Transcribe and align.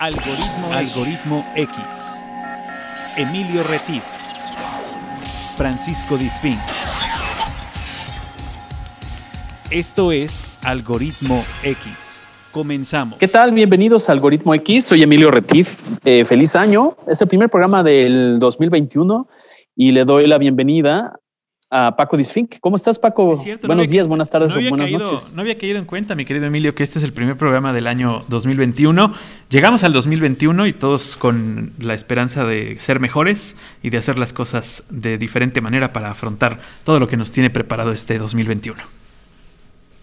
Algoritmo, 0.00 0.72
Algoritmo 0.74 1.44
X. 1.56 1.76
Emilio 3.16 3.64
Retif. 3.64 4.04
Francisco 5.56 6.16
Disfín. 6.16 6.54
Esto 9.72 10.12
es 10.12 10.56
Algoritmo 10.64 11.44
X. 11.64 12.28
Comenzamos. 12.52 13.18
¿Qué 13.18 13.26
tal? 13.26 13.50
Bienvenidos 13.50 14.08
a 14.08 14.12
Algoritmo 14.12 14.54
X. 14.54 14.84
Soy 14.84 15.02
Emilio 15.02 15.32
Retif. 15.32 15.80
Eh, 16.04 16.24
feliz 16.24 16.54
año. 16.54 16.96
Es 17.08 17.20
el 17.20 17.26
primer 17.26 17.50
programa 17.50 17.82
del 17.82 18.38
2021 18.38 19.28
y 19.74 19.90
le 19.90 20.04
doy 20.04 20.28
la 20.28 20.38
bienvenida 20.38 21.18
a 21.70 21.94
Paco 21.96 22.16
Disfink. 22.16 22.56
¿Cómo 22.60 22.76
estás, 22.76 22.98
Paco? 22.98 23.36
Buenos 23.66 23.88
días, 23.88 24.08
buenas 24.08 24.30
tardes 24.30 24.52
o 24.52 24.60
buenas 24.68 24.90
noches. 24.90 25.34
No 25.34 25.42
había 25.42 25.58
caído 25.58 25.78
en 25.78 25.84
cuenta, 25.84 26.14
mi 26.14 26.24
querido 26.24 26.46
Emilio, 26.46 26.74
que 26.74 26.82
este 26.82 26.98
es 26.98 27.04
el 27.04 27.12
primer 27.12 27.36
programa 27.36 27.72
del 27.72 27.86
año 27.86 28.20
2021. 28.28 29.14
Llegamos 29.50 29.84
al 29.84 29.92
2021 29.92 30.66
y 30.66 30.72
todos 30.72 31.16
con 31.16 31.72
la 31.78 31.94
esperanza 31.94 32.46
de 32.46 32.78
ser 32.78 33.00
mejores 33.00 33.56
y 33.82 33.90
de 33.90 33.98
hacer 33.98 34.18
las 34.18 34.32
cosas 34.32 34.82
de 34.88 35.18
diferente 35.18 35.60
manera 35.60 35.92
para 35.92 36.10
afrontar 36.10 36.58
todo 36.84 36.98
lo 36.98 37.08
que 37.08 37.16
nos 37.16 37.32
tiene 37.32 37.50
preparado 37.50 37.92
este 37.92 38.18
2021. 38.18 38.82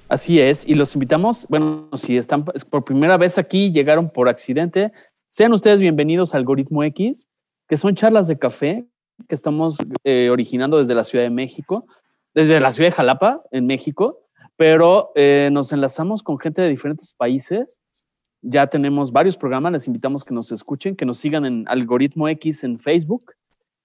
Así 0.07 0.39
es, 0.39 0.67
y 0.67 0.75
los 0.75 0.93
invitamos, 0.93 1.47
bueno, 1.49 1.89
si 1.93 2.15
están 2.15 2.45
por 2.45 2.85
primera 2.85 3.17
vez 3.17 3.39
aquí, 3.39 3.71
llegaron 3.71 4.11
por 4.11 4.29
accidente, 4.29 4.91
sean 5.27 5.51
ustedes 5.51 5.81
bienvenidos 5.81 6.33
a 6.33 6.37
Algoritmo 6.37 6.83
X, 6.83 7.27
que 7.67 7.75
son 7.75 7.95
charlas 7.95 8.27
de 8.27 8.37
café 8.37 8.85
que 9.27 9.35
estamos 9.35 9.77
eh, 10.03 10.29
originando 10.29 10.77
desde 10.77 10.95
la 10.95 11.03
Ciudad 11.03 11.23
de 11.23 11.29
México, 11.29 11.85
desde 12.33 12.59
la 12.59 12.71
ciudad 12.71 12.89
de 12.89 12.95
Jalapa, 12.95 13.41
en 13.51 13.65
México, 13.65 14.21
pero 14.57 15.11
eh, 15.15 15.49
nos 15.51 15.71
enlazamos 15.71 16.23
con 16.23 16.39
gente 16.39 16.61
de 16.61 16.69
diferentes 16.69 17.13
países. 17.13 17.79
Ya 18.41 18.67
tenemos 18.67 19.11
varios 19.11 19.37
programas, 19.37 19.71
les 19.71 19.87
invitamos 19.87 20.23
que 20.23 20.33
nos 20.33 20.51
escuchen, 20.51 20.95
que 20.95 21.05
nos 21.05 21.17
sigan 21.17 21.45
en 21.45 21.65
Algoritmo 21.67 22.27
X 22.29 22.63
en 22.63 22.79
Facebook 22.79 23.33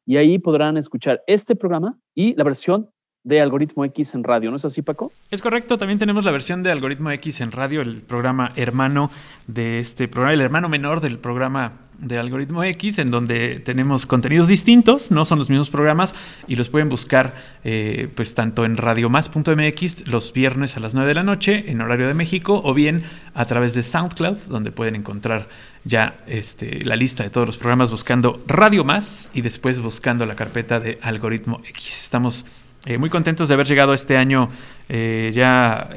y 0.04 0.16
ahí 0.16 0.38
podrán 0.38 0.76
escuchar 0.76 1.22
este 1.26 1.54
programa 1.56 1.98
y 2.14 2.34
la 2.34 2.44
versión 2.44 2.90
de 3.22 3.40
Algoritmo 3.40 3.84
X 3.84 4.14
en 4.14 4.24
radio, 4.24 4.50
¿no 4.50 4.56
es 4.56 4.64
así, 4.64 4.82
Paco? 4.82 5.12
Es 5.30 5.42
correcto, 5.42 5.76
también 5.76 5.98
tenemos 5.98 6.24
la 6.24 6.30
versión 6.30 6.62
de 6.62 6.70
Algoritmo 6.70 7.10
X 7.10 7.40
en 7.40 7.52
radio, 7.52 7.82
el 7.82 8.02
programa 8.02 8.52
hermano 8.56 9.10
de 9.46 9.78
este 9.78 10.08
programa, 10.08 10.34
el 10.34 10.40
hermano 10.40 10.68
menor 10.68 11.00
del 11.00 11.18
programa 11.18 11.72
de 12.00 12.18
Algoritmo 12.18 12.64
X, 12.64 12.98
en 12.98 13.10
donde 13.10 13.60
tenemos 13.60 14.06
contenidos 14.06 14.48
distintos, 14.48 15.10
no 15.10 15.26
son 15.26 15.38
los 15.38 15.50
mismos 15.50 15.68
programas, 15.68 16.14
y 16.48 16.56
los 16.56 16.70
pueden 16.70 16.88
buscar 16.88 17.34
eh, 17.62 18.08
pues 18.14 18.34
tanto 18.34 18.64
en 18.64 18.78
radiomás.mx 18.78 20.06
los 20.08 20.32
viernes 20.32 20.78
a 20.78 20.80
las 20.80 20.94
9 20.94 21.08
de 21.08 21.14
la 21.14 21.22
noche, 21.22 21.70
en 21.70 21.82
horario 21.82 22.08
de 22.08 22.14
México, 22.14 22.62
o 22.64 22.72
bien 22.72 23.02
a 23.34 23.44
través 23.44 23.74
de 23.74 23.82
SoundCloud, 23.82 24.38
donde 24.48 24.72
pueden 24.72 24.96
encontrar 24.96 25.48
ya 25.84 26.16
este, 26.26 26.84
la 26.84 26.96
lista 26.96 27.22
de 27.22 27.30
todos 27.30 27.46
los 27.46 27.58
programas 27.58 27.90
buscando 27.90 28.42
Radio 28.46 28.82
Más 28.82 29.28
y 29.34 29.42
después 29.42 29.80
buscando 29.80 30.24
la 30.26 30.36
carpeta 30.36 30.80
de 30.80 30.98
Algoritmo 31.02 31.60
X. 31.68 32.00
Estamos 32.00 32.46
eh, 32.86 32.98
muy 32.98 33.10
contentos 33.10 33.48
de 33.48 33.54
haber 33.54 33.66
llegado 33.66 33.94
este 33.94 34.16
año 34.16 34.50
eh, 34.88 35.30
ya 35.34 35.90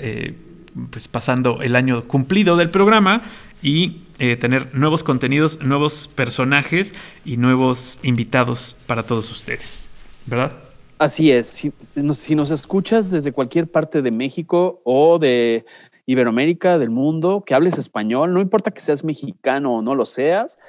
pues 0.90 1.08
pasando 1.08 1.62
el 1.62 1.76
año 1.76 2.04
cumplido 2.04 2.58
del 2.58 2.70
programa 2.70 3.22
y 3.62 4.02
eh, 4.20 4.36
tener 4.36 4.76
nuevos 4.76 5.04
contenidos, 5.04 5.60
nuevos 5.62 6.10
personajes 6.14 6.94
y 7.26 7.38
nuevos 7.38 8.00
invitados 8.04 8.76
para 8.86 9.04
todos 9.04 9.32
ustedes, 9.32 9.88
¿verdad? 10.26 10.52
Así 11.00 11.32
es. 11.32 11.48
Si 11.48 12.36
nos, 12.36 12.52
escuchas 12.52 13.10
desde 13.10 13.32
cualquier 13.32 13.68
parte 13.68 14.02
de 14.02 14.12
México 14.12 14.82
o 14.84 15.18
de 15.18 15.66
Iberoamérica, 16.06 16.78
del 16.78 16.92
mundo, 16.92 17.44
que 17.46 17.56
hables 17.56 17.78
español, 17.78 18.34
no 18.34 18.42
importa 18.42 18.72
que 18.72 18.82
seas 18.82 19.04
mexicano 19.04 19.78
o 19.78 19.82
no 19.82 19.96
lo 19.96 20.06
seas, 20.06 20.60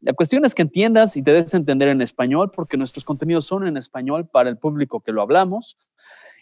la 0.00 0.12
cuestión 0.12 0.44
es 0.44 0.54
que 0.54 0.62
entiendas 0.62 1.16
y 1.16 1.22
te 1.22 1.32
des 1.32 1.52
a 1.54 1.56
entender 1.56 1.88
en 1.88 2.00
español, 2.02 2.50
porque 2.54 2.76
nuestros 2.76 3.04
contenidos 3.04 3.46
son 3.46 3.66
en 3.66 3.76
español 3.76 4.28
para 4.28 4.48
el 4.48 4.56
público 4.56 5.00
que 5.00 5.12
lo 5.12 5.22
hablamos. 5.22 5.76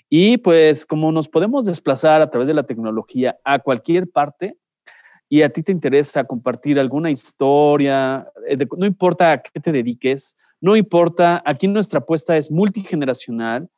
Y 0.09 0.39
pues 0.39 0.87
como 0.87 1.11
nos 1.11 1.29
podemos 1.29 1.65
desplazar 1.65 2.23
a 2.23 2.31
través 2.31 2.49
de 2.49 2.55
la 2.55 2.65
tecnología 2.65 3.39
a 3.45 3.59
cualquier 3.59 4.11
parte, 4.11 4.57
y 5.29 5.43
a 5.43 5.49
ti 5.49 5.63
te 5.63 5.73
interesa 5.73 6.25
compartir 6.25 6.79
alguna 6.79 7.11
historia, 7.11 8.29
eh, 8.49 8.57
no 8.77 8.87
importa 8.87 9.33
a 9.33 9.43
qué 9.43 9.59
te 9.59 9.73
dediques, 9.73 10.37
no 10.61 10.77
importa, 10.77 11.43
aquí 11.45 11.67
nuestra 11.67 11.99
apuesta 11.99 12.37
es 12.37 12.51
multigeneracional 12.51 13.69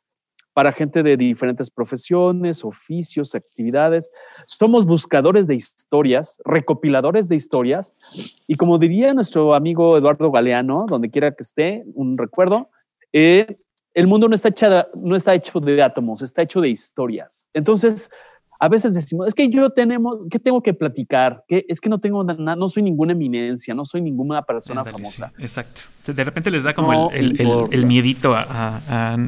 para 0.59 0.73
gente 0.73 1.03
de 1.03 1.15
diferentes 1.15 1.69
profesiones, 1.69 2.65
oficios, 2.65 3.33
actividades. 3.33 4.11
Somos 4.45 4.85
buscadores 4.85 5.47
de 5.47 5.55
historias, 5.55 6.37
recopiladores 6.43 7.29
de 7.29 7.37
historias 7.37 8.43
y 8.45 8.55
como 8.55 8.77
diría 8.77 9.13
nuestro 9.13 9.55
amigo 9.55 9.97
Eduardo 9.97 10.29
Galeano, 10.29 10.85
donde 10.85 11.09
quiera 11.09 11.31
que 11.31 11.43
esté, 11.43 11.85
un 11.93 12.17
recuerdo, 12.17 12.69
eh, 13.13 13.57
el 13.93 14.07
mundo 14.07 14.27
no 14.27 14.35
está, 14.35 14.49
no 14.95 15.15
está 15.15 15.33
hecho 15.33 15.61
de 15.61 15.81
átomos, 15.81 16.21
está 16.21 16.41
hecho 16.41 16.59
de 16.59 16.67
historias. 16.67 17.49
Entonces, 17.53 18.11
a 18.59 18.67
veces 18.67 18.93
decimos, 18.93 19.27
es 19.27 19.35
que 19.35 19.49
yo 19.49 19.69
tenemos, 19.69 20.25
¿qué 20.29 20.39
tengo 20.39 20.61
que 20.61 20.73
platicar? 20.73 21.45
que 21.47 21.63
Es 21.69 21.79
que 21.79 21.87
no 21.87 21.99
tengo 21.99 22.21
nada, 22.25 22.57
no 22.57 22.67
soy 22.67 22.83
ninguna 22.83 23.13
eminencia, 23.13 23.73
no 23.73 23.85
soy 23.85 24.01
ninguna 24.01 24.41
persona 24.41 24.83
famosa. 24.83 25.31
exacto. 25.37 25.83
De 26.05 26.21
repente 26.21 26.51
les 26.51 26.63
da 26.63 26.73
como 26.73 27.11
el, 27.11 27.39
el, 27.71 27.85
miedito 27.85 28.35
a, 28.35 28.81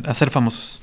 a, 0.04 0.14
ser 0.14 0.30
famosos. 0.30 0.82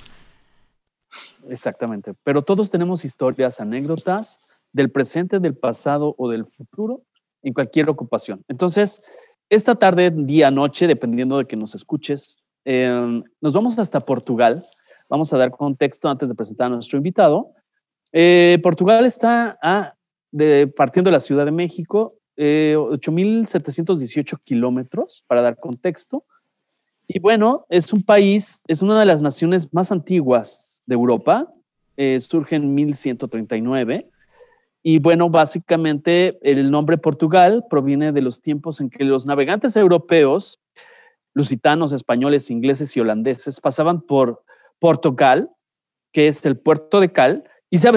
Exactamente. 1.49 2.15
Pero 2.25 2.43
todos 2.43 2.71
tenemos 2.71 3.05
historias, 3.05 3.61
anécdotas 3.61 4.51
del 4.73 4.91
presente, 4.91 5.39
del 5.39 5.55
pasado 5.55 6.15
o 6.19 6.29
del 6.29 6.45
futuro 6.45 7.03
en 7.43 7.53
cualquier 7.53 7.89
ocupación. 7.89 8.45
Entonces, 8.49 9.03
esta 9.49 9.75
tarde, 9.75 10.11
día, 10.11 10.51
noche, 10.51 10.87
dependiendo 10.87 11.39
de 11.39 11.47
que 11.47 11.57
nos 11.57 11.75
escuches, 11.75 12.39
em, 12.65 13.23
nos 13.41 13.53
vamos 13.53 13.79
hasta 13.79 14.01
Portugal. 14.01 14.63
Vamos 15.09 15.33
a 15.33 15.39
dar 15.39 15.51
contexto 15.51 16.09
antes 16.09 16.29
de 16.29 16.35
presentar 16.35 16.67
a 16.67 16.75
nuestro 16.75 16.99
invitado. 16.99 17.53
Eh, 18.13 18.59
Portugal 18.63 19.07
está 19.07 19.59
partiendo 20.77 21.09
de 21.09 21.13
la 21.13 21.21
Ciudad 21.21 21.47
de 21.47 21.51
México, 21.51 22.17
8.718 22.37 24.37
eh, 24.37 24.41
kilómetros, 24.45 25.25
para 25.27 25.43
dar 25.43 25.57
contexto. 25.57 26.23
Y 27.09 27.21
bueno, 27.21 27.65
es 27.71 27.93
un 27.95 28.03
país, 28.03 28.63
es 28.69 28.83
una 28.83 29.01
de 29.01 29.07
las 29.07 29.23
naciones 29.23 29.73
más 29.73 29.91
antiguas 29.91 30.83
de 30.85 30.95
Europa, 30.95 31.51
eh, 31.97 32.21
surge 32.21 32.57
en 32.57 32.75
1139. 32.75 34.11
Y 34.83 34.99
bueno, 34.99 35.31
básicamente 35.31 36.39
el 36.43 36.71
nombre 36.71 36.99
Portugal 36.99 37.65
proviene 37.69 38.13
de 38.13 38.21
los 38.21 38.43
tiempos 38.43 38.81
en 38.81 38.91
que 38.91 39.05
los 39.05 39.25
navegantes 39.25 39.75
europeos, 39.75 40.61
lusitanos, 41.33 41.93
españoles, 41.93 42.51
ingleses 42.51 42.95
y 42.95 43.01
holandeses, 43.01 43.59
pasaban 43.59 44.03
por 44.03 44.45
Portugal, 44.79 45.51
que 46.13 46.29
es 46.29 46.45
el 46.45 46.59
puerto 46.59 47.01
de 47.01 47.11
Cal, 47.11 47.45
y 47.71 47.79
se, 47.79 47.89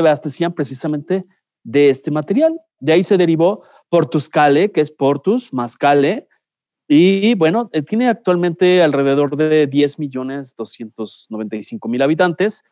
abastecían 0.00 0.52
precisamente 0.52 1.24
de 1.62 1.88
este 1.88 2.10
material. 2.10 2.60
De 2.78 2.92
ahí 2.92 3.02
se 3.02 3.16
derivó 3.16 3.62
Portuscale, 3.88 4.70
que 4.70 4.82
es 4.82 4.90
Portus 4.90 5.52
más 5.52 5.76
Cale. 5.76 6.28
Y 6.92 7.36
bueno, 7.36 7.70
eh, 7.72 7.82
tiene 7.82 8.08
actualmente 8.08 8.82
alrededor 8.82 9.36
de 9.36 9.68
10 9.68 10.00
millones 10.00 10.56
295 10.56 11.88
mil 11.88 12.02
habitantes. 12.02 12.64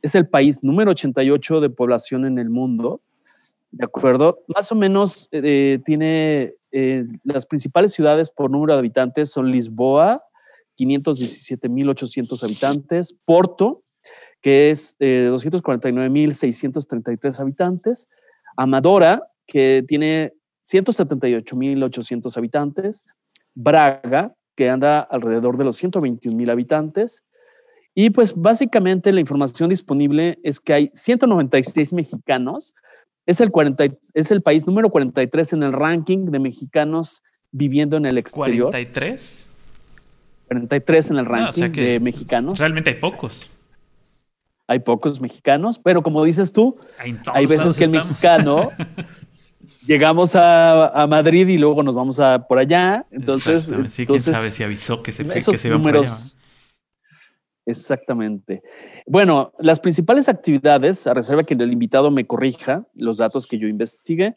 Es 0.00 0.14
el 0.14 0.28
país 0.28 0.62
número 0.62 0.92
88 0.92 1.60
de 1.60 1.70
población 1.70 2.24
en 2.24 2.38
el 2.38 2.50
mundo. 2.50 3.00
¿De 3.72 3.84
acuerdo? 3.84 4.44
Más 4.46 4.70
o 4.70 4.76
menos 4.76 5.28
eh, 5.32 5.80
tiene 5.84 6.54
eh, 6.70 7.04
las 7.24 7.46
principales 7.46 7.92
ciudades 7.92 8.30
por 8.30 8.48
número 8.48 8.74
de 8.74 8.78
habitantes 8.78 9.32
son 9.32 9.50
Lisboa, 9.50 10.22
517.800 10.78 12.44
habitantes, 12.44 13.16
Porto, 13.24 13.80
que 14.40 14.70
es 14.70 14.94
eh, 15.00 15.28
249.633 15.32 17.40
habitantes, 17.40 18.08
Amadora, 18.56 19.26
que 19.48 19.84
tiene 19.88 20.32
178.800 20.62 22.36
habitantes, 22.36 23.04
Braga, 23.54 24.34
que 24.54 24.70
anda 24.70 25.00
alrededor 25.00 25.56
de 25.56 25.64
los 25.64 25.82
121.000 25.82 26.50
habitantes, 26.50 27.24
y 27.94 28.10
pues 28.10 28.34
básicamente 28.34 29.12
la 29.12 29.20
información 29.20 29.68
disponible 29.68 30.38
es 30.42 30.58
que 30.60 30.72
hay 30.72 30.90
196 30.92 31.92
mexicanos, 31.92 32.74
es 33.26 33.40
el, 33.40 33.50
40, 33.50 33.84
es 34.14 34.30
el 34.30 34.42
país 34.42 34.66
número 34.66 34.90
43 34.90 35.52
en 35.54 35.62
el 35.62 35.72
ranking 35.72 36.26
de 36.26 36.38
mexicanos 36.40 37.22
viviendo 37.52 37.96
en 37.96 38.06
el 38.06 38.18
exterior. 38.18 38.72
¿43? 38.72 39.46
43 40.48 41.10
en 41.10 41.18
el 41.18 41.26
ah, 41.26 41.28
ranking 41.28 41.70
de 41.70 42.00
mexicanos. 42.00 42.58
Realmente 42.58 42.90
hay 42.90 42.96
pocos 42.96 43.48
hay 44.66 44.78
pocos 44.78 45.20
mexicanos, 45.20 45.78
pero 45.78 46.02
como 46.02 46.24
dices 46.24 46.52
tú, 46.52 46.76
hay 47.32 47.46
veces 47.46 47.74
que 47.74 47.84
el 47.84 47.90
mexicano 47.90 48.70
llegamos 49.86 50.34
a, 50.34 51.06
Madrid 51.08 51.48
y 51.48 51.58
luego 51.58 51.82
nos 51.82 51.94
vamos 51.94 52.20
a 52.20 52.46
por 52.46 52.58
allá. 52.58 53.06
Entonces, 53.10 53.72
sí, 53.88 54.06
quién 54.06 54.20
sabe 54.20 54.48
si 54.50 54.62
avisó 54.62 55.02
que 55.02 55.12
se, 55.12 55.26
que 55.26 55.40
se 55.40 55.68
iba 55.68 55.80
por 55.80 55.96
allá. 55.96 56.10
Exactamente. 57.66 58.62
Bueno, 59.06 59.52
las 59.58 59.80
principales 59.80 60.28
actividades, 60.28 61.06
a 61.06 61.14
reserva 61.14 61.44
que 61.44 61.54
el 61.54 61.72
invitado 61.72 62.10
me 62.10 62.26
corrija 62.26 62.86
los 62.94 63.18
datos 63.18 63.46
que 63.46 63.58
yo 63.58 63.68
investigué, 63.68 64.36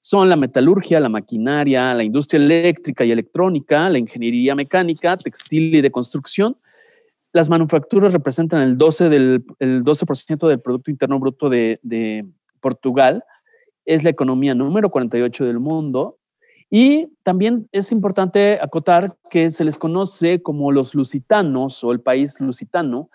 son 0.00 0.28
la 0.28 0.36
metalurgia, 0.36 1.00
la 1.00 1.08
maquinaria, 1.08 1.92
la 1.92 2.04
industria 2.04 2.40
eléctrica 2.40 3.04
y 3.04 3.10
electrónica, 3.10 3.88
la 3.90 3.98
ingeniería 3.98 4.54
mecánica, 4.54 5.16
textil 5.16 5.74
y 5.74 5.80
de 5.80 5.90
construcción. 5.90 6.54
Las 7.32 7.48
manufacturas 7.48 8.12
representan 8.12 8.62
el 8.62 8.78
12%, 8.78 9.08
del, 9.08 9.44
el 9.58 9.82
12 9.82 10.06
del 10.46 10.60
Producto 10.60 10.90
Interno 10.90 11.18
Bruto 11.18 11.48
de, 11.48 11.80
de 11.82 12.26
Portugal. 12.60 13.24
Es 13.88 14.04
la 14.04 14.10
economía 14.10 14.54
número 14.54 14.90
48 14.90 15.46
del 15.46 15.60
mundo. 15.60 16.18
Y 16.68 17.06
también 17.22 17.70
es 17.72 17.90
importante 17.90 18.58
acotar 18.60 19.16
que 19.30 19.48
se 19.48 19.64
les 19.64 19.78
conoce 19.78 20.42
como 20.42 20.70
los 20.72 20.94
lusitanos 20.94 21.82
o 21.82 21.90
el 21.90 22.02
país 22.02 22.38
lusitano. 22.38 23.08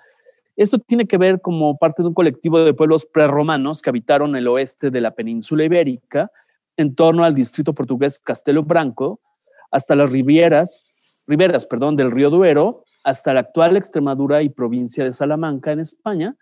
Esto 0.55 0.79
tiene 0.79 1.05
que 1.05 1.19
ver 1.19 1.41
como 1.41 1.77
parte 1.77 2.01
de 2.01 2.07
un 2.07 2.15
colectivo 2.15 2.59
de 2.59 2.73
pueblos 2.73 3.05
prerromanos 3.05 3.83
que 3.83 3.91
habitaron 3.91 4.35
el 4.35 4.47
oeste 4.47 4.89
de 4.89 4.99
la 4.99 5.11
península 5.11 5.63
ibérica 5.63 6.31
en 6.75 6.95
torno 6.95 7.23
al 7.23 7.35
distrito 7.35 7.75
portugués 7.75 8.17
Castelo 8.17 8.63
Branco, 8.63 9.19
hasta 9.69 9.95
las 9.95 10.11
riberas, 10.11 10.89
riberas 11.27 11.67
perdón, 11.67 11.95
del 11.95 12.09
río 12.09 12.31
Duero, 12.31 12.83
hasta 13.03 13.35
la 13.35 13.41
actual 13.41 13.77
Extremadura 13.77 14.41
y 14.41 14.49
provincia 14.49 15.03
de 15.03 15.11
Salamanca 15.11 15.71
en 15.71 15.81
España. 15.81 16.35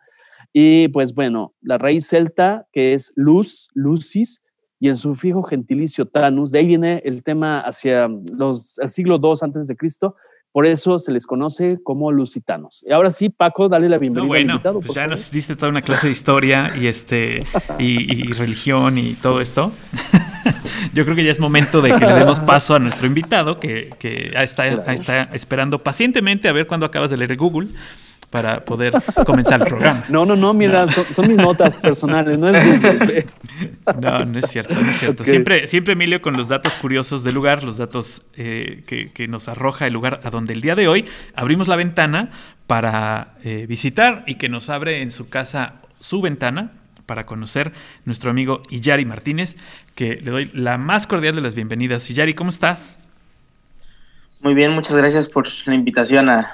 Y 0.53 0.89
pues 0.89 1.13
bueno, 1.13 1.53
la 1.61 1.77
raíz 1.77 2.07
celta, 2.07 2.67
que 2.71 2.93
es 2.93 3.13
luz, 3.15 3.69
lucis, 3.73 4.41
y 4.79 4.89
el 4.89 4.97
sufijo 4.97 5.43
gentilicio 5.43 6.07
tanus, 6.07 6.51
de 6.51 6.59
ahí 6.59 6.67
viene 6.67 7.01
el 7.05 7.23
tema 7.23 7.59
hacia 7.59 8.07
los, 8.07 8.79
el 8.79 8.89
siglo 8.89 9.19
II 9.21 9.33
antes 9.41 9.67
de 9.67 9.75
Cristo, 9.75 10.15
por 10.51 10.65
eso 10.65 10.99
se 10.99 11.11
les 11.11 11.25
conoce 11.25 11.79
como 11.83 12.11
lusitanos. 12.11 12.83
Y 12.85 12.91
ahora 12.91 13.09
sí, 13.09 13.29
Paco, 13.29 13.69
dale 13.69 13.87
la 13.87 13.97
bienvenida 13.97 14.27
bueno, 14.27 14.53
al 14.53 14.55
invitado. 14.55 14.79
Pues 14.81 14.95
ya 14.95 15.07
nos 15.07 15.31
diste 15.31 15.55
toda 15.55 15.69
una 15.69 15.81
clase 15.81 16.07
de 16.07 16.11
historia 16.11 16.73
y 16.75 16.87
este 16.87 17.41
y, 17.79 18.29
y 18.29 18.33
religión 18.33 18.97
y 18.97 19.13
todo 19.13 19.39
esto. 19.39 19.71
Yo 20.93 21.05
creo 21.05 21.15
que 21.15 21.23
ya 21.23 21.31
es 21.31 21.39
momento 21.39 21.81
de 21.81 21.93
que 21.93 22.05
le 22.05 22.13
demos 22.13 22.39
paso 22.39 22.75
a 22.75 22.79
nuestro 22.79 23.07
invitado, 23.07 23.57
que, 23.57 23.91
que 23.99 24.31
está, 24.35 24.67
está 24.67 25.23
esperando 25.33 25.79
pacientemente 25.79 26.49
a 26.49 26.51
ver 26.51 26.67
cuándo 26.67 26.85
acabas 26.85 27.11
de 27.11 27.17
leer 27.17 27.37
Google 27.37 27.69
para 28.31 28.61
poder 28.61 28.93
comenzar 29.25 29.61
el 29.61 29.67
programa. 29.67 30.05
No, 30.09 30.25
no, 30.25 30.35
no, 30.35 30.53
mira, 30.53 30.87
Son, 30.89 31.27
mis 31.27 31.37
notas 31.37 31.77
personales, 31.77 32.39
no 32.39 32.47
es 32.47 32.65
Google. 32.81 33.25
No, 34.01 34.25
no 34.25 34.39
es 34.39 34.49
cierto, 34.49 34.73
no 34.73 34.89
es 34.89 34.97
cierto. 34.97 35.25
Siempre, 35.25 35.67
siempre 35.67 35.93
Emilio 35.93 36.21
con 36.21 36.37
los 36.37 36.47
datos 36.47 36.75
curiosos 36.77 37.23
del 37.23 37.35
lugar, 37.35 37.61
los 37.61 37.77
datos 37.77 38.23
eh, 38.37 38.83
que, 38.87 39.27
nos 39.27 39.47
arroja 39.49 39.85
el 39.85 39.93
lugar 39.93 40.21
a 40.23 40.29
donde 40.29 40.53
el 40.53 40.61
día 40.61 40.75
de 40.75 40.87
hoy 40.87 41.05
abrimos 41.35 41.67
la 41.67 41.75
ventana 41.75 42.31
para 42.67 43.35
eh, 43.43 43.65
visitar 43.67 44.23
y 44.25 44.35
que 44.35 44.49
nos 44.49 44.69
abre 44.69 45.01
en 45.01 45.11
su 45.11 45.29
casa 45.29 45.75
su 45.99 46.21
ventana 46.21 46.71
para 47.05 47.25
conocer 47.25 47.73
nuestro 48.05 48.31
amigo 48.31 48.63
Iyari 48.69 49.05
Martínez, 49.05 49.57
que 49.93 50.15
le 50.15 50.31
doy 50.31 50.51
la 50.53 50.77
más 50.77 51.05
cordial 51.05 51.35
de 51.35 51.41
las 51.41 51.53
bienvenidas. 51.53 52.09
Iyari, 52.09 52.33
¿cómo 52.33 52.49
estás? 52.49 52.97
Muy 54.39 54.53
bien, 54.53 54.71
muchas 54.71 54.95
gracias 54.95 55.27
por 55.27 55.47
la 55.65 55.75
invitación 55.75 56.29
a, 56.29 56.51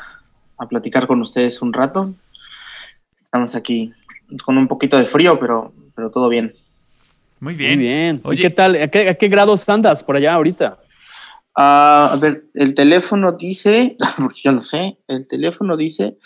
a 0.57 0.67
platicar 0.67 1.07
con 1.07 1.21
ustedes 1.21 1.61
un 1.61 1.73
rato. 1.73 2.13
Estamos 3.15 3.55
aquí 3.55 3.93
con 4.43 4.57
un 4.57 4.67
poquito 4.67 4.97
de 4.97 5.05
frío, 5.05 5.39
pero, 5.39 5.73
pero 5.95 6.09
todo 6.09 6.29
bien. 6.29 6.53
Muy 7.39 7.53
bien. 7.53 7.79
Muy 7.79 7.87
bien. 7.87 8.21
Oye, 8.23 8.41
¿qué 8.41 8.49
tal? 8.49 8.75
¿A 8.75 8.87
qué, 8.87 9.27
grados 9.27 9.67
andas 9.69 10.03
por 10.03 10.15
allá 10.15 10.33
ahorita? 10.33 10.79
Ah, 11.55 12.09
a 12.13 12.15
ver, 12.17 12.45
el 12.53 12.73
teléfono 12.73 13.31
dice, 13.31 13.95
porque 14.17 14.41
yo 14.43 14.51
no 14.51 14.63
sé, 14.63 14.97
el 15.07 15.27
teléfono 15.27 15.77
dice 15.77 16.17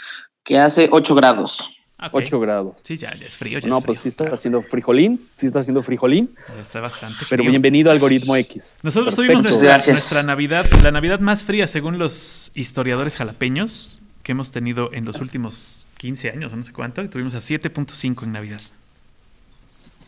que 0.44 0.58
hace 0.58 0.90
8 0.92 1.16
grados. 1.16 1.70
8 2.12 2.40
grados. 2.40 2.76
Sí, 2.84 2.98
ya, 2.98 3.10
es 3.10 3.38
frío. 3.38 3.60
no, 3.68 3.80
pues 3.82 4.00
sí 4.00 4.10
está 4.10 4.34
haciendo 4.34 4.64
frijolín, 4.64 5.30
sí 5.36 5.46
está 5.46 5.60
haciendo 5.60 5.84
frijolín. 5.84 6.34
está 6.60 6.80
bastante 6.80 7.14
frío. 7.14 7.28
Pero 7.30 7.44
bienvenido 7.44 7.92
a 7.92 7.94
Algoritmo 7.94 8.36
X. 8.38 8.80
Nosotros 8.82 9.16
tuvimos 9.16 9.44
nuestra, 9.44 9.78
nuestra, 9.78 10.24
Navidad, 10.24 10.66
la 10.82 10.90
Navidad 10.90 11.20
más 11.20 11.44
fría 11.44 11.68
según 11.68 12.00
los 12.00 12.52
historiadores 12.56 13.16
jalapeños 13.18 14.01
que 14.24 14.32
hemos 14.32 14.52
tenido 14.52 14.92
en 14.94 15.06
los 15.06 15.20
últimos 15.22 15.86
15 15.98 16.30
años, 16.32 16.54
no 16.54 16.64
sé 16.64 16.74
cuánto, 16.74 17.04
y 17.04 17.08
tuvimos 17.08 17.34
a 17.34 17.40
7.5 17.40 18.24
en 18.24 18.32
Navidad. 18.32 18.62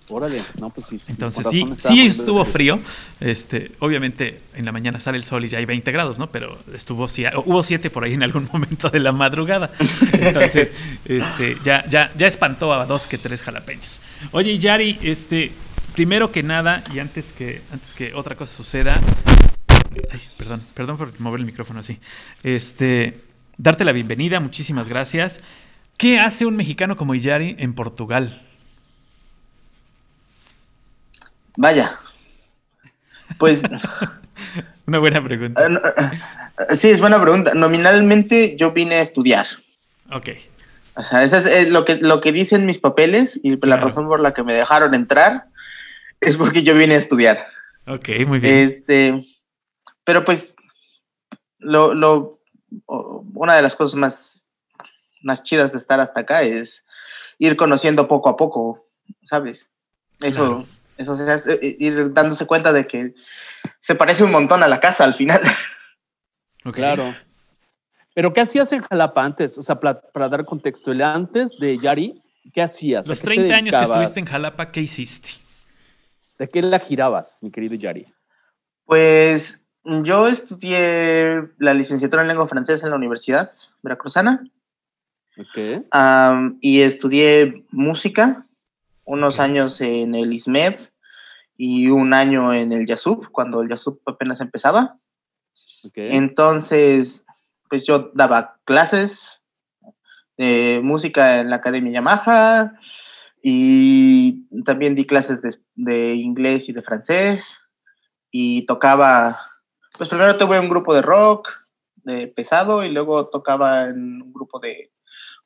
Órale, 0.10 0.44
no, 0.60 0.70
pues 0.70 0.88
sí. 0.88 0.98
Entonces 1.08 1.48
sí, 1.50 1.66
sí 1.80 2.06
estuvo 2.06 2.44
frío. 2.44 2.80
Este, 3.22 3.72
obviamente 3.80 4.42
en 4.54 4.66
la 4.66 4.72
mañana 4.74 5.00
sale 5.00 5.18
el 5.18 5.24
sol 5.24 5.46
y 5.46 5.50
ya 5.50 5.60
hay 5.60 5.66
20 5.66 5.92
grados, 5.92 6.20
¿no? 6.20 6.30
Pero 6.30 6.60
estuvo 6.74 7.06
hubo 7.06 7.64
7 7.64 7.90
por 7.90 8.04
ahí 8.04 8.14
en 8.14 8.24
algún 8.24 8.50
momento 8.54 8.90
de 8.90 9.00
la 9.00 9.14
madrugada. 9.14 9.72
Entonces, 10.14 10.72
este, 11.06 11.58
ya, 11.64 11.86
ya, 11.90 12.12
ya 12.18 12.28
espantó 12.28 12.74
a 12.74 12.86
dos 12.86 13.08
que 13.08 13.18
tres 13.18 13.42
jalapeños. 13.42 14.02
Oye, 14.32 14.60
Yari, 14.60 15.00
este, 15.02 15.52
primero 15.94 16.32
que 16.32 16.44
nada, 16.44 16.84
y 16.94 17.00
antes 17.00 17.32
que, 17.32 17.62
antes 17.72 17.94
que 17.94 18.14
otra 18.14 18.36
cosa 18.36 18.54
suceda. 18.54 19.00
Ay, 20.12 20.22
perdón, 20.38 20.64
perdón 20.74 20.98
por 20.98 21.20
mover 21.22 21.40
el 21.40 21.46
micrófono 21.46 21.80
así. 21.80 21.98
Este 22.44 23.22
darte 23.58 23.86
la 23.86 23.92
bienvenida, 23.92 24.40
muchísimas 24.40 24.90
gracias. 24.90 25.42
¿Qué 25.98 26.20
hace 26.20 26.46
un 26.46 26.56
mexicano 26.56 26.96
como 26.96 27.16
Iyari 27.16 27.56
en 27.60 27.74
Portugal? 27.74 28.42
Vaya, 31.56 31.96
pues... 33.38 33.62
Una 34.86 35.00
buena 35.00 35.24
pregunta. 35.24 35.66
Eh, 35.66 35.80
eh, 36.70 36.76
sí, 36.76 36.90
es 36.90 37.00
buena 37.00 37.22
pregunta. 37.22 37.54
Nominalmente 37.54 38.58
yo 38.58 38.72
vine 38.72 38.96
a 38.96 39.02
estudiar. 39.02 39.48
Ok. 40.12 40.30
O 40.96 41.04
sea, 41.04 41.24
eso 41.24 41.38
es 41.38 41.46
eh, 41.46 41.70
lo 41.70 41.86
que, 41.86 41.96
lo 41.96 42.20
que 42.20 42.32
dicen 42.32 42.66
mis 42.66 42.80
papeles 42.80 43.40
y 43.44 43.58
la 43.66 43.78
razón 43.78 44.08
por 44.08 44.22
la 44.22 44.34
que 44.34 44.44
me 44.44 44.54
dejaron 44.54 44.94
entrar 44.94 45.44
es 46.20 46.38
porque 46.38 46.64
yo 46.64 46.76
vine 46.76 46.96
a 46.96 46.98
estudiar. 46.98 47.48
Ok, 47.88 48.10
muy 48.28 48.40
bien. 48.40 48.70
Este, 48.70 49.26
pero 50.04 50.24
pues 50.24 50.54
lo, 51.60 51.94
lo 51.94 52.42
una 52.88 53.56
de 53.56 53.62
las 53.62 53.76
cosas 53.76 53.96
más, 53.96 54.46
más 55.22 55.44
chidas 55.44 55.72
de 55.72 55.78
estar 55.78 56.00
hasta 56.00 56.22
acá 56.22 56.44
es 56.44 56.84
ir 57.38 57.56
conociendo 57.56 58.08
poco 58.08 58.30
a 58.30 58.38
poco, 58.38 58.88
¿sabes? 59.24 59.68
Eso, 60.22 60.66
eso 60.98 61.18
eh, 61.50 61.76
ir 61.80 62.14
dándose 62.14 62.46
cuenta 62.46 62.72
de 62.72 62.88
que 62.88 63.14
se 63.82 63.96
parece 63.96 64.24
un 64.24 64.32
montón 64.32 64.64
a 64.64 64.68
la 64.68 64.80
casa 64.80 65.04
al 65.04 65.14
final. 65.14 65.42
Claro. 66.72 67.14
Pero 68.14 68.32
¿qué 68.32 68.40
hacías 68.40 68.72
en 68.72 68.84
Jalapa 68.84 69.22
antes? 69.22 69.58
O 69.58 69.62
sea, 69.62 69.80
para, 69.82 70.30
dar 70.30 70.46
contexto, 70.46 70.94
el 70.94 71.02
antes 71.02 71.58
de 71.60 71.78
Yari, 71.78 72.22
¿qué 72.54 72.62
hacías? 72.62 73.06
Los 73.06 73.22
30 73.22 73.54
años 73.54 73.76
que 73.76 73.84
estuviste 73.84 74.22
en 74.22 74.26
Jalapa, 74.28 74.72
¿qué 74.72 74.80
hiciste? 74.80 75.32
¿De 76.40 76.48
qué 76.48 76.62
la 76.62 76.80
girabas, 76.80 77.40
mi 77.42 77.52
querido 77.52 77.76
Yari? 77.76 78.06
Pues 78.86 79.60
yo 79.86 80.28
estudié 80.28 81.50
la 81.58 81.74
licenciatura 81.74 82.22
en 82.22 82.30
lengua 82.30 82.48
francesa 82.48 82.86
en 82.86 82.92
la 82.92 82.98
Universidad 82.98 83.50
Veracruzana. 83.82 84.44
Okay. 85.36 85.84
y 86.62 86.82
estudié 86.82 87.66
música, 87.72 88.46
unos 89.04 89.40
años 89.40 89.82
en 89.82 90.14
el 90.14 90.32
ISMEV 90.32 90.92
y 91.58 91.88
un 91.90 92.14
año 92.14 92.54
en 92.54 92.72
el 92.72 92.86
YASUB, 92.86 93.32
cuando 93.32 93.64
el 93.64 93.70
YASUB 93.70 94.00
apenas 94.06 94.42
empezaba. 94.42 95.00
Okay. 95.84 96.16
Entonces, 96.16 97.26
pues 97.68 97.88
yo 97.88 98.12
daba 98.14 98.60
clases 98.64 99.42
de 100.38 100.82
música 100.84 101.40
en 101.40 101.50
la 101.50 101.56
Academia 101.56 101.94
Yamaha 101.94 102.74
y 103.42 104.46
también 104.64 104.94
di 104.94 105.06
clases 105.06 105.42
de, 105.42 105.58
de 105.74 106.14
inglés 106.14 106.70
y 106.70 106.74
de 106.74 106.84
francés 106.84 107.60
y 108.30 108.68
tocaba 108.68 109.53
pues 109.98 110.10
primero 110.10 110.38
tuve 110.38 110.60
un 110.60 110.70
grupo 110.70 110.94
de 110.94 111.02
rock 111.02 111.50
de 112.04 112.28
pesado 112.28 112.84
y 112.84 112.90
luego 112.90 113.28
tocaba 113.28 113.86
en 113.86 114.22
un 114.22 114.34
grupo 114.34 114.60
de 114.60 114.92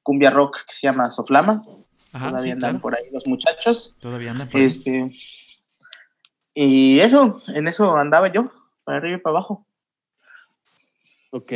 cumbia 0.04 0.30
rock 0.30 0.66
que 0.66 0.74
se 0.74 0.90
llama 0.90 1.12
Soflama. 1.12 1.64
Todavía 2.12 2.54
andan 2.54 2.80
por 2.80 2.96
ahí 2.96 3.06
los 3.12 3.28
muchachos. 3.28 3.96
Todavía 4.00 4.32
andan 4.32 4.50
por 4.50 4.60
ahí. 4.60 4.68
Este, 4.68 5.12
y 6.54 7.00
eso, 7.00 7.40
en 7.50 7.68
eso 7.68 7.96
andaba 7.96 8.30
yo, 8.30 8.52
para 8.84 8.98
arriba 8.98 9.18
y 9.18 9.22
para 9.22 9.38
abajo. 9.38 9.66
Ok. 11.32 11.52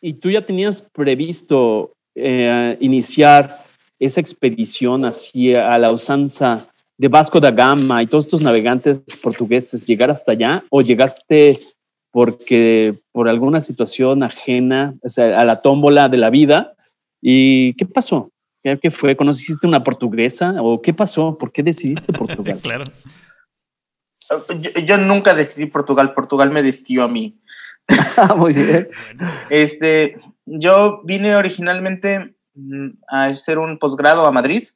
¿Y 0.00 0.12
tú 0.14 0.30
ya 0.30 0.42
tenías 0.42 0.82
previsto 0.82 1.92
eh, 2.14 2.76
iniciar 2.80 3.64
esa 3.98 4.20
expedición 4.20 5.04
hacia 5.04 5.74
a 5.74 5.78
la 5.78 5.90
usanza 5.90 6.68
de 6.96 7.08
Vasco 7.08 7.40
da 7.40 7.50
Gama 7.50 8.02
y 8.02 8.06
todos 8.06 8.26
estos 8.26 8.42
navegantes 8.42 9.02
portugueses, 9.20 9.86
llegar 9.86 10.10
hasta 10.10 10.32
allá? 10.32 10.64
¿O 10.70 10.82
llegaste 10.82 11.60
porque 12.10 12.98
por 13.12 13.28
alguna 13.28 13.60
situación 13.60 14.22
ajena 14.22 14.94
a 15.16 15.44
la 15.44 15.60
tómbola 15.60 16.08
de 16.08 16.16
la 16.18 16.30
vida. 16.30 16.74
¿Y 17.20 17.74
qué 17.74 17.86
pasó? 17.86 18.30
¿Qué, 18.62 18.90
fue? 18.90 19.16
¿Conociste 19.16 19.66
una 19.66 19.82
portuguesa 19.82 20.54
o 20.60 20.82
qué 20.82 20.92
pasó? 20.92 21.38
¿Por 21.38 21.52
qué 21.52 21.62
decidiste 21.62 22.12
Portugal? 22.12 22.58
claro. 22.60 22.84
Yo, 24.84 24.98
nunca 24.98 25.34
decidí 25.34 25.66
Portugal, 25.66 26.12
Portugal 26.12 26.50
me 26.50 26.62
decidió 26.62 27.04
a 27.04 27.08
mí. 27.08 27.40
Muy 28.36 28.52
bien. 28.52 28.88
Este, 29.48 30.20
yo 30.44 31.00
vine 31.04 31.34
originalmente 31.34 32.36
mm, 32.54 32.88
a 33.08 33.24
hacer 33.26 33.58
un 33.58 33.78
posgrado 33.78 34.26
a 34.26 34.32
Madrid. 34.32 34.68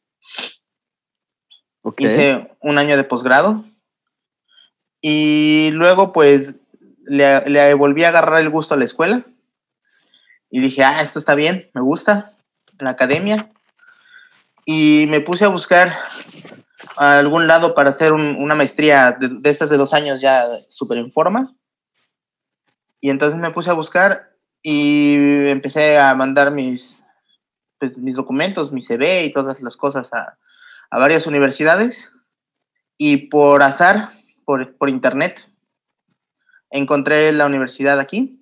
Hice 1.98 2.48
un 2.60 2.78
año 2.78 2.96
de 2.96 3.04
posgrado 3.04 3.64
Y 5.00 5.70
luego, 5.72 6.12
pues, 6.12 6.54
le, 7.06 7.74
volví 7.74 8.04
a 8.04 8.08
agarrar 8.08 8.40
el 8.40 8.50
gusto 8.50 8.74
a 8.74 8.76
la 8.76 8.84
escuela. 8.84 9.24
Y 10.50 10.60
dije, 10.60 10.84
ah, 10.84 11.00
esto 11.00 11.18
está 11.18 11.34
bien, 11.34 11.70
me 11.74 11.80
gusta, 11.80 12.36
la 12.80 12.90
academia. 12.90 13.50
Y 14.64 15.06
me 15.08 15.20
puse 15.20 15.44
a 15.44 15.48
buscar 15.48 15.92
a 16.96 17.18
algún 17.18 17.46
lado 17.46 17.74
para 17.74 17.90
hacer 17.90 18.12
una 18.12 18.54
maestría 18.54 19.12
de, 19.12 19.28
de, 19.28 19.50
estas 19.50 19.70
de 19.70 19.76
dos 19.76 19.94
años 19.94 20.20
ya 20.20 20.44
súper 20.58 20.98
en 20.98 21.10
forma. 21.10 21.54
Y 23.00 23.10
entonces 23.10 23.38
me 23.40 23.50
puse 23.50 23.70
a 23.70 23.74
buscar 23.74 24.36
y 24.62 25.48
empecé 25.48 25.98
a 25.98 26.14
mandar 26.14 26.52
mis, 26.52 27.02
pues, 27.78 27.98
mis 27.98 28.14
documentos, 28.14 28.70
mi 28.70 28.80
CV 28.80 29.24
y 29.24 29.32
todas 29.32 29.60
las 29.60 29.76
cosas 29.76 30.12
a, 30.12 30.38
a 30.90 30.98
varias 30.98 31.26
universidades. 31.26 32.12
Y 32.96 33.28
por 33.28 33.62
azar, 33.62 34.12
por, 34.44 34.76
por 34.76 34.88
internet, 34.88 35.51
encontré 36.72 37.32
la 37.32 37.46
universidad 37.46 38.00
aquí, 38.00 38.40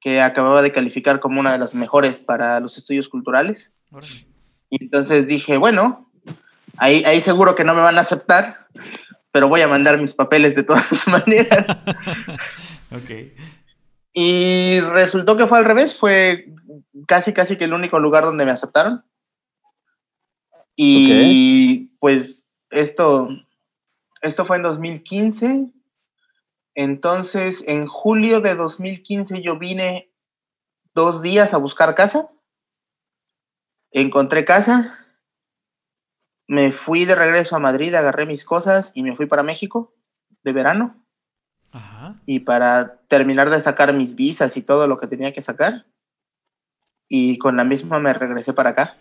que 0.00 0.22
acababa 0.22 0.62
de 0.62 0.72
calificar 0.72 1.20
como 1.20 1.40
una 1.40 1.52
de 1.52 1.58
las 1.58 1.74
mejores 1.74 2.20
para 2.20 2.58
los 2.60 2.78
estudios 2.78 3.08
culturales. 3.08 3.70
Y 4.70 4.84
entonces 4.84 5.26
dije, 5.26 5.58
bueno, 5.58 6.10
ahí, 6.78 7.04
ahí 7.04 7.20
seguro 7.20 7.54
que 7.54 7.64
no 7.64 7.74
me 7.74 7.82
van 7.82 7.98
a 7.98 8.02
aceptar, 8.02 8.66
pero 9.32 9.48
voy 9.48 9.60
a 9.60 9.68
mandar 9.68 10.00
mis 10.00 10.14
papeles 10.14 10.54
de 10.54 10.62
todas 10.62 11.06
maneras. 11.08 11.66
ok. 12.90 13.10
Y 14.12 14.80
resultó 14.80 15.36
que 15.36 15.46
fue 15.46 15.58
al 15.58 15.64
revés, 15.64 15.96
fue 15.96 16.48
casi, 17.06 17.32
casi 17.32 17.56
que 17.56 17.64
el 17.64 17.74
único 17.74 17.98
lugar 17.98 18.24
donde 18.24 18.44
me 18.44 18.50
aceptaron. 18.52 19.04
Y 20.74 21.06
okay. 21.06 21.90
pues 21.98 22.44
esto, 22.70 23.28
esto 24.22 24.46
fue 24.46 24.56
en 24.56 24.62
2015. 24.62 25.66
Entonces, 26.74 27.64
en 27.66 27.86
julio 27.86 28.40
de 28.40 28.54
2015 28.54 29.42
yo 29.42 29.58
vine 29.58 30.12
dos 30.94 31.22
días 31.22 31.54
a 31.54 31.58
buscar 31.58 31.94
casa. 31.94 32.28
Encontré 33.90 34.44
casa. 34.44 34.96
Me 36.46 36.72
fui 36.72 37.04
de 37.04 37.14
regreso 37.14 37.56
a 37.56 37.60
Madrid, 37.60 37.94
agarré 37.94 38.26
mis 38.26 38.44
cosas 38.44 38.92
y 38.94 39.02
me 39.02 39.14
fui 39.14 39.26
para 39.26 39.42
México 39.42 39.94
de 40.42 40.52
verano. 40.52 41.04
Ajá. 41.72 42.20
Y 42.26 42.40
para 42.40 43.00
terminar 43.06 43.50
de 43.50 43.60
sacar 43.60 43.92
mis 43.94 44.16
visas 44.16 44.56
y 44.56 44.62
todo 44.62 44.88
lo 44.88 44.98
que 44.98 45.06
tenía 45.06 45.32
que 45.32 45.42
sacar. 45.42 45.86
Y 47.08 47.38
con 47.38 47.56
la 47.56 47.64
misma 47.64 47.98
me 47.98 48.12
regresé 48.12 48.52
para 48.52 48.70
acá. 48.70 48.96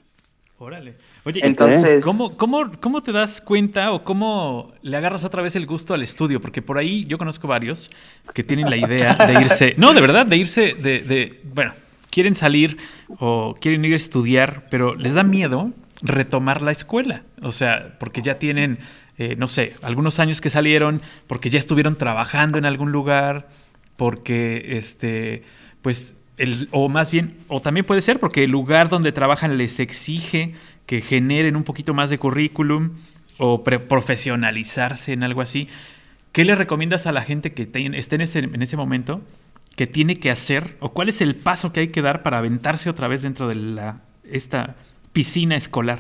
Órale. 0.61 0.95
Oye, 1.23 1.39
entonces. 1.45 2.03
¿cómo, 2.03 2.35
cómo, 2.35 2.69
¿cómo 2.81 3.01
te 3.01 3.13
das 3.13 3.39
cuenta 3.39 3.93
o 3.93 4.03
cómo 4.03 4.73
le 4.81 4.97
agarras 4.97 5.23
otra 5.23 5.41
vez 5.41 5.55
el 5.55 5.65
gusto 5.65 5.93
al 5.93 6.03
estudio? 6.03 6.41
Porque 6.41 6.61
por 6.61 6.77
ahí 6.77 7.05
yo 7.05 7.17
conozco 7.17 7.47
varios 7.47 7.89
que 8.33 8.43
tienen 8.43 8.69
la 8.69 8.75
idea 8.75 9.15
de 9.15 9.41
irse. 9.41 9.75
No, 9.77 9.93
de 9.93 10.01
verdad, 10.01 10.25
de 10.25 10.35
irse 10.35 10.73
de. 10.73 10.99
de 10.99 11.39
bueno, 11.45 11.73
quieren 12.09 12.35
salir 12.35 12.77
o 13.19 13.55
quieren 13.61 13.85
ir 13.85 13.93
a 13.93 13.95
estudiar, 13.95 14.67
pero 14.69 14.95
les 14.95 15.13
da 15.13 15.23
miedo 15.23 15.71
retomar 16.01 16.61
la 16.61 16.73
escuela. 16.73 17.23
O 17.41 17.53
sea, 17.53 17.95
porque 17.97 18.21
ya 18.21 18.37
tienen, 18.37 18.79
eh, 19.17 19.35
no 19.37 19.47
sé, 19.47 19.75
algunos 19.81 20.19
años 20.19 20.41
que 20.41 20.49
salieron, 20.49 21.01
porque 21.27 21.49
ya 21.49 21.59
estuvieron 21.59 21.95
trabajando 21.95 22.57
en 22.57 22.65
algún 22.65 22.91
lugar, 22.91 23.47
porque 23.95 24.77
este, 24.77 25.43
pues 25.81 26.15
el, 26.39 26.69
o 26.71 26.89
más 26.89 27.11
bien, 27.11 27.37
o 27.47 27.59
también 27.59 27.85
puede 27.85 28.01
ser 28.01 28.19
porque 28.19 28.45
el 28.45 28.51
lugar 28.51 28.89
donde 28.89 29.11
trabajan 29.11 29.57
les 29.57 29.79
exige 29.79 30.55
que 30.85 31.01
generen 31.01 31.55
un 31.55 31.63
poquito 31.63 31.93
más 31.93 32.09
de 32.09 32.17
currículum 32.17 32.97
o 33.37 33.63
profesionalizarse 33.63 35.13
en 35.13 35.23
algo 35.23 35.41
así. 35.41 35.67
¿Qué 36.31 36.45
le 36.45 36.55
recomiendas 36.55 37.07
a 37.07 37.11
la 37.11 37.21
gente 37.21 37.53
que 37.53 37.65
te, 37.65 37.85
esté 37.97 38.15
en 38.15 38.21
ese, 38.21 38.39
en 38.39 38.61
ese 38.61 38.77
momento 38.77 39.21
que 39.75 39.87
tiene 39.87 40.19
que 40.19 40.31
hacer 40.31 40.77
o 40.79 40.93
cuál 40.93 41.09
es 41.09 41.21
el 41.21 41.35
paso 41.35 41.71
que 41.71 41.81
hay 41.81 41.87
que 41.89 42.01
dar 42.01 42.23
para 42.23 42.39
aventarse 42.39 42.89
otra 42.89 43.07
vez 43.07 43.21
dentro 43.21 43.47
de 43.47 43.55
la, 43.55 44.01
esta 44.23 44.75
piscina 45.13 45.55
escolar? 45.55 45.99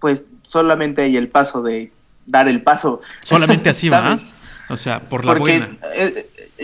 Pues 0.00 0.26
solamente 0.42 1.02
hay 1.02 1.16
el 1.16 1.28
paso 1.28 1.62
de 1.62 1.92
dar 2.26 2.48
el 2.48 2.62
paso. 2.62 3.00
Solamente 3.22 3.70
así 3.70 3.88
va. 3.88 4.18
O 4.68 4.76
sea, 4.76 5.00
por 5.00 5.24
la 5.24 5.36
Porque, 5.36 5.60
buena. 5.60 5.78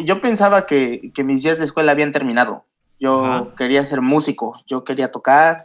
Yo 0.05 0.21
pensaba 0.21 0.67
que, 0.67 1.13
que, 1.15 1.25
mis 1.25 1.43
días 1.43 1.59
de 1.59 1.65
escuela 1.65 1.93
habían 1.93 2.13
terminado. 2.13 2.65
Yo 2.99 3.25
Ajá. 3.25 3.55
quería 3.57 3.85
ser 3.85 4.01
músico, 4.01 4.53
yo 4.67 4.85
quería 4.85 5.11
tocar 5.11 5.59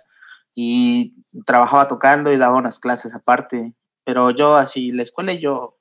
y 0.55 1.13
trabajaba 1.46 1.88
tocando 1.88 2.31
y 2.31 2.38
daba 2.38 2.57
unas 2.57 2.79
clases 2.79 3.13
aparte. 3.13 3.74
Pero 4.03 4.31
yo 4.31 4.55
así, 4.55 4.91
la 4.91 5.03
escuela 5.03 5.34
y 5.34 5.39
yo, 5.39 5.77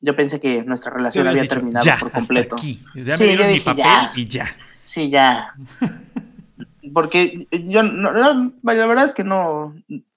yo 0.00 0.14
pensé 0.14 0.40
que 0.40 0.62
nuestra 0.64 0.92
relación 0.92 1.26
había 1.26 1.42
dicho, 1.42 1.54
terminado 1.54 1.84
ya, 1.84 1.98
por 1.98 2.10
completo. 2.10 2.54
Hasta 2.54 2.66
aquí. 2.66 2.84
Ya 2.94 3.16
sí, 3.16 3.22
me 3.22 3.28
dieron 3.28 3.52
mi 3.52 3.60
papel 3.60 3.84
ya. 3.84 4.12
y 4.14 4.26
ya. 4.26 4.56
Sí, 4.84 5.10
ya. 5.10 5.54
Porque 6.94 7.46
yo, 7.50 7.82
no, 7.82 8.12
no, 8.12 8.52
la 8.62 8.86
verdad 8.86 9.04
es 9.04 9.14
que 9.14 9.24
no, 9.24 9.74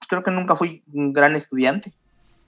creo 0.08 0.22
que 0.22 0.30
nunca 0.30 0.56
fui 0.56 0.82
un 0.92 1.12
gran 1.12 1.36
estudiante. 1.36 1.92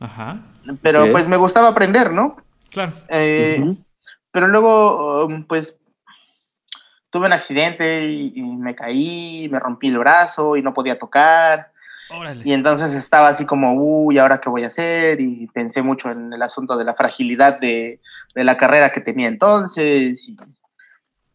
Ajá. 0.01 0.41
Pero 0.83 1.11
pues 1.13 1.29
me 1.29 1.37
gustaba 1.37 1.69
aprender, 1.69 2.13
¿no? 2.13 2.37
Claro. 2.71 2.93
Eh. 3.09 3.77
Pero 4.37 4.49
luego, 4.49 5.25
um, 5.25 5.45
pues, 5.45 5.79
tuve 7.09 7.25
un 7.25 7.33
accidente 7.33 8.05
y, 8.05 8.35
y 8.37 8.43
me 8.43 8.75
caí, 8.75 9.49
me 9.51 9.59
rompí 9.59 9.89
el 9.89 9.97
brazo 9.97 10.59
y 10.59 10.63
no 10.63 10.75
podía 10.75 10.99
tocar. 10.99 11.73
Órale. 12.11 12.43
Y 12.45 12.53
entonces 12.53 12.93
estaba 12.93 13.29
así 13.29 13.47
como, 13.47 13.73
uy, 13.73 14.19
¿ahora 14.19 14.39
qué 14.39 14.51
voy 14.51 14.65
a 14.65 14.67
hacer? 14.67 15.23
Y 15.23 15.47
pensé 15.55 15.81
mucho 15.81 16.11
en 16.11 16.35
el 16.35 16.43
asunto 16.43 16.77
de 16.77 16.85
la 16.85 16.95
fragilidad 16.95 17.59
de, 17.61 17.99
de 18.35 18.45
la 18.45 18.59
carrera 18.59 18.93
que 18.93 19.01
tenía 19.01 19.29
entonces. 19.29 20.29
Y, 20.29 20.37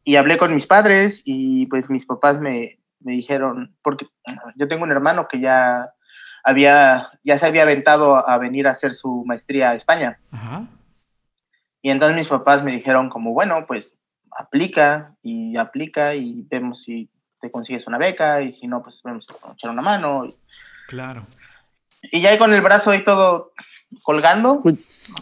y 0.03 0.17
hablé 0.17 0.37
con 0.37 0.53
mis 0.53 0.67
padres 0.67 1.23
y 1.25 1.65
pues 1.65 1.89
mis 1.89 2.05
papás 2.05 2.39
me, 2.39 2.77
me 2.99 3.13
dijeron, 3.13 3.75
porque 3.81 4.05
yo 4.57 4.67
tengo 4.67 4.83
un 4.83 4.91
hermano 4.91 5.27
que 5.27 5.39
ya 5.39 5.91
había, 6.43 7.09
ya 7.23 7.39
se 7.39 7.47
había 7.47 7.63
aventado 7.63 8.15
a, 8.15 8.31
a 8.31 8.37
venir 8.37 8.67
a 8.67 8.73
hacer 8.73 8.93
su 8.93 9.23
maestría 9.25 9.71
a 9.71 9.73
España. 9.73 10.19
Ajá. 10.31 10.67
Y 11.81 11.89
entonces 11.89 12.17
mis 12.17 12.27
papás 12.27 12.63
me 12.63 12.71
dijeron 12.71 13.09
como, 13.09 13.33
bueno, 13.33 13.65
pues 13.67 13.93
aplica 14.37 15.15
y 15.21 15.57
aplica 15.57 16.15
y 16.15 16.43
vemos 16.49 16.83
si 16.83 17.09
te 17.41 17.51
consigues 17.51 17.87
una 17.87 17.97
beca 17.97 18.41
y 18.41 18.53
si 18.53 18.67
no, 18.67 18.83
pues 18.83 19.01
vemos 19.03 19.25
si 19.25 19.33
echar 19.53 19.71
una 19.71 19.81
mano. 19.81 20.29
Claro. 20.87 21.25
y 22.03 22.21
ya 22.21 22.29
ahí 22.31 22.37
con 22.37 22.53
el 22.53 22.61
brazo 22.61 22.91
ahí 22.91 23.03
todo 23.03 23.53
colgando, 24.03 24.61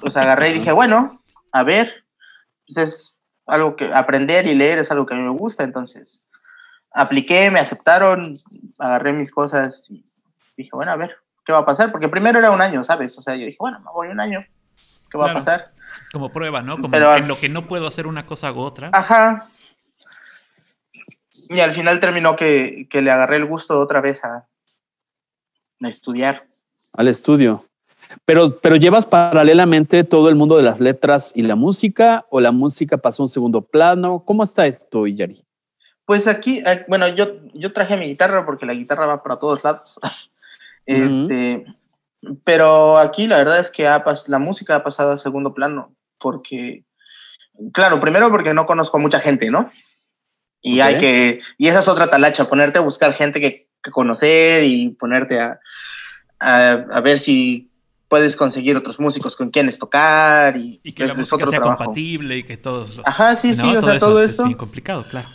pues 0.01 0.17
agarré 0.17 0.49
y 0.49 0.53
dije, 0.53 0.71
bueno, 0.71 1.21
a 1.51 1.63
ver, 1.63 2.05
pues 2.65 2.77
es 2.77 3.21
algo 3.45 3.75
que 3.75 3.91
aprender 3.93 4.47
y 4.47 4.55
leer 4.55 4.79
es 4.79 4.89
algo 4.91 5.05
que 5.05 5.13
a 5.13 5.17
mí 5.17 5.23
me 5.23 5.37
gusta, 5.37 5.63
entonces 5.63 6.29
apliqué, 6.93 7.51
me 7.51 7.59
aceptaron, 7.59 8.21
agarré 8.79 9.13
mis 9.13 9.31
cosas 9.31 9.89
y 9.89 10.03
dije, 10.57 10.71
bueno, 10.73 10.91
a 10.91 10.95
ver, 10.95 11.15
¿qué 11.45 11.51
va 11.51 11.59
a 11.59 11.65
pasar? 11.65 11.91
Porque 11.91 12.07
primero 12.09 12.39
era 12.39 12.51
un 12.51 12.61
año, 12.61 12.83
¿sabes? 12.83 13.17
O 13.17 13.21
sea, 13.21 13.35
yo 13.35 13.45
dije, 13.45 13.57
bueno, 13.59 13.79
me 13.79 13.91
voy 13.93 14.07
un 14.09 14.19
año, 14.19 14.39
¿qué 15.09 15.17
va 15.17 15.25
Claro. 15.25 15.39
a 15.39 15.41
pasar? 15.41 15.67
Como 16.11 16.29
prueba, 16.29 16.61
¿no? 16.61 16.77
Como 16.77 16.91
Pero- 16.91 17.15
en 17.15 17.27
lo 17.27 17.35
que 17.35 17.49
no 17.49 17.63
puedo 17.63 17.87
hacer 17.87 18.07
una 18.07 18.25
cosa 18.25 18.47
hago 18.47 18.63
otra. 18.63 18.89
Ajá. 18.93 19.49
Y 21.49 21.59
al 21.59 21.71
final 21.71 21.99
terminó 21.99 22.35
que, 22.35 22.87
que 22.89 23.01
le 23.01 23.11
agarré 23.11 23.37
el 23.37 23.45
gusto 23.45 23.79
otra 23.79 24.01
vez 24.01 24.23
a, 24.23 24.39
a 25.81 25.87
estudiar. 25.89 26.45
al 26.93 27.07
estudio. 27.07 27.65
Pero, 28.25 28.59
pero 28.59 28.75
llevas 28.75 29.05
paralelamente 29.05 30.03
todo 30.03 30.29
el 30.29 30.35
mundo 30.35 30.57
de 30.57 30.63
las 30.63 30.79
letras 30.79 31.31
y 31.35 31.43
la 31.43 31.55
música, 31.55 32.25
o 32.29 32.39
la 32.41 32.51
música 32.51 32.97
pasó 32.97 33.21
a 33.21 33.25
un 33.25 33.29
segundo 33.29 33.61
plano. 33.61 34.23
¿Cómo 34.25 34.43
está 34.43 34.65
esto, 34.65 35.05
Yari? 35.05 35.43
Pues 36.05 36.25
aquí, 36.25 36.59
eh, 36.65 36.85
bueno, 36.87 37.07
yo, 37.07 37.27
yo 37.53 37.71
traje 37.71 37.97
mi 37.97 38.07
guitarra 38.07 38.45
porque 38.47 38.65
la 38.65 38.73
guitarra 38.73 39.05
va 39.05 39.21
para 39.21 39.37
todos 39.37 39.63
lados. 39.63 39.99
este, 40.87 41.65
pero 42.43 42.97
aquí 42.97 43.27
la 43.27 43.37
verdad 43.37 43.59
es 43.59 43.69
que 43.69 43.87
ha 43.87 44.03
la 44.27 44.39
música 44.39 44.75
ha 44.75 44.83
pasado 44.83 45.11
a 45.11 45.17
segundo 45.19 45.53
plano 45.53 45.93
porque, 46.19 46.83
claro, 47.73 47.99
primero 47.99 48.29
porque 48.29 48.53
no 48.53 48.65
conozco 48.65 48.99
mucha 48.99 49.19
gente, 49.19 49.49
¿no? 49.49 49.67
Y 50.61 50.81
hay 50.81 50.97
que, 50.97 51.41
y 51.57 51.67
esa 51.67 51.79
es 51.79 51.87
otra 51.87 52.09
talacha, 52.09 52.43
ponerte 52.45 52.79
a 52.79 52.81
buscar 52.81 53.13
gente 53.13 53.39
que, 53.39 53.67
que 53.81 53.91
conocer 53.91 54.63
y 54.65 54.89
ponerte 54.89 55.39
a, 55.39 55.59
a, 56.39 56.71
a 56.71 57.01
ver 57.01 57.17
si 57.17 57.69
puedes 58.09 58.35
conseguir 58.35 58.75
otros 58.75 58.99
músicos 58.99 59.35
con 59.35 59.51
quienes 59.51 59.79
tocar 59.79 60.57
y, 60.57 60.81
Y 60.83 60.93
que 60.93 61.05
la 61.05 61.13
música 61.13 61.35
otro 61.35 61.49
sea 61.49 61.59
trabajo. 61.59 61.77
compatible 61.85 62.37
y 62.37 62.43
que 62.43 62.57
todos 62.57 62.97
los. 62.97 63.07
Ajá, 63.07 63.35
sí, 63.35 63.55
sí, 63.55 63.75
o 63.75 63.81
sea, 63.81 63.95
eso 63.95 64.07
todo 64.07 64.21
es, 64.21 64.31
eso. 64.31 64.43
Es 64.43 64.47
bien 64.47 64.57
complicado, 64.57 65.07
claro. 65.07 65.29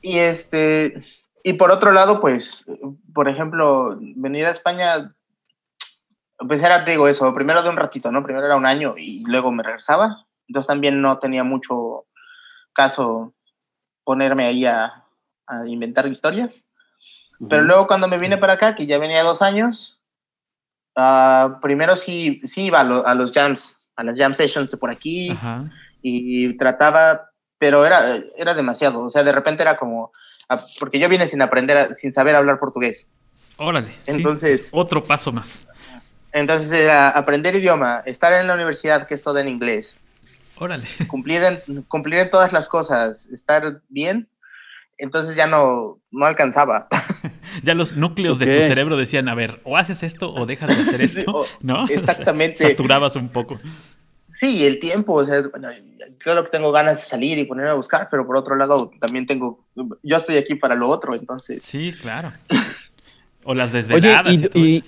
Y 0.00 0.18
este, 0.18 1.02
y 1.42 1.54
por 1.54 1.70
otro 1.70 1.92
lado, 1.92 2.20
pues, 2.20 2.64
por 3.12 3.28
ejemplo, 3.28 3.98
venir 4.00 4.46
a 4.46 4.50
España, 4.50 5.14
pues 6.46 6.62
era, 6.62 6.84
te 6.84 6.92
digo 6.92 7.08
eso, 7.08 7.34
primero 7.34 7.62
de 7.62 7.68
un 7.70 7.76
ratito, 7.76 8.10
¿no? 8.12 8.22
Primero 8.22 8.46
era 8.46 8.56
un 8.56 8.66
año 8.66 8.94
y 8.96 9.24
luego 9.26 9.52
me 9.52 9.62
regresaba. 9.62 10.26
Entonces 10.48 10.66
también 10.66 11.00
no 11.00 11.18
tenía 11.18 11.44
mucho 11.44 12.06
caso 12.72 13.34
ponerme 14.04 14.46
ahí 14.46 14.66
a, 14.66 15.04
a 15.46 15.66
inventar 15.66 16.06
historias. 16.06 16.64
Pero 17.48 17.62
luego 17.62 17.86
cuando 17.86 18.08
me 18.08 18.18
vine 18.18 18.38
para 18.38 18.54
acá, 18.54 18.74
que 18.74 18.86
ya 18.86 18.98
venía 18.98 19.22
dos 19.22 19.42
años, 19.42 20.00
Ah, 20.96 21.58
primero 21.60 21.96
sí, 21.96 22.40
sí 22.44 22.66
iba 22.66 22.78
a, 22.80 22.84
lo- 22.84 23.04
a 23.04 23.14
los 23.16 23.32
jams, 23.32 23.90
a 23.96 24.04
las 24.04 24.16
jam 24.16 24.32
sessions 24.32 24.70
de 24.70 24.76
por 24.76 24.90
aquí 24.90 25.30
Ajá. 25.32 25.64
y 26.02 26.56
trataba, 26.56 27.30
pero 27.58 27.84
era, 27.84 28.16
era 28.36 28.54
demasiado. 28.54 29.00
O 29.04 29.10
sea, 29.10 29.24
de 29.24 29.32
repente 29.32 29.62
era 29.62 29.76
como, 29.76 30.12
ah, 30.48 30.56
porque 30.78 31.00
yo 31.00 31.08
vine 31.08 31.26
sin 31.26 31.42
aprender, 31.42 31.92
sin 31.96 32.12
saber 32.12 32.36
hablar 32.36 32.60
portugués. 32.60 33.10
Órale. 33.56 33.88
sí. 33.88 33.96
Entonces, 34.06 34.68
Otro 34.72 35.02
paso 35.02 35.32
más. 35.32 35.66
Entonces 36.34 36.70
era 36.72 37.08
aprender 37.08 37.54
idioma, 37.56 38.02
estar 38.04 38.32
en 38.34 38.46
la 38.46 38.54
universidad, 38.54 39.06
que 39.06 39.14
es 39.14 39.22
todo 39.22 39.38
en 39.38 39.48
inglés, 39.48 39.98
Órale. 40.56 40.84
cumplir 41.08 41.42
en, 41.42 41.82
cumplir 41.84 42.20
en 42.20 42.28
todas 42.30 42.52
las 42.52 42.68
cosas, 42.68 43.26
estar 43.26 43.80
bien. 43.88 44.28
Entonces 44.96 45.34
ya 45.34 45.48
no, 45.48 45.98
no 46.12 46.24
alcanzaba. 46.26 46.86
Ya 47.64 47.74
los 47.74 47.96
núcleos 47.96 48.38
de 48.38 48.44
Ok. 48.46 48.60
tu 48.60 48.66
cerebro 48.68 48.96
decían, 48.96 49.28
a 49.28 49.34
ver, 49.34 49.60
o 49.64 49.76
haces 49.76 50.04
esto 50.04 50.32
o 50.32 50.46
dejas 50.46 50.68
de 50.76 50.82
hacer 50.84 51.08
Sí, 51.08 51.18
esto, 51.20 51.32
o- 51.32 51.46
¿no? 51.60 51.82
O 51.84 51.86
sea, 51.88 51.96
exactamente. 51.98 52.68
saturabas 52.68 53.16
un 53.16 53.28
poco. 53.28 53.58
Sí, 54.32 54.64
el 54.64 54.78
tiempo, 54.78 55.14
o 55.14 55.24
sea, 55.24 55.42
bueno, 55.48 55.68
claro 56.18 56.44
que 56.44 56.50
tengo 56.50 56.70
ganas 56.70 56.96
de 57.00 57.06
salir 57.06 57.38
y 57.38 57.44
ponerme 57.44 57.70
a 57.70 57.74
buscar, 57.74 58.08
pero 58.10 58.24
por 58.26 58.36
otro 58.36 58.54
lado 58.56 58.90
también 59.00 59.26
tengo, 59.26 59.64
yo 60.02 60.16
estoy 60.16 60.36
aquí 60.36 60.54
para 60.56 60.74
lo 60.76 60.88
otro, 60.88 61.14
entonces. 61.14 61.64
Sí, 61.64 61.92
claro. 62.00 62.32
O 63.44 63.54
las 63.54 63.70
Oye, 63.70 63.78
desveladas 63.82 64.32
y, 64.32 64.36
¿y, 64.36 64.48
todo 64.48 64.64
y, 64.64 64.76
eso. 64.78 64.86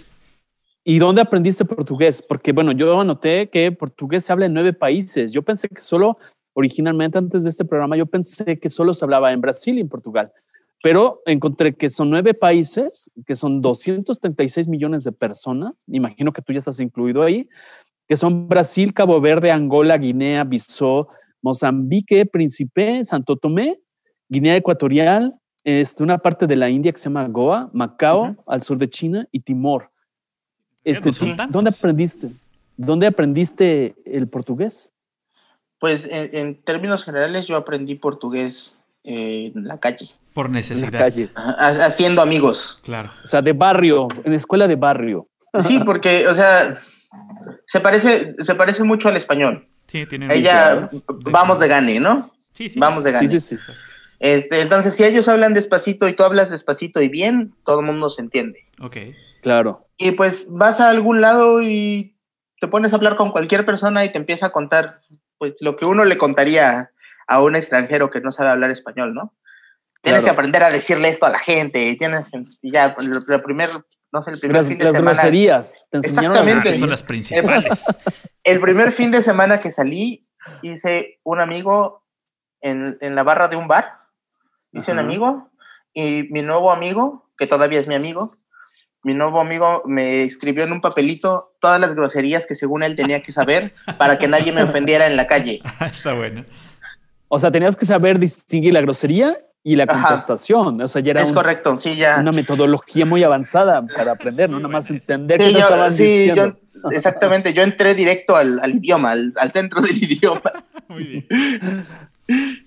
Y 0.89 1.01
dónde 1.01 1.21
aprendiste 1.21 1.65
portugués? 1.65 2.23
Porque, 2.23 2.53
bueno, 2.53 2.71
yo 2.71 3.01
anoté 3.01 3.51
que 3.51 3.73
portugués 3.73 4.25
se 4.25 4.33
habla 4.33 4.47
en 4.47 4.55
nueve 4.55 4.73
países. 4.73 5.33
Yo 5.33 5.43
pensé 5.43 5.69
que 5.69 5.81
solo, 5.81 6.17
originalmente 6.53 7.19
antes 7.19 7.43
de 7.43 7.51
este 7.51 7.65
programa, 7.65 7.97
yo 7.97 8.07
pensé 8.07 8.61
que 8.61 8.71
solo 8.71 8.95
se 8.95 9.05
hablaba 9.05 9.33
en 9.33 9.41
Brasil 9.41 9.77
y 9.77 9.81
en 9.81 9.89
Portugal. 9.89 10.33
Pero 10.85 11.23
encontré 11.27 11.75
que 11.75 11.91
son 11.91 12.09
nueve 12.09 12.35
países, 12.35 13.11
que 13.27 13.35
son 13.35 13.61
236 13.61 14.69
millones 14.69 15.03
de 15.03 15.11
personas. 15.11 15.73
Imagino 15.89 16.33
que 16.33 16.41
tú 16.41 16.53
ya 16.53 16.61
estás 16.61 16.79
incluido 16.79 17.25
ahí, 17.25 17.49
que 18.07 18.15
son 18.15 18.47
Brasil, 18.47 18.95
Cabo 18.95 19.21
Verde, 19.21 19.51
Angola, 19.51 19.99
Guinea, 19.99 20.45
Bissau, 20.45 21.09
Mozambique, 21.43 22.27
Príncipe, 22.27 23.03
Santo 23.03 23.35
Tomé, 23.35 23.77
Guinea 24.29 24.55
Ecuatorial, 24.55 25.35
este, 25.65 26.05
una 26.05 26.19
parte 26.19 26.47
de 26.47 26.55
la 26.55 26.71
India 26.71 26.93
que 26.93 26.99
se 26.99 27.05
llama 27.09 27.27
Goa, 27.27 27.71
Macao, 27.73 28.23
Ujú. 28.31 28.37
al 28.47 28.63
sur 28.63 28.79
de 28.79 28.89
China 28.89 29.27
y 29.33 29.41
Timor. 29.41 29.91
Este, 30.95 31.09
no 31.11 31.13
son 31.15 31.31
¿tú- 31.31 31.37
tantos. 31.37 31.53
¿Dónde 31.53 31.71
aprendiste? 31.71 32.29
¿Dónde 32.77 33.07
aprendiste 33.07 33.95
el 34.05 34.29
portugués? 34.29 34.93
Pues 35.79 36.07
en, 36.11 36.31
en 36.35 36.63
términos 36.63 37.05
generales 37.05 37.47
yo 37.47 37.57
aprendí 37.57 37.95
portugués 37.97 38.77
eh, 39.05 39.53
en 39.55 39.67
la 39.69 39.79
calle, 39.79 40.09
Por 40.35 40.47
En 40.47 40.53
la 40.53 40.59
necesidad. 40.61 40.91
calle. 40.99 41.31
ha- 41.35 41.87
haciendo 41.87 42.23
amigos. 42.23 42.79
Claro. 42.83 43.13
O 43.23 43.27
sea, 43.27 43.43
de 43.43 43.53
barrio, 43.53 44.09
en 44.25 44.33
escuela 44.35 44.67
de 44.69 44.77
barrio. 44.77 45.29
Sí, 45.59 45.79
porque, 45.85 46.27
o 46.29 46.35
sea, 46.35 46.81
se 47.67 47.81
parece, 47.81 48.35
se 48.43 48.55
parece 48.55 48.83
mucho 48.85 49.09
al 49.09 49.17
español. 49.17 49.69
Sí, 49.87 50.05
tienen. 50.07 50.31
Ella, 50.31 50.89
claro. 50.91 51.05
vamos 51.31 51.61
de 51.61 51.69
gane, 51.69 52.01
¿no? 52.01 52.33
Sí, 52.53 52.69
sí. 52.69 52.79
Vamos 52.81 53.05
de 53.05 53.11
Sí, 53.13 53.15
gane. 53.15 53.29
sí, 53.29 53.39
sí. 53.41 53.55
Exacto. 53.55 53.81
Este, 54.19 54.61
entonces, 54.63 54.95
si 54.95 55.05
ellos 55.05 55.29
hablan 55.29 55.53
despacito 55.55 56.09
y 56.09 56.15
tú 56.15 56.25
hablas 56.25 56.51
despacito 56.51 57.03
y 57.03 57.09
bien, 57.09 57.55
todo 57.65 57.81
el 57.81 57.87
mundo 57.87 58.09
se 58.11 58.23
entiende. 58.23 58.61
Ok. 58.81 58.97
Claro. 59.47 59.87
Y 59.97 60.11
pues 60.11 60.45
vas 60.49 60.81
a 60.81 60.89
algún 60.89 61.21
lado 61.21 61.63
y 61.63 62.19
te 62.61 62.67
pones 62.67 62.93
a 62.93 62.97
hablar 62.97 63.15
con 63.15 63.31
cualquier 63.31 63.65
persona 63.65 64.05
y 64.05 64.09
te 64.11 64.19
empieza 64.19 64.47
a 64.47 64.51
contar 64.51 64.97
pues 65.39 65.55
lo 65.61 65.77
que 65.77 65.85
uno 65.85 66.05
le 66.05 66.19
contaría 66.19 66.91
a 67.29 67.41
un 67.41 67.55
extranjero 67.55 68.11
que 68.11 68.21
no 68.21 68.33
sabe 68.33 68.51
hablar 68.51 68.73
español, 68.73 69.15
¿no? 69.15 69.37
Tienes 70.03 70.23
Claro. 70.23 70.25
que 70.25 70.31
aprender 70.41 70.63
a 70.65 70.71
decirle 70.71 71.11
esto 71.11 71.27
a 71.27 71.31
la 71.31 71.39
gente, 71.39 71.87
y 71.91 71.97
tienes 71.97 72.29
que- 72.31 72.45
y 72.61 72.73
ya 72.73 72.97
el, 72.99 73.13
el 73.33 73.43
primer, 73.43 73.69
no 74.13 74.21
sé, 74.21 74.33
el 74.33 74.41
primer 74.41 74.57
Las, 74.57 74.67
fin 74.67 74.79
de 74.79 74.85
las 74.85 74.93
semana. 74.95 75.13
groserías. 75.13 75.89
Te 75.93 75.99
las 75.99 76.07
Ah, 76.07 76.09
Exactamente. 76.09 76.73
que 76.73 76.79
son 76.81 76.91
las 76.91 77.03
principales. 77.05 77.85
El 78.45 78.59
primer 78.59 78.91
fin 78.91 79.13
de 79.13 79.23
semana 79.23 79.57
que 79.61 79.71
salí, 79.71 80.23
hice 80.63 81.21
un 81.23 81.41
amigo 81.41 82.05
en, 82.61 82.99
en 83.01 83.15
la 83.15 83.23
barra 83.23 83.47
de 83.47 83.55
un 83.55 83.69
bar. 83.69 83.93
Hice 84.73 84.91
un 84.91 84.99
amigo 84.99 85.51
y 85.93 86.25
mi 86.33 86.43
nuevo 86.43 86.73
amigo, 86.73 87.31
que 87.39 87.47
todavía 87.47 87.79
es 87.79 87.87
mi 87.89 87.95
amigo, 87.95 88.33
mi 89.07 89.15
nuevo 89.15 89.41
amigo 89.41 89.83
me 89.87 90.23
escribió 90.23 90.65
en 90.65 90.73
un 90.73 90.81
papelito 90.81 91.45
todas 91.61 91.81
las 91.81 91.95
groserías 91.95 92.47
que 92.47 92.55
según 92.57 92.83
él 92.83 92.97
tenía 92.97 93.23
que 93.23 93.33
saber 93.33 93.73
para 93.99 94.19
que 94.19 94.27
nadie 94.29 94.53
me 94.53 94.63
ofendiera 94.65 95.07
en 95.07 95.17
la 95.17 95.27
calle. 95.27 95.61
Ah, 95.81 95.87
Está 95.87 96.13
bueno. 96.13 96.45
O 97.29 97.39
sea, 97.39 97.51
tenías 97.51 97.77
que 97.77 97.87
saber 97.87 98.19
distinguir 98.19 98.73
la 98.73 98.81
grosería 98.81 99.39
y 99.63 99.75
la 99.77 99.85
Ajá. 99.85 100.01
contestación. 100.09 100.81
O 100.81 100.89
sea, 100.89 101.03
ya 101.03 101.11
era 101.13 101.23
Es 101.23 101.29
un- 101.31 101.35
correcto, 101.35 101.77
sí, 101.77 101.97
ya. 101.97 102.19
una 102.21 102.31
metodología 102.33 103.05
muy 103.07 103.25
avanzada 103.25 103.83
para 103.97 104.13
aprender, 104.13 104.49
no 104.51 104.59
nada 104.59 104.69
más 104.69 104.91
entender 104.91 105.39
qué 105.39 105.47
Sí, 105.47 105.53
yo- 105.55 105.59
estaban 105.61 105.93
sí, 105.93 106.03
diciendo. 106.05 106.57
yo- 106.85 106.91
exactamente. 106.91 107.53
Yo 107.53 107.63
entré 107.63 107.95
directo 107.95 108.37
al, 108.37 108.61
al 108.61 108.77
idioma, 108.77 109.11
al, 109.13 109.33
al 109.41 109.51
centro 109.53 109.81
del 109.83 109.97
idioma. 110.03 110.53
Muy 110.89 111.05
bien. 111.05 111.27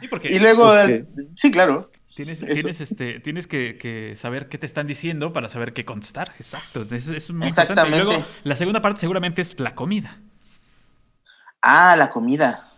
Y 0.00 0.06
porque 0.06 0.30
Y 0.32 0.38
luego, 0.38 0.70
Ok. 0.70 1.06
sí, 1.34 1.50
claro. 1.50 1.87
Tienes, 2.24 2.40
tienes, 2.40 2.80
este, 2.80 3.20
tienes 3.20 3.46
que, 3.46 3.78
que 3.78 4.16
saber 4.16 4.48
qué 4.48 4.58
te 4.58 4.66
están 4.66 4.88
diciendo 4.88 5.32
para 5.32 5.48
saber 5.48 5.72
qué 5.72 5.84
contestar. 5.84 6.32
Exacto. 6.40 6.82
Eso 6.90 7.14
es 7.14 7.30
muy 7.30 7.46
importante. 7.48 7.86
Y 7.86 7.90
luego, 7.90 8.24
la 8.42 8.56
segunda 8.56 8.82
parte 8.82 9.00
seguramente 9.00 9.40
es 9.40 9.58
la 9.60 9.76
comida. 9.76 10.18
Ah, 11.62 11.94
la 11.96 12.10
comida. 12.10 12.68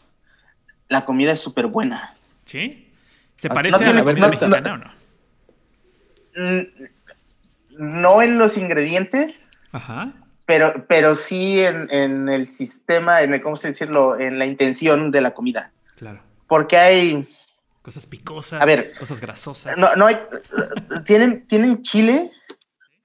La 0.88 1.06
comida 1.06 1.32
es 1.32 1.40
súper 1.40 1.66
buena. 1.68 2.16
¿Sí? 2.44 2.92
¿Se 3.38 3.48
parece 3.48 3.82
no 3.82 3.90
a 3.90 3.94
la 3.94 4.02
comida 4.04 4.20
no- 4.26 4.28
mexicana 4.28 4.74
o 4.74 4.76
no? 4.76 4.92
Mm, 6.36 6.66
No 7.98 8.20
en 8.20 8.36
los 8.36 8.58
ingredientes, 8.58 9.48
Ajá. 9.72 10.12
pero, 10.46 10.84
pero 10.86 11.14
sí 11.14 11.60
en, 11.60 11.88
en 11.90 12.28
el 12.28 12.46
sistema, 12.46 13.22
en 13.22 13.32
el, 13.32 13.40
¿cómo 13.40 13.56
se 13.56 13.68
decirlo? 13.68 14.18
En 14.20 14.38
la 14.38 14.44
intención 14.44 15.10
de 15.10 15.20
la 15.22 15.30
comida. 15.32 15.72
Claro. 15.96 16.20
Porque 16.46 16.76
hay, 16.76 17.28
Cosas 17.90 18.06
picosas, 18.06 18.62
A 18.62 18.64
ver. 18.64 18.84
cosas 19.00 19.20
grasosas. 19.20 19.76
no, 19.76 19.96
no 19.96 20.06
hay, 20.06 20.16
tienen, 21.04 21.44
tienen 21.48 21.82
chile 21.82 22.30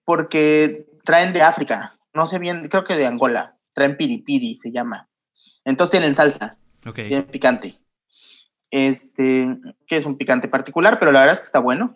porque 0.03 0.85
traen 1.03 1.33
de 1.33 1.41
África, 1.41 1.97
no 2.13 2.27
sé 2.27 2.37
bien, 2.37 2.67
creo 2.67 2.83
que 2.83 2.95
de 2.95 3.07
Angola, 3.07 3.57
traen 3.73 3.97
piripiri, 3.97 4.53
se 4.53 4.71
llama. 4.71 5.09
Entonces 5.63 5.89
tienen 5.89 6.13
salsa, 6.13 6.57
Ok. 6.85 6.95
tienen 6.95 7.23
picante. 7.23 7.79
Este, 8.69 9.57
que 9.87 9.97
es 9.97 10.05
un 10.05 10.17
picante 10.19 10.47
particular, 10.47 10.99
pero 10.99 11.11
la 11.11 11.21
verdad 11.21 11.33
es 11.33 11.39
que 11.39 11.45
está 11.47 11.59
bueno. 11.59 11.95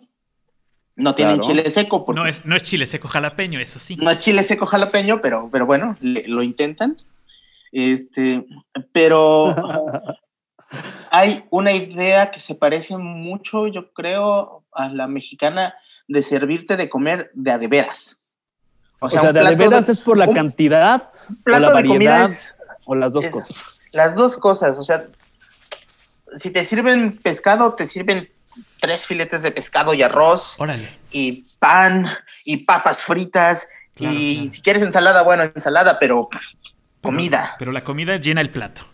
No 0.96 1.14
tienen 1.14 1.38
Claro. 1.38 1.54
chile 1.54 1.70
seco 1.70 2.04
porque 2.04 2.20
No 2.20 2.26
es, 2.26 2.44
no 2.46 2.56
es 2.56 2.64
chile 2.64 2.86
seco 2.86 3.06
jalapeño, 3.06 3.60
eso 3.60 3.78
sí. 3.78 3.94
no 3.96 4.10
es 4.10 4.18
chile 4.18 4.42
seco 4.42 4.66
jalapeño, 4.66 5.20
pero, 5.22 5.48
pero 5.52 5.64
bueno, 5.64 5.96
le- 6.00 6.26
lo 6.26 6.42
intentan. 6.42 6.96
Este, 7.70 8.44
pero 8.92 9.54
hay 11.10 11.44
una 11.50 11.72
idea 11.72 12.30
que 12.30 12.40
se 12.40 12.54
parece 12.54 12.96
mucho, 12.96 13.66
yo 13.66 13.92
creo, 13.92 14.64
a 14.72 14.88
la 14.88 15.06
mexicana 15.06 15.74
de 16.08 16.22
servirte 16.22 16.76
de 16.76 16.88
comer 16.88 17.30
de 17.34 17.50
a 17.52 17.58
de 17.58 17.68
veras. 17.68 18.16
O 19.00 19.08
sea, 19.08 19.32
de, 19.32 19.40
a 19.40 19.50
de 19.50 19.56
veras 19.56 19.88
es 19.88 19.98
por 19.98 20.16
la 20.18 20.26
un 20.28 20.34
cantidad 20.34 21.10
plato 21.44 21.64
o 21.64 21.74
la 21.74 21.80
de 21.82 21.88
comida 21.88 22.10
variedad 22.10 22.24
es- 22.30 22.54
o 22.84 22.94
las 22.94 23.12
dos 23.12 23.24
es- 23.26 23.30
cosas. 23.30 23.88
Las 23.94 24.14
dos 24.14 24.36
cosas, 24.38 24.76
o 24.78 24.82
sea, 24.84 25.06
si 26.36 26.50
te 26.50 26.64
sirven 26.64 27.16
pescado, 27.18 27.74
te 27.74 27.86
sirven 27.86 28.28
tres 28.80 29.06
filetes 29.06 29.42
de 29.42 29.50
pescado 29.52 29.94
y 29.94 30.02
arroz, 30.02 30.54
Órale. 30.58 30.96
y 31.12 31.42
pan, 31.58 32.06
y 32.44 32.58
papas 32.64 33.02
fritas, 33.02 33.68
Claro, 33.94 34.14
y 34.18 34.36
claro. 34.36 34.52
si 34.54 34.62
quieres 34.62 34.82
ensalada, 34.82 35.22
bueno, 35.22 35.44
ensalada, 35.44 35.98
pero 35.98 36.20
comida. 37.02 37.56
Pero 37.58 37.72
la 37.72 37.82
comida 37.84 38.16
llena 38.16 38.40
el 38.40 38.50
plato. 38.50 38.86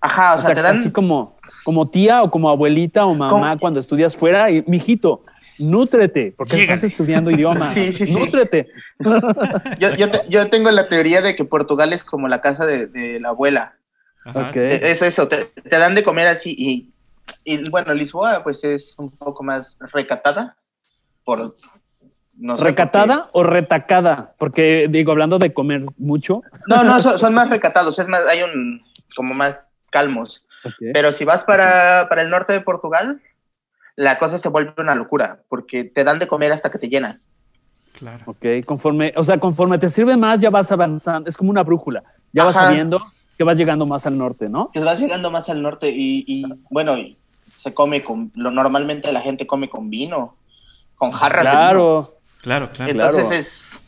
Ajá, 0.00 0.34
o, 0.34 0.36
O 0.36 0.38
sea, 0.38 0.46
sea, 0.46 0.54
te 0.54 0.62
dan... 0.62 0.78
así 0.78 0.90
como, 0.90 1.36
como 1.64 1.88
tía 1.90 2.22
o 2.22 2.30
como 2.30 2.48
abuelita 2.50 3.04
o 3.06 3.14
mamá 3.14 3.56
cuando 3.58 3.80
estudias 3.80 4.16
fuera, 4.16 4.50
y 4.50 4.62
mijito, 4.66 5.24
nútrete, 5.58 6.34
porque 6.36 6.62
estás 6.62 6.84
estudiando 6.84 7.30
idiomas. 7.30 7.72
Sí, 7.74 7.92
sí, 7.92 8.06
sí. 8.06 8.14
Nútrete. 8.18 8.68
Yo, 9.78 9.94
yo, 9.94 10.10
te- 10.10 10.22
yo 10.28 10.48
tengo 10.50 10.70
la 10.70 10.86
teoría 10.88 11.20
de 11.22 11.34
que 11.36 11.44
Portugal 11.44 11.92
es 11.92 12.04
como 12.04 12.28
la 12.28 12.40
casa 12.40 12.64
de, 12.66 12.86
de 12.86 13.20
la 13.20 13.30
abuela. 13.30 13.74
Ajá. 14.24 14.48
Ok. 14.48 14.56
E- 14.56 14.90
Es 14.90 15.02
eso, 15.02 15.26
te, 15.28 15.44
te 15.46 15.78
dan 15.78 15.94
de 15.94 16.02
comer 16.04 16.28
así 16.28 16.54
y, 16.56 16.92
y, 17.44 17.68
bueno, 17.70 17.92
Lisboa 17.94 18.42
pues 18.42 18.62
es 18.64 18.94
un 18.98 19.10
poco 19.10 19.42
más 19.42 19.76
recatada 19.92 20.56
por... 21.24 21.40
No 22.40 22.56
sé, 22.56 22.62
¿Recatada 22.62 23.28
o 23.32 23.42
retacada? 23.42 24.34
Porque 24.38 24.86
digo, 24.88 25.10
hablando 25.10 25.38
de 25.40 25.52
comer 25.52 25.82
mucho. 25.98 26.42
No, 26.68 26.84
no, 26.84 27.00
son, 27.00 27.18
son 27.18 27.34
más 27.34 27.50
recatados, 27.50 27.98
es 27.98 28.06
más, 28.06 28.26
hay 28.28 28.42
un 28.42 28.80
como 29.16 29.34
más 29.34 29.67
calmos. 29.90 30.44
Pero 30.92 31.12
si 31.12 31.24
vas 31.24 31.44
para, 31.44 32.08
para 32.08 32.22
el 32.22 32.28
norte 32.28 32.52
de 32.52 32.60
Portugal, 32.60 33.22
la 33.96 34.18
cosa 34.18 34.38
se 34.38 34.48
vuelve 34.48 34.74
una 34.78 34.94
locura, 34.94 35.40
porque 35.48 35.84
te 35.84 36.04
dan 36.04 36.18
de 36.18 36.26
comer 36.26 36.52
hasta 36.52 36.70
que 36.70 36.78
te 36.78 36.88
llenas. 36.88 37.28
Claro. 37.92 38.24
Ok, 38.26 38.44
conforme, 38.64 39.12
o 39.16 39.24
sea, 39.24 39.38
conforme 39.38 39.78
te 39.78 39.88
sirve 39.88 40.16
más, 40.16 40.40
ya 40.40 40.50
vas 40.50 40.70
avanzando. 40.70 41.28
Es 41.28 41.36
como 41.36 41.50
una 41.50 41.62
brújula. 41.62 42.02
Ya 42.32 42.44
vas 42.44 42.56
Ajá. 42.56 42.66
sabiendo 42.66 43.00
que 43.36 43.44
vas 43.44 43.56
llegando 43.56 43.86
más 43.86 44.06
al 44.06 44.18
norte, 44.18 44.48
¿no? 44.48 44.70
Que 44.72 44.80
vas 44.80 45.00
llegando 45.00 45.30
más 45.30 45.48
al 45.48 45.62
norte 45.62 45.88
y, 45.88 46.24
y, 46.26 46.44
bueno, 46.70 46.96
y 46.96 47.16
se 47.56 47.72
come 47.74 48.02
con, 48.02 48.30
lo 48.34 48.50
normalmente 48.50 49.10
la 49.10 49.20
gente 49.20 49.46
come 49.46 49.68
con 49.68 49.90
vino, 49.90 50.36
con 50.96 51.10
jarras 51.10 51.44
de 51.44 51.50
vino. 51.50 51.60
Claro. 51.60 52.14
Claro, 52.40 52.70
claro. 52.72 52.92
Entonces 52.92 53.26
Claro. 53.26 53.34
es, 53.34 53.82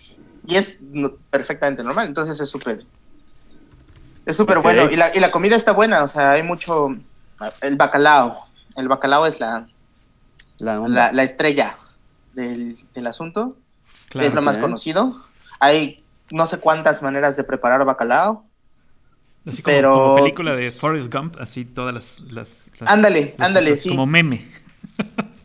y 0.46 0.56
es 0.56 0.78
perfectamente 1.30 1.84
normal, 1.84 2.08
entonces 2.08 2.40
es 2.40 2.48
súper 2.48 2.84
es 4.26 4.36
súper 4.36 4.58
bueno 4.60 4.90
y 4.90 4.96
la, 4.96 5.14
y 5.14 5.20
la 5.20 5.30
comida 5.30 5.56
está 5.56 5.72
buena, 5.72 6.02
o 6.04 6.08
sea, 6.08 6.32
hay 6.32 6.42
mucho 6.42 6.88
el 7.62 7.76
bacalao, 7.76 8.36
el 8.76 8.88
bacalao 8.88 9.26
es 9.26 9.40
la, 9.40 9.66
La 10.58 10.78
la, 10.78 11.12
la 11.12 11.22
estrella 11.22 11.78
del, 12.34 12.76
del 12.94 13.06
asunto, 13.06 13.56
Claro. 14.08 14.28
es 14.28 14.34
lo 14.34 14.42
más 14.42 14.58
conocido. 14.58 15.24
Hay 15.60 16.02
no 16.30 16.46
sé 16.46 16.58
cuántas 16.58 17.00
maneras 17.02 17.36
de 17.36 17.44
preparar 17.44 17.84
bacalao. 17.84 18.40
Así 19.46 19.62
como, 19.62 19.76
pero- 19.76 19.94
como 19.94 20.14
película 20.16 20.54
de 20.54 20.70
Forrest 20.72 21.12
Gump, 21.12 21.36
así 21.40 21.64
todas 21.64 21.94
las... 21.94 22.20
las- 22.32 22.68
las 22.80 22.90
Ándale, 22.90 23.34
ándale, 23.38 23.76
sí. 23.76 23.88
Como 23.90 24.06
meme. 24.06 24.44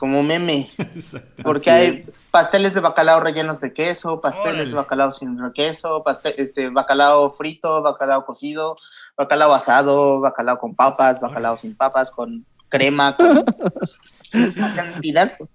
Como 0.06 0.22
meme, 0.22 0.70
Exacto. 0.78 1.42
porque 1.42 1.72
hay 1.72 2.06
pasteles 2.30 2.76
de 2.76 2.80
bacalao 2.80 3.20
rellenos 3.22 3.60
de 3.60 3.74
queso, 3.74 4.22
pasteles 4.22 4.50
Órale. 4.54 4.70
de 4.70 4.76
bacalao 4.76 5.12
sin 5.12 5.36
queso, 5.56 6.04
paste- 6.04 6.36
este, 6.38 6.70
bacalao 6.70 7.32
frito, 7.32 7.82
bacalao 7.82 8.24
cocido, 8.24 8.76
bacalao 9.18 9.52
asado, 9.56 10.20
bacalao 10.20 10.60
con 10.60 10.76
papas, 10.76 11.20
bacalao 11.20 11.58
sin 11.58 11.76
papas, 11.76 12.12
con 12.12 12.46
crema, 12.70 13.18
con 13.18 13.44
cantidad. 14.76 15.32
Con 15.40 15.48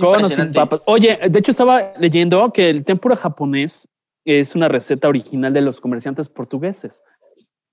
o 0.00 0.14
sin 0.14 0.20
impresionante. 0.22 0.58
papas. 0.58 0.80
Oye, 0.86 1.18
de 1.28 1.38
hecho 1.38 1.50
estaba 1.50 1.92
leyendo 1.98 2.50
que 2.54 2.70
el 2.70 2.84
tempura 2.84 3.16
japonés 3.16 3.86
es 4.24 4.54
una 4.54 4.68
receta 4.68 5.08
original 5.08 5.52
de 5.52 5.60
los 5.60 5.78
comerciantes 5.78 6.30
portugueses. 6.30 7.02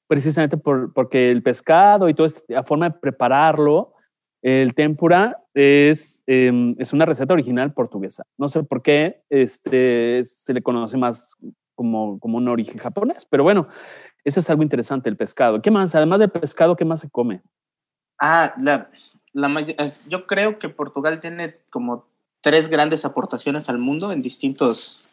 Precisamente 0.07 0.57
por, 0.57 0.91
porque 0.91 1.31
el 1.31 1.41
pescado 1.41 2.09
y 2.09 2.13
toda 2.13 2.27
esta 2.27 2.63
forma 2.63 2.89
de 2.89 2.97
prepararlo, 2.99 3.93
el 4.41 4.73
tempura 4.73 5.43
es, 5.53 6.23
em, 6.27 6.75
es 6.77 6.93
una 6.93 7.05
receta 7.05 7.33
original 7.33 7.73
portuguesa. 7.73 8.23
No 8.37 8.47
sé 8.47 8.63
por 8.63 8.81
qué 8.81 9.21
este, 9.29 10.21
se 10.23 10.53
le 10.53 10.61
conoce 10.61 10.97
más 10.97 11.35
como, 11.75 12.19
como 12.19 12.37
un 12.37 12.47
origen 12.47 12.77
japonés, 12.77 13.25
pero 13.25 13.43
bueno, 13.43 13.67
eso 14.23 14.39
es 14.39 14.49
algo 14.49 14.63
interesante, 14.63 15.09
el 15.09 15.17
pescado. 15.17 15.61
¿Qué 15.61 15.71
más? 15.71 15.95
Además 15.95 16.19
del 16.19 16.29
pescado, 16.29 16.75
¿qué 16.75 16.85
más 16.85 17.01
se 17.01 17.09
come? 17.09 17.41
Ah, 18.19 18.53
la, 18.57 18.89
la 19.33 19.59
eh, 19.61 19.91
yo 20.07 20.27
creo 20.27 20.59
que 20.59 20.69
Portugal 20.69 21.19
tiene 21.19 21.57
como 21.71 22.05
tres 22.41 22.69
grandes 22.69 23.05
aportaciones 23.05 23.69
al 23.69 23.77
mundo 23.77 24.11
en 24.11 24.21
distintos 24.21 25.09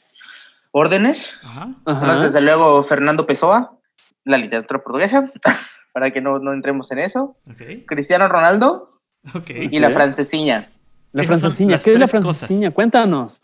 órdenes. 0.73 1.35
Ajá. 1.43 1.75
Además, 1.85 2.21
desde 2.21 2.41
luego, 2.41 2.83
Fernando 2.85 3.27
Pessoa, 3.27 3.77
la 4.25 4.39
literatura 4.39 4.83
portuguesa, 4.83 5.29
para 5.93 6.11
que 6.13 6.21
no, 6.21 6.39
no 6.39 6.53
entremos 6.53 6.91
en 6.93 6.99
eso. 6.99 7.37
Cristiano 7.87 8.29
Ronaldo 8.29 8.89
Ok. 9.35 9.51
y 9.51 9.79
la 9.79 9.91
francesiña. 9.91 10.65
La 11.13 11.25
francesiña, 11.25 11.79
¿qué 11.79 11.93
es 11.93 11.99
la 11.99 12.07
cosas. 12.07 12.23
francesiña? 12.23 12.71
Cuéntanos. 12.71 13.41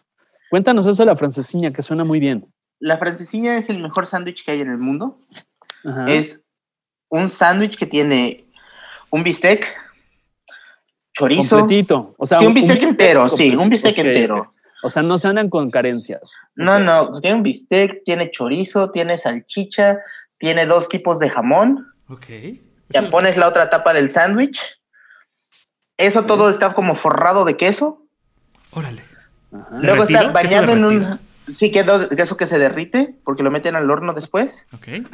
Cuéntanos 0.51 0.87
eso 0.87 1.03
de 1.03 1.07
la 1.07 1.17
francesiña, 1.17 1.73
que 1.73 1.81
suena 1.83 2.05
muy 2.05 2.21
bien. 2.21 2.47
La 2.79 2.99
francesiña 2.99 3.57
es 3.57 3.71
el 3.71 3.79
mejor 3.79 4.07
sándwich 4.07 4.45
que 4.45 4.53
hay 4.53 4.61
en 4.61 4.71
el 4.71 4.79
mundo. 4.79 5.19
Ajá. 5.85 6.07
Es 6.07 6.43
un 7.09 7.29
sándwich 7.29 7.77
que 7.77 7.87
tiene 7.87 8.45
un 9.11 9.23
bistec, 9.23 9.67
chorizo. 11.13 11.59
completito. 11.61 12.15
O 12.19 12.27
sea, 12.27 12.39
sí, 12.39 12.47
un 12.47 12.55
bistec 12.55 12.83
entero, 12.83 13.29
sí, 13.29 13.55
un 13.55 13.69
bistec 13.69 13.97
entero. 13.99 14.49
O 14.83 14.91
sea, 14.91 15.03
no 15.03 15.17
se 15.17 15.29
andan 15.29 15.49
con 15.49 15.71
carencias. 15.71 16.35
No, 16.57 16.79
no, 16.79 17.21
tiene 17.21 17.37
un 17.37 17.43
bistec, 17.43 18.03
tiene 18.05 18.31
chorizo, 18.31 18.91
tiene 18.91 19.17
salchicha, 19.17 19.99
tiene 20.39 20.67
dos 20.67 20.89
tipos 20.89 21.19
de 21.21 21.31
jamón. 21.31 21.87
Ok. 22.09 22.27
Ya 22.89 23.09
pones 23.09 23.37
la 23.37 23.49
otra 23.49 23.71
tapa 23.71 23.95
del 23.95 24.11
sándwich. 24.11 24.61
Eso 25.97 26.25
todo 26.25 26.51
está 26.51 26.75
como 26.75 26.95
forrado 26.95 27.45
de 27.45 27.57
queso. 27.57 28.03
Órale. 28.71 29.03
Ajá. 29.53 29.69
Luego 29.81 30.03
está 30.05 30.21
¿Derretido? 30.21 30.41
¿Queso 30.43 30.55
bañado 30.57 30.73
en 30.73 30.85
un... 30.85 31.21
Sí, 31.55 31.73
quedó 31.73 32.09
queso 32.09 32.37
que 32.37 32.47
se 32.47 32.59
derrite 32.59 33.17
porque 33.25 33.43
lo 33.43 33.51
meten 33.51 33.75
al 33.75 33.91
horno 33.91 34.15
después. 34.15 34.67
Ok. 34.73 35.05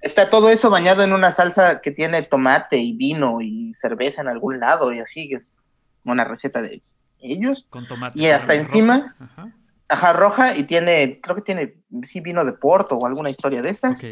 Está 0.00 0.28
todo 0.28 0.50
eso 0.50 0.68
bañado 0.68 1.02
en 1.02 1.12
una 1.12 1.30
salsa 1.30 1.80
que 1.80 1.90
tiene 1.92 2.20
tomate 2.22 2.78
y 2.78 2.92
vino 2.96 3.40
y 3.40 3.72
cerveza 3.74 4.20
en 4.20 4.28
algún 4.28 4.58
lado 4.58 4.92
y 4.92 4.98
así, 4.98 5.28
que 5.28 5.36
es 5.36 5.56
una 6.04 6.24
receta 6.24 6.60
de 6.60 6.82
ellos. 7.20 7.66
Con 7.70 7.86
tomate. 7.86 8.18
Y 8.18 8.26
hasta 8.26 8.54
encima- 8.54 9.14
Ajá. 9.18 9.52
Ajá, 9.88 10.12
roja 10.12 10.56
y 10.56 10.62
tiene, 10.62 11.20
creo 11.20 11.34
que 11.34 11.42
tiene, 11.42 11.74
sí, 12.04 12.20
vino 12.20 12.44
de 12.44 12.52
Porto 12.52 12.96
o 12.96 13.06
alguna 13.06 13.28
historia 13.28 13.60
de 13.60 13.70
estas. 13.70 13.98
Ok, 13.98 14.04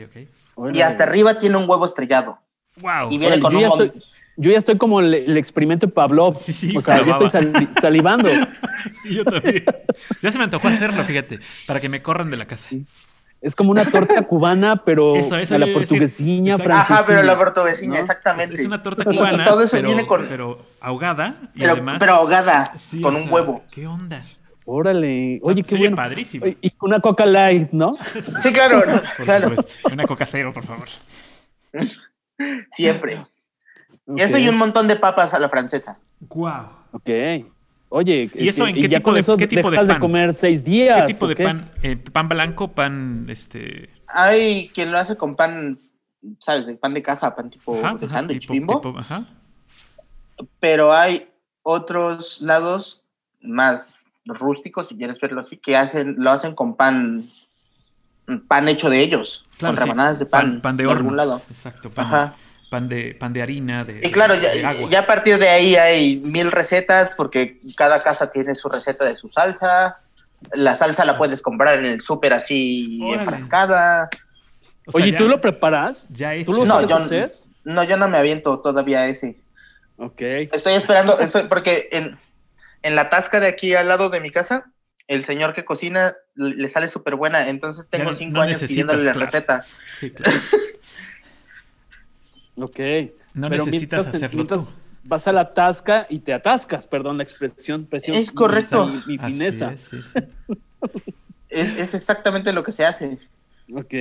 ok. 0.56 0.74
Y 0.74 0.80
hasta 0.80 1.04
arriba 1.04 1.38
tiene 1.38 1.56
un 1.56 1.70
huevo 1.70 1.86
estrellado. 1.86 2.40
Wow. 2.80 3.12
Y 3.12 3.18
viene 3.18 3.38
con 3.38 3.54
un 3.54 3.62
estoy, 3.64 3.92
yo 4.38 4.50
ya 4.50 4.56
estoy 4.58 4.78
como 4.78 5.00
el, 5.00 5.12
el 5.12 5.36
experimento 5.36 5.86
de 5.86 5.92
Pavlov. 5.92 6.40
Sí, 6.42 6.52
sí, 6.54 6.74
o 6.76 6.80
sea, 6.80 7.02
ya 7.04 7.12
estoy 7.12 7.28
sali- 7.28 7.68
salivando. 7.78 8.30
Sí, 9.02 9.14
yo 9.16 9.24
también. 9.24 9.64
Ya 10.22 10.32
se 10.32 10.38
me 10.38 10.44
antojó 10.44 10.66
hacerlo, 10.68 11.02
fíjate, 11.02 11.40
para 11.66 11.78
que 11.80 11.88
me 11.90 12.00
corran 12.00 12.30
de 12.30 12.36
la 12.38 12.46
casa. 12.46 12.70
Es 13.40 13.54
como 13.54 13.70
una 13.70 13.84
torta 13.84 14.22
cubana, 14.22 14.76
pero 14.84 15.14
Eso, 15.16 15.36
eso 15.36 15.54
a 15.54 15.58
la 15.58 15.66
decir. 15.66 15.80
portuguesiña 15.82 16.54
Exacto. 16.54 16.72
francesa. 16.72 16.94
Ajá, 17.00 17.04
pero 17.06 17.22
la 17.22 17.36
portuguesina, 17.36 17.96
¿no? 17.96 18.00
exactamente. 18.00 18.54
Es 18.54 18.64
una 18.66 18.82
torta 18.82 19.02
Y- 19.06 19.14
y 19.14 19.16
cubana, 19.18 19.44
todo 19.44 19.62
eso 19.62 19.76
pero, 19.76 19.88
viene 19.88 20.06
con- 20.06 20.26
pero 20.26 20.64
ahogada 20.80 21.34
y 21.54 21.60
Pero, 21.60 21.72
además... 21.72 21.96
pero 21.98 22.14
ahogada, 22.14 22.64
Sí, 22.90 23.00
con 23.00 23.14
o 23.14 23.18
un 23.18 23.24
sea, 23.24 23.34
huevo. 23.34 23.60
¿Qué 23.74 23.86
onda? 23.86 24.20
Órale. 24.64 25.38
Oye, 25.42 25.62
qué 25.62 25.76
bueno. 25.76 25.96
padrísimo. 25.96 26.46
Y 26.46 26.72
una 26.80 27.00
coca 27.00 27.26
light, 27.26 27.70
¿no? 27.72 27.94
Sí, 28.42 28.52
claro, 28.52 28.82
Por 29.16 29.24
claro, 29.24 29.48
supuesto. 29.50 29.88
Una 29.92 30.04
coca 30.06 30.24
cero, 30.26 30.52
por 30.54 30.64
favor. 30.64 30.88
siempre. 32.70 33.24
Ok. 34.08 34.18
Eso 34.20 34.38
y 34.38 34.48
un 34.48 34.56
montón 34.56 34.88
de 34.88 34.96
papas 34.96 35.34
a 35.34 35.38
la 35.38 35.48
francesa. 35.48 35.96
Wow. 36.20 36.68
Ok. 36.92 37.10
Oye, 37.90 38.30
¿Y 38.34 38.48
eso 38.48 38.66
eh, 38.66 38.70
en 38.70 38.74
qué 38.76 38.82
ya 38.88 38.98
tipo 38.98 39.02
con 39.04 39.14
de- 39.14 39.20
eso 39.20 39.36
qué 39.36 39.46
tipo 39.46 39.70
de 39.70 39.76
dejas 39.76 39.86
de, 39.88 39.94
pan? 39.94 40.00
comer 40.00 40.34
seis 40.34 40.64
días. 40.64 41.02
¿Qué 41.02 41.12
tipo 41.12 41.24
¿o 41.26 41.28
de 41.28 41.36
qué? 41.36 41.44
pan? 41.44 41.70
Eh, 41.82 41.96
¿Pan 41.96 42.28
blanco? 42.28 42.68
¿Pan 42.72 43.26
este...? 43.28 43.88
Hay 44.08 44.68
quien 44.74 44.90
lo 44.92 44.98
hace 44.98 45.16
con 45.16 45.36
pan, 45.36 45.78
¿sabes? 46.38 46.66
De 46.66 46.76
pan 46.76 46.94
de 46.94 47.02
caja, 47.02 47.34
pan 47.34 47.50
tipo 47.50 47.78
ajá, 47.84 47.94
de 47.96 48.08
sándwich 48.08 48.48
bimbo. 48.48 48.80
tipo- 48.80 48.98
ajá. 48.98 49.24
Pero 50.60 50.94
hay 50.94 51.28
otros 51.62 52.40
lados 52.40 53.04
más 53.42 54.04
rústicos, 54.24 54.88
si 54.88 54.96
quieres 54.96 55.20
verlo 55.20 55.40
así, 55.42 55.56
que 55.56 55.76
hacen, 55.76 56.16
lo 56.18 56.30
hacen 56.30 56.54
con 56.54 56.76
pan, 56.76 57.20
pan 58.46 58.68
hecho 58.68 58.88
de 58.90 59.00
ellos, 59.00 59.44
Claro, 59.58 59.74
con 59.76 59.84
sí. 59.84 59.90
rebanadas 59.90 60.18
de 60.18 60.26
pan, 60.26 60.60
Pan 60.60 60.76
de 60.76 60.84
de 60.84 60.86
horno. 60.88 61.00
algún 61.00 61.16
lado. 61.16 61.40
Exacto. 61.50 61.90
Pan, 61.90 62.06
Ajá. 62.06 62.34
Pan, 62.68 62.88
de, 62.88 63.14
pan 63.14 63.32
de 63.32 63.42
harina, 63.42 63.84
de, 63.84 64.00
Y 64.02 64.10
claro, 64.10 64.34
de 64.36 64.60
ya, 64.60 64.68
agua. 64.70 64.88
ya 64.90 64.98
a 65.00 65.06
partir 65.06 65.38
de 65.38 65.48
ahí 65.48 65.76
hay 65.76 66.16
mil 66.16 66.50
recetas, 66.52 67.12
porque 67.16 67.58
cada 67.76 68.02
casa 68.02 68.30
tiene 68.30 68.54
su 68.54 68.68
receta 68.68 69.04
de 69.04 69.16
su 69.16 69.28
salsa. 69.30 69.98
La 70.54 70.76
salsa 70.76 71.04
la 71.04 71.18
puedes 71.18 71.42
comprar 71.42 71.78
en 71.78 71.86
el 71.86 72.00
súper 72.00 72.32
así 72.32 72.98
Órale. 73.02 73.22
enfrascada. 73.22 74.08
O 74.86 74.92
sea, 74.92 75.02
Oye, 75.02 75.12
ya- 75.12 75.18
¿tú 75.18 75.28
lo 75.28 75.40
preparas? 75.40 76.08
ya 76.10 76.32
¿Tú 76.44 76.52
lo. 76.52 76.60
No, 76.60 76.66
sabes 76.66 76.90
yo, 76.90 76.96
hacer? 76.96 77.34
no, 77.64 77.82
yo 77.84 77.96
no 77.96 78.08
me 78.08 78.18
aviento 78.18 78.60
todavía 78.60 79.00
a 79.00 79.08
ese. 79.08 79.40
Ok. 79.96 80.20
Estoy 80.52 80.74
esperando, 80.74 81.18
estoy, 81.18 81.44
porque 81.48 81.88
en, 81.90 82.18
en 82.82 82.94
la 82.94 83.10
tasca 83.10 83.40
de 83.40 83.48
aquí 83.48 83.74
al 83.74 83.88
lado 83.88 84.10
de 84.10 84.20
mi 84.20 84.30
casa, 84.30 84.70
el 85.08 85.24
señor 85.24 85.54
que 85.54 85.64
cocina 85.64 86.14
le 86.34 86.54
le 86.54 86.68
sale 86.68 86.86
súper 86.88 87.16
buena, 87.16 87.48
entonces 87.48 87.88
tengo 87.90 88.12
Ya 88.12 88.16
cinco 88.16 88.34
no 88.36 88.42
años 88.42 88.60
pidiéndole 88.60 89.02
la 89.04 89.12
claro. 89.12 89.26
receta. 89.26 89.66
Sí, 89.98 90.10
claro. 90.12 90.38
Ok. 92.60 92.78
No 93.34 93.48
Pero 93.50 93.64
necesitas 93.66 93.70
mientras, 93.70 94.06
hacerlo 94.08 94.36
mientras 94.36 94.86
vas 95.04 95.28
a 95.28 95.32
la 95.32 95.54
tasca 95.54 96.06
y 96.10 96.18
te 96.18 96.32
atascas, 96.32 96.86
perdón 96.86 97.16
la 97.18 97.22
expresión. 97.22 97.86
presión- 97.86 98.16
Es 98.16 98.30
correcto. 98.30 98.86
Mi, 98.86 99.02
mi 99.06 99.16
Así 99.22 99.32
fineza. 99.32 99.72
es, 99.72 99.80
sí, 99.82 100.00
sí. 100.02 100.20
Es, 101.50 101.76
es 101.78 101.94
exactamente 101.94 102.52
lo 102.52 102.62
que 102.62 102.72
se 102.72 102.84
hace. 102.84 103.18
Ok, 103.74 103.94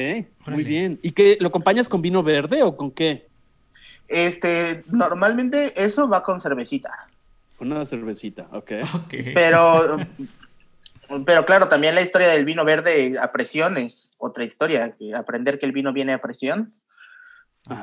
muy 0.47 0.63
bien. 0.65 0.99
¿Y 1.01 1.11
qué? 1.11 1.37
¿Lo 1.39 1.47
acompañas 1.47 1.87
con 1.87 2.01
vino 2.01 2.21
verde 2.21 2.61
o 2.61 2.75
con 2.75 2.91
qué? 2.91 3.27
Este, 4.09 4.83
normalmente 4.91 5.73
eso 5.81 6.09
va 6.09 6.23
con 6.23 6.41
cervecita, 6.41 7.07
Con 7.57 7.71
una 7.71 7.85
cervecita, 7.85 8.47
ok. 8.51 8.71
Ok. 8.95 9.13
pero, 9.33 9.97
pero 11.25 11.45
claro, 11.45 11.67
también 11.69 11.95
la 11.95 12.01
historia 12.01 12.27
del 12.27 12.43
vino 12.45 12.65
verde 12.65 13.15
a 13.21 13.31
presión 13.31 13.77
es 13.77 14.11
otra 14.19 14.43
historia. 14.43 14.95
aprender 15.15 15.57
que 15.57 15.65
el 15.65 15.71
vino 15.71 15.93
viene 15.93 16.13
a 16.13 16.21
presión 16.21 16.67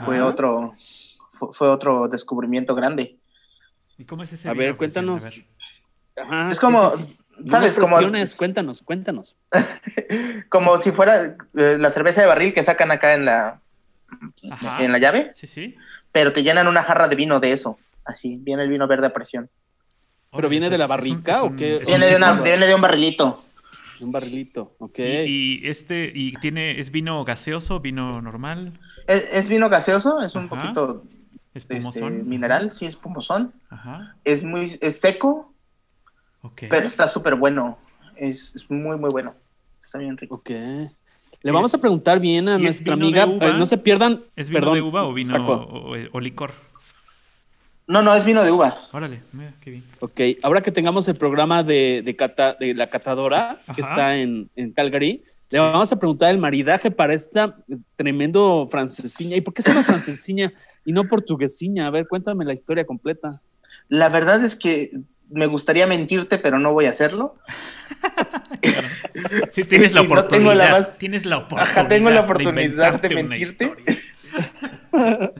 fue 0.04 0.20
otro, 0.22 0.74
fue, 1.32 1.48
fue 1.52 1.68
otro 1.68 2.08
descubrimiento 2.08 2.74
grande. 2.74 3.16
¿Y 3.98 4.04
cómo 4.04 4.22
es 4.22 4.32
ese 4.32 4.48
A 4.48 4.52
vino, 4.52 4.64
ver, 4.64 4.76
cuéntanos. 4.76 5.24
A 5.24 5.28
ver. 5.30 6.26
Ajá, 6.26 6.50
es 6.52 6.60
como, 6.60 6.90
sí, 6.90 7.02
sí. 7.02 7.18
No 7.38 7.50
¿sabes? 7.50 7.74
Como, 7.78 7.96
presiones, 7.96 8.34
cuéntanos, 8.34 8.80
cuéntanos. 8.82 9.36
como 10.48 10.78
si 10.78 10.92
fuera 10.92 11.36
eh, 11.56 11.76
la 11.78 11.90
cerveza 11.90 12.20
de 12.20 12.26
barril 12.28 12.52
que 12.52 12.62
sacan 12.62 12.90
acá 12.92 13.14
en 13.14 13.24
la, 13.24 13.60
Ajá. 14.52 14.84
en 14.84 14.92
la 14.92 14.98
llave, 14.98 15.32
Sí, 15.34 15.46
sí. 15.48 15.74
pero 16.12 16.32
te 16.32 16.42
llenan 16.44 16.68
una 16.68 16.82
jarra 16.82 17.08
de 17.08 17.16
vino 17.16 17.40
de 17.40 17.52
eso. 17.52 17.78
Así, 18.04 18.36
viene 18.40 18.62
el 18.62 18.68
vino 18.68 18.86
verde 18.86 19.06
a 19.08 19.12
presión. 19.12 19.48
¿Pero 20.30 20.48
viene 20.48 20.68
de 20.70 20.78
la 20.78 20.84
un- 20.84 20.88
barrica 20.90 21.42
o 21.42 21.56
qué? 21.56 21.80
Viene 21.86 22.06
de, 22.06 22.16
una, 22.16 22.32
viene 22.34 22.66
de 22.66 22.74
un 22.74 22.80
barrilito. 22.80 23.42
Un 24.00 24.12
barrilito, 24.12 24.74
ok. 24.78 24.98
Y, 24.98 25.64
y 25.64 25.68
este, 25.68 26.10
y 26.14 26.32
tiene, 26.34 26.78
¿es 26.80 26.90
vino 26.90 27.24
gaseoso, 27.24 27.80
vino 27.80 28.20
normal, 28.20 28.78
Es, 29.06 29.24
es 29.32 29.48
vino 29.48 29.68
gaseoso, 29.68 30.20
es 30.22 30.34
un 30.34 30.46
Ajá. 30.46 30.48
poquito 30.58 31.04
este, 31.54 31.80
mineral, 32.24 32.70
sí, 32.70 32.86
es 32.86 32.96
pomosón. 32.96 33.52
Ajá. 33.70 34.16
Es 34.24 34.42
muy 34.44 34.78
es 34.80 35.00
seco, 35.00 35.54
Ok. 36.42 36.64
pero 36.68 36.86
está 36.86 37.06
súper 37.08 37.34
bueno. 37.36 37.78
Es, 38.16 38.54
es 38.56 38.70
muy, 38.70 38.96
muy 38.98 39.10
bueno. 39.10 39.32
Está 39.80 39.98
bien 39.98 40.16
rico. 40.16 40.36
Ok. 40.36 40.50
Le 40.50 41.52
vamos 41.52 41.74
a 41.74 41.78
preguntar 41.78 42.18
bien 42.20 42.48
a 42.48 42.52
¿y 42.52 42.56
es 42.56 42.62
nuestra 42.62 42.94
amiga. 42.94 43.24
eh, 43.24 43.52
no 43.58 43.66
se 43.66 43.76
pierdan. 43.78 44.24
¿Es 44.34 44.48
vino 44.48 44.60
perdón, 44.60 44.74
de 44.74 44.82
uva 44.82 45.04
o 45.04 45.12
vino 45.12 45.34
o- 45.46 45.94
o 46.12 46.20
licor? 46.20 46.52
No, 47.86 48.00
no, 48.02 48.14
es 48.14 48.24
vino 48.24 48.42
de 48.42 48.50
uva. 48.50 48.76
Órale, 48.92 49.22
mira, 49.32 49.52
qué 49.60 49.70
bien. 49.70 49.84
Ok, 50.00 50.20
ahora 50.42 50.62
que 50.62 50.72
tengamos 50.72 51.06
el 51.08 51.16
programa 51.16 51.62
de, 51.62 52.00
de, 52.04 52.16
cata- 52.16 52.54
de 52.58 52.72
la 52.74 52.86
catadora, 52.88 53.58
que 53.74 53.82
está 53.82 54.16
en, 54.16 54.48
en 54.56 54.72
Calgary, 54.72 55.22
le 55.50 55.58
vamos 55.58 55.92
a 55.92 55.98
preguntar 55.98 56.30
el 56.30 56.38
maridaje 56.38 56.90
para 56.90 57.12
esta 57.12 57.56
tremendo 57.96 58.66
francesiña. 58.70 59.36
¿Y 59.36 59.42
por 59.42 59.52
qué 59.52 59.60
se 59.62 59.70
llama 59.70 59.82
francesiña 59.84 60.52
y 60.84 60.92
no 60.92 61.04
portuguesiña? 61.06 61.86
A 61.86 61.90
ver, 61.90 62.08
cuéntame 62.08 62.44
la 62.46 62.54
historia 62.54 62.86
completa. 62.86 63.42
La 63.88 64.08
verdad 64.08 64.42
es 64.42 64.56
que 64.56 64.90
me 65.28 65.46
gustaría 65.46 65.86
mentirte, 65.86 66.38
pero 66.38 66.58
no 66.58 66.72
voy 66.72 66.86
a 66.86 66.90
hacerlo. 66.90 67.34
Sí, 69.52 69.64
tienes 69.64 69.92
la 69.94 70.02
no 70.02 70.06
oportunidad. 70.06 70.28
tengo 70.38 70.54
la 70.54 70.70
más- 70.70 70.98
Tienes 70.98 71.24
la 71.26 71.38
oportunidad. 71.38 71.78
Ajá, 71.78 71.88
tengo 71.88 72.10
la 72.10 72.20
oportunidad 72.22 73.00
de 73.00 73.08
mentirte. 73.14 73.72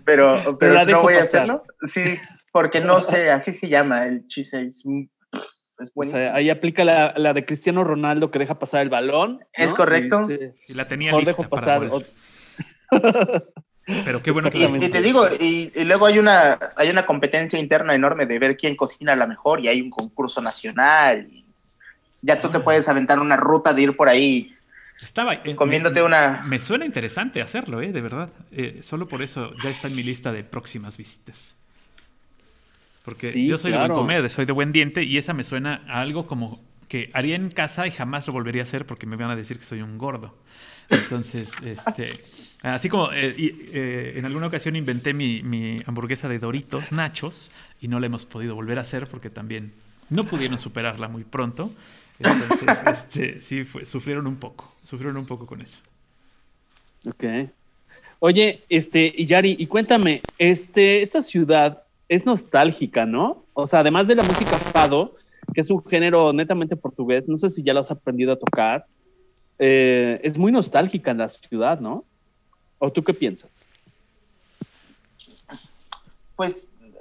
Pero, 0.05 0.57
pero, 0.59 0.85
no 0.87 1.03
voy 1.03 1.15
a 1.15 1.23
hacerlo. 1.23 1.65
Sí, 1.93 2.01
porque 2.55 2.81
no 2.81 3.01
sé, 3.01 3.31
así 3.33 3.53
se 3.53 3.69
llama 3.69 4.07
el 4.07 4.29
chiste. 4.29 4.61
Es, 4.61 4.77
es 4.77 4.85
O 4.85 5.91
buenísimo. 5.93 6.23
sea, 6.23 6.35
ahí 6.37 6.51
aplica 6.51 6.85
la, 6.85 7.13
la 7.17 7.33
de 7.33 7.45
Cristiano 7.45 7.83
Ronaldo 7.83 8.31
que 8.31 8.39
deja 8.39 8.61
pasar 8.61 8.83
el 8.83 8.91
balón. 8.91 9.39
¿no? 9.39 9.65
Es 9.65 9.75
correcto. 9.75 10.23
Y 10.69 10.75
la 10.75 10.87
tenía 10.87 11.11
Mejor 11.11 11.25
lista 11.27 11.43
dejo 11.43 11.51
para 11.51 11.61
pasar. 11.81 11.89
poder. 11.89 12.07
Pero 14.05 14.23
qué 14.23 14.31
bueno 14.31 14.51
que 14.53 14.59
Y, 14.59 14.85
y 14.85 14.89
te 14.89 15.03
digo, 15.03 15.27
y, 15.41 15.73
y 15.75 15.85
luego 15.85 16.07
hay 16.07 16.21
una, 16.21 16.61
hay 16.77 16.91
una 16.91 17.05
competencia 17.05 17.59
interna 17.59 17.93
enorme 17.93 18.25
de 18.25 18.39
ver 18.39 18.57
quién 18.57 18.77
cocina 18.77 19.17
la 19.17 19.27
mejor 19.27 19.59
y 19.59 19.67
hay 19.67 19.81
un 19.83 19.91
concurso 19.91 20.41
nacional. 20.41 21.19
y 21.21 21.43
ya 22.23 22.41
tú 22.41 22.49
te 22.51 22.61
puedes 22.61 22.89
aventar 22.89 23.19
una 23.19 23.37
ruta 23.37 23.75
de 23.75 23.83
ir 23.83 23.97
por 23.97 24.09
ahí 24.09 24.49
Estaba 25.03 25.35
eh, 25.35 25.57
comiéndote 25.57 25.99
me, 26.01 26.07
una... 26.07 26.45
Me 26.47 26.61
suena 26.61 26.87
interesante 26.87 27.43
hacerlo, 27.43 27.83
¿eh? 27.83 27.91
De 27.91 28.01
verdad. 28.01 28.31
Eh, 28.53 28.79
solo 28.85 29.09
por 29.09 29.25
eso 29.25 29.53
ya 29.61 29.71
está 29.71 29.89
en 29.89 29.97
mi 29.97 30.05
lista 30.05 30.31
de 30.31 30.45
próximas 30.45 30.97
visitas. 30.97 31.57
Porque 33.05 33.31
Sí, 33.31 33.47
yo 33.47 33.59
soy 33.59 33.71
de 33.73 33.77
claro. 33.79 33.95
buen 33.95 34.07
comer, 34.07 34.31
soy 34.31 34.47
de 34.47 34.53
buen 34.53 34.73
diente 34.73 35.03
y 35.05 35.19
esa 35.19 35.35
me 35.35 35.45
suena 35.45 35.83
a 35.87 36.01
algo 36.01 36.27
como 36.27 36.63
que 36.89 37.11
haría 37.13 37.37
en 37.37 37.51
casa 37.51 37.87
y 37.87 37.91
jamás 37.91 38.27
lo 38.27 38.33
volvería 38.33 38.63
a 38.63 38.65
hacer 38.65 38.87
porque 38.87 39.07
me 39.07 39.17
van 39.17 39.31
a 39.31 39.37
decir 39.37 39.59
que 39.59 39.65
soy 39.65 39.83
un 39.83 39.99
gordo. 39.99 40.35
Entonces, 40.89 41.51
este, 41.65 42.09
así 42.63 42.89
como 42.89 43.11
eh, 43.13 43.35
eh, 43.39 44.15
en 44.17 44.25
alguna 44.25 44.47
ocasión 44.47 44.77
inventé 44.77 45.13
mi, 45.13 45.43
mi 45.43 45.83
hamburguesa 45.87 46.29
de 46.29 46.39
Doritos, 46.39 46.93
Nachos, 46.93 47.51
y 47.81 47.89
no 47.89 48.01
la 48.01 48.07
hemos 48.07 48.27
podido 48.27 48.55
volver 48.55 48.79
a 48.79 48.83
hacer 48.83 49.07
porque 49.11 49.29
también 49.31 49.73
no 50.11 50.25
pudieron 50.25 50.59
superarla 50.59 51.09
muy 51.09 51.25
pronto. 51.25 51.73
Entonces, 52.19 52.79
este, 52.87 53.41
sí, 53.43 53.65
fue- 53.65 53.85
sufrieron 53.85 54.27
un 54.27 54.37
poco, 54.37 54.75
sufrieron 54.83 55.17
un 55.19 55.27
poco 55.27 55.47
con 55.47 55.61
eso. 55.61 55.81
Ok. 57.07 57.25
Oye, 58.21 58.63
este, 58.71 59.13
y 59.15 59.27
Yari, 59.27 59.57
y 59.59 59.67
cuéntame, 59.67 60.23
este, 60.39 61.03
esta 61.03 61.21
ciudad 61.21 61.85
es 62.15 62.27
nostálgica, 62.27 63.07
¿no? 63.07 63.45
O 63.53 63.67
sea, 63.67 63.81
además 63.81 64.09
de 64.09 64.15
la 64.15 64.23
música 64.23 64.57
fado, 64.57 65.17
que 65.53 65.61
es 65.61 65.71
un 65.71 65.85
género 65.85 66.33
netamente 66.33 66.77
portugués, 66.77 67.29
no 67.29 67.37
sé 67.37 67.51
si 67.51 67.63
ya 67.63 67.75
lo 67.75 67.81
has 67.81 67.91
aprendido 67.91 68.33
a 68.33 68.39
tocar, 68.39 68.85
eh, 69.59 70.21
es 70.23 70.39
muy 70.39 70.53
nostálgica 70.53 71.11
en 71.11 71.19
la 71.19 71.29
ciudad, 71.29 71.81
¿no? 71.81 72.05
¿O 72.79 72.91
tú 72.91 73.03
qué 73.03 73.15
piensas? 73.15 73.67
Pues, 76.37 76.57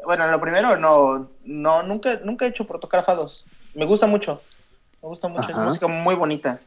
bueno, 0.05 0.29
lo 0.29 0.39
primero, 0.39 0.77
no, 0.77 1.29
no, 1.43 1.83
nunca, 1.83 2.19
nunca 2.23 2.45
he 2.45 2.49
hecho 2.49 2.65
por 2.65 2.79
tocar 2.79 3.03
fados. 3.03 3.45
Me 3.73 3.85
gusta 3.85 4.05
mucho, 4.05 4.39
me 5.01 5.09
gusta 5.09 5.27
mucho, 5.27 5.49
es 5.49 5.55
Ajá. 5.55 5.65
música 5.65 5.87
muy 5.87 6.15
bonita. 6.15 6.59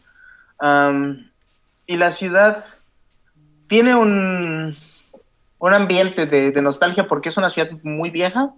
Y 1.87 1.97
la 1.97 2.13
ciudad 2.13 2.65
tiene 3.69 3.95
un, 3.95 4.77
un 5.67 5.75
ambiente 5.75 6.27
de, 6.27 6.51
de 6.51 6.63
nostalgia 6.63 7.07
porque 7.07 7.29
es 7.29 7.37
una 7.37 7.51
ciudad 7.51 7.71
muy 7.83 8.11
vieja 8.11 8.55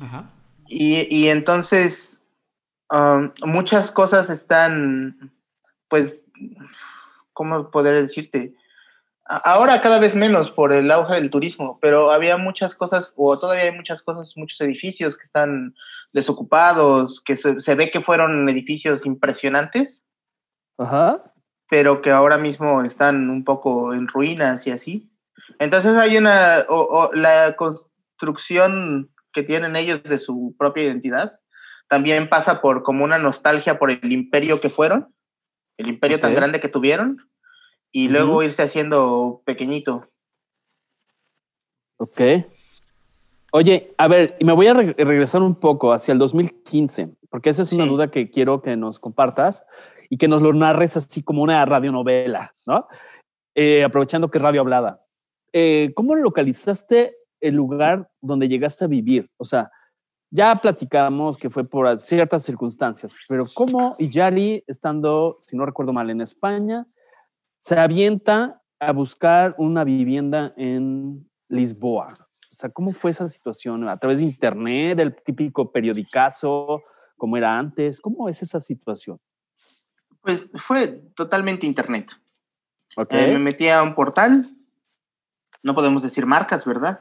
Ajá. 0.00 0.30
y, 0.66 1.14
y 1.14 1.28
entonces 1.28 2.20
am, 2.88 3.32
muchas 3.44 3.90
cosas 3.90 4.30
están, 4.30 5.32
pues, 5.88 6.24
¿cómo 7.32 7.70
poder 7.70 8.00
decirte? 8.00 8.54
Ahora 9.44 9.82
cada 9.82 9.98
vez 9.98 10.14
menos 10.14 10.50
por 10.50 10.72
el 10.72 10.90
auge 10.90 11.14
del 11.16 11.28
turismo, 11.30 11.78
pero 11.82 12.12
había 12.12 12.38
muchas 12.38 12.74
cosas, 12.74 13.12
o 13.14 13.38
todavía 13.38 13.64
hay 13.64 13.72
muchas 13.72 14.02
cosas, 14.02 14.34
muchos 14.36 14.58
edificios 14.62 15.18
que 15.18 15.24
están 15.24 15.74
desocupados, 16.14 17.20
que 17.20 17.36
se, 17.36 17.60
se 17.60 17.74
ve 17.74 17.90
que 17.90 18.00
fueron 18.00 18.48
edificios 18.48 19.04
impresionantes, 19.04 20.06
Ajá. 20.78 21.22
pero 21.68 22.00
que 22.00 22.10
ahora 22.10 22.38
mismo 22.38 22.82
están 22.82 23.28
un 23.28 23.44
poco 23.44 23.92
en 23.92 24.08
ruinas 24.08 24.66
y 24.66 24.70
así. 24.70 25.10
Entonces 25.58 25.96
hay 25.96 26.16
una, 26.16 26.64
o, 26.68 26.76
o 26.80 27.12
la 27.14 27.56
construcción 27.56 29.10
que 29.32 29.42
tienen 29.42 29.76
ellos 29.76 30.02
de 30.02 30.18
su 30.18 30.54
propia 30.58 30.84
identidad 30.84 31.38
también 31.88 32.28
pasa 32.28 32.60
por 32.60 32.82
como 32.82 33.04
una 33.04 33.18
nostalgia 33.18 33.78
por 33.78 33.90
el 33.90 34.12
imperio 34.12 34.60
que 34.60 34.68
fueron, 34.68 35.14
el 35.78 35.88
imperio 35.88 36.20
tan 36.20 36.34
grande 36.34 36.60
que 36.60 36.68
tuvieron, 36.68 37.16
y 37.90 38.08
luego 38.08 38.42
irse 38.42 38.62
haciendo 38.62 39.42
pequeñito. 39.46 40.06
Ok. 41.96 42.20
Oye, 43.52 43.94
a 43.96 44.08
ver, 44.08 44.36
y 44.38 44.44
me 44.44 44.52
voy 44.52 44.66
a 44.66 44.74
re- 44.74 44.94
regresar 44.98 45.40
un 45.42 45.54
poco 45.54 45.92
hacia 45.92 46.12
el 46.12 46.18
2015, 46.18 47.08
porque 47.30 47.48
esa 47.50 47.62
es 47.62 47.72
una 47.72 47.84
Sí. 47.84 47.90
duda 47.90 48.10
que 48.10 48.28
quiero 48.30 48.60
que 48.60 48.76
nos 48.76 48.98
compartas 48.98 49.64
y 50.10 50.18
que 50.18 50.28
nos 50.28 50.42
lo 50.42 50.52
narres 50.52 50.96
así 50.98 51.22
como 51.22 51.42
una 51.42 51.64
radionovela, 51.64 52.54
¿no? 52.66 52.86
Eh, 53.54 53.82
aprovechando 53.84 54.30
que 54.30 54.36
es 54.38 54.42
radio 54.42 54.60
hablada. 54.60 55.00
Eh, 55.52 55.92
¿Cómo 55.94 56.14
localizaste 56.14 57.16
el 57.40 57.54
lugar 57.54 58.10
donde 58.20 58.48
llegaste 58.48 58.84
a 58.84 58.88
vivir? 58.88 59.30
O 59.36 59.44
sea, 59.44 59.70
ya 60.30 60.54
platicamos 60.56 61.36
que 61.36 61.48
fue 61.48 61.64
por 61.64 61.98
ciertas 61.98 62.42
circunstancias, 62.42 63.14
pero 63.28 63.46
¿cómo 63.54 63.94
Yari, 63.98 64.62
estando, 64.66 65.32
si 65.32 65.56
no 65.56 65.64
recuerdo 65.64 65.92
mal, 65.92 66.10
en 66.10 66.20
España, 66.20 66.84
se 67.58 67.78
avienta 67.78 68.60
a 68.78 68.92
buscar 68.92 69.54
una 69.58 69.84
vivienda 69.84 70.52
en 70.56 71.28
Lisboa? 71.48 72.08
O 72.50 72.54
sea, 72.54 72.68
¿cómo 72.70 72.92
fue 72.92 73.10
esa 73.10 73.26
situación? 73.26 73.88
¿A 73.88 73.96
través 73.96 74.18
de 74.18 74.24
internet, 74.24 74.98
del 74.98 75.14
típico 75.14 75.72
periodicazo, 75.72 76.82
como 77.16 77.36
era 77.36 77.58
antes? 77.58 78.00
¿Cómo 78.00 78.28
es 78.28 78.42
esa 78.42 78.60
situación? 78.60 79.18
Pues 80.20 80.50
fue 80.56 80.88
totalmente 81.14 81.66
internet. 81.66 82.10
Ok. 82.96 83.12
Eh, 83.12 83.28
me 83.28 83.38
metí 83.38 83.68
a 83.68 83.82
un 83.82 83.94
portal, 83.94 84.44
no 85.62 85.74
podemos 85.74 86.02
decir 86.02 86.26
marcas, 86.26 86.64
¿verdad? 86.64 87.00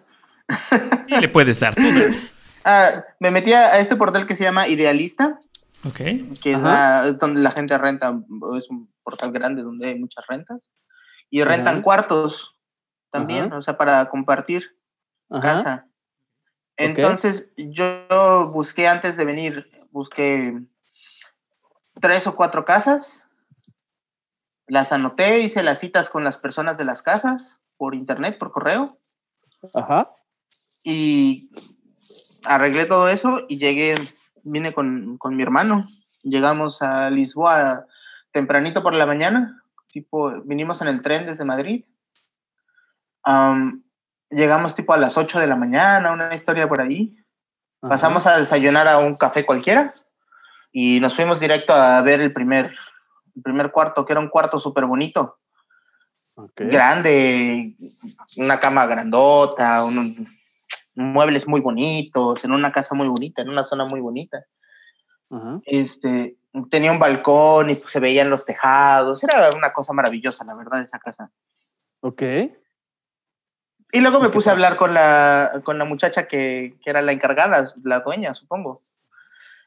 Y 1.08 1.18
le 1.20 1.30
puedes 1.30 1.60
dar 1.60 1.76
tú. 1.76 1.82
Ah, 2.70 3.06
me 3.22 3.32
metí 3.32 3.54
a 3.54 3.80
este 3.80 3.96
portal 3.96 4.28
que 4.28 4.36
se 4.36 4.44
llama 4.44 4.68
Idealista, 4.68 5.40
Ok. 5.86 5.96
que 6.42 6.52
es 6.52 6.60
la- 6.60 7.14
donde 7.14 7.40
la 7.40 7.52
gente 7.52 7.78
renta, 7.78 8.14
es 8.60 8.70
un 8.70 8.94
portal 9.04 9.32
grande 9.32 9.62
donde 9.62 9.88
hay 9.88 9.98
muchas 9.98 10.26
rentas, 10.28 10.70
y 11.30 11.44
rentan 11.46 11.76
Ajá. 11.76 11.84
cuartos 11.84 12.60
también, 13.10 13.46
Ajá. 13.46 13.58
o 13.60 13.62
sea, 13.62 13.78
para 13.78 14.10
compartir 14.10 14.78
Ajá. 15.30 15.42
casa. 15.42 15.88
Entonces, 16.76 17.48
yo 17.56 18.52
busqué 18.54 18.90
antes 18.90 19.16
de 19.16 19.24
venir, 19.24 19.72
busqué 19.92 20.62
tres 22.02 22.28
o 22.28 22.36
cuatro 22.36 22.66
casas, 22.66 23.28
las 24.68 24.92
anoté, 24.92 25.40
hice 25.40 25.64
las 25.64 25.80
citas 25.80 26.10
con 26.10 26.26
las 26.26 26.38
personas 26.38 26.78
de 26.78 26.84
las 26.84 27.02
casas 27.02 27.62
por 27.78 27.96
internet, 27.96 28.38
por 28.38 28.52
correo, 28.52 28.86
Ajá. 29.76 30.12
y 30.84 31.50
arreglé 32.46 32.86
todo 32.86 33.08
eso 33.10 33.40
y 33.48 33.58
llegué, 33.58 33.96
vine 34.44 34.74
con, 34.74 35.18
con 35.18 35.36
mi 35.36 35.44
hermano. 35.44 35.86
Llegamos 36.24 36.82
a 36.82 37.10
Lisboa 37.10 37.86
tempranito 38.32 38.84
por 38.84 38.94
la 38.94 39.06
mañana, 39.06 39.64
tipo, 39.92 40.32
vinimos 40.44 40.82
en 40.82 40.88
el 40.90 41.02
tren 41.02 41.26
desde 41.26 41.46
Madrid. 41.46 41.86
Am, 43.24 43.84
llegamos 44.30 44.76
tipo 44.76 44.94
a 44.94 44.98
las 44.98 45.18
8 45.18 45.40
de 45.40 45.48
la 45.48 45.56
mañana, 45.56 46.12
una 46.12 46.36
historia 46.36 46.68
por 46.68 46.82
ahí. 46.82 47.18
ajá. 47.82 47.90
Pasamos 47.90 48.28
a 48.28 48.38
desayunar 48.38 48.88
a 48.88 49.00
un 49.00 49.16
café 49.18 49.46
cualquiera 49.46 49.94
y 50.72 51.00
nos 51.00 51.16
fuimos 51.16 51.40
directo 51.40 51.74
a 51.74 52.02
ver 52.02 52.22
el 52.22 52.34
primer, 52.34 52.72
el 53.36 53.42
primer 53.42 53.72
cuarto, 53.72 54.06
que 54.06 54.14
era 54.14 54.20
un 54.20 54.30
cuarto 54.30 54.60
súper 54.60 54.86
bonito 54.86 55.38
Grande, 56.56 57.76
una 58.38 58.60
cama 58.60 58.86
grandota, 58.86 59.84
un- 59.84 60.28
muebles 60.96 61.48
muy 61.48 61.62
bonitos, 61.62 62.44
en 62.44 62.52
una 62.52 62.72
casa 62.72 62.96
muy 62.96 63.08
bonita, 63.08 63.42
en 63.42 63.50
una 63.50 63.64
zona 63.64 63.86
muy 63.86 64.00
bonita. 64.00 64.46
Este, 65.66 66.38
tenía 66.70 66.92
un 66.92 67.00
balcón 67.00 67.70
y 67.70 67.74
pues, 67.76 67.92
se 67.92 68.00
veían 68.00 68.30
los 68.30 68.46
tejados, 68.46 69.24
era 69.24 69.50
una 69.56 69.74
cosa 69.74 69.94
maravillosa, 69.94 70.44
la 70.46 70.56
verdad, 70.56 70.82
esa 70.82 71.00
casa. 71.00 71.32
Ok. 72.02 72.22
Y 73.94 74.02
luego 74.02 74.20
me 74.20 74.28
¿Y 74.28 74.30
qué 74.30 74.34
puse 74.34 74.50
a 74.50 74.54
hablar 74.54 74.76
con 74.76 74.94
la, 74.94 75.62
con 75.64 75.78
la 75.78 75.86
muchacha 75.86 76.28
que, 76.28 76.78
que 76.84 76.90
era 76.90 77.02
la 77.02 77.12
encargada, 77.12 77.72
la 77.84 78.00
dueña, 78.02 78.36
supongo. 78.36 78.78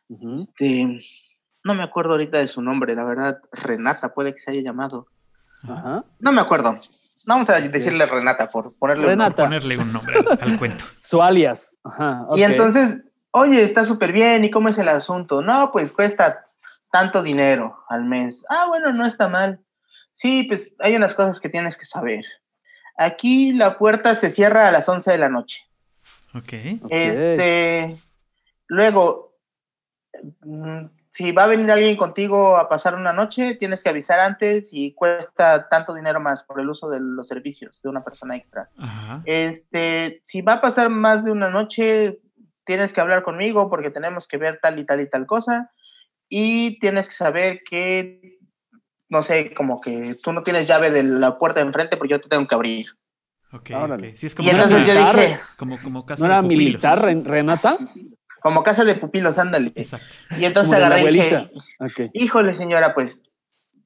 Este, 0.08 1.00
no 1.64 1.74
me 1.74 1.82
acuerdo 1.82 2.12
ahorita 2.12 2.38
de 2.38 2.48
su 2.48 2.60
nombre, 2.62 2.94
la 2.94 3.04
verdad, 3.04 3.40
Renata 3.52 4.12
puede 4.12 4.34
que 4.34 4.40
se 4.40 4.50
haya 4.50 4.62
llamado. 4.62 5.06
Ajá. 5.68 6.04
No 6.18 6.32
me 6.32 6.40
acuerdo. 6.40 6.78
Vamos 7.26 7.50
a 7.50 7.60
decirle 7.60 8.06
Renata 8.06 8.48
por 8.48 8.68
ponerle 8.78 9.04
un 9.04 9.08
Renata. 9.10 9.44
Ponerle 9.44 9.76
un 9.76 9.92
nombre 9.92 10.16
al, 10.18 10.38
al 10.52 10.58
cuento. 10.58 10.84
Su 10.98 11.22
alias. 11.22 11.76
Ajá. 11.84 12.26
Y 12.34 12.42
entonces, 12.42 13.00
oye, 13.32 13.62
está 13.62 13.84
súper 13.84 14.12
bien, 14.12 14.44
¿y 14.44 14.50
cómo 14.50 14.68
es 14.68 14.78
el 14.78 14.88
asunto? 14.88 15.42
No, 15.42 15.70
pues 15.72 15.92
cuesta 15.92 16.42
tanto 16.90 17.22
dinero 17.22 17.76
al 17.88 18.04
mes. 18.04 18.44
Ah, 18.48 18.64
bueno, 18.68 18.92
no 18.92 19.06
está 19.06 19.28
mal. 19.28 19.60
Sí, 20.12 20.44
pues 20.44 20.74
hay 20.80 20.96
unas 20.96 21.14
cosas 21.14 21.40
que 21.40 21.48
tienes 21.48 21.76
que 21.76 21.84
saber. 21.84 22.24
Aquí 22.96 23.52
la 23.52 23.78
puerta 23.78 24.14
se 24.14 24.30
cierra 24.30 24.68
a 24.68 24.72
las 24.72 24.88
11 24.88 25.10
de 25.12 25.18
la 25.18 25.28
noche. 25.28 25.62
Ok. 26.34 26.52
Este, 26.90 27.96
luego, 28.66 29.36
si 31.12 31.32
va 31.32 31.44
a 31.44 31.46
venir 31.48 31.70
alguien 31.70 31.96
contigo 31.96 32.56
a 32.56 32.68
pasar 32.68 32.94
una 32.94 33.12
noche, 33.12 33.54
tienes 33.56 33.82
que 33.82 33.90
avisar 33.90 34.20
antes 34.20 34.68
y 34.72 34.94
cuesta 34.94 35.68
tanto 35.68 35.92
dinero 35.94 36.20
más 36.20 36.44
por 36.44 36.60
el 36.60 36.70
uso 36.70 36.88
de 36.88 37.00
los 37.00 37.26
servicios 37.26 37.80
de 37.82 37.88
una 37.88 38.04
persona 38.04 38.36
extra. 38.36 38.70
Ajá. 38.78 39.22
Este, 39.24 40.20
si 40.24 40.40
va 40.42 40.54
a 40.54 40.60
pasar 40.60 40.88
más 40.88 41.24
de 41.24 41.32
una 41.32 41.50
noche, 41.50 42.16
tienes 42.64 42.92
que 42.92 43.00
hablar 43.00 43.22
conmigo 43.24 43.68
porque 43.68 43.90
tenemos 43.90 44.28
que 44.28 44.36
ver 44.36 44.60
tal 44.62 44.78
y 44.78 44.84
tal 44.86 45.00
y 45.00 45.10
tal 45.10 45.26
cosa. 45.26 45.70
Y 46.28 46.78
tienes 46.78 47.08
que 47.08 47.14
saber 47.14 47.60
que, 47.68 48.38
no 49.08 49.24
sé, 49.24 49.52
como 49.52 49.80
que 49.80 50.14
tú 50.22 50.32
no 50.32 50.44
tienes 50.44 50.68
llave 50.68 50.92
de 50.92 51.02
la 51.02 51.38
puerta 51.38 51.58
de 51.58 51.66
enfrente 51.66 51.96
porque 51.96 52.12
yo 52.12 52.20
te 52.20 52.28
tengo 52.28 52.46
que 52.46 52.54
abrir. 52.54 52.86
Ok, 53.52 53.70
Órale. 53.74 54.10
ok. 54.10 54.16
Sí, 54.16 54.26
es 54.26 54.34
Y 54.34 54.36
como 54.36 54.50
entonces 54.50 54.78
casa, 54.78 54.94
yo 54.94 55.00
militar. 55.00 55.20
dije, 55.26 55.40
como, 55.56 55.82
como 55.82 56.06
casa 56.06 56.20
¿No 56.20 56.26
era 56.26 56.40
de 56.40 56.46
militar, 56.46 57.02
Ren- 57.02 57.24
Renata? 57.24 57.78
Como 58.40 58.62
casa 58.62 58.84
de 58.84 58.94
pupilos, 58.94 59.38
ándale. 59.38 59.72
Exacto. 59.74 60.06
Y 60.38 60.44
entonces 60.44 60.72
Como 60.72 60.80
de 60.80 60.86
agarré 60.86 61.10
y 61.10 61.14
dije, 61.14 61.46
híjole 62.14 62.52
señora, 62.54 62.94
pues 62.94 63.22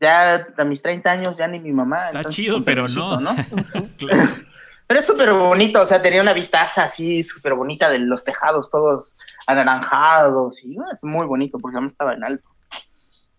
ya 0.00 0.46
a 0.56 0.64
mis 0.64 0.82
30 0.82 1.10
años 1.10 1.36
ya 1.36 1.46
ni 1.48 1.58
mi 1.58 1.72
mamá. 1.72 2.06
Está 2.06 2.18
entonces, 2.18 2.34
chido, 2.36 2.64
pero 2.64 2.88
no. 2.88 3.18
claro. 3.98 4.30
Pero 4.86 5.00
es 5.00 5.06
súper 5.06 5.32
bonito, 5.32 5.80
o 5.80 5.86
sea, 5.86 6.02
tenía 6.02 6.20
una 6.20 6.34
vistaza 6.34 6.84
así 6.84 7.22
súper 7.24 7.54
bonita 7.54 7.88
de 7.88 8.00
los 8.00 8.22
tejados 8.22 8.68
todos 8.70 9.14
anaranjados 9.46 10.62
y 10.62 10.76
ah, 10.78 10.84
es 10.94 11.02
muy 11.02 11.24
bonito 11.26 11.58
porque 11.58 11.76
además 11.78 11.92
estaba 11.92 12.12
en 12.12 12.22
alto. 12.22 12.46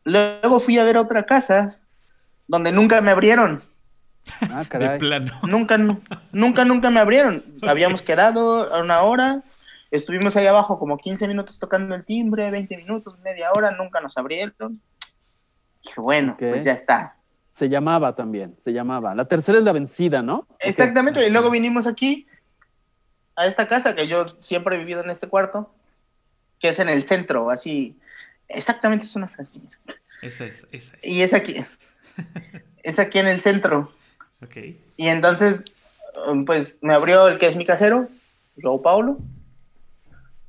Luego 0.04 0.60
fui 0.60 0.80
a 0.80 0.84
ver 0.84 0.98
otra 0.98 1.28
casa 1.28 1.78
donde 2.48 2.72
nunca 2.72 3.00
me 3.02 3.12
abrieron, 3.12 3.64
Ah, 4.42 4.62
De 4.64 4.68
caray. 4.68 4.98
plano. 4.98 5.40
nunca, 5.44 5.78
nu- 5.78 6.02
nunca, 6.34 6.66
nunca 6.66 6.90
me 6.90 7.00
abrieron. 7.00 7.46
Habíamos 7.62 8.02
quedado 8.02 8.74
a 8.74 8.80
una 8.80 9.04
hora, 9.04 9.44
estuvimos 9.96 10.36
ahí 10.36 10.48
abajo 10.48 10.80
como 10.80 10.98
15 10.98 11.28
minutos 11.28 11.60
tocando 11.60 11.96
el 11.96 12.06
timbre, 12.06 12.52
20 12.52 12.78
minutos, 12.78 13.20
media 13.20 13.52
hora, 13.52 13.72
nunca 13.72 14.02
nos 14.02 14.18
abrieron. 14.18 14.82
Dije, 15.84 16.02
bueno, 16.02 16.36
pues 16.38 16.64
ya 16.64 16.74
está. 16.74 17.18
Se 17.50 17.70
llamaba 17.70 18.16
también, 18.16 18.56
se 18.60 18.74
llamaba. 18.74 19.16
La 19.16 19.26
tercera 19.26 19.58
es 19.58 19.64
la 19.64 19.72
vencida, 19.72 20.22
¿no? 20.22 20.48
Exactamente, 20.60 21.26
y 21.26 21.30
luego 21.30 21.50
vinimos 21.50 21.88
aquí, 21.88 22.28
a 23.36 23.48
esta 23.48 23.68
casa 23.68 23.96
que 23.96 24.08
yo 24.08 24.28
siempre 24.28 24.76
he 24.76 24.80
vivido 24.80 25.02
en 25.04 25.10
este 25.10 25.28
cuarto, 25.28 25.74
que 26.60 26.70
es 26.70 26.80
en 26.80 26.90
el 26.90 27.04
centro, 27.04 27.50
así, 27.50 27.98
exactamente 28.48 29.06
es 29.06 29.16
una 29.16 29.28
frase. 29.28 29.62
Esa 30.22 30.46
es, 30.46 30.66
esa 30.72 30.96
es. 31.02 31.04
Y 31.04 31.22
es 31.22 31.34
aquí, 31.34 31.66
es 32.84 33.00
aquí 33.00 33.20
en 33.20 33.28
el 33.28 33.42
centro. 33.42 33.92
Ok. 34.44 34.58
Y 34.98 35.08
entonces, 35.08 35.64
pues 36.46 36.78
me 36.82 36.94
abrió 36.94 37.28
el 37.28 37.38
que 37.38 37.48
es 37.48 37.56
mi 37.56 37.66
casero, 37.66 38.10
Joao 38.62 38.82
Paulo, 38.82 39.18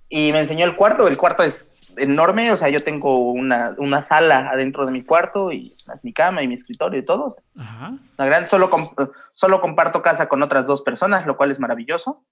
y 0.08 0.32
me 0.32 0.40
enseñó 0.40 0.64
el 0.64 0.76
cuarto. 0.76 1.08
El 1.08 1.16
cuarto 1.16 1.42
es 1.42 1.68
enorme, 1.96 2.52
o 2.52 2.56
sea, 2.56 2.68
yo 2.68 2.82
tengo 2.82 3.30
una, 3.30 3.74
una 3.78 4.02
sala 4.02 4.50
adentro 4.50 4.86
de 4.86 4.92
mi 4.92 5.02
cuarto, 5.02 5.52
y 5.52 5.72
mi 6.02 6.12
cama 6.12 6.42
y 6.42 6.48
mi 6.48 6.54
escritorio 6.54 7.00
y 7.00 7.04
todo. 7.04 7.36
Ajá. 7.58 7.98
La 8.16 8.26
gran, 8.26 8.48
solo, 8.48 8.68
comp- 8.70 9.12
solo 9.30 9.60
comparto 9.60 10.02
casa 10.02 10.28
con 10.28 10.42
otras 10.42 10.66
dos 10.66 10.82
personas, 10.82 11.26
lo 11.26 11.36
cual 11.36 11.50
es 11.50 11.58
maravilloso. 11.58 12.24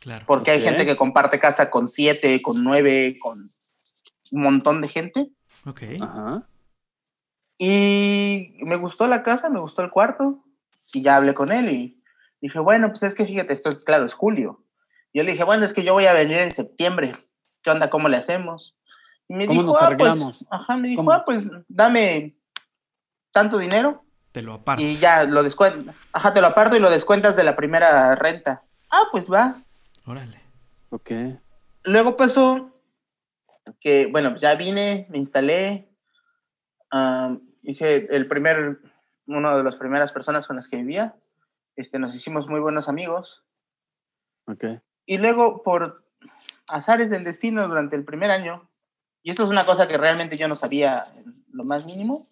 Claro. 0.00 0.24
Porque 0.26 0.52
hay 0.52 0.60
gente 0.60 0.86
que 0.86 0.94
comparte 0.96 1.40
casa 1.40 1.70
con 1.70 1.88
siete, 1.88 2.40
con 2.40 2.62
nueve, 2.62 3.16
con 3.20 3.48
un 4.30 4.42
montón 4.42 4.80
de 4.80 4.88
gente. 4.88 5.26
Ok. 5.66 5.82
Ajá. 6.00 6.46
Y 7.58 8.58
me 8.60 8.76
gustó 8.76 9.08
la 9.08 9.24
casa, 9.24 9.48
me 9.48 9.58
gustó 9.58 9.82
el 9.82 9.90
cuarto. 9.90 10.44
Y 10.92 11.02
ya 11.02 11.16
hablé 11.16 11.34
con 11.34 11.50
él 11.50 11.70
y 11.70 12.02
dije, 12.40 12.60
bueno, 12.60 12.88
pues 12.88 13.02
es 13.02 13.14
que 13.14 13.26
fíjate, 13.26 13.52
esto 13.52 13.68
es 13.68 13.82
claro, 13.82 14.06
es 14.06 14.14
julio. 14.14 14.62
Yo 15.18 15.24
le 15.24 15.32
dije, 15.32 15.42
bueno, 15.42 15.64
es 15.64 15.72
que 15.72 15.82
yo 15.82 15.94
voy 15.94 16.06
a 16.06 16.12
venir 16.12 16.38
en 16.38 16.54
septiembre. 16.54 17.16
¿Qué 17.62 17.70
onda? 17.70 17.90
¿Cómo 17.90 18.08
le 18.08 18.16
hacemos? 18.16 18.78
Y 19.26 19.34
me 19.34 19.48
¿Cómo 19.48 19.62
dijo, 19.62 19.72
nos 19.72 19.82
ah, 19.82 19.86
arreglamos? 19.86 20.38
pues, 20.38 20.48
ajá, 20.48 20.76
me 20.76 20.86
dijo, 20.86 21.00
¿Cómo? 21.00 21.10
ah, 21.10 21.24
pues 21.26 21.48
dame 21.66 22.36
tanto 23.32 23.58
dinero 23.58 24.04
Te 24.30 24.42
lo 24.42 24.54
aparto. 24.54 24.80
y 24.80 24.96
ya 24.98 25.24
lo 25.24 25.42
descuento. 25.42 25.92
Ajá, 26.12 26.32
te 26.32 26.40
lo 26.40 26.46
aparto 26.46 26.76
y 26.76 26.78
lo 26.78 26.88
descuentas 26.88 27.34
de 27.34 27.42
la 27.42 27.56
primera 27.56 28.14
renta. 28.14 28.62
Ah, 28.92 29.08
pues 29.10 29.28
va. 29.28 29.60
Órale. 30.06 30.40
Ok. 30.90 31.10
Luego 31.82 32.16
pasó 32.16 32.80
que, 33.80 34.06
bueno, 34.06 34.30
pues 34.30 34.42
ya 34.42 34.54
vine, 34.54 35.08
me 35.10 35.18
instalé, 35.18 35.88
hice 37.64 38.06
el 38.08 38.28
primer, 38.28 38.78
una 39.26 39.56
de 39.56 39.64
las 39.64 39.74
primeras 39.74 40.12
personas 40.12 40.46
con 40.46 40.54
las 40.54 40.68
que 40.68 40.76
vivía, 40.76 41.12
este, 41.74 41.98
nos 41.98 42.14
hicimos 42.14 42.46
muy 42.46 42.60
buenos 42.60 42.88
amigos, 42.88 43.42
Ok. 44.46 44.64
Y 45.08 45.16
luego 45.16 45.62
por 45.62 46.04
azares 46.68 47.08
del 47.08 47.24
destino 47.24 47.66
durante 47.66 47.96
el 47.96 48.04
primer 48.04 48.30
año, 48.30 48.70
y 49.22 49.30
esto 49.30 49.42
es 49.42 49.48
una 49.48 49.64
cosa 49.64 49.88
que 49.88 49.96
realmente 49.96 50.36
yo 50.36 50.48
no 50.48 50.54
sabía 50.54 51.02
lo 51.50 51.64
más 51.64 51.86
mínimo, 51.86 52.22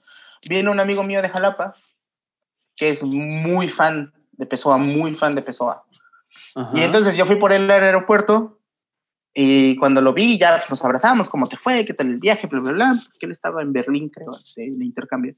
viene 0.47 0.71
un 0.71 0.79
amigo 0.79 1.03
mío 1.03 1.23
de 1.23 1.31
Jalapa, 1.31 1.75
que 2.77 2.91
es 2.91 3.03
muy 3.03 3.69
fan 3.69 4.13
de 4.33 4.45
Pessoa, 4.45 4.77
muy 4.77 5.15
fan 5.15 5.35
de 5.35 5.41
Pessoa. 5.41 5.87
Ajá. 6.55 6.71
Y 6.75 6.83
entonces 6.83 7.17
yo 7.17 7.25
fui 7.25 7.37
por 7.37 7.51
él 7.51 7.71
al 7.71 7.83
aeropuerto 7.83 8.61
y 9.33 9.77
cuando 9.79 10.03
lo 10.03 10.13
vi 10.13 10.37
ya 10.37 10.59
nos 10.69 10.85
abrazamos, 10.85 11.31
¿cómo 11.31 11.47
te 11.47 11.57
fue? 11.57 11.87
¿Qué 11.87 11.95
tal 11.95 12.09
el 12.09 12.21
viaje? 12.21 12.47
Bla, 12.47 12.61
bla, 12.61 12.73
bla. 12.73 12.93
Que 13.19 13.25
él 13.25 13.33
estaba 13.33 13.63
en 13.63 13.73
Berlín, 13.73 14.11
creo, 14.11 14.33
de, 14.55 14.71
de 14.77 14.85
intercambio. 14.85 15.33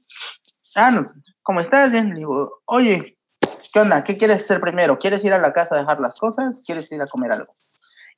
Ah, 0.75 0.91
no, 0.91 1.05
¿cómo 1.41 1.61
estás? 1.61 1.93
Bien, 1.93 2.09
le 2.09 2.15
digo, 2.15 2.61
oye, 2.65 3.17
¿qué 3.73 3.79
onda? 3.79 4.03
¿Qué 4.03 4.17
quieres 4.17 4.37
hacer 4.43 4.61
primero? 4.61 4.99
¿Quieres 4.99 5.23
ir 5.23 5.33
a 5.33 5.37
la 5.37 5.53
casa 5.53 5.75
a 5.75 5.79
dejar 5.79 5.99
las 5.99 6.19
cosas? 6.19 6.63
¿Quieres 6.65 6.91
ir 6.91 7.01
a 7.01 7.07
comer 7.07 7.31
algo? 7.31 7.51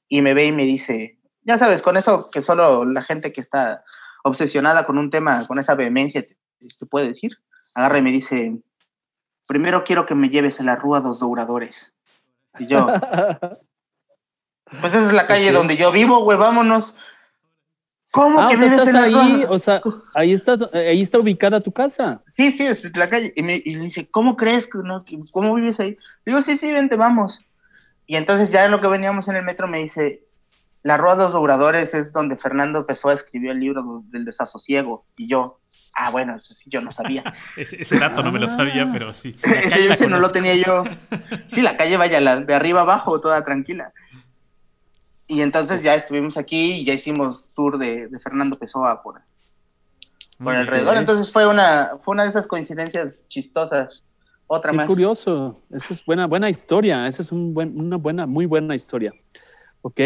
Y 0.09 0.21
me 0.21 0.33
ve 0.33 0.45
y 0.45 0.51
me 0.51 0.65
dice, 0.65 1.17
ya 1.43 1.57
sabes, 1.57 1.81
con 1.81 1.97
eso 1.97 2.29
que 2.29 2.41
solo 2.41 2.85
la 2.85 3.01
gente 3.01 3.31
que 3.33 3.41
está 3.41 3.83
obsesionada 4.23 4.85
con 4.85 4.97
un 4.97 5.09
tema, 5.09 5.45
con 5.47 5.59
esa 5.59 5.75
vehemencia, 5.75 6.21
te, 6.21 6.35
te 6.67 6.85
puede 6.85 7.09
decir, 7.09 7.31
agarra 7.75 7.97
y 7.97 8.01
me 8.01 8.11
dice, 8.11 8.57
primero 9.47 9.83
quiero 9.83 10.05
que 10.05 10.15
me 10.15 10.29
lleves 10.29 10.59
a 10.59 10.63
la 10.63 10.75
Rúa 10.75 11.01
dos 11.01 11.19
Douradores. 11.19 11.93
Y 12.59 12.67
yo, 12.67 12.87
pues 14.81 14.93
esa 14.93 15.07
es 15.07 15.13
la 15.13 15.27
calle 15.27 15.51
donde 15.51 15.77
yo 15.77 15.91
vivo, 15.91 16.23
güey, 16.23 16.37
vámonos. 16.37 16.95
¿Cómo 18.11 18.41
Ah, 18.41 18.49
que 18.49 18.55
o 18.55 18.57
sea, 18.57 18.67
vives 18.67 18.79
estás 18.87 18.95
en 18.95 19.11
la 19.11 19.23
ahí, 19.23 19.45
o 19.47 19.59
sea, 19.59 19.79
ahí 20.15 20.33
está, 20.33 20.55
ahí 20.73 21.01
está 21.01 21.17
ubicada 21.17 21.61
tu 21.61 21.71
casa. 21.71 22.21
Sí, 22.27 22.51
sí, 22.51 22.65
es 22.65 22.95
la 22.97 23.09
calle. 23.09 23.31
Y 23.35 23.43
me, 23.43 23.61
y 23.63 23.75
me 23.77 23.85
dice, 23.85 24.09
¿cómo 24.09 24.35
crees 24.35 24.67
que 24.67 24.79
no? 24.83 24.99
¿Cómo 25.31 25.55
vives 25.55 25.79
ahí? 25.79 25.91
Le 26.25 26.33
digo, 26.33 26.41
sí, 26.41 26.57
sí, 26.57 26.73
vente, 26.73 26.97
vamos. 26.97 27.39
Y 28.05 28.17
entonces 28.17 28.51
ya 28.51 28.65
en 28.65 28.71
lo 28.71 28.79
que 28.79 28.87
veníamos 28.87 29.29
en 29.29 29.37
el 29.37 29.43
metro 29.43 29.69
me 29.69 29.79
dice, 29.79 30.23
la 30.83 30.97
Rúa 30.97 31.15
de 31.15 31.23
los 31.23 31.35
Obradores 31.35 31.93
es 31.93 32.11
donde 32.11 32.35
Fernando 32.35 32.85
Pessoa 32.85 33.13
escribió 33.13 33.51
el 33.51 33.59
libro 33.59 34.03
del 34.07 34.25
desasosiego. 34.25 35.05
Y 35.15 35.29
yo, 35.29 35.59
ah, 35.95 36.09
bueno, 36.09 36.35
eso 36.35 36.53
sí, 36.53 36.69
yo 36.69 36.81
no 36.81 36.91
sabía. 36.91 37.23
Ese, 37.55 37.75
ese 37.81 37.99
dato 37.99 38.23
no 38.23 38.31
me 38.31 38.39
lo 38.39 38.49
sabía, 38.49 38.89
pero 38.91 39.13
sí. 39.13 39.37
Ese 39.43 39.93
ese 39.93 40.07
no 40.07 40.19
lo 40.19 40.29
tenía 40.29 40.55
yo. 40.55 40.83
Sí, 41.47 41.61
la 41.61 41.77
calle 41.77 41.97
vaya, 41.97 42.19
la 42.19 42.37
de 42.37 42.53
arriba 42.53 42.81
abajo, 42.81 43.21
toda 43.21 43.45
tranquila. 43.45 43.93
Y 45.31 45.41
entonces 45.41 45.81
ya 45.81 45.95
estuvimos 45.95 46.35
aquí 46.35 46.73
y 46.73 46.83
ya 46.83 46.93
hicimos 46.93 47.55
tour 47.55 47.77
de, 47.77 48.09
de 48.09 48.19
Fernando 48.19 48.57
Pessoa 48.57 49.01
por, 49.01 49.21
por 50.37 50.47
bien. 50.51 50.57
alrededor. 50.57 50.97
Entonces 50.97 51.31
fue 51.31 51.47
una, 51.47 51.91
fue 52.01 52.11
una 52.15 52.23
de 52.23 52.31
esas 52.31 52.47
coincidencias 52.47 53.25
chistosas. 53.29 54.03
Otra 54.47 54.71
Qué 54.71 54.77
más. 54.77 54.87
curioso. 54.87 55.57
Esa 55.71 55.93
es 55.93 56.03
buena, 56.03 56.27
buena 56.27 56.49
historia. 56.49 57.07
Esa 57.07 57.21
es 57.21 57.31
un 57.31 57.53
buen, 57.53 57.79
una 57.79 57.95
buena, 57.95 58.25
muy 58.25 58.45
buena 58.45 58.75
historia. 58.75 59.13
Ok. 59.83 60.01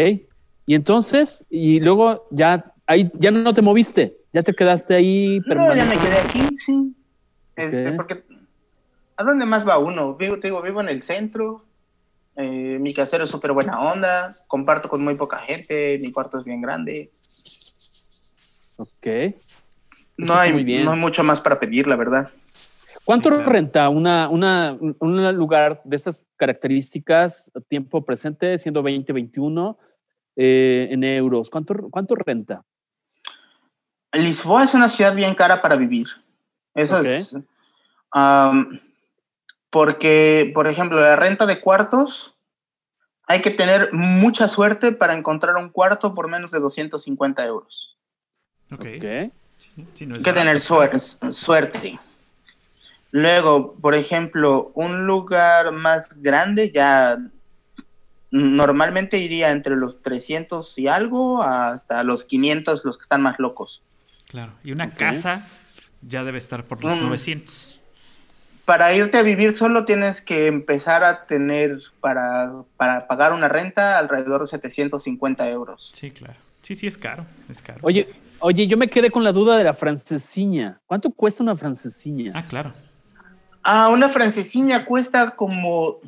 Y 0.64 0.74
entonces, 0.76 1.44
y 1.50 1.80
luego 1.80 2.28
ya, 2.30 2.72
ahí 2.86 3.10
ya 3.14 3.32
no 3.32 3.52
te 3.52 3.62
moviste, 3.62 4.18
ya 4.32 4.44
te 4.44 4.54
quedaste 4.54 4.94
ahí. 4.94 5.40
No, 5.46 5.74
ya 5.74 5.84
me 5.84 5.98
quedé 5.98 6.18
aquí, 6.18 6.56
sí. 6.64 6.94
Este, 7.56 7.88
Ok. 7.88 7.96
porque, 7.96 8.24
¿a 9.16 9.24
dónde 9.24 9.44
más 9.44 9.66
va 9.66 9.78
uno? 9.78 10.14
Vivo, 10.14 10.38
te 10.38 10.46
digo, 10.46 10.62
vivo 10.62 10.80
en 10.80 10.88
el 10.88 11.02
centro. 11.02 11.64
Eh, 12.36 12.78
mi 12.80 12.92
casero 12.92 13.24
es 13.24 13.30
súper 13.30 13.52
buena 13.52 13.80
onda. 13.80 14.30
Comparto 14.46 14.88
con 14.88 15.02
muy 15.02 15.14
poca 15.14 15.38
gente. 15.38 15.98
Mi 16.00 16.12
cuarto 16.12 16.38
es 16.38 16.44
bien 16.44 16.60
grande. 16.60 17.10
Ok. 18.78 19.34
No 20.18 20.34
hay, 20.34 20.52
muy 20.52 20.64
bien. 20.64 20.84
no 20.84 20.92
hay 20.92 20.98
mucho 20.98 21.22
más 21.22 21.40
para 21.40 21.58
pedir, 21.58 21.86
la 21.86 21.96
verdad. 21.96 22.30
¿Cuánto 23.04 23.28
Sí, 23.28 23.36
claro. 23.36 23.52
renta 23.52 23.88
una, 23.88 24.28
una, 24.28 24.76
un 24.80 25.36
lugar 25.36 25.80
de 25.84 25.96
estas 25.96 26.26
características, 26.36 27.52
tiempo 27.68 28.04
presente, 28.04 28.58
siendo 28.58 28.82
2021, 28.82 29.78
eh, 30.34 30.88
en 30.90 31.04
euros? 31.04 31.48
¿Cuánto, 31.48 31.74
cuánto 31.90 32.14
renta? 32.16 32.64
Lisboa 34.12 34.64
es 34.64 34.74
una 34.74 34.88
ciudad 34.88 35.14
bien 35.14 35.34
cara 35.34 35.62
para 35.62 35.76
vivir. 35.76 36.08
Eso 36.74 37.00
es. 37.00 37.34
am, 38.10 38.80
porque, 39.76 40.52
por 40.54 40.68
ejemplo, 40.68 40.98
la 40.98 41.16
renta 41.16 41.44
de 41.44 41.60
cuartos, 41.60 42.34
hay 43.26 43.42
que 43.42 43.50
tener 43.50 43.92
mucha 43.92 44.48
suerte 44.48 44.90
para 44.90 45.12
encontrar 45.12 45.56
un 45.56 45.68
cuarto 45.68 46.10
por 46.12 46.30
menos 46.30 46.50
de 46.50 46.60
250 46.60 47.44
euros. 47.44 47.94
Ok. 48.72 48.80
Ok. 48.80 49.32
Sí, 49.58 49.86
sí, 49.94 50.06
no 50.06 50.12
es 50.12 50.18
Hay 50.20 50.24
que 50.24 50.32
tener 50.32 50.60
suerte. 50.60 52.00
Luego, 53.10 53.74
por 53.74 53.94
ejemplo, 53.94 54.72
un 54.74 55.06
lugar 55.06 55.72
más 55.72 56.22
grande 56.22 56.72
ya 56.72 57.18
normalmente 58.30 59.18
iría 59.18 59.50
entre 59.50 59.76
los 59.76 60.00
300 60.00 60.78
y 60.78 60.88
algo 60.88 61.42
hasta 61.42 62.02
los 62.02 62.24
500, 62.24 62.82
los 62.86 62.96
que 62.96 63.02
están 63.02 63.20
más 63.20 63.38
locos. 63.38 63.82
Claro. 64.26 64.54
Y 64.64 64.72
una 64.72 64.88
casa 64.92 65.46
ya 66.00 66.24
debe 66.24 66.38
estar 66.38 66.64
por 66.64 66.82
los 66.82 66.98
Mm. 66.98 67.02
900. 67.02 67.75
Para 68.66 68.92
irte 68.94 69.16
a 69.16 69.22
vivir 69.22 69.54
solo 69.54 69.84
tienes 69.84 70.20
que 70.20 70.46
empezar 70.46 71.04
a 71.04 71.24
tener 71.26 71.78
para, 72.00 72.52
para 72.76 73.06
pagar 73.06 73.32
una 73.32 73.48
renta 73.48 73.96
alrededor 73.96 74.42
de 74.42 74.48
750 74.48 75.48
euros. 75.48 75.92
Sí, 75.94 76.10
claro. 76.10 76.34
Sí, 76.62 76.74
sí, 76.74 76.86
es 76.88 76.98
caro. 76.98 77.24
Es 77.48 77.62
caro. 77.62 77.78
Oye, 77.82 78.08
oye, 78.40 78.66
yo 78.66 78.76
me 78.76 78.88
quedé 78.90 79.10
con 79.10 79.22
la 79.22 79.30
duda 79.32 79.56
de 79.56 79.62
la 79.64 79.72
francesiña. 79.72 80.80
¿Cuánto 80.86 81.10
cuesta 81.10 81.42
una 81.44 81.56
francesiña? 81.56 82.32
Ah, 82.34 82.42
claro. 82.46 82.74
Ah, 83.62 83.88
una 83.88 84.08
francesiña 84.08 84.84
cuesta 84.84 85.30
como 85.30 86.00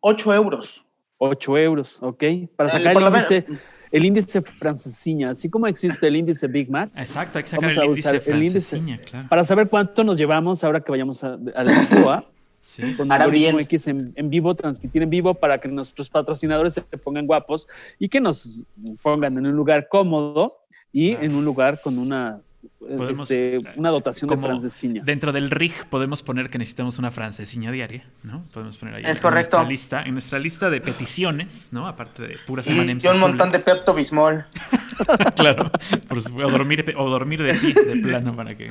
8 0.00 0.34
euros. 0.34 0.84
8 1.16 1.56
euros, 1.58 1.98
ok. 2.02 2.24
Para 2.56 2.68
Eh, 2.68 2.72
sacar 2.72 2.94
el 2.96 3.02
lo 3.02 3.08
índice, 3.08 3.46
el 3.92 4.04
índice 4.04 4.42
francesiña, 4.42 5.30
así 5.30 5.48
como 5.48 5.66
existe 5.68 6.08
el 6.08 6.16
índice 6.16 6.48
Big 6.48 6.70
Mac, 6.70 6.90
Exacto, 6.96 7.38
hay 7.38 7.44
que 7.44 7.50
sacar 7.50 7.62
Vamos 7.64 7.76
el 7.76 7.82
a 7.82 7.86
índice 7.86 8.08
usar 8.18 8.34
el 8.34 8.42
índice. 8.42 8.82
claro. 9.08 9.28
para 9.28 9.44
saber 9.44 9.68
cuánto 9.68 10.02
nos 10.02 10.18
llevamos 10.18 10.64
ahora 10.64 10.80
que 10.80 10.90
vayamos 10.90 11.22
a, 11.22 11.38
a 11.54 11.62
Lisboa. 11.64 12.24
Sí. 12.74 12.94
con 12.94 13.12
algoritmo 13.12 13.58
bien. 13.58 13.64
X 13.64 13.88
en, 13.88 14.12
en 14.16 14.30
vivo, 14.30 14.54
transmitir 14.54 15.02
en 15.02 15.10
vivo 15.10 15.34
para 15.34 15.58
que 15.58 15.68
nuestros 15.68 16.08
patrocinadores 16.08 16.72
se 16.72 16.80
pongan 16.80 17.26
guapos 17.26 17.66
y 17.98 18.08
que 18.08 18.18
nos 18.18 18.66
pongan 19.02 19.36
en 19.36 19.44
un 19.46 19.54
lugar 19.54 19.88
cómodo 19.90 20.61
y 20.92 21.12
en 21.12 21.34
un 21.34 21.44
lugar 21.44 21.80
con 21.80 21.98
una, 21.98 22.38
Podemos, 22.78 23.30
este, 23.30 23.58
una 23.76 23.88
dotación 23.88 24.28
de 24.28 24.36
francesiña. 24.36 25.02
Dentro 25.02 25.32
del 25.32 25.50
RIG 25.50 25.86
podemos 25.88 26.22
poner 26.22 26.50
que 26.50 26.58
necesitamos 26.58 26.98
una 26.98 27.10
francesiña 27.10 27.72
diaria, 27.72 28.04
¿no? 28.22 28.42
Podemos 28.52 28.76
poner 28.76 28.96
ahí 28.96 29.04
Es 29.04 29.16
en 29.16 29.22
correcto. 29.22 29.56
nuestra 29.56 29.70
lista, 29.70 30.02
en 30.02 30.12
nuestra 30.12 30.38
lista 30.38 30.68
de 30.68 30.80
peticiones, 30.82 31.68
¿no? 31.72 31.88
Aparte 31.88 32.26
de 32.26 32.36
puras 32.46 32.66
Y, 32.66 32.72
y 32.72 33.06
un 33.08 33.20
montón 33.20 33.50
de. 33.50 33.58
Pepto 33.60 33.94
Bismol. 33.94 34.44
claro, 35.36 35.70
por 36.08 36.22
supuesto, 36.22 36.46
o 36.46 36.50
dormir 36.50 36.94
o 36.96 37.08
dormir 37.08 37.42
de 37.42 37.54
pie, 37.54 37.74
de 37.74 38.02
plano 38.02 38.36
para 38.36 38.54
que 38.56 38.68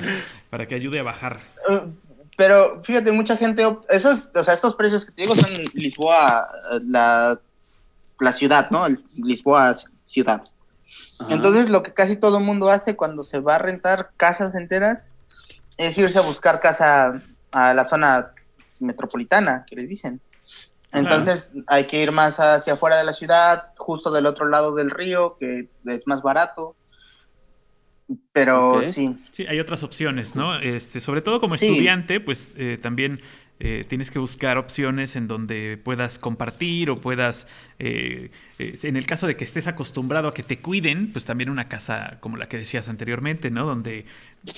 para 0.48 0.68
que 0.68 0.76
ayude 0.76 1.00
a 1.00 1.02
bajar. 1.02 1.40
Eh, 1.68 1.80
Pero 2.36 2.82
fíjate, 2.84 3.10
mucha 3.10 3.36
gente, 3.36 3.66
esos, 3.88 4.28
o 4.34 4.44
sea, 4.44 4.54
estos 4.54 4.74
precios 4.76 5.04
que 5.04 5.12
te 5.12 5.22
digo 5.22 5.34
son 5.34 5.50
Lisboa, 5.74 6.42
eh, 6.72 6.78
la, 6.86 7.40
la 8.20 8.32
ciudad, 8.32 8.70
¿no? 8.70 8.86
El 8.86 8.96
Lisboa 9.24 9.74
ciudad. 10.04 10.42
Ajá. 11.26 11.34
Entonces, 11.34 11.70
lo 11.70 11.82
que 11.82 11.92
casi 11.92 12.16
todo 12.16 12.38
el 12.38 12.44
mundo 12.44 12.70
hace 12.70 12.96
cuando 12.96 13.24
se 13.24 13.40
va 13.40 13.56
a 13.56 13.58
rentar 13.58 14.10
casas 14.16 14.54
enteras 14.54 15.10
es 15.78 15.96
irse 15.98 16.18
a 16.18 16.22
buscar 16.22 16.60
casa 16.60 17.22
a 17.52 17.74
la 17.74 17.84
zona 17.84 18.32
metropolitana, 18.80 19.64
que 19.68 19.76
les 19.76 19.88
dicen. 19.88 20.20
Entonces, 20.92 21.52
hay 21.68 21.84
que 21.84 22.02
ir 22.02 22.12
más 22.12 22.38
hacia 22.38 22.74
afuera 22.74 22.98
de 22.98 23.04
la 23.04 23.14
ciudad, 23.14 23.72
justo 23.78 24.10
del 24.10 24.26
otro 24.26 24.48
lado 24.48 24.74
del 24.74 24.90
río, 24.90 25.36
que 25.38 25.68
es 25.86 26.06
más 26.06 26.20
barato. 26.22 26.76
Pero 28.32 28.86
sí, 28.88 29.14
Sí, 29.30 29.46
hay 29.46 29.58
otras 29.58 29.82
opciones, 29.82 30.34
¿no? 30.34 30.56
Este, 30.56 31.00
sobre 31.00 31.22
todo 31.22 31.40
como 31.40 31.56
Sí. 31.56 31.66
estudiante, 31.66 32.20
pues 32.20 32.54
eh, 32.58 32.76
también 32.80 33.22
eh, 33.58 33.84
tienes 33.88 34.10
que 34.10 34.18
buscar 34.18 34.58
opciones 34.58 35.14
en 35.16 35.28
donde 35.28 35.80
puedas 35.82 36.18
compartir 36.18 36.90
o 36.90 36.96
puedas, 36.96 37.46
eh, 37.78 38.28
eh, 38.70 38.78
en 38.82 38.96
el 38.96 39.06
caso 39.06 39.26
de 39.26 39.36
que 39.36 39.44
estés 39.44 39.66
acostumbrado 39.66 40.28
a 40.28 40.34
que 40.34 40.42
te 40.42 40.58
cuiden, 40.58 41.12
pues 41.12 41.24
también 41.24 41.50
una 41.50 41.68
casa 41.68 42.18
como 42.20 42.36
la 42.36 42.48
que 42.48 42.56
decías 42.58 42.88
anteriormente, 42.88 43.50
¿no? 43.50 43.64
Donde 43.66 44.06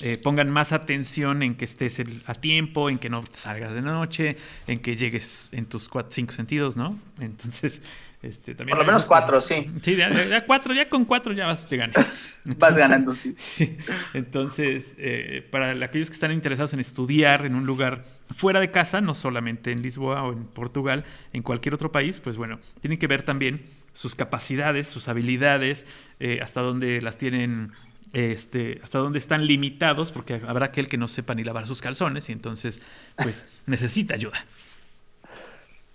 eh, 0.03 0.17
pongan 0.23 0.51
más 0.51 0.73
atención 0.73 1.43
en 1.43 1.55
que 1.57 1.65
estés 1.65 1.99
el- 1.99 2.23
a 2.27 2.35
tiempo, 2.35 2.89
en 2.91 2.99
que 2.99 3.11
no 3.11 3.23
salgas 3.35 3.73
de 3.75 3.83
noche, 3.83 4.37
en 4.67 4.81
que 4.81 4.97
llegues 4.97 5.49
en 5.53 5.67
tus 5.67 5.89
cuatro, 5.89 6.13
cinco 6.13 6.33
sentidos, 6.33 6.77
¿no? 6.77 6.99
Entonces, 7.21 7.83
este, 8.23 8.55
también... 8.55 8.79
por 8.79 8.87
lo 8.87 8.91
menos 8.93 9.05
cuatro, 9.07 9.39
sí. 9.43 9.67
Sí, 9.83 9.97
ya, 9.97 10.09
ya- 10.27 10.47
cuatro, 10.47 10.73
ya 10.73 10.89
con 10.89 11.05
cuatro 11.05 11.35
ya 11.35 11.47
vas, 11.47 11.67
te 11.69 11.77
gané. 11.77 11.93
Vas 12.59 12.77
ganando, 12.77 13.15
sí. 13.15 13.35
Sí. 13.39 13.77
Entonces, 14.15 14.95
eh, 14.99 15.45
para 15.51 15.73
aquellos 15.85 16.09
que 16.09 16.15
están 16.15 16.33
interesados 16.33 16.73
en 16.73 16.81
estudiar 16.81 17.45
en 17.47 17.55
un 17.55 17.67
lugar 17.67 18.05
fuera 18.35 18.61
de 18.61 18.71
casa, 18.71 19.01
no 19.03 19.15
solamente 19.15 19.71
en 19.73 19.83
Lisboa 19.83 20.23
o 20.25 20.33
en 20.33 20.47
Portugal, 20.47 21.05
en 21.35 21.43
cualquier 21.43 21.75
otro 21.75 21.93
país, 21.93 22.21
pues 22.21 22.37
bueno, 22.39 22.59
tienen 22.81 22.99
que 22.99 23.07
ver 23.07 23.23
también 23.23 23.63
sus 23.95 24.15
capacidades, 24.15 24.87
sus 24.89 25.09
habilidades, 25.09 25.87
eh, 26.21 26.41
hasta 26.43 26.61
dónde 26.61 27.01
las 27.01 27.17
tienen, 27.17 27.73
este, 28.13 28.79
hasta 28.83 28.99
dónde 28.99 29.19
están 29.19 29.47
limitados, 29.47 30.13
porque 30.13 30.43
habrá 30.47 30.67
aquel 30.67 30.89
que 30.89 30.99
no 30.99 31.09
sepa 31.09 31.35
ni 31.35 31.43
lavar 31.45 31.67
sus 31.67 31.81
calzones 31.81 32.29
y 32.29 32.33
entonces, 32.33 32.81
pues, 33.17 33.47
necesita 33.67 34.15
ayuda. 34.15 34.45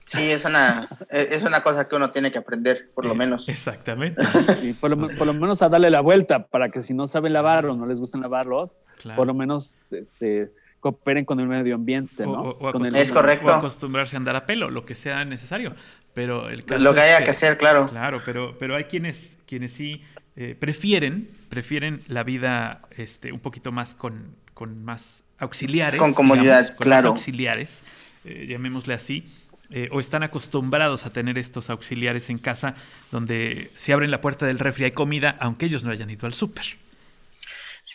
Sí, 0.08 0.32
es 0.32 0.44
una, 0.44 0.88
eh, 1.12 1.28
es 1.32 1.44
una 1.44 1.62
cosa 1.62 1.88
que 1.88 1.96
uno 1.96 2.10
tiene 2.10 2.32
que 2.32 2.40
aprender, 2.40 2.88
por 2.96 3.06
lo 3.06 3.14
Eh, 3.14 3.18
menos. 3.18 3.48
Exactamente. 3.48 4.24
Y 4.64 4.74
por, 4.74 4.90
lo, 4.90 4.98
por 5.08 5.28
lo 5.28 5.34
menos 5.36 5.62
a 5.62 5.70
darle 5.70 5.92
la 5.92 6.02
vuelta 6.02 6.48
para 6.48 6.68
que 6.70 6.82
si 6.82 6.96
no 6.96 7.06
saben 7.06 7.32
lavar 7.34 7.68
o 7.68 7.76
no 7.76 7.86
les 7.86 8.00
gustan 8.00 8.22
lavarlos, 8.22 8.72
Claro. 8.98 9.18
por 9.18 9.28
lo 9.28 9.34
menos 9.36 9.78
este, 9.92 10.52
cooperen 10.80 11.26
con 11.26 11.40
el 11.40 11.48
medio 11.48 11.76
ambiente, 11.76 12.24
¿no? 12.24 12.32
o- 12.42 12.70
o 12.70 12.72
Con 12.72 12.86
el- 12.86 12.94
acostum- 12.94 12.98
Es 13.02 13.12
correcto. 13.12 13.48
o 13.48 13.52
acostumbrarse 13.52 14.16
a 14.16 14.20
andar 14.20 14.36
a 14.36 14.46
pelo, 14.46 14.70
lo 14.70 14.86
que 14.86 14.96
sea 14.96 15.26
necesario. 15.26 15.76
Pero 16.14 16.50
el 16.50 16.66
caso 16.66 16.84
Lo 16.84 16.94
que 16.94 17.00
es 17.02 17.06
haya 17.06 17.24
que 17.26 17.32
hacer, 17.32 17.58
claro. 17.58 17.88
Claro, 17.88 18.22
pero, 18.26 18.56
pero 18.60 18.76
hay 18.76 18.86
quienes, 18.86 19.38
quienes 19.46 19.72
sí 19.74 20.02
eh, 20.36 20.56
prefieren, 20.58 21.30
prefieren 21.50 22.02
la 22.08 22.24
vida 22.24 22.82
este, 22.98 23.32
un 23.32 23.40
poquito 23.40 23.72
más 23.72 23.94
con, 23.94 24.36
con 24.54 24.84
más 24.84 25.24
auxiliares. 25.38 26.00
Con 26.00 26.14
comodidad, 26.14 26.66
con 26.68 26.70
más 26.70 26.78
claro. 26.80 27.10
auxiliares, 27.10 27.90
eh, 28.26 28.46
llamémosle 28.50 28.94
así. 28.94 29.34
eh, 29.72 29.88
o 29.92 30.00
están 30.00 30.24
acostumbrados 30.24 31.06
a 31.06 31.12
tener 31.14 31.38
estos 31.38 31.70
auxiliares 31.70 32.32
en 32.32 32.40
casa 32.40 32.74
donde 33.12 33.68
si 33.72 33.92
abren 33.92 34.10
la 34.10 34.20
puerta 34.20 34.48
del 34.48 34.58
refri 34.58 34.86
hay 34.86 34.92
comida, 34.94 35.36
aunque 35.40 35.68
ellos 35.68 35.84
no 35.84 35.92
hayan 35.92 36.10
ido 36.10 36.26
al 36.26 36.34
súper. 36.34 36.66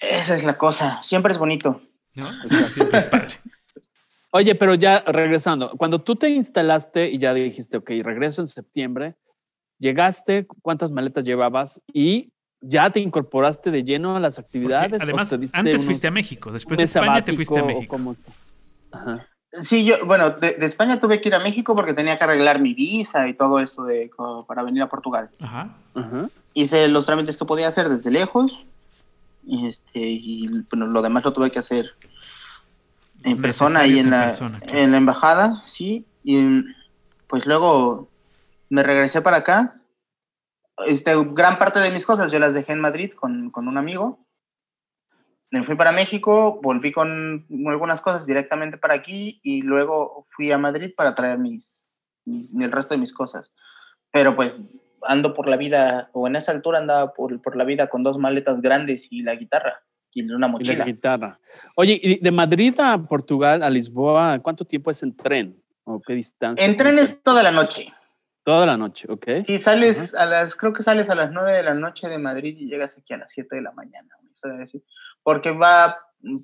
Esa 0.02 0.36
es 0.36 0.44
la 0.44 0.54
cosa. 0.54 1.02
Siempre 1.02 1.32
es 1.32 1.38
bonito. 1.38 1.80
¿No? 2.14 2.26
Siempre 2.68 2.98
es 2.98 3.06
padre. 3.06 3.34
Oye, 4.32 4.54
pero 4.56 4.74
ya 4.74 5.00
regresando, 5.06 5.70
cuando 5.76 6.00
tú 6.02 6.16
te 6.16 6.28
instalaste 6.28 7.08
y 7.08 7.18
ya 7.18 7.32
dijiste, 7.32 7.76
ok, 7.76 7.90
regreso 8.02 8.40
en 8.42 8.48
septiembre, 8.48 9.14
llegaste, 9.78 10.46
¿cuántas 10.62 10.90
maletas 10.90 11.24
llevabas? 11.24 11.80
Y 11.92 12.32
ya 12.60 12.90
te 12.90 12.98
incorporaste 12.98 13.70
de 13.70 13.84
lleno 13.84 14.16
a 14.16 14.20
las 14.20 14.36
Porque 14.36 14.46
actividades. 14.46 15.00
o 15.00 15.04
además, 15.04 15.32
antes 15.52 15.84
fuiste 15.84 16.08
a 16.08 16.10
México, 16.10 16.50
después 16.50 16.78
de 16.78 16.84
España 16.84 17.22
te 17.22 17.32
fuiste 17.32 17.58
a 17.58 17.62
o 17.62 17.66
México. 17.66 17.86
cómo 17.88 18.10
está? 18.10 18.32
Ajá. 18.90 19.28
Sí, 19.62 19.84
yo, 19.84 20.04
bueno, 20.04 20.30
de, 20.30 20.54
de 20.54 20.66
España 20.66 20.98
tuve 20.98 21.20
que 21.20 21.28
ir 21.28 21.34
a 21.36 21.38
México 21.38 21.76
porque 21.76 21.94
tenía 21.94 22.18
que 22.18 22.24
arreglar 22.24 22.60
mi 22.60 22.74
visa 22.74 23.28
y 23.28 23.34
todo 23.34 23.60
esto 23.60 23.84
de, 23.84 24.10
como 24.10 24.44
para 24.46 24.64
venir 24.64 24.82
a 24.82 24.88
Portugal. 24.88 25.30
Ajá. 25.40 25.76
Ajá. 25.94 26.28
Hice 26.54 26.88
los 26.88 27.06
trámites 27.06 27.36
que 27.36 27.44
podía 27.44 27.68
hacer 27.68 27.88
desde 27.88 28.10
lejos 28.10 28.66
y, 29.46 29.66
este, 29.66 30.00
y 30.00 30.48
bueno, 30.70 30.86
lo 30.86 31.02
demás 31.02 31.24
lo 31.24 31.32
tuve 31.32 31.50
que 31.50 31.58
hacer 31.58 31.90
en 33.22 33.40
persona 33.40 33.86
y 33.86 33.98
en 33.98 34.06
en 34.06 34.10
la, 34.10 34.24
persona, 34.24 34.60
claro. 34.60 34.78
en 34.78 34.90
la 34.90 34.96
embajada, 34.98 35.62
sí. 35.64 36.06
Y 36.22 36.62
pues 37.28 37.46
luego 37.46 38.08
me 38.68 38.82
regresé 38.82 39.22
para 39.22 39.38
acá. 39.38 39.80
Este, 40.86 41.14
gran 41.32 41.58
parte 41.58 41.78
de 41.80 41.90
mis 41.90 42.04
cosas 42.04 42.32
yo 42.32 42.38
las 42.38 42.52
dejé 42.54 42.72
en 42.72 42.80
Madrid 42.80 43.12
con, 43.12 43.50
con 43.50 43.68
un 43.68 43.78
amigo. 43.78 44.26
Me 45.50 45.62
fui 45.62 45.76
para 45.76 45.92
México, 45.92 46.58
volví 46.60 46.90
con 46.90 47.46
algunas 47.68 48.00
cosas 48.00 48.26
directamente 48.26 48.76
para 48.76 48.94
aquí 48.94 49.40
y 49.44 49.62
luego 49.62 50.26
fui 50.30 50.50
a 50.50 50.58
Madrid 50.58 50.90
para 50.96 51.14
traer 51.14 51.38
mis, 51.38 51.82
mis- 52.24 52.52
el 52.60 52.72
resto 52.72 52.94
de 52.94 52.98
mis 52.98 53.12
cosas. 53.12 53.52
Pero 54.10 54.34
pues 54.34 54.83
ando 55.06 55.34
por 55.34 55.48
la 55.48 55.56
vida, 55.56 56.10
o 56.12 56.26
en 56.26 56.36
esa 56.36 56.52
altura 56.52 56.78
andaba 56.78 57.12
por, 57.12 57.40
por 57.42 57.56
la 57.56 57.64
vida 57.64 57.88
con 57.88 58.02
dos 58.02 58.18
maletas 58.18 58.60
grandes 58.60 59.08
y 59.10 59.22
la 59.22 59.34
guitarra 59.34 59.82
y 60.14 60.22
una 60.30 60.36
Y 60.36 60.40
la 60.40 60.48
mochila. 60.48 60.84
guitarra. 60.84 61.38
Oye, 61.76 62.00
y 62.02 62.20
de 62.20 62.30
Madrid 62.30 62.78
a 62.78 62.96
Portugal, 62.98 63.62
a 63.62 63.70
Lisboa, 63.70 64.38
¿cuánto 64.40 64.64
tiempo 64.64 64.90
es 64.90 65.02
en 65.02 65.14
tren? 65.16 65.60
¿O 65.84 66.00
qué 66.00 66.14
distancia? 66.14 66.64
En 66.64 66.76
trenes 66.76 67.22
toda 67.22 67.42
la 67.42 67.50
noche. 67.50 67.92
Toda 68.44 68.66
la 68.66 68.76
noche, 68.76 69.06
¿ok? 69.10 69.26
Sí, 69.46 69.58
sales 69.58 70.14
a 70.14 70.26
las, 70.26 70.54
creo 70.54 70.72
que 70.72 70.82
sales 70.82 71.08
a 71.08 71.14
las 71.14 71.32
9 71.32 71.52
de 71.52 71.62
la 71.62 71.74
noche 71.74 72.08
de 72.08 72.18
Madrid 72.18 72.56
y 72.58 72.68
llegas 72.68 72.96
aquí 72.96 73.14
a 73.14 73.18
las 73.18 73.32
7 73.32 73.56
de 73.56 73.62
la 73.62 73.72
mañana. 73.72 74.08
Porque 75.22 75.50
va 75.50 75.96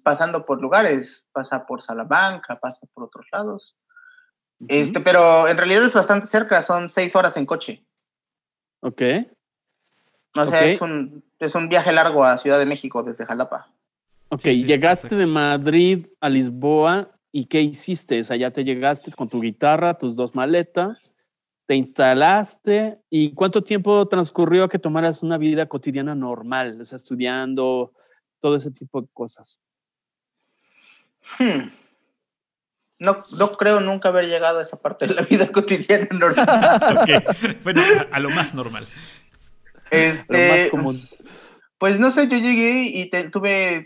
pasando 0.02 0.42
por 0.42 0.60
lugares, 0.62 1.26
pasa 1.32 1.66
por 1.66 1.82
Salamanca, 1.82 2.58
pasa 2.60 2.78
por 2.94 3.04
otros 3.04 3.26
lados. 3.30 3.76
Este, 4.68 5.00
pero 5.00 5.46
en 5.48 5.56
realidad 5.56 5.84
es 5.84 5.94
bastante 5.94 6.26
cerca, 6.26 6.60
son 6.62 6.88
6 6.88 7.16
horas 7.16 7.36
en 7.36 7.46
coche. 7.46 7.84
Ok. 8.80 9.02
O 10.36 10.46
sea, 10.46 10.64
es, 10.64 10.80
un, 10.80 11.24
es 11.38 11.54
un 11.54 11.68
viaje 11.68 11.92
largo 11.92 12.24
a 12.24 12.38
Ciudad 12.38 12.58
de 12.58 12.66
México 12.66 13.02
desde 13.02 13.26
Jalapa. 13.26 13.72
Ok, 14.28 14.42
Sí, 14.42 14.56
sí, 14.56 14.64
llegaste 14.64 15.16
de 15.16 15.26
Madrid 15.26 16.06
a 16.20 16.28
Lisboa 16.28 17.10
y 17.32 17.46
¿qué 17.46 17.60
hiciste? 17.60 18.20
O 18.20 18.24
sea, 18.24 18.36
ya 18.36 18.50
te 18.50 18.64
llegaste 18.64 19.10
con 19.12 19.28
tu 19.28 19.40
guitarra, 19.40 19.98
tus 19.98 20.14
dos 20.16 20.34
maletas, 20.34 21.12
te 21.66 21.74
instalaste 21.74 23.00
y 23.10 23.32
¿cuánto 23.32 23.62
tiempo 23.62 24.06
transcurrió 24.06 24.64
a 24.64 24.68
que 24.68 24.78
tomaras 24.78 25.22
una 25.22 25.36
vida 25.36 25.66
cotidiana 25.66 26.14
normal? 26.14 26.80
O 26.80 26.84
sea, 26.84 26.96
estudiando, 26.96 27.92
todo 28.40 28.56
ese 28.56 28.70
tipo 28.70 29.02
de 29.02 29.08
cosas. 29.12 29.60
Hmm. 31.38 31.70
No, 33.00 33.16
no 33.38 33.48
creo 33.52 33.80
nunca 33.80 34.10
haber 34.10 34.26
llegado 34.28 34.58
a 34.58 34.62
esa 34.62 34.76
parte 34.80 35.06
de 35.06 35.14
la 35.14 35.22
vida 35.22 35.48
cotidiana 35.52 36.06
normal. 36.12 36.80
Ok, 36.98 37.62
Bueno, 37.64 37.82
a, 37.82 38.14
a 38.16 38.20
lo 38.20 38.30
más 38.30 38.54
normal. 38.54 38.84
Lo 39.90 40.38
más 40.38 40.58
Este, 40.58 40.70
común. 40.70 41.08
Pues 41.78 41.98
no 41.98 42.10
sé, 42.10 42.28
yo 42.28 42.36
llegué 42.36 42.82
y 42.82 43.08
te- 43.08 43.30
tuve, 43.30 43.82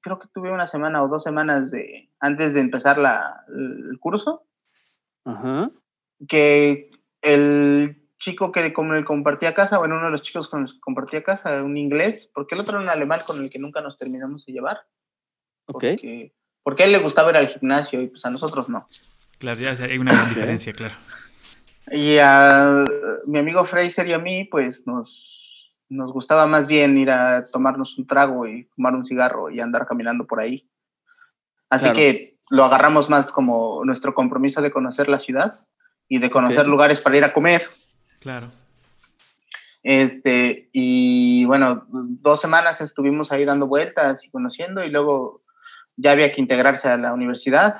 creo 0.00 0.18
que 0.18 0.28
tuve 0.32 0.50
una 0.50 0.66
semana 0.66 1.02
o 1.02 1.08
dos 1.08 1.22
semanas 1.22 1.70
de, 1.70 2.08
antes 2.18 2.54
de 2.54 2.60
empezar 2.60 2.96
la, 2.96 3.44
el 3.48 3.98
curso, 4.00 4.46
Ajá. 5.26 5.70
que 6.26 6.90
el 7.20 8.00
chico 8.18 8.50
que 8.50 8.72
con 8.72 8.94
el 8.94 9.04
compartía 9.04 9.52
casa, 9.52 9.76
bueno, 9.76 9.96
uno 9.96 10.06
de 10.06 10.12
los 10.12 10.22
chicos 10.22 10.48
con 10.48 10.62
los 10.62 10.72
que 10.72 10.80
compartía 10.80 11.22
casa, 11.22 11.62
un 11.62 11.76
inglés, 11.76 12.30
porque 12.34 12.54
el 12.54 12.62
otro 12.62 12.78
era 12.78 12.84
un 12.86 12.90
alemán 12.90 13.20
con 13.26 13.38
el 13.42 13.50
que 13.50 13.58
nunca 13.58 13.82
nos 13.82 13.98
terminamos 13.98 14.46
de 14.46 14.52
llevar, 14.54 14.78
Ok. 15.66 15.82
porque, 15.82 16.32
porque 16.64 16.82
a 16.82 16.86
él 16.86 16.92
le 16.92 16.98
gustaba 16.98 17.30
ir 17.30 17.36
al 17.36 17.48
gimnasio 17.48 18.00
y 18.00 18.08
pues 18.08 18.24
a 18.24 18.30
nosotros 18.30 18.68
no. 18.68 18.88
Claro, 19.38 19.60
ya 19.60 19.70
hay 19.84 19.98
una 19.98 20.12
gran 20.12 20.28
diferencia, 20.30 20.72
claro. 20.72 20.94
Y 21.90 22.16
a 22.18 22.84
mi 23.26 23.38
amigo 23.38 23.64
Fraser 23.64 24.08
y 24.08 24.14
a 24.14 24.18
mí, 24.18 24.44
pues 24.44 24.86
nos, 24.86 25.76
nos 25.90 26.12
gustaba 26.12 26.46
más 26.46 26.66
bien 26.66 26.96
ir 26.96 27.10
a 27.10 27.42
tomarnos 27.42 27.98
un 27.98 28.06
trago 28.06 28.48
y 28.48 28.64
fumar 28.74 28.94
un 28.94 29.04
cigarro 29.04 29.50
y 29.50 29.60
andar 29.60 29.86
caminando 29.86 30.26
por 30.26 30.40
ahí. 30.40 30.66
Así 31.68 31.84
Claro. 31.84 31.96
que 31.96 32.36
lo 32.50 32.64
agarramos 32.64 33.10
más 33.10 33.30
como 33.30 33.84
nuestro 33.84 34.14
compromiso 34.14 34.62
de 34.62 34.70
conocer 34.70 35.08
la 35.08 35.18
ciudad 35.18 35.52
y 36.08 36.18
de 36.18 36.30
conocer 36.30 36.66
lugares 36.66 37.00
para 37.00 37.16
ir 37.16 37.24
a 37.24 37.32
comer. 37.32 37.68
Claro. 38.20 38.46
Este, 39.82 40.70
y 40.72 41.44
bueno, 41.44 41.86
dos 41.90 42.40
semanas 42.40 42.80
estuvimos 42.80 43.32
ahí 43.32 43.44
dando 43.44 43.66
vueltas 43.66 44.24
y 44.24 44.30
conociendo 44.30 44.82
y 44.82 44.90
luego 44.90 45.38
ya 45.96 46.12
había 46.12 46.32
que 46.32 46.40
integrarse 46.40 46.88
a 46.88 46.96
la 46.96 47.12
universidad, 47.12 47.76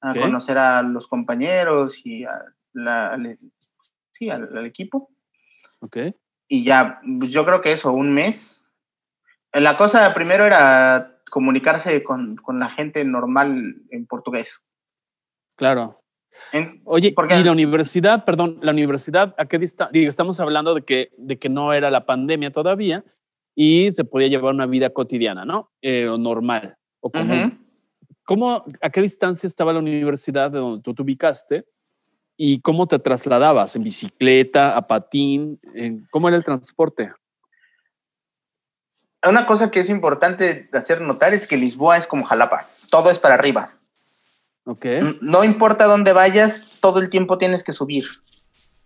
a 0.00 0.12
conocer 0.14 0.58
a 0.58 0.82
los 0.82 1.06
compañeros 1.08 2.00
y 2.04 2.24
a 2.24 2.38
la- 2.72 3.08
al, 3.08 3.36
sí, 4.12 4.28
al, 4.30 4.56
al 4.56 4.66
equipo. 4.66 5.10
Ok. 5.80 5.96
Y 6.48 6.64
ya, 6.64 7.00
pues, 7.18 7.30
yo 7.30 7.44
creo 7.46 7.60
que 7.62 7.72
eso, 7.72 7.92
un 7.92 8.12
mes. 8.12 8.60
La 9.52 9.76
cosa 9.76 10.12
primero 10.14 10.44
era 10.44 11.20
comunicarse 11.30 12.02
con, 12.02 12.36
con 12.36 12.58
la 12.58 12.68
gente 12.70 13.04
normal 13.04 13.76
en 13.90 14.06
portugués. 14.06 14.60
Claro. 15.56 16.02
En- 16.52 16.82
Oye, 16.84 17.12
Porque- 17.14 17.38
y 17.38 17.42
la 17.44 17.52
universidad, 17.52 18.24
perdón, 18.24 18.58
la 18.62 18.72
universidad, 18.72 19.34
¿a 19.38 19.46
qué 19.46 19.58
distancia? 19.58 20.08
Estamos 20.08 20.38
hablando 20.40 20.74
de 20.74 20.82
que, 20.82 21.10
de 21.16 21.38
que 21.38 21.48
no 21.48 21.72
era 21.72 21.90
la 21.90 22.04
pandemia 22.06 22.50
todavía 22.50 23.04
y 23.54 23.92
se 23.92 24.04
podía 24.04 24.28
llevar 24.28 24.54
una 24.54 24.66
vida 24.66 24.90
cotidiana, 24.90 25.44
¿no? 25.44 25.70
Eh, 25.82 26.04
normal 26.18 26.76
o 27.00 27.10
común. 27.10 27.42
Ujú. 27.44 27.56
¿Cómo, 28.24 28.64
a 28.80 28.90
qué 28.90 29.02
distancia 29.02 29.46
estaba 29.46 29.72
la 29.72 29.80
universidad 29.80 30.50
de 30.50 30.58
donde 30.58 30.82
tú 30.82 30.94
te 30.94 31.02
ubicaste? 31.02 31.64
¿Y 32.36 32.58
cómo 32.60 32.86
te 32.86 32.98
trasladabas? 32.98 33.74
¿En 33.76 33.82
bicicleta, 33.82 34.76
a 34.76 34.82
patín? 34.86 35.58
¿En- 35.74 36.06
¿Cómo 36.10 36.28
era 36.28 36.36
el 36.36 36.44
transporte? 36.44 37.12
Una 39.28 39.44
cosa 39.44 39.70
que 39.70 39.80
es 39.80 39.90
importante 39.90 40.70
hacer 40.72 41.00
notar 41.02 41.34
es 41.34 41.46
que 41.46 41.56
Lisboa 41.58 41.98
es 41.98 42.06
como 42.06 42.24
Jalapa, 42.24 42.60
todo 42.90 43.10
es 43.10 43.18
para 43.18 43.34
arriba. 43.34 43.68
Ok. 44.64 44.84
N- 44.86 45.14
No 45.22 45.44
importa 45.44 45.84
dónde 45.84 46.12
vayas, 46.12 46.78
todo 46.80 47.00
el 47.00 47.10
tiempo 47.10 47.36
tienes 47.36 47.62
que 47.62 47.72
subir. 47.72 48.04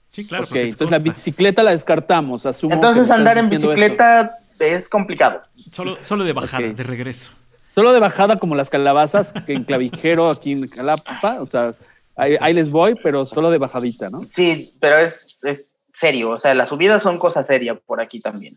Sí, 0.08 0.26
claro. 0.26 0.44
ok, 0.44 0.48
porque 0.50 0.62
es 0.64 0.70
entonces 0.70 0.90
la 0.90 0.98
bicicleta 0.98 1.62
la 1.62 1.70
descartamos. 1.72 2.46
Asumo 2.46 2.74
Entonces 2.74 3.10
andar 3.10 3.38
en 3.38 3.46
eso. 3.46 3.68
bicicleta 3.68 4.28
es 4.60 4.88
complicado. 4.88 5.42
Solo, 5.52 5.98
solo 6.02 6.24
de 6.24 6.32
bajada, 6.32 6.66
de 6.68 6.82
regreso. 6.82 7.30
Solo 7.74 7.92
de 7.92 7.98
bajada 8.00 8.38
como 8.38 8.54
las 8.54 8.70
calabazas 8.70 9.32
que 9.46 9.52
en 9.52 9.64
Clavijero 9.64 10.30
aquí 10.30 10.52
en 10.52 10.68
Jalapa, 10.68 11.40
o 11.40 11.46
sea, 11.46 11.74
ahí, 12.16 12.36
ahí 12.40 12.54
les 12.54 12.70
voy, 12.70 12.94
pero 13.02 13.24
solo 13.24 13.50
de 13.50 13.58
bajadita, 13.58 14.10
¿no? 14.10 14.20
Sí, 14.20 14.64
pero 14.80 14.98
es, 14.98 15.42
es 15.44 15.74
serio, 15.92 16.30
o 16.30 16.38
sea, 16.38 16.54
las 16.54 16.68
subidas 16.68 17.02
son 17.02 17.18
cosa 17.18 17.44
seria 17.44 17.74
por 17.74 18.00
aquí 18.00 18.20
también. 18.20 18.54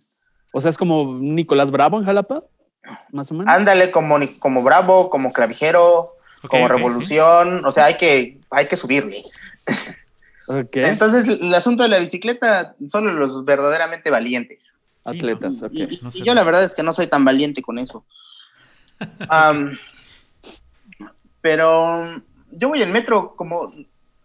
O 0.54 0.62
sea, 0.62 0.70
es 0.70 0.78
como 0.78 1.18
Nicolás 1.20 1.72
Bravo 1.72 1.98
en 2.00 2.06
Jalapa, 2.06 2.44
más 3.12 3.32
o 3.32 3.34
menos. 3.34 3.54
Ándale 3.54 3.92
como, 3.92 4.18
como 4.40 4.64
Bravo, 4.64 5.10
como 5.10 5.30
Clavijero, 5.30 6.06
como 6.48 6.68
Revolución, 6.68 7.66
o 7.66 7.72
sea, 7.72 7.86
hay 7.86 7.96
que, 7.96 8.40
hay 8.52 8.68
que 8.68 8.76
subirle. 8.76 9.18
Entonces, 10.74 11.26
el 11.28 11.54
asunto 11.54 11.84
de 11.84 11.90
la 11.90 12.00
bicicleta, 12.00 12.76
solo 12.88 13.12
los 13.14 13.44
verdaderamente 13.44 14.10
valientes. 14.10 14.74
atletas. 15.04 15.62
Y, 15.72 15.84
y- 15.84 16.00
no 16.02 16.10
y 16.10 16.20
sé. 16.20 16.24
yo 16.24 16.34
la 16.34 16.44
verdad 16.44 16.64
es 16.64 16.74
que 16.74 16.84
no 16.84 16.94
soy 16.94 17.08
tan 17.08 17.26
valiente 17.26 17.62
con 17.62 17.80
eso. 17.80 18.06
Pero 21.42 22.22
yo 22.52 22.68
voy 22.70 22.82
en 22.82 22.92
metro, 22.92 23.36
como 23.36 23.68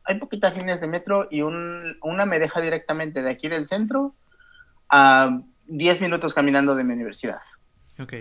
hay 0.05 0.19
poquitas 0.19 0.57
líneas 0.57 0.81
de 0.81 0.87
metro 0.89 1.29
y 1.31 1.43
un- 1.43 1.97
una 2.03 2.25
me 2.27 2.39
deja 2.39 2.61
directamente 2.61 3.23
de 3.23 3.31
aquí 3.31 3.49
del 3.49 3.67
centro 3.67 4.15
a 4.89 5.41
10 5.67 6.01
minutos 6.01 6.35
caminando 6.35 6.75
de 6.75 6.85
mi 6.85 6.93
universidad. 6.95 7.41
Ok. 7.99 8.15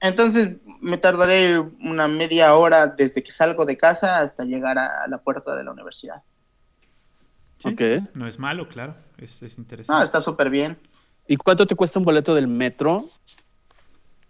Entonces 0.00 0.56
me 0.80 0.98
tardaré 0.98 1.58
una 1.58 2.08
media 2.08 2.54
hora 2.54 2.86
desde 2.86 3.22
que 3.22 3.32
salgo 3.32 3.64
de 3.64 3.76
casa 3.76 4.18
hasta 4.18 4.44
llegar 4.44 4.78
a 4.78 5.06
la 5.08 5.18
puerta 5.18 5.56
de 5.56 5.64
la 5.64 5.72
universidad. 5.72 6.22
Sí, 7.58 7.68
Ok. 7.68 7.80
No 8.14 8.26
es 8.26 8.38
malo, 8.38 8.68
claro. 8.68 8.94
Es, 9.16 9.42
es 9.42 9.56
No, 9.56 9.62
interesante. 9.62 10.04
está 10.04 10.20
súper 10.20 10.50
bien. 10.50 10.78
¿Y 11.26 11.36
cuánto 11.36 11.66
te 11.66 11.74
cuesta 11.74 11.98
un 11.98 12.04
boleto 12.04 12.34
del 12.34 12.46
metro? 12.46 13.08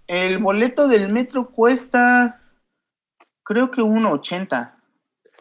El 0.06 0.38
boleto 0.38 0.88
del 0.88 1.12
metro 1.12 1.50
cuesta, 1.50 2.40
creo 3.42 3.70
que 3.70 3.80
1.80 3.80 4.74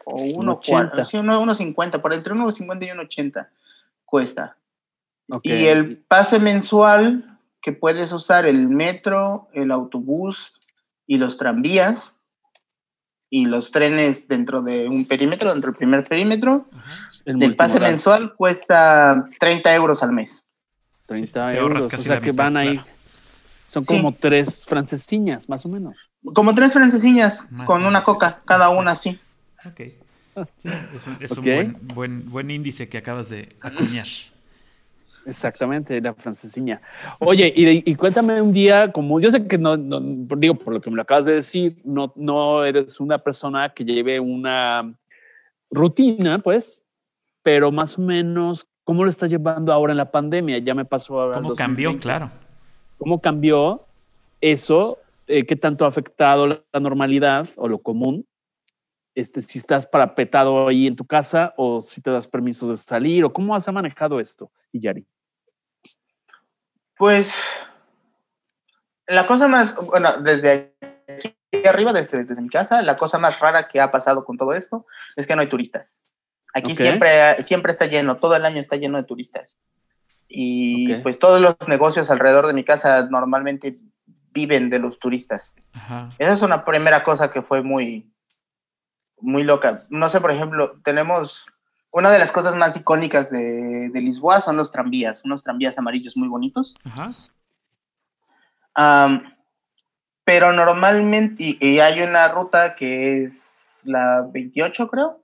o 0.04 0.16
1.40, 0.16 0.92
1.80. 0.92 1.04
sí, 1.04 1.16
1.50, 1.18 2.00
por 2.00 2.12
entre 2.12 2.34
1.50 2.34 2.84
y 2.84 2.88
1.80 2.88 3.48
cuesta. 4.04 4.56
Y 5.42 5.66
el 5.66 5.98
pase 5.98 6.38
mensual 6.38 7.38
que 7.60 7.72
puedes 7.72 8.12
usar 8.12 8.44
el 8.46 8.68
metro, 8.68 9.48
el 9.54 9.70
autobús 9.70 10.52
y 11.06 11.16
los 11.16 11.38
tranvías 11.38 12.16
y 13.30 13.46
los 13.46 13.70
trenes 13.70 14.28
dentro 14.28 14.62
de 14.62 14.86
un 14.86 15.06
perímetro, 15.06 15.50
dentro 15.50 15.70
del 15.70 15.78
primer 15.78 16.04
perímetro, 16.04 16.68
el 17.24 17.42
el 17.42 17.56
pase 17.56 17.80
mensual 17.80 18.34
cuesta 18.34 19.28
30 19.40 19.74
euros 19.74 20.02
al 20.02 20.12
mes. 20.12 20.44
30 21.06 21.32
Te 21.32 21.58
ahorras 21.58 21.84
euros. 21.84 21.86
O 21.86 22.02
sea 22.02 22.20
que 22.20 22.32
mitad, 22.32 22.44
van 22.44 22.56
ahí. 22.56 22.78
claro. 22.78 22.93
Son 23.66 23.82
Sí. 23.84 23.86
como 23.86 24.12
tres 24.12 24.64
francesiñas, 24.66 25.48
más 25.48 25.64
o 25.64 25.68
menos. 25.68 26.10
Como 26.34 26.54
tres 26.54 26.72
francesiñas 26.72 27.46
Más 27.50 27.66
con 27.66 27.84
una 27.84 28.02
coca, 28.04 28.42
cada 28.44 28.68
una 28.70 28.92
así. 28.92 29.18
Ok. 29.66 29.80
Sí, 29.86 30.00
es 30.94 31.06
un, 31.06 31.16
es 31.20 31.30
un 31.32 31.38
Ok. 31.38 31.44
buen, 31.44 31.78
buen, 31.94 32.30
buen 32.30 32.50
índice 32.50 32.88
que 32.88 32.98
acabas 32.98 33.28
de 33.30 33.48
acuñar. 33.60 34.06
Exactamente, 35.26 35.98
la 36.02 36.12
francesiña. 36.12 36.82
Oye, 37.18 37.50
y, 37.56 37.90
y 37.90 37.94
cuéntame 37.94 38.42
un 38.42 38.52
día 38.52 38.92
como, 38.92 39.18
yo 39.20 39.30
sé 39.30 39.46
que 39.46 39.56
no, 39.56 39.74
no- 39.76 39.98
digo, 40.36 40.54
por 40.56 40.74
lo 40.74 40.80
que 40.82 40.90
me 40.90 40.96
lo 40.96 41.02
acabas 41.02 41.24
de 41.24 41.32
decir, 41.34 41.80
no, 41.84 42.12
no 42.16 42.62
eres 42.64 43.00
una 43.00 43.16
persona 43.18 43.70
que 43.70 43.84
lleve 43.86 44.20
una 44.20 44.92
rutina, 45.70 46.38
pues, 46.40 46.84
pero 47.42 47.72
más 47.72 47.98
o 47.98 48.02
menos, 48.02 48.66
¿cómo 48.84 49.02
lo 49.02 49.08
estás 49.08 49.30
llevando 49.30 49.72
ahora 49.72 49.92
en 49.94 49.96
la 49.96 50.10
pandemia? 50.10 50.58
Ya 50.58 50.74
me 50.74 50.84
pasó 50.84 51.18
ahora. 51.18 51.36
¿Cómo 51.40 51.54
cambió? 51.54 51.88
2020. 51.88 52.02
Claro. 52.02 52.30
¿Cómo 53.04 53.20
cambió 53.20 53.86
eso? 54.40 54.98
Eh, 55.26 55.44
¿Qué 55.44 55.56
tanto 55.56 55.84
ha 55.84 55.88
afectado 55.88 56.46
la, 56.46 56.80
normalidad 56.80 57.46
o 57.56 57.68
lo 57.68 57.82
común? 57.82 58.26
Este, 59.14 59.42
si 59.42 59.58
estás 59.58 59.86
parapetado 59.86 60.66
ahí 60.68 60.86
en 60.86 60.96
tu 60.96 61.04
casa 61.06 61.52
o 61.58 61.82
si 61.82 62.00
te 62.00 62.10
das 62.10 62.26
permisos 62.26 62.70
de 62.70 62.78
salir 62.78 63.22
o 63.22 63.30
cómo 63.30 63.54
has 63.54 63.70
manejado 63.70 64.20
esto, 64.20 64.50
Yari. 64.72 65.06
Pues 66.96 67.34
la 69.06 69.26
cosa 69.26 69.48
más, 69.48 69.74
bueno, 69.90 70.08
desde 70.22 70.74
aquí 71.06 71.66
arriba, 71.66 71.92
desde, 71.92 72.24
desde 72.24 72.40
mi 72.40 72.48
casa, 72.48 72.80
la 72.80 72.96
cosa 72.96 73.18
más 73.18 73.38
rara 73.38 73.68
que 73.68 73.82
ha 73.82 73.90
pasado 73.90 74.24
con 74.24 74.38
todo 74.38 74.54
esto 74.54 74.86
es 75.14 75.26
que 75.26 75.36
no 75.36 75.42
hay 75.42 75.48
turistas. 75.50 76.08
Aquí 76.54 76.74
siempre, 76.74 77.42
siempre 77.42 77.70
está 77.70 77.84
lleno, 77.84 78.16
todo 78.16 78.34
el 78.34 78.46
año 78.46 78.60
está 78.60 78.76
lleno 78.76 78.96
de 78.96 79.04
turistas. 79.04 79.58
Y 80.36 80.94
pues 81.02 81.18
todos 81.18 81.40
los 81.40 81.56
negocios 81.68 82.10
alrededor 82.10 82.46
de 82.46 82.52
mi 82.52 82.64
casa 82.64 83.06
normalmente 83.08 83.72
viven 84.32 84.68
de 84.68 84.80
los 84.80 84.98
turistas. 84.98 85.54
Ajá. 85.74 86.08
Esa 86.18 86.32
es 86.32 86.42
una 86.42 86.64
primera 86.64 87.04
cosa 87.04 87.30
que 87.30 87.40
fue 87.40 87.62
muy, 87.62 88.12
muy 89.20 89.44
loca. 89.44 89.78
No 89.90 90.10
sé, 90.10 90.20
por 90.20 90.32
ejemplo, 90.32 90.80
tenemos 90.84 91.46
una 91.92 92.10
de 92.10 92.18
las 92.18 92.32
cosas 92.32 92.56
más 92.56 92.76
icónicas 92.76 93.30
de, 93.30 93.90
de 93.90 94.00
Lisboa 94.00 94.40
son 94.40 94.56
los 94.56 94.72
tranvías, 94.72 95.24
unos 95.24 95.44
tranvías 95.44 95.78
amarillos 95.78 96.16
muy 96.16 96.28
bonitos. 96.28 96.74
Ajá. 96.84 97.14
Am, 98.74 99.32
pero 100.24 100.52
normalmente, 100.52 101.44
y, 101.44 101.58
y 101.60 101.78
hay 101.78 102.02
una 102.02 102.26
ruta 102.28 102.74
que 102.74 103.22
es 103.22 103.80
la 103.84 104.26
28, 104.32 104.88
creo, 104.88 105.22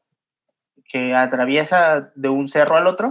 que 0.84 1.14
atraviesa 1.14 2.12
de 2.14 2.28
un 2.28 2.48
cerro 2.48 2.76
al 2.76 2.86
otro. 2.86 3.10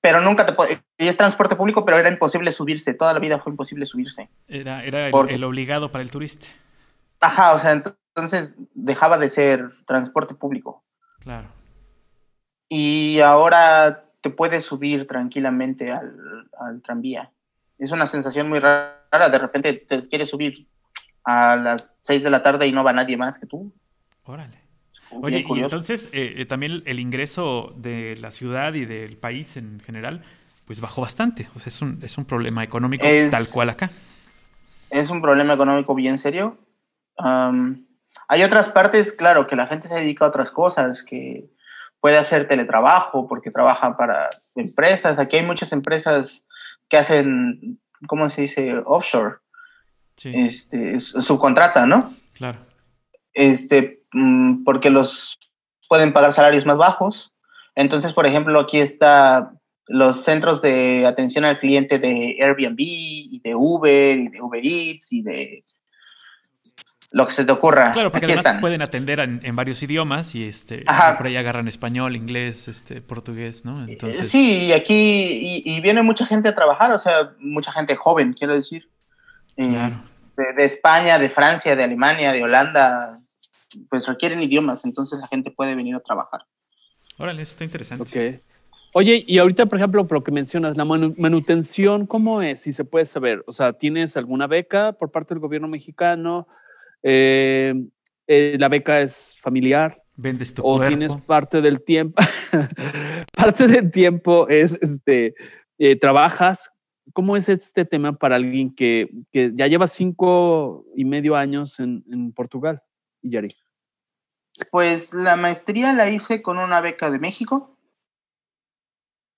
Pero 0.00 0.20
nunca 0.20 0.46
te 0.46 0.52
puede, 0.52 0.80
y 0.98 1.08
es 1.08 1.16
transporte 1.16 1.56
público, 1.56 1.84
pero 1.84 1.98
era 1.98 2.08
imposible 2.08 2.52
subirse, 2.52 2.94
toda 2.94 3.12
la 3.12 3.18
vida 3.18 3.38
fue 3.38 3.50
imposible 3.52 3.86
subirse. 3.86 4.30
Era, 4.46 4.84
era 4.84 5.08
el, 5.08 5.14
el 5.30 5.44
obligado 5.44 5.90
para 5.90 6.02
el 6.02 6.10
turista. 6.10 6.46
Ajá, 7.20 7.52
o 7.54 7.58
sea, 7.58 7.74
ent- 7.74 7.96
entonces 8.14 8.54
dejaba 8.74 9.18
de 9.18 9.28
ser 9.28 9.68
transporte 9.86 10.34
público. 10.34 10.84
Claro. 11.18 11.48
Y 12.68 13.18
ahora 13.20 14.04
te 14.22 14.30
puedes 14.30 14.64
subir 14.64 15.06
tranquilamente 15.08 15.90
al, 15.90 16.48
al 16.60 16.80
tranvía. 16.82 17.32
Es 17.78 17.90
una 17.90 18.06
sensación 18.06 18.48
muy 18.48 18.60
rara, 18.60 19.28
de 19.30 19.38
repente 19.38 19.72
te 19.72 20.02
quieres 20.08 20.30
subir 20.30 20.54
a 21.24 21.56
las 21.56 21.96
6 22.02 22.22
de 22.22 22.30
la 22.30 22.42
tarde 22.42 22.66
y 22.66 22.72
no 22.72 22.84
va 22.84 22.92
nadie 22.92 23.16
más 23.16 23.38
que 23.38 23.46
tú. 23.46 23.72
Órale. 24.24 24.59
Oye, 25.12 25.44
y 25.48 25.60
entonces 25.60 26.08
eh, 26.12 26.34
eh, 26.38 26.46
también 26.46 26.82
el 26.86 27.00
ingreso 27.00 27.74
de 27.76 28.16
la 28.20 28.30
ciudad 28.30 28.74
y 28.74 28.84
del 28.84 29.16
país 29.16 29.56
en 29.56 29.80
general, 29.80 30.22
pues 30.66 30.80
bajó 30.80 31.02
bastante. 31.02 31.48
O 31.56 31.58
sea, 31.58 31.68
es 31.68 31.82
un, 31.82 31.98
es 32.02 32.16
un 32.18 32.24
problema 32.24 32.62
económico 32.62 33.06
Es- 33.06 33.30
tal 33.30 33.48
cual 33.52 33.70
acá. 33.70 33.90
es 34.90 35.10
un 35.10 35.20
problema 35.20 35.54
económico 35.54 35.94
bien 35.94 36.16
serio. 36.18 36.58
Hay 38.28 38.42
otras 38.42 38.68
partes, 38.68 39.12
claro, 39.12 39.46
que 39.46 39.56
la 39.56 39.66
gente 39.66 39.88
se 39.88 39.94
dedica 39.94 40.24
a 40.24 40.28
otras 40.28 40.50
cosas, 40.50 41.02
que 41.02 41.50
puede 42.00 42.16
hacer 42.16 42.48
teletrabajo 42.48 43.26
porque 43.28 43.50
trabaja 43.50 43.96
para 43.96 44.28
empresas. 44.56 45.18
Aquí 45.18 45.36
hay 45.36 45.46
muchas 45.46 45.72
empresas 45.72 46.42
que 46.88 46.96
hacen, 46.96 47.80
¿cómo 48.06 48.28
se 48.28 48.42
dice? 48.42 48.80
Offshore, 48.86 49.36
Sí, 50.16 50.32
este, 50.34 51.00
su- 51.00 51.20
subcontrata, 51.22 51.86
¿no? 51.86 51.98
claro. 52.36 52.58
Este, 53.32 53.99
mm, 54.12 54.64
porque 54.64 54.90
los 54.90 55.38
pueden 55.88 56.12
pagar 56.12 56.32
salarios 56.32 56.66
más 56.66 56.76
bajos. 56.76 57.32
Entonces, 57.74 58.12
por 58.12 58.26
ejemplo, 58.26 58.60
aquí 58.60 58.78
está 58.78 59.52
los 59.86 60.22
centros 60.22 60.62
de 60.62 61.04
atención 61.06 61.44
al 61.44 61.58
cliente 61.58 61.98
de 61.98 62.36
Airbnb 62.40 62.76
y 62.78 63.40
de 63.42 63.54
Uber 63.56 64.18
y 64.18 64.28
de 64.28 64.40
Uber 64.40 64.64
Eats 64.64 65.12
y 65.12 65.22
de 65.22 65.62
lo 67.12 67.26
que 67.26 67.32
se 67.32 67.44
te 67.44 67.50
ocurra. 67.50 67.90
Claro, 67.90 68.12
porque 68.12 68.26
aquí 68.26 68.32
además 68.34 68.46
están. 68.46 68.60
pueden 68.60 68.82
atender 68.82 69.18
en, 69.18 69.40
en 69.42 69.56
varios 69.56 69.82
idiomas 69.82 70.34
y 70.36 70.44
este 70.46 70.84
Ajá. 70.86 71.16
por 71.16 71.26
ahí 71.26 71.36
agarran 71.36 71.66
español, 71.66 72.14
inglés, 72.14 72.68
este, 72.68 73.00
portugués, 73.00 73.64
¿no? 73.64 73.82
Entonces, 73.88 74.26
Eh, 74.26 74.28
Sí, 74.28 74.66
y 74.66 74.72
aquí 74.72 74.94
y, 74.94 75.62
y 75.64 75.80
viene 75.80 76.02
mucha 76.02 76.24
gente 76.24 76.48
a 76.48 76.54
trabajar, 76.54 76.92
o 76.92 76.98
sea, 77.00 77.32
mucha 77.40 77.72
gente 77.72 77.96
joven, 77.96 78.32
quiero 78.32 78.54
decir. 78.54 78.88
Eh, 79.56 79.66
claro. 79.68 80.02
de, 80.36 80.52
de 80.54 80.64
España, 80.64 81.18
de 81.18 81.28
Francia, 81.28 81.74
de 81.74 81.82
Alemania, 81.82 82.32
de 82.32 82.44
Holanda, 82.44 83.16
pues 83.88 84.06
requieren 84.06 84.42
idiomas, 84.42 84.84
entonces 84.84 85.18
la 85.20 85.28
gente 85.28 85.50
puede 85.50 85.74
venir 85.74 85.94
a 85.94 86.00
trabajar. 86.00 86.40
Órale, 87.18 87.42
eso 87.42 87.52
está 87.52 87.64
interesante. 87.64 88.02
Ok. 88.38 88.42
Oye, 88.92 89.24
y 89.26 89.38
ahorita, 89.38 89.66
por 89.66 89.78
ejemplo, 89.78 90.06
por 90.08 90.18
lo 90.18 90.24
que 90.24 90.32
mencionas, 90.32 90.76
la 90.76 90.84
manu- 90.84 91.14
manutención, 91.16 92.06
¿cómo 92.06 92.42
es? 92.42 92.60
Si 92.62 92.72
se 92.72 92.84
puede 92.84 93.04
saber. 93.04 93.44
O 93.46 93.52
sea, 93.52 93.72
¿tienes 93.72 94.16
alguna 94.16 94.46
beca 94.48 94.92
por 94.94 95.12
parte 95.12 95.32
del 95.34 95.40
gobierno 95.40 95.68
mexicano? 95.68 96.48
Eh, 97.02 97.74
eh, 98.26 98.56
¿La 98.58 98.68
beca 98.68 99.00
es 99.00 99.36
familiar? 99.40 100.02
Vendes 100.16 100.52
tu 100.52 100.62
¿O 100.62 100.76
cuerpo. 100.76 100.88
tienes 100.88 101.16
parte 101.16 101.60
del 101.60 101.82
tiempo? 101.84 102.20
parte 103.36 103.68
del 103.68 103.90
tiempo 103.92 104.48
es, 104.48 104.72
este, 104.82 105.34
eh, 105.78 105.96
trabajas. 105.96 106.70
¿Cómo 107.12 107.36
es 107.36 107.48
este 107.48 107.84
tema 107.84 108.12
para 108.16 108.36
alguien 108.36 108.74
que, 108.74 109.08
que 109.32 109.52
ya 109.54 109.66
lleva 109.66 109.86
cinco 109.86 110.84
y 110.96 111.04
medio 111.04 111.36
años 111.36 111.78
en, 111.80 112.04
en 112.10 112.32
Portugal? 112.32 112.82
Y 113.22 113.30
Yari. 113.30 113.48
Pues 114.70 115.14
la 115.14 115.36
maestría 115.36 115.92
la 115.92 116.10
hice 116.10 116.42
con 116.42 116.58
una 116.58 116.80
beca 116.80 117.10
de 117.10 117.18
México. 117.18 117.76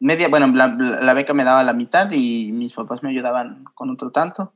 Media, 0.00 0.28
bueno, 0.28 0.48
la, 0.48 0.68
la 0.68 1.14
beca 1.14 1.32
me 1.32 1.44
daba 1.44 1.62
la 1.62 1.74
mitad 1.74 2.10
y 2.10 2.50
mis 2.52 2.72
papás 2.72 3.02
me 3.02 3.10
ayudaban 3.10 3.64
con 3.74 3.90
otro 3.90 4.10
tanto. 4.10 4.52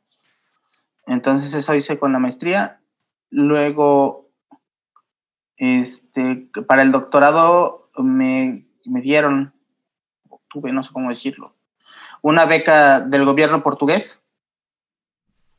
Entonces 1.06 1.54
eso 1.54 1.74
hice 1.74 1.98
con 1.98 2.12
la 2.12 2.18
maestría. 2.18 2.80
Luego, 3.30 4.32
este, 5.56 6.50
para 6.66 6.82
el 6.82 6.92
doctorado 6.92 7.90
me, 7.96 8.66
me 8.84 9.00
dieron, 9.00 9.54
tuve, 10.48 10.72
no 10.72 10.82
sé 10.82 10.90
cómo 10.92 11.10
decirlo, 11.10 11.54
una 12.22 12.44
beca 12.44 13.00
del 13.00 13.24
gobierno 13.24 13.62
portugués. 13.62 14.20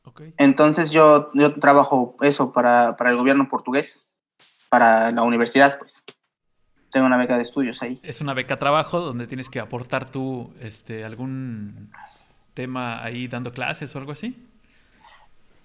Ok. 0.08 0.22
Entonces 0.38 0.90
yo, 0.90 1.30
yo 1.34 1.54
trabajo 1.60 2.16
eso 2.22 2.52
para, 2.52 2.96
para 2.96 3.10
el 3.10 3.16
gobierno 3.16 3.48
portugués, 3.48 4.06
para 4.68 5.10
la 5.12 5.22
universidad, 5.22 5.78
pues. 5.78 6.02
Tengo 6.90 7.06
una 7.06 7.18
beca 7.18 7.36
de 7.36 7.42
estudios 7.42 7.82
ahí. 7.82 8.00
Es 8.02 8.22
una 8.22 8.32
beca 8.32 8.58
trabajo 8.58 9.00
donde 9.00 9.26
tienes 9.26 9.50
que 9.50 9.60
aportar 9.60 10.10
tú 10.10 10.54
este, 10.60 11.04
algún 11.04 11.90
tema 12.54 13.04
ahí 13.04 13.28
dando 13.28 13.52
clases 13.52 13.94
o 13.94 13.98
algo 13.98 14.12
así. 14.12 14.42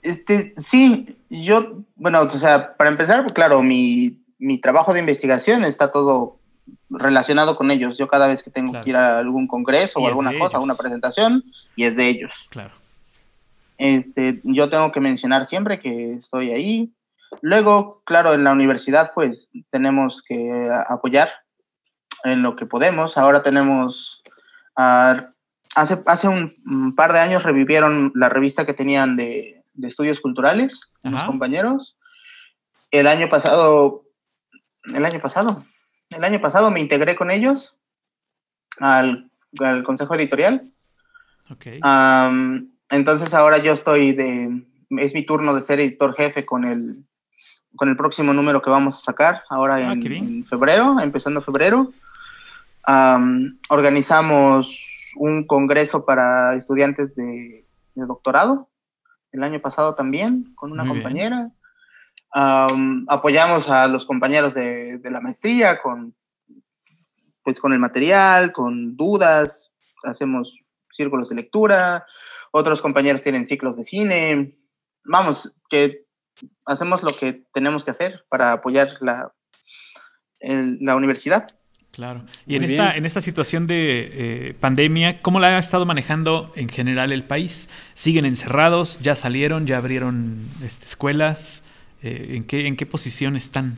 Este, 0.02 0.54
sí, 0.58 1.18
yo, 1.30 1.82
bueno, 1.96 2.22
o 2.24 2.30
sea, 2.30 2.76
para 2.76 2.89
empezar, 2.89 3.22
pues, 3.22 3.32
claro, 3.32 3.64
mi, 3.64 4.22
mi 4.38 4.58
trabajo 4.58 4.91
de 4.94 5.00
investigación 5.00 5.64
está 5.64 5.91
todo 5.91 6.39
relacionado 6.89 7.56
con 7.56 7.72
ellos. 7.72 7.98
Yo 7.98 8.10
cada 8.10 8.28
vez 8.28 8.44
que 8.44 8.52
tengo 8.52 8.72
Claro. 8.72 8.84
que 8.84 8.89
ir 8.89 8.98
a 8.98 9.20
algún 9.20 9.48
congreso 9.48 10.02
Y 10.02 10.04
o 10.04 10.08
alguna 10.08 10.32
cosa, 10.38 10.58
ellos. 10.58 10.64
una 10.66 10.76
presentación, 10.76 11.41
y 11.78 11.86
es 11.86 11.96
de 11.96 12.10
ellos. 12.10 12.34
Claro. 12.50 12.72
Este, 13.78 14.41
yo 14.43 14.69
tengo 14.69 14.91
que 14.91 14.99
mencionar 14.99 15.45
siempre 15.45 15.80
que 15.80 16.13
estoy 16.13 16.51
ahí. 16.51 16.93
Luego, 17.41 18.01
claro, 18.05 18.34
en 18.34 18.43
la 18.43 18.51
universidad, 18.51 19.11
pues 19.13 19.49
tenemos 19.71 20.21
que 20.21 20.69
apoyar 20.88 21.30
en 22.24 22.41
lo 22.41 22.55
que 22.55 22.65
podemos. 22.65 23.17
Ahora 23.17 23.43
tenemos, 23.43 24.24
ah, 24.76 25.21
hace, 25.76 25.97
hace 26.05 26.28
un, 26.28 26.93
par 26.95 27.13
de 27.13 27.19
años 27.19 27.43
revivieron 27.43 28.11
la 28.15 28.30
revista 28.30 28.65
que 28.65 28.74
tenían 28.74 29.15
de, 29.17 29.63
de 29.74 29.88
estudios 29.88 30.19
culturales, 30.19 30.82
Ajá. 31.03 31.26
compañeros. 31.26 31.97
El 32.91 33.07
año 33.07 33.28
pasado, 33.30 34.03
el 34.93 35.03
año 35.03 35.19
pasado, 35.19 35.63
el 36.15 36.24
año 36.24 36.39
pasado 36.39 36.69
me 36.69 36.80
integré 36.80 37.15
con 37.15 37.32
ellos 37.32 37.76
al, 38.80 39.32
al 39.59 39.84
consejo 39.84 40.15
editorial. 40.15 40.69
Ok. 41.49 41.65
Am, 41.82 42.72
entonces 42.94 43.34
ahora 43.34 43.58
yo 43.58 43.74
estoy 43.74 44.14
de, 44.14 44.66
es 44.91 45.14
mi 45.14 45.26
turno 45.26 45.54
de 45.54 45.62
ser 45.62 45.80
editor 45.80 46.16
jefe 46.16 46.46
con 46.46 46.66
el, 46.66 47.06
con 47.76 47.89
el 47.89 47.96
próximo 47.96 48.34
número 48.34 48.62
que 48.62 48.70
vamos 48.70 48.96
a 48.96 49.06
sacar, 49.06 49.44
ahora 49.50 49.76
Ah, 49.76 49.94
en, 49.94 50.44
febrero, 50.44 50.98
empezando 51.00 51.41
febrero. 51.41 51.91
Am, 52.84 53.58
organizamos 53.70 55.14
un 55.16 55.46
congreso 55.48 56.06
para 56.06 56.56
estudiantes 56.56 57.16
de, 57.16 57.66
de 57.96 58.06
doctorado, 58.06 58.70
el 59.32 59.44
año 59.44 59.60
pasado 59.60 59.96
también, 59.96 60.54
con 60.56 60.72
una 60.72 60.84
Muy 60.84 60.98
compañera. 60.98 61.52
Am, 62.32 63.06
apoyamos 63.10 63.70
a 63.70 63.88
los 63.88 64.06
compañeros 64.06 64.54
de, 64.54 64.98
de 64.98 65.12
la 65.12 65.22
maestría 65.22 65.82
con, 65.82 66.16
pues, 67.44 67.60
con 67.60 67.74
el 67.74 67.80
material, 67.80 68.52
con 68.52 68.96
dudas, 68.96 69.72
hacemos 70.04 70.60
círculos 70.91 71.30
de 71.30 71.36
lectura, 71.36 72.06
otros 72.56 72.82
compañeros 72.84 73.24
tienen 73.24 73.47
ciclos 73.47 73.76
de 73.78 73.84
cine. 73.84 74.58
Vamos, 75.04 75.51
que 75.70 76.06
hacemos 76.68 77.01
lo 77.01 77.10
que 77.10 77.43
tenemos 77.51 77.84
que 77.84 77.91
hacer 77.91 78.24
para 78.30 78.51
apoyar 78.54 78.89
la, 79.01 79.34
el- 80.39 80.78
la 80.80 80.95
universidad. 80.95 81.47
Claro. 81.91 82.26
Y 82.47 82.56
en 82.56 82.64
esta, 82.64 82.95
en 82.95 83.06
esta 83.06 83.22
situación 83.22 83.66
de 83.68 84.49
eh, 84.49 84.54
pandemia, 84.60 85.22
¿cómo 85.22 85.39
la 85.39 85.58
ha 85.58 85.60
estado 85.60 85.86
manejando 85.86 86.51
en 86.56 86.70
general 86.70 87.12
el 87.12 87.24
país? 87.24 87.70
¿Siguen 87.95 88.26
encerrados? 88.26 88.99
¿Ya 89.01 89.16
salieron? 89.16 89.66
¿Ya 89.68 89.78
abrieron 89.78 90.47
este, 90.64 90.86
escuelas? 90.86 91.64
Eh, 92.01 92.36
¿en, 92.36 92.45
qué, 92.45 92.68
¿En 92.68 92.78
qué 92.78 92.86
posición 92.86 93.36
están? 93.36 93.78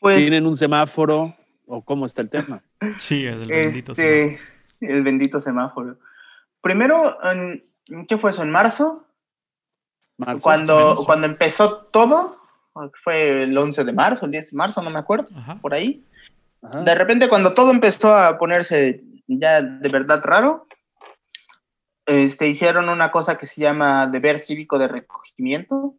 Pues 0.00 0.18
¿Tienen 0.18 0.46
un 0.46 0.54
semáforo 0.56 1.34
o 1.66 1.82
cómo 1.82 2.04
está 2.06 2.20
el 2.22 2.28
tema? 2.30 2.62
Sí, 2.98 3.24
el 3.24 3.46
bendito 3.46 3.92
este, 3.92 4.38
el 4.80 5.02
bendito 5.02 5.40
semáforo. 5.40 5.98
Primero, 6.64 7.18
en- 7.30 7.60
¿qué 8.08 8.16
fue 8.16 8.30
eso? 8.30 8.42
¿En 8.42 8.50
marzo? 8.50 9.04
Marzo, 10.16 10.42
cuando, 10.42 11.02
cuando 11.04 11.26
empezó 11.26 11.82
todo, 11.92 12.38
fue 12.94 13.42
el 13.42 13.56
11 13.58 13.84
de 13.84 13.92
marzo, 13.92 14.24
el 14.24 14.30
10 14.30 14.52
de 14.52 14.56
marzo, 14.56 14.80
no 14.80 14.88
me 14.88 14.98
acuerdo, 14.98 15.28
Ajá. 15.36 15.56
por 15.60 15.74
ahí. 15.74 16.02
Ajá. 16.62 16.80
De 16.80 16.94
repente, 16.94 17.28
cuando 17.28 17.52
todo 17.52 17.70
empezó 17.70 18.16
a 18.16 18.38
ponerse 18.38 19.02
ya 19.26 19.60
de 19.60 19.88
verdad 19.90 20.22
raro, 20.24 20.66
este, 22.06 22.48
hicieron 22.48 22.88
una 22.88 23.10
cosa 23.10 23.36
que 23.36 23.46
se 23.46 23.60
llama 23.60 24.06
deber 24.06 24.40
cívico 24.40 24.78
de 24.78 24.88
recogimiento, 24.88 25.90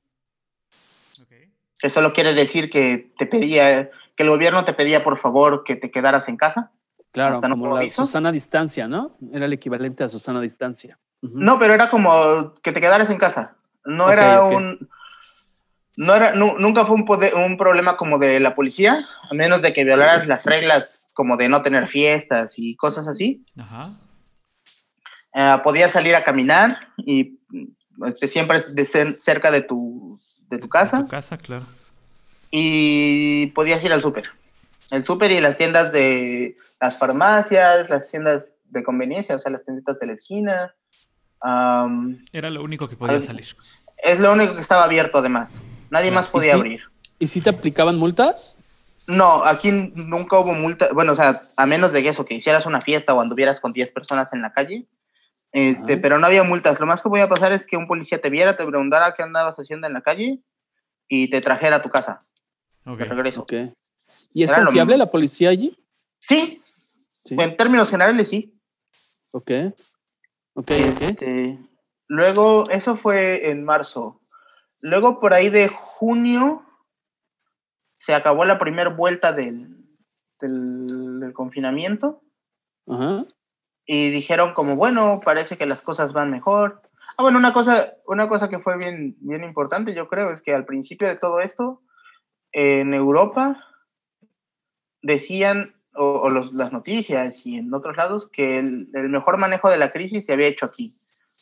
Ok. 1.22 1.32
que 1.78 1.90
solo 1.92 2.12
quiere 2.12 2.34
decir 2.34 2.72
que 2.72 3.08
te 3.20 3.28
pedía, 3.28 3.92
que 4.16 4.24
el 4.24 4.30
gobierno 4.30 4.66
te 4.66 4.74
pedía 4.74 5.04
por 5.04 5.20
favor 5.20 5.64
que 5.64 5.76
te 5.76 5.92
quedaras 5.92 6.28
en 6.28 6.38
casa. 6.38 6.72
Claro, 7.16 7.36
hasta 7.36 7.48
no 7.48 7.56
como 7.56 7.68
hubo 7.72 7.80
la. 7.82 7.90
Susana 7.90 8.32
Distancia, 8.32 8.88
¿no? 8.88 9.18
Era 9.34 9.46
el 9.46 9.54
equivalente 9.54 10.04
a 10.04 10.08
Susana 10.10 10.40
Distancia. 10.42 11.00
No, 11.36 11.58
pero 11.58 11.74
era 11.74 11.90
como 11.90 12.54
que 12.62 12.72
te 12.72 12.80
quedaras 12.82 13.10
en 13.10 13.18
casa. 13.18 13.56
No 13.86 14.12
era 14.12 14.44
un. 14.44 14.88
No 15.98 16.14
era, 16.14 16.34
nu- 16.36 16.58
nunca 16.60 16.86
fue 16.86 16.94
un, 16.96 17.06
poder- 17.06 17.34
un 17.36 17.58
problema 17.58 17.96
como 17.96 18.20
de 18.20 18.42
la 18.42 18.54
policía, 18.54 18.98
a 19.32 19.34
menos 19.34 19.62
de 19.62 19.72
que 19.72 19.86
violaras 19.86 20.28
las 20.28 20.44
reglas 20.44 21.08
como 21.16 21.38
de 21.38 21.48
no 21.48 21.64
tener 21.64 21.88
fiestas 21.88 22.56
y 22.58 22.76
cosas 22.76 23.08
así. 23.08 23.46
Ajá. 23.58 23.88
Eh, 25.36 25.58
podías 25.64 25.92
salir 25.92 26.14
a 26.16 26.24
caminar 26.26 26.80
y 26.98 27.40
este, 28.08 28.28
siempre 28.28 28.60
de 28.74 28.84
cer- 28.84 29.18
cerca 29.22 29.52
de 29.52 29.62
tu, 29.62 30.18
de 30.50 30.58
tu 30.58 30.68
casa 30.68 30.98
Tu 31.00 31.08
casa, 31.08 31.38
claro. 31.38 31.66
y 32.52 33.48
podías 33.56 33.82
ir 33.86 33.94
al 33.94 34.02
súper. 34.02 34.26
El 34.92 35.04
súper 35.04 35.32
y 35.32 35.42
las 35.42 35.58
tiendas 35.58 35.92
de 35.92 36.54
las 36.82 36.98
farmacias, 36.98 37.90
las 37.90 38.10
tiendas 38.10 38.58
de 38.66 38.84
conveniencia, 38.84 39.36
o 39.36 39.40
sea, 39.40 39.52
las 39.52 39.64
tienditas 39.66 40.00
de 40.00 40.08
la 40.08 40.14
esquina. 40.14 40.76
Am, 41.42 42.24
Era 42.32 42.50
lo 42.50 42.64
único 42.64 42.88
que 42.88 42.96
podía 42.96 43.16
Al- 43.16 43.24
salir. 43.24 43.46
es 44.04 44.20
lo 44.20 44.34
único 44.34 44.54
que 44.56 44.62
estaba 44.62 44.84
abierto 44.84 45.18
además. 45.20 45.62
Nadie 45.90 46.12
más 46.12 46.28
podía 46.30 46.54
sí? 46.54 46.58
abrir. 46.60 46.82
¿Y 47.20 47.28
si 47.28 47.42
te 47.42 47.50
aplicaban 47.50 47.98
multas? 47.98 48.58
No, 49.08 49.44
aquí 49.46 49.72
nunca 49.72 50.40
hubo 50.40 50.54
multa. 50.54 50.90
Bueno, 50.94 51.12
o 51.12 51.16
sea, 51.16 51.40
a 51.58 51.66
menos 51.66 51.92
de 51.92 52.08
eso, 52.08 52.26
que 52.26 52.34
hicieras 52.36 52.66
una 52.66 52.82
fiesta 52.82 53.14
o 53.14 53.22
anduvieras 53.22 53.60
con 53.60 53.72
10 53.72 53.92
personas 53.92 54.32
en 54.34 54.42
la 54.42 54.52
calle. 54.54 54.88
Este, 55.52 55.94
Ajá. 55.94 56.02
pero 56.02 56.20
no 56.20 56.26
había 56.28 56.44
multas. 56.44 56.80
Lo 56.80 56.86
más 56.86 57.02
que 57.02 57.10
podía 57.10 57.30
pasar 57.30 57.54
es 57.54 57.66
que 57.66 57.78
un 57.78 57.88
policía 57.88 58.20
te 58.20 58.30
viera, 58.30 58.58
te 58.58 58.66
preguntara 58.66 59.14
qué 59.14 59.24
andabas 59.24 59.56
haciendo 59.58 59.88
en 59.88 59.94
la 59.94 60.02
calle 60.02 60.40
y 61.08 61.30
te 61.30 61.40
trajera 61.42 61.78
a 61.78 61.82
tu 61.82 61.90
casa 61.90 62.18
Ok. 62.86 62.98
de 63.00 63.06
regreso. 63.06 63.42
Ok. 63.42 63.54
¿Y 64.36 64.44
es 64.44 64.52
Era 64.52 64.66
confiable 64.66 64.98
la 64.98 65.06
policía 65.06 65.50
allí? 65.50 65.74
Sí, 66.20 66.42
Sí. 66.42 67.42
en 67.42 67.56
términos 67.56 67.90
generales 67.90 68.30
sí. 68.30 68.60
Ok. 69.32 69.50
Ok, 70.56 70.72
ok. 70.92 71.02
Este, 71.02 71.58
luego, 72.08 72.64
eso 72.70 72.98
fue 72.98 73.50
en 73.50 73.64
marzo. 73.64 74.20
Luego, 74.82 75.22
por 75.22 75.34
ahí 75.34 75.50
de 75.50 75.70
junio, 75.70 76.66
se 77.98 78.14
acabó 78.14 78.44
la 78.44 78.58
primera 78.58 78.90
vuelta 78.90 79.32
del, 79.32 79.88
del, 80.42 81.20
del 81.22 81.34
confinamiento 81.34 82.22
Ajá. 82.88 83.26
y 83.86 84.10
dijeron 84.10 84.54
como, 84.54 84.76
bueno, 84.76 85.22
parece 85.24 85.58
que 85.58 85.66
las 85.66 85.82
cosas 85.82 86.12
van 86.12 86.30
mejor. 86.30 86.82
Ah, 87.18 87.24
bueno, 87.24 87.40
una 87.40 87.54
cosa, 87.54 87.94
una 88.08 88.28
cosa 88.28 88.50
que 88.50 88.60
fue 88.60 88.78
bien, 88.78 89.16
bien 89.22 89.46
importante, 89.46 89.96
yo 89.96 90.10
creo, 90.10 90.32
es 90.32 90.42
que 90.42 90.54
al 90.54 90.66
principio 90.66 91.08
de 91.08 91.16
todo 91.16 91.40
esto, 91.40 91.82
en 92.52 92.94
Europa 92.94 93.65
decían, 95.06 95.70
o, 95.94 96.22
o 96.22 96.30
los- 96.30 96.54
las 96.54 96.74
noticias 96.74 97.46
y 97.46 97.56
en 97.58 97.74
otros 97.74 97.96
lados, 97.96 98.28
que 98.32 98.60
el, 98.60 98.90
el 98.94 99.10
mejor 99.10 99.38
manejo 99.38 99.70
de 99.70 99.78
la 99.78 99.92
crisis 99.92 100.26
se 100.26 100.34
había 100.34 100.48
hecho 100.48 100.66
aquí, 100.66 100.92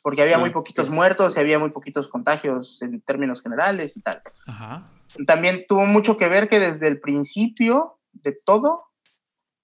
porque 0.04 0.22
había 0.22 0.38
muy 0.38 0.52
poquitos 0.52 0.90
muertos 0.90 1.36
y 1.36 1.40
había 1.40 1.60
muy 1.60 1.70
poquitos 1.70 2.10
contagios 2.12 2.78
en 2.82 3.00
términos 3.02 3.42
generales 3.42 3.96
y 3.98 4.02
tal. 4.02 4.22
Ajá. 4.48 4.84
También 5.26 5.66
tuvo 5.68 5.86
mucho 5.86 6.18
que 6.18 6.28
ver 6.28 6.50
que 6.50 6.60
desde 6.60 6.88
el 6.88 7.00
principio 7.00 8.00
de 8.12 8.36
todo, 8.46 8.84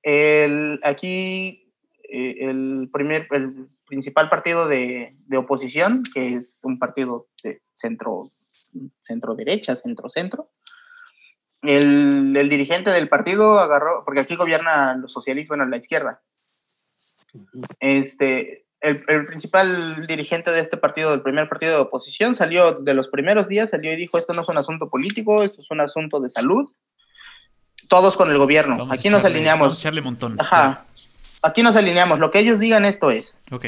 el, 0.02 0.80
aquí 0.84 1.74
eh, 2.10 2.36
el, 2.50 2.90
primer, 2.92 3.28
el 3.32 3.66
principal 3.88 4.30
partido 4.30 4.68
de, 4.68 5.10
de 5.28 5.38
oposición, 5.38 6.04
que 6.14 6.36
es 6.36 6.56
un 6.62 6.80
partido 6.80 7.26
de 7.44 7.62
centro, 7.76 8.24
centro 9.02 9.36
derecha, 9.36 9.76
centro 9.76 10.10
centro, 10.10 10.46
el, 11.62 12.36
el 12.36 12.50
dirigente 12.50 12.90
del 12.90 13.10
partido 13.10 13.60
agarró, 13.60 14.02
porque 14.06 14.22
aquí 14.22 14.36
gobierna 14.36 14.96
los 14.96 15.12
socialistas, 15.12 15.58
bueno, 15.58 15.66
la 15.66 15.78
izquierda, 15.78 16.22
este, 17.80 18.66
el, 18.82 19.00
el 19.08 19.26
principal 19.26 20.08
dirigente 20.08 20.52
de 20.52 20.62
este 20.62 20.78
partido, 20.78 21.12
del 21.12 21.22
primer 21.22 21.50
partido 21.50 21.74
de 21.74 21.80
oposición, 21.80 22.34
salió 22.34 22.72
de 22.72 22.94
los 22.94 23.10
primeros 23.10 23.48
días, 23.48 23.72
salió 23.72 23.92
y 23.92 23.98
dijo, 23.98 24.18
esto 24.18 24.34
no 24.34 24.42
es 24.42 24.50
un 24.50 24.58
asunto 24.58 24.88
político, 24.88 25.44
esto 25.44 25.62
es 25.62 25.72
un 25.72 25.82
asunto 25.82 26.20
de 26.20 26.30
salud, 26.30 26.72
todos 27.90 28.16
con 28.16 28.30
el 28.30 28.38
gobierno, 28.38 28.78
Vamos 28.78 28.92
aquí 28.92 29.10
nos 29.10 29.26
alineamos. 29.26 29.68
Vamos 29.68 29.78
a 29.78 29.82
echarle 29.82 30.02
montón. 30.02 30.40
Ajá, 30.40 30.80
aquí 31.44 31.64
nos 31.64 31.76
alineamos, 31.76 32.20
lo 32.20 32.32
que 32.32 32.40
ellos 32.40 32.60
digan 32.60 32.86
esto 32.86 33.12
es. 33.12 33.42
Ok. 33.52 33.66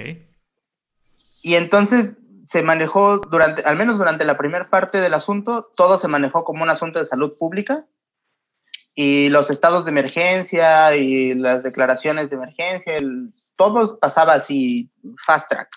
Y 1.44 1.56
entonces 1.56 2.12
se 2.52 2.64
manejó 2.64 3.20
durante, 3.20 3.62
al 3.64 3.78
menos 3.78 3.98
durante 3.98 4.26
la 4.26 4.36
primera 4.36 4.66
parte 4.66 5.00
del 5.00 5.14
asunto, 5.14 5.70
todo 5.78 5.98
se 5.98 6.10
manejó 6.10 6.44
como 6.44 6.64
un 6.64 6.70
asunto 6.70 7.00
de 7.00 7.06
salud 7.06 7.32
pública 7.40 7.86
y 8.94 9.30
los 9.30 9.50
estados 9.50 9.86
de 9.86 9.92
emergencia 9.92 10.94
y 10.98 11.34
las 11.36 11.64
declaraciones 11.64 12.30
de 12.30 12.36
emergencia, 12.36 12.98
el, 12.98 13.30
todo 13.56 13.98
pasaba 14.00 14.34
así 14.34 14.92
fast 15.26 15.50
track, 15.50 15.70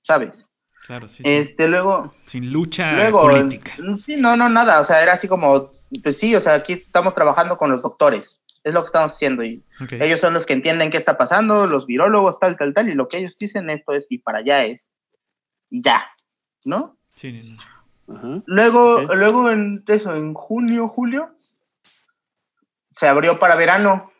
¿sabes? 0.00 0.48
Claro, 0.84 1.06
sí. 1.06 1.18
sí. 1.18 1.22
Este, 1.24 1.68
luego, 1.68 2.12
Sin 2.26 2.52
lucha 2.52 2.94
luego, 2.94 3.20
política. 3.22 3.72
sí, 4.04 4.16
no, 4.16 4.34
no, 4.34 4.48
nada, 4.48 4.80
o 4.80 4.84
sea, 4.84 5.00
era 5.04 5.12
así 5.12 5.28
como, 5.28 5.66
pues 6.02 6.18
sí, 6.18 6.34
o 6.34 6.40
sea, 6.40 6.54
aquí 6.54 6.72
estamos 6.72 7.14
trabajando 7.14 7.56
con 7.56 7.70
los 7.70 7.80
doctores, 7.80 8.42
es 8.64 8.74
lo 8.74 8.80
que 8.80 8.86
estamos 8.86 9.12
haciendo 9.12 9.44
y 9.44 9.60
Ok. 9.80 9.92
ellos 10.00 10.18
son 10.18 10.34
los 10.34 10.46
que 10.46 10.54
entienden 10.54 10.90
qué 10.90 10.98
está 10.98 11.16
pasando, 11.16 11.64
los 11.68 11.86
virólogos, 11.86 12.40
tal, 12.40 12.56
tal, 12.56 12.74
tal, 12.74 12.88
y 12.88 12.94
lo 12.94 13.06
que 13.06 13.18
ellos 13.18 13.38
dicen 13.38 13.70
esto 13.70 13.92
es 13.92 14.06
y 14.10 14.18
para 14.18 14.38
allá 14.38 14.64
es. 14.64 14.90
Y 15.72 15.82
ya, 15.82 16.04
¿no? 16.66 16.98
Sí, 17.16 17.32
no, 17.32 17.54
no. 17.54 18.14
Ajá. 18.14 18.42
Luego, 18.44 19.00
luego 19.14 19.50
en 19.50 19.82
eso, 19.86 20.14
en 20.14 20.34
junio, 20.34 20.86
julio, 20.86 21.28
se 22.90 23.08
abrió 23.08 23.38
para 23.38 23.56
verano 23.56 24.12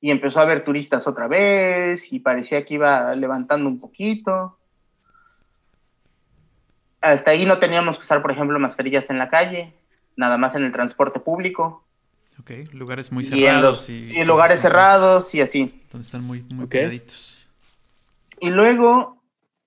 y 0.00 0.10
empezó 0.10 0.40
a 0.40 0.44
haber 0.44 0.64
turistas 0.64 1.06
otra 1.06 1.28
vez 1.28 2.10
y 2.14 2.20
parecía 2.20 2.64
que 2.64 2.74
iba 2.74 3.14
levantando 3.14 3.68
un 3.68 3.78
poquito. 3.78 4.56
Hasta 7.02 7.32
ahí 7.32 7.44
no 7.44 7.58
teníamos 7.58 7.98
que 7.98 8.02
usar, 8.04 8.22
por 8.22 8.30
ejemplo, 8.30 8.58
mascarillas 8.58 9.10
en 9.10 9.18
la 9.18 9.28
calle, 9.28 9.74
nada 10.16 10.38
más 10.38 10.54
en 10.54 10.64
el 10.64 10.72
transporte 10.72 11.20
público 11.20 11.86
Ok, 12.38 12.52
lugares 12.72 13.12
muy 13.12 13.22
y 13.22 13.26
en, 13.26 13.40
cerrados. 13.56 13.62
los, 13.80 13.90
y, 13.90 14.06
y 14.08 14.16
en 14.20 14.26
lugares 14.26 14.60
cerrados 14.60 15.34
y 15.34 15.42
así. 15.42 15.84
Donde 15.92 16.06
están 16.06 16.24
muy, 16.24 16.42
muy 16.54 16.64
Ok. 16.64 16.70
pegaditos. 16.70 17.42
Y 18.40 18.48
luego 18.48 19.19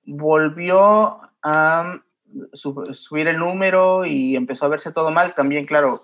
volvió 0.06 1.20
a 1.44 2.00
su- 2.54 2.86
subir 2.94 3.28
el 3.28 3.38
número 3.40 4.06
y 4.06 4.36
empezó 4.36 4.66
a 4.66 4.70
verse 4.70 4.92
todo 4.92 5.12
mal. 5.12 5.34
También, 5.36 5.66
claro, 5.66 5.98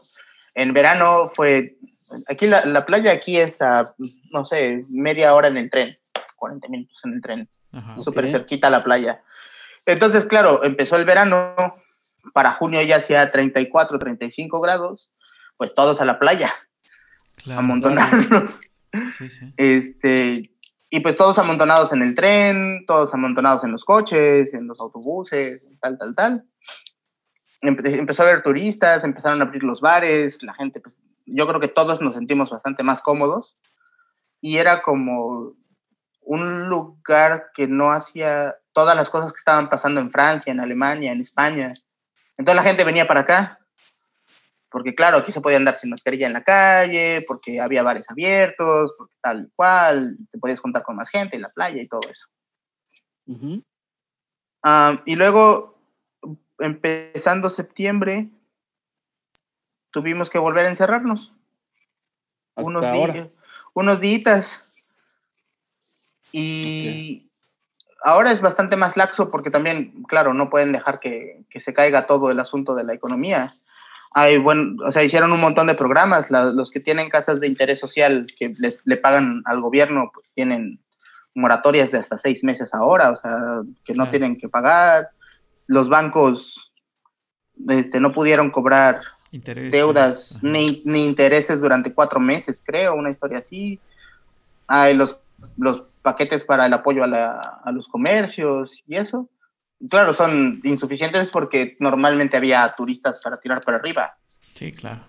en 0.55 0.73
verano 0.73 1.29
fue... 1.33 1.77
Aquí 2.27 2.47
la, 2.47 2.65
la 2.65 2.85
playa 2.87 3.11
aquí 3.11 3.37
es 3.39 3.61
a, 3.61 3.83
no 4.33 4.43
sé, 4.45 4.79
media 4.95 5.35
hora 5.35 5.47
en 5.47 5.57
el 5.57 5.69
tren, 5.69 5.87
40 6.37 6.67
minutos 6.69 6.99
en 7.05 7.13
el 7.13 7.21
tren, 7.21 7.47
súper 8.01 8.29
cerquita 8.31 8.65
a 8.67 8.71
la 8.71 8.83
playa. 8.83 9.21
Entonces, 9.85 10.25
claro, 10.25 10.63
empezó 10.63 10.95
el 10.95 11.05
verano, 11.05 11.53
para 12.33 12.51
junio 12.51 12.81
ya 12.81 12.97
hacía 12.97 13.31
34, 13.31 13.99
35 13.99 14.59
grados, 14.59 15.07
pues 15.59 15.75
todos 15.75 16.01
a 16.01 16.05
la 16.05 16.17
playa, 16.17 16.51
Claro. 17.35 17.59
amontonarnos. 17.59 18.59
Sí, 19.15 19.29
sí. 19.29 19.53
Este, 19.57 20.51
y 20.89 20.99
pues 21.01 21.15
todos 21.17 21.37
amontonados 21.37 21.93
en 21.93 22.01
el 22.01 22.15
tren, 22.15 22.85
todos 22.87 23.13
amontonados 23.13 23.63
en 23.63 23.71
los 23.71 23.85
coches, 23.85 24.53
en 24.53 24.67
los 24.67 24.79
autobuses, 24.79 25.79
tal, 25.81 25.97
tal, 25.97 26.15
tal. 26.15 26.45
Empe- 27.61 27.97
empezó 27.97 28.23
a 28.23 28.27
haber 28.27 28.41
turistas, 28.41 29.03
empezaron 29.03 29.41
a 29.41 29.45
abrir 29.45 29.63
los 29.63 29.81
bares, 29.81 30.41
la 30.41 30.53
gente, 30.53 30.79
pues 30.79 30.99
yo 31.25 31.47
creo 31.47 31.59
que 31.59 31.67
todos 31.67 32.01
nos 32.01 32.15
sentimos 32.15 32.49
bastante 32.49 32.83
más 32.83 33.01
cómodos. 33.01 33.53
Y 34.41 34.57
era 34.57 34.81
como 34.81 35.41
un 36.21 36.69
lugar 36.69 37.51
que 37.53 37.67
no 37.67 37.91
hacía 37.91 38.55
todas 38.71 38.95
las 38.95 39.09
cosas 39.09 39.33
que 39.33 39.39
estaban 39.39 39.67
pasando 39.69 39.99
en 39.99 40.09
Francia, 40.09 40.51
en 40.51 40.59
Alemania, 40.59 41.11
en 41.11 41.19
España. 41.19 41.73
Entonces 42.37 42.55
la 42.55 42.63
gente 42.63 42.83
venía 42.83 43.05
para 43.05 43.21
acá 43.21 43.58
porque 44.69 44.93
claro, 44.95 45.17
aquí 45.17 45.31
se 45.31 45.41
podía 45.41 45.57
andar 45.57 45.75
sin 45.75 45.89
mascarilla 45.89 46.27
en 46.27 46.33
la 46.33 46.43
calle, 46.43 47.23
porque 47.27 47.59
había 47.59 47.83
bares 47.83 48.09
abiertos, 48.09 48.93
porque 48.97 49.15
tal 49.21 49.45
y 49.45 49.55
cual, 49.55 50.17
te 50.31 50.37
podías 50.37 50.59
juntar 50.59 50.83
con 50.83 50.95
más 50.95 51.09
gente 51.09 51.35
en 51.35 51.41
la 51.41 51.49
playa 51.49 51.81
y 51.81 51.87
todo 51.87 52.01
eso. 52.09 52.27
Ujú. 53.25 53.63
Ah, 54.63 55.01
y 55.05 55.15
luego, 55.15 55.79
empezando 56.59 57.49
septiembre, 57.49 58.29
tuvimos 59.91 60.29
que 60.29 60.39
volver 60.39 60.65
a 60.65 60.69
encerrarnos. 60.69 61.33
Hasta 62.55 62.69
unos, 62.69 62.85
ahora. 62.85 63.13
di- 63.13 63.29
unos 63.73 63.99
días. 64.01 64.65
Y 66.31 67.29
ahora 68.03 68.31
es 68.31 68.41
bastante 68.41 68.75
más 68.75 68.97
laxo 68.97 69.29
porque 69.31 69.49
también, 69.49 70.03
claro, 70.03 70.33
no 70.33 70.49
pueden 70.49 70.71
dejar 70.71 70.99
que, 70.99 71.43
que 71.49 71.59
se 71.59 71.73
caiga 71.73 72.05
todo 72.05 72.29
el 72.29 72.39
asunto 72.39 72.75
de 72.75 72.83
la 72.83 72.93
economía. 72.93 73.51
Hay, 74.11 74.37
bueno, 74.39 74.75
o 74.85 74.91
sea, 74.91 75.03
hicieron 75.03 75.31
un 75.31 75.39
montón 75.39 75.67
de 75.67 75.75
programas. 75.75 76.31
La- 76.31 76.45
los 76.45 76.71
que 76.71 76.79
tienen 76.79 77.09
casas 77.09 77.39
de 77.39 77.47
interés 77.47 77.79
social 77.79 78.25
que 78.37 78.49
les, 78.59 78.81
le 78.85 78.97
pagan 78.97 79.41
al 79.45 79.61
gobierno, 79.61 80.09
pues 80.13 80.33
tienen 80.33 80.79
moratorias 81.35 81.91
de 81.91 81.99
hasta 81.99 82.17
seis 82.17 82.43
meses 82.43 82.73
ahora, 82.73 83.11
o 83.11 83.15
sea, 83.15 83.35
que 83.85 83.93
no 83.93 84.09
tienen 84.09 84.35
que 84.35 84.47
pagar. 84.47 85.09
Los 85.67 85.87
bancos 85.89 86.71
este, 87.67 87.99
no 87.99 88.11
pudieron 88.11 88.49
cobrar 88.49 88.99
Intereses. 89.31 89.71
deudas 89.71 90.39
ni, 90.41 90.81
ni 90.85 91.05
intereses 91.05 91.61
durante 91.61 91.93
cuatro 91.93 92.19
meses, 92.19 92.63
creo, 92.65 92.95
una 92.95 93.09
historia 93.11 93.37
así. 93.39 93.79
Ay, 94.67 94.93
los 94.95 95.17
los 95.55 95.83
paquetes 96.01 96.43
para 96.43 96.65
el 96.65 96.73
apoyo 96.73 97.03
a, 97.03 97.07
la- 97.07 97.61
a 97.63 97.71
los 97.71 97.87
comercios 97.87 98.83
y 98.87 98.95
eso. 98.95 99.29
Claro, 99.87 100.13
son 100.13 100.59
insuficientes 100.63 101.29
porque 101.29 101.77
normalmente 101.79 102.35
había 102.35 102.69
turistas 102.75 103.21
para 103.23 103.37
tirar 103.37 103.61
para 103.61 103.77
arriba. 103.77 104.05
Sí, 104.23 104.71
claro. 104.71 105.01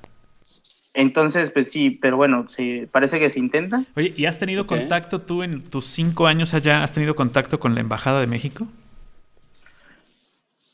Entonces, 0.94 1.50
pues 1.50 1.70
sí, 1.70 1.90
pero 1.90 2.16
bueno, 2.16 2.46
sí, 2.48 2.86
parece 2.90 3.18
que 3.18 3.30
se 3.30 3.38
intenta. 3.38 3.84
Oye, 3.96 4.12
¿y 4.16 4.26
has 4.26 4.38
tenido 4.38 4.66
contacto 4.66 5.20
tú 5.20 5.42
en 5.42 5.62
tus 5.62 5.86
cinco 5.86 6.26
años 6.26 6.54
allá? 6.54 6.82
¿Has 6.82 6.92
tenido 6.92 7.14
contacto 7.14 7.60
con 7.60 7.74
la 7.74 7.80
Embajada 7.80 8.20
de 8.20 8.26
México? 8.26 8.66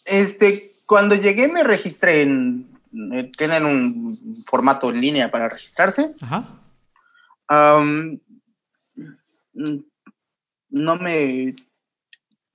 Este, 0.06 0.62
cuando 0.86 1.14
llegué 1.14 1.48
me 1.48 1.64
registré 1.64 2.22
en, 2.22 2.66
eh, 3.12 3.30
tienen 3.36 3.66
un 3.66 4.14
formato 4.48 4.90
en 4.90 5.00
línea 5.00 5.30
para 5.30 5.48
registrarse. 5.48 6.06
Ajá. 6.22 6.44
Mm, 7.50 8.16
no 10.70 10.96
me 10.96 11.54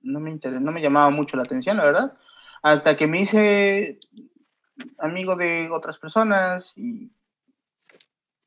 no 0.02 0.20
me 0.20 0.30
inter- 0.30 0.60
no 0.60 0.72
me 0.72 0.80
llamaba 0.82 1.10
mucho 1.10 1.36
la 1.36 1.42
atención, 1.42 1.76
la 1.76 1.84
verdad, 1.84 2.12
hasta 2.62 2.96
que 2.96 3.06
me 3.08 3.20
hice 3.20 3.98
amigo 4.98 5.36
de 5.36 5.68
otras 5.70 5.98
personas 5.98 6.72
y 6.76 7.10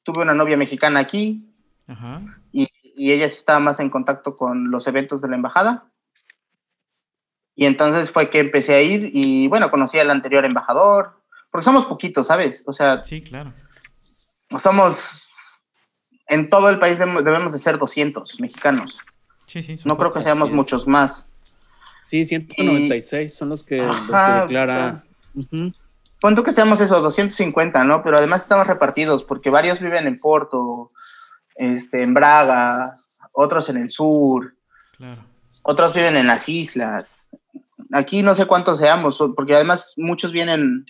tuve 0.03 0.21
una 0.23 0.33
novia 0.33 0.57
mexicana 0.57 0.99
aquí 0.99 1.49
Ajá. 1.87 2.21
y, 2.51 2.67
y 2.83 3.11
ella 3.11 3.25
estaba 3.25 3.59
más 3.59 3.79
en 3.79 3.89
contacto 3.89 4.35
con 4.35 4.71
los 4.71 4.87
eventos 4.87 5.21
de 5.21 5.29
la 5.29 5.35
embajada. 5.35 5.91
Y 7.55 7.65
entonces 7.65 8.11
fue 8.11 8.29
que 8.29 8.39
empecé 8.39 8.73
a 8.75 8.81
ir 8.81 9.11
y 9.13 9.47
bueno, 9.47 9.71
conocí 9.71 9.97
al 9.97 10.09
anterior 10.11 10.43
embajador, 10.45 11.21
porque 11.51 11.63
somos 11.63 11.85
poquitos, 11.85 12.27
¿sabes? 12.27 12.63
O 12.67 12.73
sea, 12.73 13.03
Sí, 13.03 13.21
claro. 13.23 13.53
somos 14.59 15.21
en 16.27 16.49
todo 16.49 16.69
el 16.69 16.79
país 16.79 16.97
debemos 16.99 17.53
de 17.53 17.59
ser 17.59 17.77
200 17.77 18.39
mexicanos. 18.39 18.97
Sí, 19.47 19.61
sí. 19.63 19.75
No 19.85 19.95
creo 19.97 20.11
que 20.11 20.23
seamos 20.23 20.51
muchos 20.51 20.87
más. 20.87 21.27
Sí, 22.05 22.23
196 22.23 23.33
son 23.35 23.49
los 23.49 23.65
que, 23.65 23.77
los 23.77 23.95
que 23.95 24.13
Ajá, 24.13 24.41
declara. 24.41 25.01
Ujú. 25.33 25.71
Pon 26.21 26.35
tú 26.35 26.43
que 26.43 26.51
seamos 26.51 26.79
eso, 26.79 27.01
250, 27.01 27.83
¿no? 27.83 28.03
Pero 28.03 28.17
además 28.17 28.43
estamos 28.43 28.67
repartidos 28.67 29.23
porque 29.23 29.49
varios 29.49 29.79
viven 29.79 30.05
en 30.05 30.15
Porto, 30.19 30.89
este, 31.55 32.03
en 32.03 32.13
Braga, 32.13 32.93
otros 33.33 33.69
en 33.69 33.77
el 33.77 33.89
sur, 33.89 34.55
Claro. 34.97 35.19
otros 35.63 35.95
viven 35.95 36.15
en 36.15 36.27
las 36.27 36.47
islas. 36.47 37.27
Aquí 37.91 38.21
no 38.21 38.35
sé 38.35 38.45
cuántos 38.45 38.77
seamos, 38.77 39.17
porque 39.35 39.55
además 39.55 39.93
muchos 39.97 40.31
vienen 40.31 40.85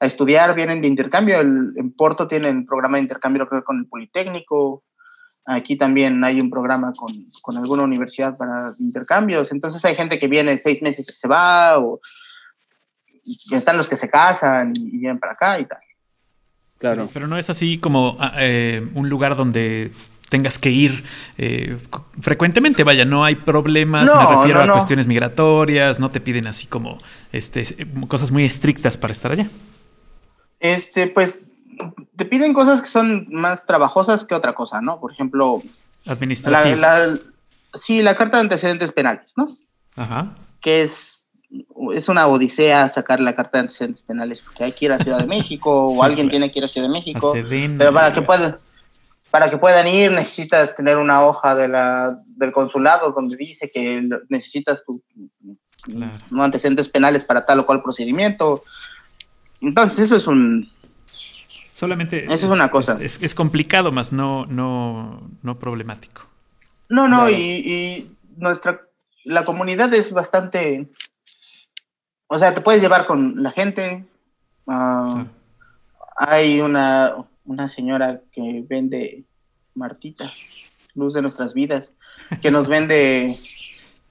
a 0.00 0.06
estudiar, 0.06 0.54
vienen 0.54 0.82
de 0.82 0.88
intercambio. 0.88 1.40
El- 1.40 1.72
en 1.76 1.92
Porto 1.92 2.28
tienen 2.28 2.66
programa 2.66 2.98
de 2.98 3.02
intercambio 3.04 3.48
creo, 3.48 3.64
con 3.64 3.78
el 3.78 3.86
Politécnico. 3.86 4.84
Aquí 5.44 5.76
también 5.76 6.22
hay 6.24 6.40
un 6.40 6.50
programa 6.50 6.92
con, 6.92 7.12
con 7.42 7.56
alguna 7.56 7.82
universidad 7.82 8.36
para 8.36 8.70
intercambios. 8.78 9.50
Entonces 9.50 9.84
hay 9.84 9.94
gente 9.96 10.18
que 10.18 10.28
viene 10.28 10.56
seis 10.58 10.80
meses 10.82 11.08
y 11.08 11.12
se 11.12 11.28
va, 11.28 11.78
o 11.78 12.00
y 13.24 13.54
están 13.54 13.76
los 13.76 13.88
que 13.88 13.96
se 13.96 14.08
casan 14.08 14.72
y, 14.76 14.98
vienen 14.98 15.18
para 15.18 15.32
acá 15.32 15.58
y 15.58 15.64
tal. 15.64 15.78
Claro. 16.78 17.08
Pero 17.12 17.26
no 17.28 17.38
es 17.38 17.48
así 17.50 17.78
como 17.78 18.16
ah, 18.18 18.34
eh, 18.38 18.86
un 18.94 19.08
lugar 19.08 19.36
donde 19.36 19.92
tengas 20.28 20.58
que 20.58 20.70
ir 20.70 21.04
eh, 21.38 21.78
cu- 21.90 22.04
frecuentemente, 22.20 22.82
vaya, 22.84 23.04
no 23.04 23.24
hay 23.24 23.34
problemas, 23.36 24.06
me 24.06 24.12
No, 24.12 24.38
refiero 24.38 24.64
no, 24.64 24.72
a 24.72 24.76
cuestiones 24.76 25.06
migratorias, 25.06 26.00
no 26.00 26.08
te 26.08 26.20
piden 26.20 26.46
así 26.46 26.66
como 26.66 26.98
este, 27.32 27.64
cosas 28.08 28.30
muy 28.30 28.44
estrictas 28.44 28.96
para 28.96 29.12
estar 29.12 29.30
allá. 29.30 29.48
Este, 30.58 31.06
pues, 31.06 31.51
te 32.16 32.24
piden 32.24 32.52
cosas 32.52 32.82
que 32.82 32.88
son 32.88 33.26
más 33.30 33.66
trabajosas 33.66 34.24
que 34.24 34.34
otra 34.34 34.54
cosa, 34.54 34.80
¿no? 34.80 35.00
Por 35.00 35.12
ejemplo, 35.12 35.62
la, 36.46 37.18
sí, 37.74 38.02
la 38.02 38.14
carta 38.14 38.36
de 38.36 38.42
antecedentes 38.42 38.92
penales, 38.92 39.34
¿no? 39.36 39.48
Ajá. 39.96 40.34
Que 40.60 40.82
es, 40.82 41.26
es 41.94 42.08
una 42.08 42.26
odisea 42.26 42.88
sacar 42.88 43.20
la 43.20 43.34
carta 43.34 43.58
de 43.58 43.62
antecedentes 43.62 44.02
penales, 44.02 44.42
porque 44.42 44.64
hay 44.64 44.72
que 44.72 44.86
ir 44.86 44.92
a 44.92 44.98
Ciudad 44.98 45.18
de 45.18 45.26
México 45.26 45.86
o 45.86 45.94
Sí, 45.94 46.00
alguien 46.02 46.30
tiene 46.30 46.50
que 46.50 46.58
ir 46.58 46.64
a 46.64 46.68
Ciudad 46.68 46.86
de 46.86 46.92
México. 46.92 47.32
Pero 47.32 47.92
para 47.92 48.12
que 48.12 48.22
puedan, 48.22 48.54
para 49.30 49.48
que 49.48 49.56
puedan 49.56 49.88
ir 49.88 50.12
necesitas 50.12 50.76
tener 50.76 50.98
una 50.98 51.24
hoja 51.24 51.54
de 51.54 51.68
la, 51.68 52.14
del 52.36 52.52
consulado 52.52 53.12
donde 53.12 53.36
dice 53.36 53.70
que 53.72 54.08
necesitas 54.28 54.82
Claro. 55.84 56.12
no 56.30 56.44
antecedentes 56.44 56.88
penales 56.88 57.24
para 57.24 57.44
tal 57.44 57.58
o 57.60 57.66
cual 57.66 57.82
procedimiento. 57.82 58.62
Entonces 59.60 59.98
eso 59.98 60.16
es 60.16 60.26
un, 60.28 60.70
Solamente. 61.82 62.26
Eso 62.26 62.46
es 62.46 62.52
una 62.52 62.70
cosa. 62.70 62.96
Es, 63.00 63.20
es 63.20 63.34
complicado, 63.34 63.90
más 63.90 64.12
no, 64.12 64.46
no, 64.46 65.28
no 65.42 65.58
problemático. 65.58 66.22
No, 66.88 67.08
no, 67.08 67.26
Claro. 67.26 67.30
y, 67.32 67.42
y 67.42 68.16
nuestra, 68.36 68.82
la 69.24 69.44
comunidad 69.44 69.92
es 69.92 70.12
bastante, 70.12 70.86
o 72.28 72.38
sea, 72.38 72.54
te 72.54 72.60
puedes 72.60 72.80
llevar 72.80 73.04
con 73.06 73.42
la 73.42 73.50
gente. 73.50 74.04
ah, 74.68 75.24
Claro. 75.26 75.28
Hay 76.18 76.60
una, 76.60 77.16
una 77.44 77.68
señora 77.68 78.20
que 78.30 78.64
vende 78.68 79.24
Martita, 79.74 80.30
luz 80.94 81.14
de 81.14 81.22
nuestras 81.22 81.52
vidas, 81.52 81.94
que 82.40 82.52
nos 82.52 82.68
vende 82.68 83.40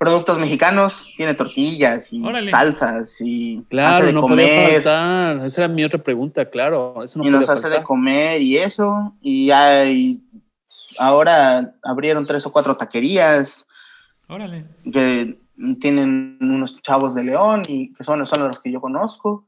productos 0.02 0.39
mexicanos, 0.39 1.12
tiene 1.16 1.36
tortillas 1.36 2.12
y 2.12 2.26
Órale. 2.26 2.49
salsas 2.49 3.22
y 3.22 3.58
hace 3.60 3.66
Claro, 3.70 4.06
de 4.08 4.14
no 4.14 4.22
comer. 4.22 4.82
faltar. 4.84 5.45
Esa 5.45 5.62
era 5.66 5.68
mi 5.72 5.84
otra 5.84 6.02
pregunta, 6.02 6.49
claro. 6.49 7.04
Eso 7.04 7.20
no 7.20 7.28
y 7.28 7.30
nos 7.30 7.47
hace 7.47 7.68
de 7.68 7.76
faltar. 7.76 7.84
comer 7.84 8.41
y 8.41 8.58
eso. 8.58 9.14
Y 9.22 9.52
hay, 9.52 10.20
ahora 10.97 11.76
abrieron 11.84 12.26
tres 12.26 12.43
o 12.47 12.52
cuatro 12.52 12.76
taquerías. 12.76 13.68
Órale. 14.28 14.66
que 14.91 15.38
tienen 15.80 16.38
unos 16.41 16.82
chavos 16.82 17.14
de 17.14 17.24
León 17.24 17.62
y 17.68 17.93
que 17.93 18.04
son, 18.04 18.26
son 18.26 18.39
los 18.47 18.58
que 18.58 18.72
yo 18.72 18.82
conozco. 18.82 19.45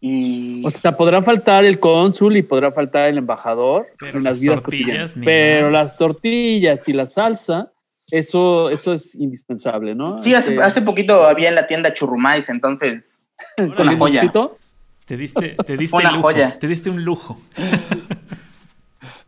Y 0.00 0.64
O 0.64 0.70
sea, 0.70 0.96
podrá 0.96 1.22
faltar 1.24 1.64
el 1.64 1.80
cónsul 1.80 2.36
y 2.36 2.42
podrá 2.42 2.70
faltar 2.72 3.08
el 3.10 3.18
embajador 3.18 3.86
Pero 3.98 4.18
en 4.18 4.24
las 4.24 4.38
vidas 4.38 4.62
tortillas, 4.62 5.08
cotidianas. 5.10 5.14
Pero 5.24 5.64
mal. 5.64 5.72
las 5.72 5.96
tortillas 5.96 6.88
y 6.88 6.92
la 6.92 7.04
salsa, 7.06 7.64
eso, 8.12 8.70
eso 8.70 8.92
es 8.92 9.14
indispensable, 9.14 9.94
¿no? 9.94 10.18
sí, 10.18 10.34
hace, 10.34 10.52
Este, 10.52 10.62
hace 10.64 10.82
poquito 10.82 11.24
había 11.24 11.48
en 11.48 11.54
la 11.54 11.66
tienda 11.66 11.92
churrumais, 11.92 12.48
entonces 12.48 13.26
con 13.56 13.66
una 13.70 13.76
joya. 13.76 13.90
limoncito. 13.92 14.58
Te 15.06 15.16
diste, 15.16 15.56
te 15.66 15.76
diste 15.76 15.96
Una 15.96 16.12
lujo. 16.12 16.22
joya. 16.22 16.58
Te 16.58 16.68
diste 16.68 16.88
un 16.90 17.04
lujo. 17.04 17.40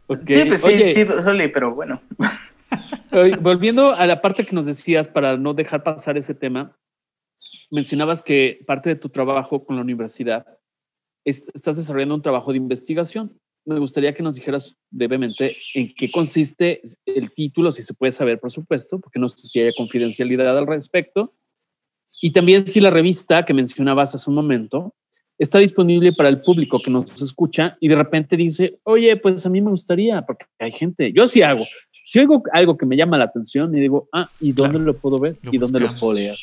Ok. 0.06 0.20
sí, 0.26 0.44
pues 0.46 0.60
sí, 0.60 0.68
Oye, 0.68 0.92
sí, 0.94 1.06
Soli, 1.06 1.48
pero 1.48 1.74
bueno. 1.74 2.00
Volviendo 3.40 3.92
a 3.92 4.06
la 4.06 4.20
parte 4.22 4.44
que 4.46 4.54
nos 4.54 4.66
decías, 4.66 5.08
para 5.08 5.36
no 5.36 5.54
dejar 5.54 5.82
pasar 5.82 6.16
ese 6.16 6.34
tema, 6.34 6.76
mencionabas 7.70 8.22
que 8.22 8.60
parte 8.66 8.90
de 8.90 8.96
tu 8.96 9.08
trabajo 9.08 9.64
con 9.64 9.76
la 9.76 9.82
universidad 9.82 10.46
es- 11.24 11.48
estás 11.54 11.76
desarrollando 11.76 12.14
un 12.14 12.22
trabajo 12.22 12.52
de 12.52 12.58
investigación. 12.58 13.38
Me 13.64 13.78
gustaría 13.78 14.12
que 14.12 14.22
nos 14.22 14.34
dijeras 14.34 14.76
brevemente 14.90 15.56
en 15.74 15.94
qué 15.94 16.10
consiste 16.10 16.80
el 17.06 17.30
título, 17.30 17.70
si 17.70 17.82
se 17.82 17.94
puede 17.94 18.10
saber, 18.12 18.40
por 18.40 18.50
supuesto, 18.50 18.98
porque 18.98 19.18
no 19.20 19.28
sé 19.28 19.46
si 19.46 19.60
hay 19.60 19.72
confidencialidad 19.74 20.56
al 20.58 20.66
respecto. 20.66 21.32
Y 22.20 22.30
también 22.32 22.66
si 22.66 22.80
la 22.80 22.90
revista 22.90 23.44
que 23.44 23.54
mencionabas 23.54 24.14
hace 24.14 24.28
un 24.30 24.36
momento 24.36 24.94
está 25.38 25.58
disponible 25.58 26.12
para 26.12 26.28
el 26.28 26.40
público 26.40 26.80
que 26.80 26.90
nos 26.90 27.20
escucha 27.22 27.76
y 27.80 27.88
de 27.88 27.96
repente 27.96 28.36
dice, 28.36 28.78
oye, 28.84 29.16
pues 29.16 29.44
a 29.46 29.48
mí 29.48 29.60
me 29.60 29.70
gustaría, 29.70 30.22
porque 30.22 30.44
hay 30.58 30.70
gente, 30.72 31.12
yo 31.12 31.26
sí 31.26 31.42
hago, 31.42 31.64
si 32.04 32.18
oigo 32.20 32.42
algo 32.52 32.76
que 32.76 32.86
me 32.86 32.96
llama 32.96 33.18
la 33.18 33.24
atención 33.24 33.76
y 33.76 33.80
digo, 33.80 34.08
ah, 34.12 34.30
¿y 34.40 34.52
dónde 34.52 34.78
Claro. 34.78 34.84
lo 34.92 34.98
puedo 34.98 35.18
ver? 35.18 35.36
Lo 35.42 35.50
¿Y 35.52 35.58
dónde 35.58 35.78
lo 35.80 35.86
buscamos. 35.86 36.00
puedo 36.00 36.14
leer? 36.14 36.36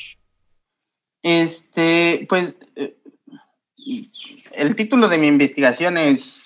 Este, 1.21 2.25
pues, 2.29 2.55
el 4.55 4.75
título 4.75 5.07
de 5.07 5.17
mi 5.17 5.27
investigación 5.27 5.97
es... 5.97 6.45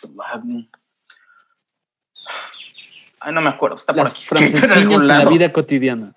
Ah, 3.22 3.32
no 3.32 3.41
me 3.41 3.50
acuerdo, 3.50 3.76
está 3.78 3.94
por 3.94 4.04
Las 4.04 4.12
aquí. 4.12 4.22
en 4.24 4.28
francesinas 4.28 4.72
algún 4.72 5.02
en 5.02 5.08
la 5.08 5.26
vida 5.26 5.52
cotidiana. 5.54 6.14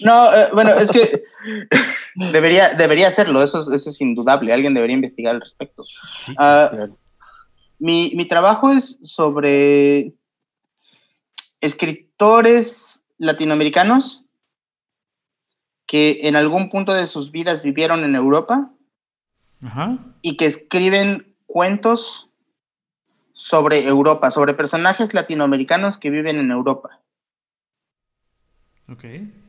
No, 0.00 0.32
eh, 0.34 0.48
bueno, 0.52 0.72
es 0.72 0.90
que 0.90 1.22
debería, 2.32 2.70
debería 2.70 3.08
hacerlo, 3.08 3.42
eso, 3.42 3.60
es- 3.62 3.68
eso 3.68 3.90
es 3.90 4.00
indudable, 4.00 4.52
alguien 4.52 4.74
debería 4.74 4.94
investigar 4.94 5.34
al 5.34 5.40
respecto. 5.40 5.84
Sí. 5.84 6.34
Ah, 6.38 6.68
Claro. 6.72 6.98
mi, 7.78 8.12
mi 8.14 8.24
trabajo 8.26 8.70
es 8.70 8.98
sobre 9.02 10.12
escritores 11.60 13.04
latinoamericanos 13.18 14.24
que 15.86 16.20
en 16.22 16.36
algún 16.36 16.68
punto 16.70 16.92
de 16.92 17.06
sus 17.06 17.30
vidas 17.30 17.62
vivieron 17.62 18.02
en 18.04 18.14
Europa 18.16 18.71
Ajá. 19.62 19.98
y 20.22 20.36
que 20.36 20.46
escriben 20.46 21.36
cuentos 21.46 22.28
sobre 23.32 23.86
Europa, 23.86 24.30
sobre 24.30 24.54
personajes 24.54 25.14
latinoamericanos 25.14 25.98
que 25.98 26.10
viven 26.10 26.36
en 26.36 26.50
Europa. 26.50 27.00
Ok. 28.88 29.04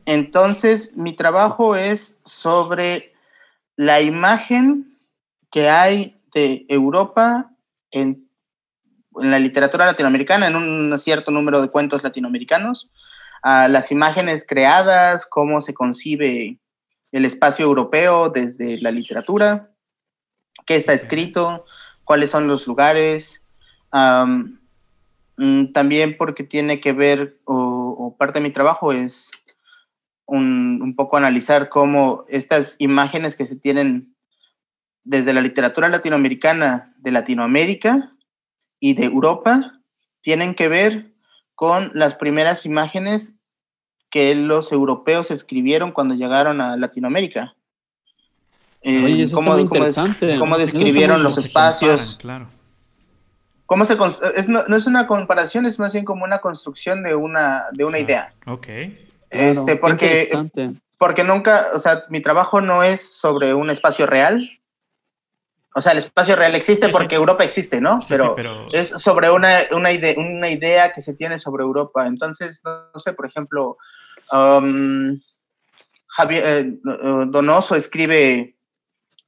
Entonces, 0.06 0.92
mi 0.94 1.12
trabajo 1.12 1.76
es 1.76 2.18
sobre 2.24 3.12
la 3.76 4.00
imagen 4.00 4.88
que 5.50 5.68
hay 5.68 6.20
de 6.34 6.64
Europa 6.68 7.50
en, 7.90 8.28
en 9.20 9.30
la 9.30 9.38
literatura 9.38 9.86
latinoamericana, 9.86 10.48
en 10.48 10.56
un 10.56 10.98
cierto 10.98 11.30
número 11.30 11.60
de 11.60 11.70
cuentos 11.70 12.02
latinoamericanos, 12.02 12.90
a 13.42 13.68
las 13.68 13.92
imágenes 13.92 14.44
creadas, 14.48 15.26
cómo 15.26 15.60
se 15.60 15.74
concibe 15.74 16.58
el 17.12 17.24
espacio 17.24 17.66
europeo 17.66 18.30
desde 18.30 18.80
la 18.80 18.90
literatura, 18.90 19.73
qué 20.64 20.76
está 20.76 20.92
escrito, 20.92 21.64
cuáles 22.04 22.30
son 22.30 22.48
los 22.48 22.66
lugares. 22.66 23.42
Mm, 25.36 25.72
también 25.72 26.16
porque 26.16 26.44
tiene 26.44 26.80
que 26.80 26.92
ver, 26.92 27.40
o, 27.44 28.14
parte 28.18 28.38
de 28.38 28.44
mi 28.44 28.50
trabajo 28.50 28.92
es 28.92 29.30
un, 30.26 30.80
un, 30.80 30.94
poco 30.96 31.16
analizar 31.16 31.68
cómo 31.68 32.24
estas 32.28 32.76
imágenes 32.78 33.36
que 33.36 33.44
se 33.44 33.56
tienen 33.56 34.14
desde 35.02 35.32
la 35.32 35.40
literatura 35.40 35.88
latinoamericana 35.88 36.94
de 36.98 37.12
Latinoamérica 37.12 38.14
y 38.80 38.94
de 38.94 39.04
Europa 39.04 39.80
tienen 40.22 40.54
que 40.54 40.68
ver 40.68 41.12
con 41.54 41.90
las 41.94 42.14
primeras 42.14 42.64
imágenes 42.64 43.34
que 44.10 44.34
los 44.34 44.72
europeos 44.72 45.30
escribieron 45.30 45.92
cuando 45.92 46.14
llegaron 46.14 46.60
a 46.60 46.76
Latinoamérica. 46.76 47.56
Oye, 48.84 49.22
eso 49.22 49.36
cómo, 49.36 49.58
interesante. 49.58 50.38
cómo, 50.38 50.58
describieron 50.58 51.22
los 51.22 51.38
espacios. 51.38 52.18
Claro. 52.20 52.46
¿Cómo 53.66 53.86
se 53.86 53.96
es, 54.36 54.48
no, 54.48 54.60
es 54.76 54.86
una 54.86 55.06
comparación, 55.06 55.64
es 55.64 55.78
más 55.78 55.94
bien 55.94 56.04
como 56.04 56.24
una 56.24 56.40
construcción 56.40 57.02
de 57.02 57.14
una, 57.14 57.64
de 57.72 57.84
una 57.84 57.98
idea. 57.98 58.34
Ok. 58.46 58.66
Este, 59.30 59.76
porque, 59.76 60.28
porque 60.98 61.24
nunca, 61.24 61.68
o 61.74 61.78
sea, 61.78 62.04
mi 62.10 62.20
trabajo 62.20 62.60
no 62.60 62.82
es 62.82 63.16
sobre 63.16 63.54
un 63.54 63.70
espacio 63.70 64.06
real. 64.06 64.60
O 65.74 65.80
sea, 65.80 65.92
el 65.92 65.98
espacio 65.98 66.36
real 66.36 66.54
existe 66.54 66.88
porque 66.90 67.16
Europa 67.16 67.42
existe, 67.42 67.80
¿no? 67.80 68.00
pero, 68.08 68.36
es 68.72 68.90
sobre 68.90 69.30
una, 69.30 69.60
una, 69.72 69.90
una 70.16 70.48
idea 70.48 70.92
que 70.92 71.00
se 71.00 71.14
tiene 71.14 71.38
sobre 71.38 71.64
Europa. 71.64 72.06
Entonces, 72.06 72.60
no, 72.64 72.98
sé, 72.98 73.12
por 73.14 73.26
ejemplo, 73.26 73.76
um, 74.30 75.18
Javier 76.06 76.44
eh, 76.46 76.78
Donoso 76.84 77.74
escribe 77.74 78.53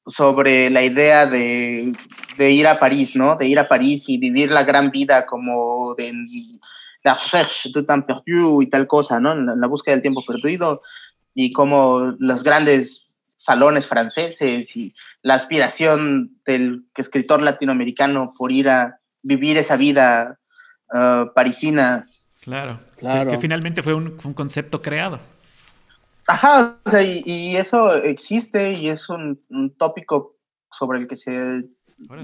sobre 0.06 0.70
la 0.70 0.82
idea 0.82 1.26
de, 1.26 1.92
ir 2.38 2.66
a 2.66 2.78
París, 2.78 3.16
¿no? 3.16 3.36
De 3.36 3.46
ir 3.46 3.58
a 3.58 3.68
París 3.68 4.04
y 4.08 4.18
vivir 4.18 4.50
la 4.50 4.64
gran 4.64 4.90
vida 4.90 5.24
como 5.26 5.94
de 5.96 6.12
la 7.02 7.14
recherche 7.14 7.70
du 7.72 7.84
temps 7.84 8.06
perdu 8.06 8.62
y 8.62 8.66
tal 8.66 8.86
cosa, 8.86 9.20
¿no? 9.20 9.34
La, 9.34 9.54
la 9.56 9.66
búsqueda 9.66 9.94
del 9.94 10.02
tiempo 10.02 10.24
perdido 10.26 10.80
y 11.34 11.52
como 11.52 12.14
los 12.18 12.42
grandes 12.42 13.18
salones 13.36 13.86
franceses 13.86 14.74
y 14.76 14.92
la 15.22 15.34
aspiración 15.34 16.36
del 16.46 16.84
escritor 16.96 17.42
latinoamericano 17.42 18.24
por 18.38 18.50
ir 18.50 18.68
a 18.68 18.98
vivir 19.22 19.56
esa 19.58 19.76
vida 19.76 20.38
uh, 20.92 21.32
parisina. 21.34 22.08
Claro, 22.40 22.80
claro. 22.96 23.30
Que, 23.30 23.38
finalmente 23.38 23.82
fue 23.82 23.94
un, 23.94 24.18
un 24.22 24.34
concepto 24.34 24.80
creado. 24.80 25.20
Ajá, 26.28 26.80
o 26.84 26.90
sea, 26.90 27.02
y, 27.02 27.56
eso 27.56 27.94
existe 28.02 28.72
y 28.72 28.88
es 28.88 29.08
un, 29.08 29.40
tópico 29.78 30.36
sobre 30.70 30.98
el 30.98 31.06
que 31.06 31.16
se, 31.16 31.64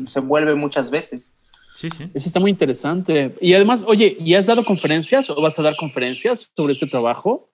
se 0.07 0.21
vuelve 0.21 0.55
muchas 0.55 0.91
veces. 0.91 1.35
Sí, 1.75 1.89
sí. 1.91 2.05
Eso 2.15 2.27
está 2.27 2.41
muy 2.41 2.51
interesante. 2.51 3.35
Y 3.41 3.55
además, 3.55 3.85
oye, 3.87 4.17
¿y 4.19 4.35
has 4.35 4.47
dado 4.47 4.65
conferencias 4.65 5.31
o 5.31 5.41
vas 5.41 5.59
a 5.59 5.63
dar 5.63 5.77
conferencias 5.77 6.51
sobre 6.57 6.73
este 6.73 6.87
trabajo? 6.87 7.51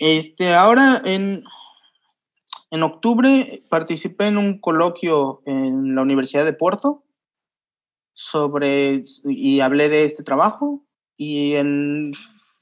Este, 0.00 0.54
ahora 0.54 1.02
en, 1.04 1.44
en 2.70 2.82
octubre 2.82 3.60
participé 3.68 4.28
en 4.28 4.38
un 4.38 4.58
coloquio 4.58 5.42
en 5.46 5.94
la 5.94 6.02
Universidad 6.02 6.44
de 6.44 6.54
Puerto 6.54 7.04
sobre 8.14 9.04
y 9.24 9.60
hablé 9.60 9.88
de 9.88 10.04
este 10.04 10.22
trabajo 10.22 10.84
y 11.16 11.54
en 11.54 12.12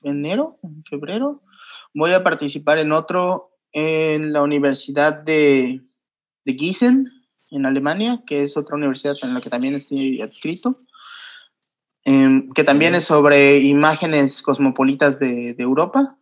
enero, 0.02 0.54
en 0.62 0.84
febrero, 0.84 1.42
Voy 1.94 2.12
a 2.12 2.22
participar 2.22 2.78
en 2.78 2.92
otro 2.92 3.50
en 3.72 4.32
la 4.32 4.42
Universidad 4.42 5.12
de, 5.22 5.80
de 6.44 6.54
Gießen, 6.54 7.08
en 7.50 7.66
Alemania, 7.66 8.22
que 8.26 8.44
es 8.44 8.56
otra 8.56 8.76
universidad 8.76 9.16
en 9.22 9.34
la 9.34 9.40
que 9.40 9.50
también 9.50 9.74
estoy 9.74 10.22
adscrito, 10.22 10.80
em, 12.04 12.50
que 12.52 12.64
también 12.64 12.94
es 12.94 13.04
sobre 13.04 13.58
imágenes 13.58 14.42
cosmopolitas 14.42 15.18
de, 15.18 15.54
de 15.54 15.62
Europa. 15.62 16.16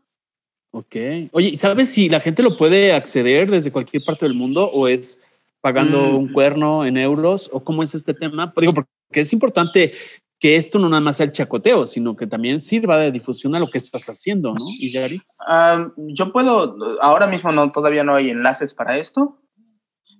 Ok. 0.71 0.97
Oye, 1.33 1.57
¿sabes 1.57 1.91
si 1.91 2.09
la 2.09 2.21
gente 2.21 2.43
lo 2.43 2.57
puede 2.57 2.93
acceder 2.93 3.51
desde 3.51 3.73
cualquier 3.73 4.03
parte 4.05 4.27
del 4.27 4.35
mundo 4.35 4.69
o 4.71 4.89
es 4.89 5.21
pagando 5.61 6.03
mm. 6.03 6.16
un 6.16 6.33
cuerno 6.33 6.85
en 6.85 6.97
euros 6.97 7.49
o 7.53 7.61
cómo 7.61 7.83
es 7.83 7.95
este 7.95 8.14
tema? 8.14 8.53
Digo, 8.57 8.73
porque 8.73 8.87
es 9.21 9.33
importante 9.33 9.93
que 10.41 10.57
esto 10.57 10.78
no 10.78 10.89
nada 10.89 11.01
más 11.01 11.16
sea 11.16 11.26
el 11.26 11.32
chacoteo, 11.32 11.84
sino 11.84 12.16
que 12.16 12.26
también 12.26 12.61
sirva 12.61 12.99
de 12.99 13.11
difusión 13.11 13.55
a 13.57 13.59
lo 13.59 13.66
que 13.66 13.78
estás 13.78 14.09
haciendo, 14.09 14.53
¿no? 14.53 14.66
¿Y 14.68 14.93
Yari? 14.93 15.20
yo 15.97 16.32
puedo, 16.32 16.76
ahora 17.01 17.26
mismo 17.26 17.51
no, 17.51 17.70
todavía 17.72 18.05
no 18.05 18.14
hay 18.14 18.30
enlaces 18.30 18.74
para 18.74 18.99
esto, 18.99 19.41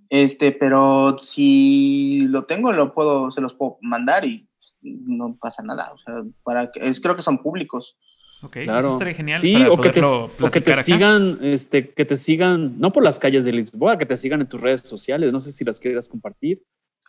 este, 0.09 0.53
pero 0.53 1.19
si 1.23 2.27
lo 2.29 2.45
tengo, 2.45 2.73
lo 2.73 2.95
puedo, 2.95 3.31
se 3.31 3.41
los 3.41 3.55
puedo 3.55 3.79
mandar 3.83 4.25
y 4.25 4.49
no 4.83 5.37
pasa 5.41 5.63
nada. 5.63 5.93
O 5.93 5.99
sea, 5.99 6.23
para 6.43 6.71
que, 6.71 6.89
es, 6.89 7.01
creo 7.01 7.15
que 7.15 7.23
son 7.23 7.43
públicos. 7.43 7.97
Ok, 8.43 8.59
claro. 8.65 8.81
eso 8.81 8.93
estaría 8.93 9.15
genial. 9.15 9.41
Sí, 9.41 9.55
o, 9.65 9.77
que 9.79 9.91
te, 9.91 10.01
o 10.01 10.51
que 10.51 10.61
te 10.61 10.73
sigan, 10.83 11.39
este, 11.43 11.91
que 11.91 12.05
te 12.05 12.17
sigan, 12.17 12.79
no 12.79 12.93
por 12.93 13.03
las 13.03 13.19
calles 13.19 13.45
de 13.45 13.53
Lisboa, 13.53 13.99
que 13.99 14.07
te 14.07 14.17
sigan 14.17 14.41
en 14.41 14.49
tus 14.49 14.61
redes 14.61 14.81
sociales. 14.81 15.33
No 15.33 15.41
sé 15.41 15.53
si 15.53 15.65
las 15.65 15.79
quieras 15.79 16.09
compartir 16.09 16.63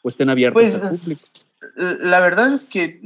o 0.03 0.09
estén 0.09 0.29
abiertas 0.29 0.71
pues, 0.71 0.73
al 0.73 0.97
público. 0.97 1.21
La 1.77 2.19
verdad 2.19 2.53
es 2.53 2.65
que 2.65 3.01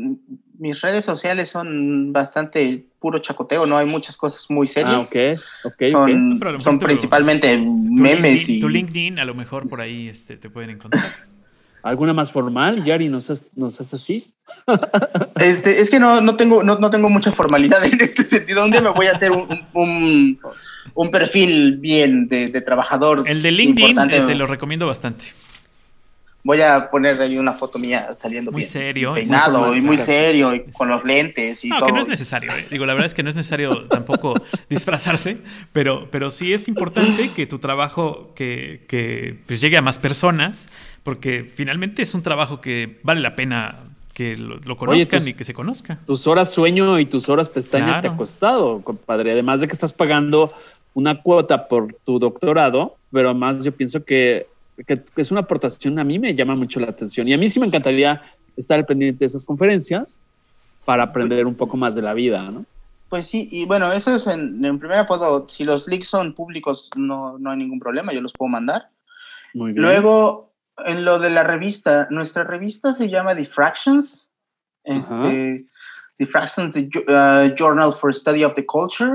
mis 0.59 0.81
redes 0.81 1.03
sociales 1.03 1.49
son 1.49 2.13
bastante 2.13 2.85
puro 2.99 3.19
chacoteo, 3.19 3.65
no 3.65 3.77
hay 3.77 3.85
muchas 3.85 4.15
cosas 4.15 4.45
muy 4.49 4.67
serias. 4.67 4.93
Ah, 4.93 4.99
ok, 5.01 5.39
ok. 5.65 5.83
Son, 5.91 6.39
son 6.61 6.79
principalmente 6.79 7.57
memes 7.57 8.47
y... 8.47 8.59
Tu 8.59 8.69
LinkedIn, 8.69 9.19
a 9.19 9.25
lo 9.25 9.33
mejor 9.33 9.67
por 9.67 9.81
ahí 9.81 10.07
este, 10.07 10.37
te 10.37 10.49
pueden 10.49 10.69
encontrar. 10.69 11.03
¿Alguna 11.83 12.13
más 12.13 12.31
formal, 12.31 12.83
Yari? 12.83 13.09
¿Nos 13.09 13.29
haces 13.29 13.93
así? 13.93 14.33
Este, 15.35 15.81
es 15.81 15.89
que 15.89 15.99
no, 15.99 16.21
no, 16.21 16.37
tengo, 16.37 16.63
no, 16.63 16.77
no, 16.77 16.89
tengo 16.89 17.09
mucha 17.09 17.31
formalidad 17.31 17.83
en 17.91 17.99
este 17.99 18.23
sentido. 18.23 18.61
¿Dónde 18.61 18.79
me 18.79 18.89
voy 18.89 19.07
a 19.07 19.11
hacer 19.11 19.31
un, 19.31 19.65
un, 19.73 20.39
un 20.93 21.11
perfil 21.11 21.79
bien 21.79 22.27
de, 22.29 22.47
de, 22.47 22.61
trabajador? 22.61 23.23
El 23.25 23.41
de 23.41 23.51
LinkedIn 23.51 23.99
eh, 23.99 24.21
te 24.21 24.35
lo 24.35 24.47
recomiendo 24.47 24.87
bastante 24.87 25.33
voy 26.43 26.61
a 26.61 26.89
poner 26.89 27.21
ahí 27.21 27.37
una 27.37 27.53
foto 27.53 27.79
mía 27.79 28.01
saliendo 28.13 28.51
muy 28.51 28.63
serio 28.63 29.13
peinado 29.13 29.75
y 29.75 29.81
muy 29.81 29.97
serio 29.97 30.53
y 30.53 30.61
con 30.71 30.89
los 30.89 31.03
lentes 31.03 31.63
y 31.63 31.69
no, 31.69 31.85
que 31.85 31.91
no 31.91 32.01
es 32.01 32.07
necesario 32.07 32.51
¿eh? 32.51 32.65
digo 32.69 32.85
la 32.85 32.93
verdad 32.93 33.07
es 33.07 33.13
que 33.13 33.23
no 33.23 33.29
es 33.29 33.35
necesario 33.35 33.87
tampoco 33.87 34.35
disfrazarse 34.69 35.37
pero 35.71 36.07
pero 36.11 36.31
sí 36.31 36.53
es 36.53 36.67
importante 36.67 37.31
que 37.31 37.47
tu 37.47 37.59
trabajo 37.59 38.33
que, 38.35 38.85
que 38.87 39.39
pues 39.47 39.61
llegue 39.61 39.77
a 39.77 39.81
más 39.81 39.99
personas 39.99 40.69
porque 41.03 41.43
finalmente 41.43 42.01
es 42.01 42.13
un 42.13 42.23
trabajo 42.23 42.61
que 42.61 42.99
vale 43.03 43.21
la 43.21 43.35
pena 43.35 43.85
que 44.13 44.37
lo, 44.37 44.77
conozcan 44.77 45.27
y 45.27 45.33
que 45.33 45.43
se 45.43 45.53
conozca. 45.53 45.99
Tus 46.05 46.27
horas 46.27 46.51
sueño 46.51 46.99
y 46.99 47.05
tus 47.05 47.29
horas 47.29 47.49
pestaña 47.49 47.99
te 47.99 48.07
ha 48.07 48.15
costado, 48.15 48.81
compadre. 48.81 49.31
Además 49.31 49.61
de 49.61 49.67
que 49.67 49.73
estás 49.73 49.91
pagando 49.91 50.53
una 50.93 51.21
cuota 51.21 51.67
por 51.67 51.95
tu 52.05 52.19
doctorado, 52.19 52.95
pero 53.11 53.31
además 53.31 53.63
yo 53.63 53.71
pienso 53.71 54.05
que 54.05 54.47
que, 54.87 54.99
es 55.15 55.31
una 55.31 55.41
aportación, 55.41 55.99
a 55.99 56.03
mí 56.03 56.19
me 56.19 56.33
llama 56.35 56.55
mucho 56.55 56.79
la 56.79 56.87
atención. 56.87 57.27
Y 57.27 57.33
a 57.33 57.37
mí 57.37 57.49
sí 57.49 57.59
me 57.59 57.67
encantaría 57.67 58.21
estar 58.55 58.79
al 58.79 58.85
pendiente 58.85 59.19
de 59.19 59.25
esas 59.25 59.45
conferencias 59.45 60.19
para 60.85 61.03
aprender 61.03 61.45
un 61.45 61.55
poco 61.55 61.77
más 61.77 61.95
de 61.95 62.01
la 62.01 62.13
vida, 62.13 62.49
¿no? 62.51 62.65
Pues 63.09 63.27
sí, 63.27 63.47
y 63.51 63.65
bueno, 63.65 63.91
eso 63.91 64.11
es 64.15 64.25
en, 64.25 64.65
en 64.65 64.79
primera 64.79 65.05
puedo, 65.05 65.47
si 65.47 65.63
los 65.63 65.87
links 65.87 66.07
son 66.07 66.33
públicos, 66.33 66.89
no, 66.95 67.37
no 67.37 67.51
hay 67.51 67.57
ningún 67.57 67.79
problema, 67.79 68.11
yo 68.11 68.21
los 68.21 68.33
puedo 68.33 68.49
mandar. 68.49 68.89
Muy 69.53 69.71
bien. 69.73 69.83
Luego, 69.83 70.45
en 70.83 71.05
lo 71.05 71.19
de 71.19 71.29
la 71.29 71.43
revista, 71.43 72.07
nuestra 72.09 72.43
revista 72.43 72.93
se 72.93 73.09
llama 73.09 73.35
Diffractions, 73.35 74.31
este, 74.83 75.63
Diffractions, 76.17 76.73
the, 76.73 76.89
uh, 77.07 77.53
Journal 77.55 77.93
for 77.93 78.13
Study 78.13 78.43
of 78.43 78.55
the 78.55 78.65
Culture, 78.65 79.11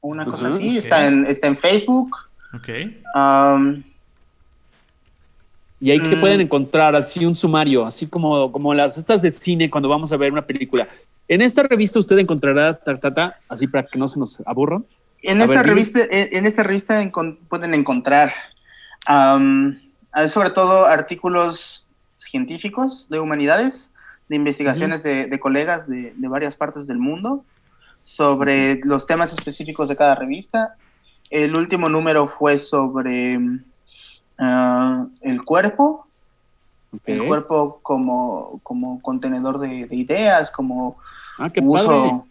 una 0.00 0.24
cosa 0.24 0.48
así, 0.48 0.78
está, 0.78 1.06
en, 1.06 1.26
está 1.26 1.46
en 1.46 1.56
Facebook. 1.56 2.10
Ok. 2.52 2.68
Um, 3.14 3.82
y 5.80 5.90
ahí 5.90 6.00
que 6.00 6.16
pueden 6.16 6.38
mm. 6.38 6.42
encontrar 6.42 6.96
así 6.96 7.24
un 7.24 7.34
sumario, 7.34 7.84
así 7.84 8.06
como, 8.06 8.50
como 8.50 8.72
las 8.72 8.96
estas 8.96 9.22
de 9.22 9.32
cine 9.32 9.70
cuando 9.70 9.88
vamos 9.88 10.12
a 10.12 10.16
ver 10.16 10.32
una 10.32 10.46
película. 10.46 10.88
En 11.28 11.42
esta 11.42 11.62
revista 11.62 11.98
usted 11.98 12.18
encontrará 12.18 12.74
ta, 12.74 13.36
así 13.48 13.66
para 13.66 13.86
que 13.86 13.98
no 13.98 14.08
se 14.08 14.18
nos 14.18 14.40
aburran. 14.46 14.84
En 15.22 15.42
esta 15.42 15.62
revista, 15.62 16.00
en 16.10 16.46
esta 16.46 16.62
revista 16.62 17.02
pueden 17.48 17.74
encontrar 17.74 18.32
sobre 20.28 20.50
todo 20.50 20.86
artículos 20.86 21.86
científicos 22.16 23.06
de 23.08 23.20
humanidades, 23.20 23.90
de 24.28 24.36
investigaciones 24.36 25.02
de, 25.02 25.38
colegas 25.38 25.88
de, 25.88 26.12
varias 26.16 26.56
partes 26.56 26.86
del 26.86 26.98
mundo 26.98 27.44
sobre 28.02 28.80
los 28.84 29.06
temas 29.06 29.32
específicos 29.32 29.88
de 29.88 29.96
cada 29.96 30.14
revista. 30.14 30.76
El 31.30 31.56
último 31.56 31.88
número 31.88 32.28
fue 32.28 32.58
sobre 32.58 33.38
Ah, 34.38 35.06
el 35.22 35.42
cuerpo, 35.42 36.06
el 37.06 37.26
cuerpo 37.26 37.80
como, 37.82 38.60
como 38.62 39.00
contenedor 39.00 39.58
de, 39.58 39.88
ideas, 39.90 40.50
como 40.50 40.98
ah, 41.38 41.50
uso, 41.62 42.26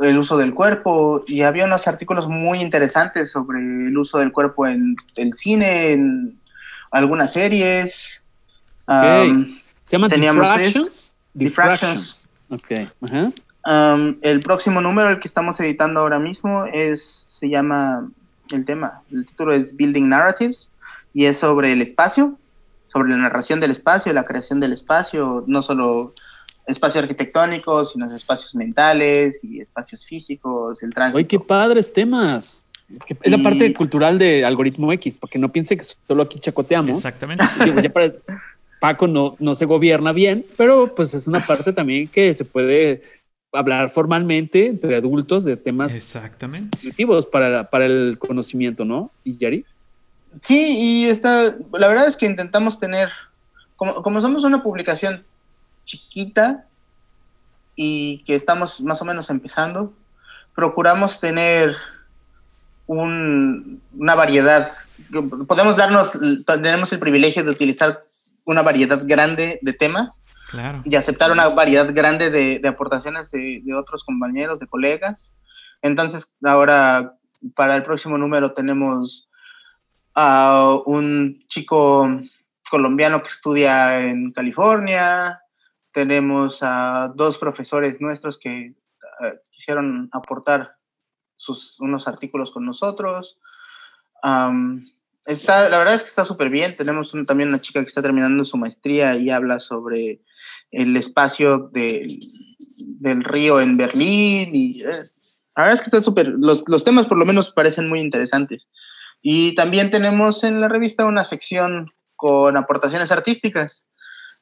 el 0.00 0.18
uso 0.18 0.36
del 0.36 0.54
cuerpo 0.54 1.24
y 1.26 1.42
había 1.42 1.64
unos 1.64 1.86
artículos 1.88 2.28
muy 2.28 2.60
interesantes 2.60 3.30
sobre 3.30 3.60
el 3.60 3.96
uso 3.96 4.18
del 4.18 4.32
cuerpo 4.32 4.66
en 4.66 4.96
el 5.16 5.34
cine, 5.34 5.92
en 5.92 6.38
algunas 6.90 7.32
series. 7.32 8.22
Ok. 8.86 9.26
Um, 9.26 9.58
¿Se 9.84 9.96
llama 9.96 10.08
teníamos 10.08 10.48
Diffractions? 10.48 11.14
Diffractions. 11.34 12.26
Um, 13.66 14.16
el 14.22 14.40
próximo 14.40 14.80
número, 14.80 15.10
el 15.10 15.18
que 15.18 15.26
estamos 15.26 15.58
editando 15.58 16.00
ahora 16.00 16.18
mismo, 16.18 16.66
es 16.66 17.24
se 17.26 17.48
llama 17.48 18.08
el 18.52 18.64
tema, 18.64 19.02
el 19.10 19.26
título 19.26 19.54
es 19.54 19.74
Building 19.74 20.08
Narratives 20.08 20.70
y 21.14 21.24
es 21.24 21.38
sobre 21.38 21.72
el 21.72 21.80
espacio, 21.80 22.38
sobre 22.92 23.10
la 23.10 23.16
narración 23.16 23.60
del 23.60 23.70
espacio, 23.70 24.12
la 24.12 24.24
creación 24.26 24.60
del 24.60 24.72
espacio, 24.74 25.44
no 25.46 25.62
solo 25.62 26.12
espacio 26.66 27.00
arquitectónico, 27.00 27.84
sino 27.86 28.14
espacios 28.14 28.54
mentales 28.54 29.42
y 29.42 29.60
espacios 29.60 30.04
físicos, 30.04 30.82
el 30.82 30.92
tránsito. 30.92 31.16
Oye, 31.18 31.26
qué 31.26 31.38
padres 31.40 31.92
temas. 31.92 32.62
Que 33.06 33.16
Es 33.22 33.30
la 33.30 33.38
Y- 33.38 33.42
parte 33.42 33.72
cultural 33.74 34.18
de 34.18 34.44
Algoritmo 34.44 34.92
X, 34.92 35.16
para 35.16 35.30
que 35.30 35.38
no 35.38 35.48
piense 35.48 35.76
que 35.76 35.84
solo 35.84 36.22
aquí 36.22 36.38
chacoteamos. 36.38 36.98
Exactamente. 36.98 37.42
Digo, 37.64 37.80
ya 37.80 37.90
para- 37.90 38.12
Paco 38.80 39.06
no, 39.08 39.36
no 39.38 39.54
se 39.54 39.64
gobierna 39.64 40.12
bien, 40.12 40.44
pero 40.58 40.94
pues 40.94 41.14
es 41.14 41.26
una 41.26 41.40
parte 41.40 41.72
también 41.72 42.06
que 42.08 42.34
se 42.34 42.44
puede 42.44 43.02
hablar 43.52 43.88
formalmente 43.88 44.66
entre 44.66 44.96
adultos 44.96 45.44
de 45.44 45.56
temas 45.56 45.94
Exactamente. 45.94 46.76
positivos 46.76 47.24
para, 47.24 47.70
para 47.70 47.86
el 47.86 48.18
conocimiento, 48.18 48.84
¿no? 48.84 49.10
¿Y 49.22 49.38
Yari? 49.38 49.64
Sí, 50.42 50.76
y 50.78 51.08
está, 51.08 51.54
la 51.72 51.88
verdad 51.88 52.06
es 52.06 52.16
que 52.16 52.26
intentamos 52.26 52.78
tener, 52.78 53.10
como, 53.76 54.02
como 54.02 54.20
somos 54.20 54.44
una 54.44 54.62
publicación 54.62 55.22
chiquita 55.84 56.66
y 57.76 58.22
que 58.24 58.34
estamos 58.34 58.80
más 58.80 59.00
o 59.02 59.04
menos 59.04 59.30
empezando, 59.30 59.92
procuramos 60.54 61.20
tener 61.20 61.76
un- 62.86 63.80
una 63.96 64.14
variedad, 64.14 64.70
podemos 65.48 65.76
darnos, 65.76 66.10
tenemos 66.46 66.92
el 66.92 66.98
privilegio 66.98 67.42
de 67.44 67.50
utilizar 67.50 68.00
una 68.46 68.62
variedad 68.62 69.00
grande 69.06 69.58
de 69.62 69.72
temas 69.72 70.22
Claro. 70.50 70.82
y 70.84 70.94
aceptar 70.94 71.32
una 71.32 71.48
variedad 71.48 71.88
grande 71.92 72.30
de, 72.30 72.58
de 72.58 72.68
aportaciones 72.68 73.30
de, 73.30 73.62
de 73.64 73.74
otros 73.74 74.04
compañeros, 74.04 74.60
de 74.60 74.66
colegas. 74.66 75.32
Entonces, 75.82 76.30
ahora 76.44 77.14
para 77.56 77.74
el 77.74 77.82
próximo 77.82 78.18
número 78.18 78.52
tenemos 78.52 79.28
a 80.14 80.78
un 80.86 81.36
chico 81.48 82.08
colombiano 82.70 83.22
que 83.22 83.28
estudia 83.28 84.00
en 84.00 84.32
California, 84.32 85.40
tenemos 85.92 86.58
a 86.60 87.12
dos 87.14 87.38
profesores 87.38 88.00
nuestros 88.00 88.38
que 88.38 88.74
eh, 89.20 89.40
quisieron 89.50 90.08
aportar 90.12 90.76
sus, 91.36 91.78
unos 91.80 92.08
artículos 92.08 92.50
con 92.50 92.64
nosotros. 92.64 93.38
Está, 95.26 95.68
la 95.68 95.78
verdad 95.78 95.94
es 95.94 96.02
que 96.02 96.08
está 96.08 96.24
súper 96.24 96.50
bien. 96.50 96.76
Tenemos 96.76 97.14
también 97.26 97.48
una 97.48 97.60
chica 97.60 97.80
que 97.80 97.88
está 97.88 98.02
terminando 98.02 98.44
su 98.44 98.56
maestría 98.56 99.16
y 99.16 99.30
habla 99.30 99.60
sobre 99.60 100.20
el 100.72 100.96
espacio 100.96 101.68
del, 101.72 102.08
del 102.98 103.24
río 103.24 103.60
en 103.60 103.76
Berlín. 103.76 104.54
Y, 104.54 104.82
eh, 104.82 105.02
la 105.56 105.62
verdad 105.62 105.74
es 105.74 105.80
que 105.80 105.84
está 105.86 106.02
súper, 106.02 106.28
los, 106.28 106.64
los 106.66 106.84
temas 106.84 107.06
por 107.06 107.18
lo 107.18 107.24
menos 107.24 107.52
parecen 107.52 107.88
muy 107.88 108.00
interesantes. 108.00 108.68
Y 109.26 109.54
también 109.54 109.90
tenemos 109.90 110.44
en 110.44 110.60
la 110.60 110.68
revista 110.68 111.06
una 111.06 111.24
sección 111.24 111.90
con 112.14 112.58
aportaciones 112.58 113.10
artísticas. 113.10 113.86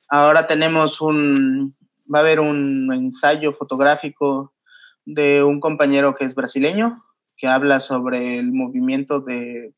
Ahora 0.09 0.49
tenemos 0.49 1.01
un, 1.01 1.77
va 2.13 2.19
a 2.19 2.23
haber 2.23 2.41
un 2.41 2.93
ensayo 2.93 3.53
fotográfico 3.53 4.53
de 5.05 5.45
un 5.45 5.61
compañero 5.61 6.17
que 6.17 6.25
es 6.25 6.35
brasileño, 6.35 7.01
que 7.37 7.47
habla 7.47 7.79
sobre 7.79 8.41
el 8.41 8.51
movimiento 8.51 9.21
de 9.21 9.73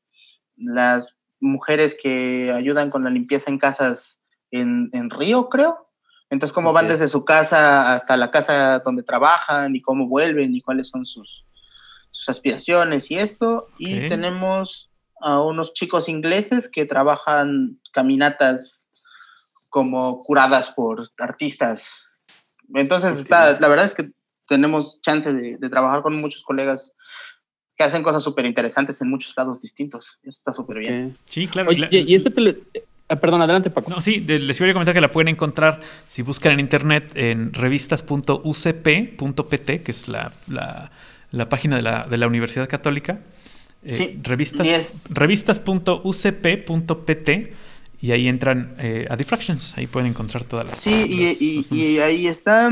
las 0.56 1.14
mujeres 1.38 1.94
que 2.02 2.50
ayudan 2.50 2.88
con 2.88 3.04
la 3.04 3.10
limpieza 3.10 3.50
en 3.50 3.58
casas 3.58 4.18
en, 4.50 4.88
en 4.94 5.10
Río, 5.10 5.50
creo. 5.50 5.80
Entonces, 6.30 6.54
cómo 6.54 6.72
van 6.72 6.88
desde 6.88 7.08
su 7.08 7.26
casa 7.26 7.92
hasta 7.92 8.16
la 8.16 8.30
casa 8.30 8.78
donde 8.78 9.02
trabajan 9.02 9.76
y 9.76 9.82
cómo 9.82 10.08
vuelven 10.08 10.54
y 10.54 10.62
cuáles 10.62 10.88
son 10.88 11.04
sus, 11.04 11.44
sus 12.10 12.30
aspiraciones 12.30 13.10
y 13.10 13.16
esto. 13.16 13.68
Y 13.76 14.08
tenemos 14.08 14.90
a 15.24 15.42
unos 15.42 15.72
chicos 15.72 16.08
ingleses 16.08 16.68
que 16.68 16.84
trabajan 16.84 17.80
caminatas 17.92 18.90
como 19.70 20.18
curadas 20.18 20.70
por 20.70 21.08
artistas. 21.18 21.88
Entonces, 22.74 23.18
está, 23.18 23.58
la 23.58 23.68
verdad 23.68 23.86
es 23.86 23.94
que 23.94 24.10
tenemos 24.48 25.00
chance 25.00 25.32
de, 25.32 25.56
de 25.58 25.68
trabajar 25.70 26.02
con 26.02 26.20
muchos 26.20 26.44
colegas 26.44 26.92
que 27.76 27.82
hacen 27.84 28.02
cosas 28.04 28.22
súper 28.22 28.46
interesantes 28.46 29.00
en 29.00 29.08
muchos 29.10 29.32
lados 29.36 29.62
distintos. 29.62 30.18
Eso 30.22 30.38
está 30.38 30.52
súper 30.52 30.78
bien. 30.78 31.12
Sí, 31.16 31.48
claro. 31.48 31.70
Oye, 31.70 31.88
y 31.90 32.14
este 32.14 32.30
tele... 32.30 32.58
ah, 33.08 33.16
perdón, 33.16 33.42
adelante, 33.42 33.70
Paco. 33.70 33.90
No, 33.90 34.00
sí, 34.00 34.20
de- 34.20 34.38
les 34.38 34.60
iba 34.60 34.70
a 34.70 34.74
comentar 34.74 34.94
que 34.94 35.00
la 35.00 35.10
pueden 35.10 35.26
encontrar 35.28 35.80
si 36.06 36.22
buscan 36.22 36.52
en 36.52 36.60
internet 36.60 37.10
en 37.16 37.52
revistas.ucp.pt, 37.52 39.82
que 39.82 39.90
es 39.90 40.06
la, 40.08 40.32
la- 40.46 40.92
la 41.30 41.48
página 41.48 41.74
de 41.76 41.82
la, 41.82 42.06
de 42.06 42.16
la 42.18 42.26
Universidad 42.28 42.68
Católica. 42.68 43.18
Eh, 43.84 43.94
Sí, 43.94 44.20
revistas, 44.22 45.08
revistas.ucp.pt 45.14 47.54
y 48.00 48.12
ahí 48.12 48.28
entran 48.28 48.74
eh, 48.78 49.06
a 49.10 49.16
Diffractions. 49.16 49.76
Ahí 49.78 49.86
pueden 49.86 50.10
encontrar 50.10 50.44
todas 50.44 50.66
las. 50.66 50.78
Sí, 50.78 50.90
y, 51.40 51.56
los 51.58 51.72
y- 51.72 51.86
y 51.94 51.98
ahí 52.00 52.26
está. 52.26 52.68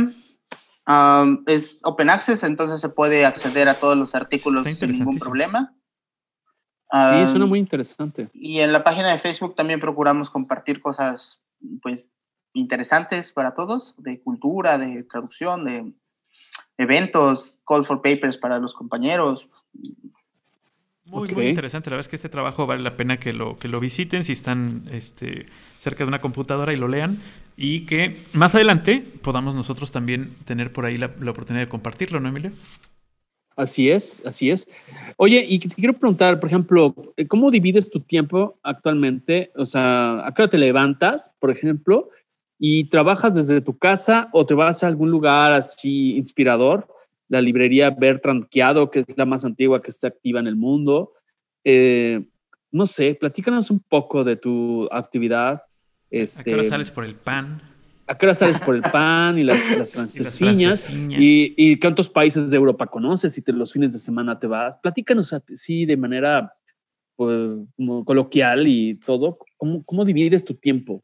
um, 0.89 1.45
es 1.47 1.79
open 1.85 2.11
access, 2.11 2.43
entonces 2.43 2.81
se 2.81 2.89
puede 2.89 3.25
acceder 3.25 3.69
a 3.69 3.79
todos 3.79 3.97
los 3.97 4.15
artículos 4.15 4.69
sin 4.69 4.91
ningún 4.91 5.19
problema. 5.19 5.75
Sí, 6.93 7.27
suena 7.31 7.47
muy 7.47 7.59
interesante. 7.59 8.29
Y 8.35 8.59
en 8.61 8.73
la 8.73 8.85
página 8.85 9.11
de 9.13 9.19
Facebook 9.19 9.55
también 9.55 9.81
procuramos 9.81 10.29
compartir 10.29 10.81
cosas 10.83 11.41
pues 11.81 12.11
interesantes 12.53 13.33
para 13.33 13.55
todos, 13.55 13.95
de 13.97 14.21
cultura, 14.21 14.77
de 14.77 15.03
traducción, 15.05 15.65
de 15.65 15.91
eventos, 16.77 17.59
call 17.67 17.85
for 17.85 18.03
papers 18.03 18.37
para 18.37 18.59
los 18.59 18.75
compañeros. 18.75 19.49
Muy, 21.13 21.29
muy 21.35 21.47
interesante. 21.49 21.91
La 21.91 21.97
verdad 21.97 22.07
es 22.07 22.09
que 22.09 22.17
este 22.17 22.31
trabajo 22.31 22.67
vale 22.67 22.83
la 22.83 22.97
pena 22.97 23.19
que 23.19 23.35
lo, 23.35 23.59
que 23.59 23.69
lo 23.69 23.81
visiten 23.81 24.25
si 24.25 24.33
están 24.33 24.85
este, 24.91 25.47
cerca 25.79 26.05
de 26.05 26.09
una 26.09 26.23
computadora 26.23 26.73
y 26.73 26.77
lo 26.77 26.89
lean. 26.89 27.19
Y 27.55 27.85
que 27.85 28.17
más 28.33 28.55
adelante 28.55 29.05
podamos 29.21 29.55
nosotros 29.55 29.93
también 29.93 30.35
tener 30.47 30.73
por 30.73 30.87
ahí 30.87 30.97
la, 30.97 31.11
la 31.21 31.31
oportunidad 31.31 31.65
de 31.65 31.69
compartirlo, 31.69 32.19
¿no, 32.19 32.31
Emilio? 32.31 32.53
Así 33.57 33.91
es, 33.91 34.23
así 34.25 34.51
es. 34.51 34.71
Oye, 35.19 35.45
y 35.47 35.59
te 35.59 35.69
quiero 35.69 35.93
preguntar, 35.93 36.41
por 36.41 36.49
ejemplo, 36.49 36.95
¿cómo 37.29 37.51
divides 37.51 37.91
tu 37.91 38.01
tiempo 38.01 38.59
actualmente? 38.63 39.53
O 39.55 39.67
sea, 39.67 40.27
¿a 40.27 40.33
qué 40.33 40.43
hora 40.43 40.51
te 40.51 40.57
levantas, 40.57 41.31
por 41.39 41.51
ejemplo, 41.51 42.09
y 42.59 42.85
trabajas 42.85 43.35
desde 43.35 43.61
tu 43.61 43.77
casa 43.77 44.31
o 44.33 44.47
te 44.47 44.55
vas 44.55 44.83
a 44.83 44.87
algún 44.87 45.11
lugar 45.11 45.53
así 45.53 46.17
inspirador? 46.17 46.89
La 47.33 47.41
librería 47.41 47.89
Bertrand 47.89 48.47
Chiado, 48.51 48.91
que 48.91 48.99
es 48.99 49.07
la 49.17 49.25
más 49.25 49.47
antigua 49.47 49.81
que 49.81 49.89
está 49.89 50.09
activa 50.09 50.39
en 50.39 50.47
el 50.47 50.55
mundo. 50.55 51.15
Eh, 51.65 52.29
no 52.71 52.87
sé, 52.87 53.15
platícanos 53.15 53.71
un 53.71 53.81
poco 53.81 54.23
de 54.23 54.37
tu 54.37 54.87
actividad. 54.93 55.63
Este, 56.11 56.43
¿A 56.43 56.45
qué 56.45 56.53
hora 56.53 56.65
sales 56.65 56.91
por 56.91 57.07
el 57.07 57.15
pan? 57.15 57.63
¿A 58.07 58.19
qué 58.19 58.27
hora 58.27 58.35
sales 58.35 58.59
por 58.59 58.77
el 58.77 58.83
pan 58.83 59.39
y 59.39 59.45
las, 59.45 59.61
las 59.79 59.93
francesiñas. 59.93 60.91
¿Y, 60.91 61.55
y 61.57 61.79
cuántos 61.79 62.11
países 62.11 62.51
de 62.51 62.57
Europa 62.59 62.87
conoces? 62.87 63.39
Y 63.39 63.41
te, 63.41 63.55
los 63.55 63.73
fines 63.73 63.95
de 63.95 63.99
semana 63.99 64.39
te 64.39 64.47
vas. 64.47 64.77
Platícanos 64.77 65.33
así 65.33 65.87
de 65.87 65.97
manera 65.97 66.47
pues, 67.17 67.61
como 67.79 68.05
coloquial 68.05 68.67
y 68.69 68.97
todo. 68.97 69.39
¿Cómo, 69.57 69.81
¿Cómo 69.87 70.05
divides 70.05 70.45
tu 70.45 70.53
tiempo? 70.53 71.03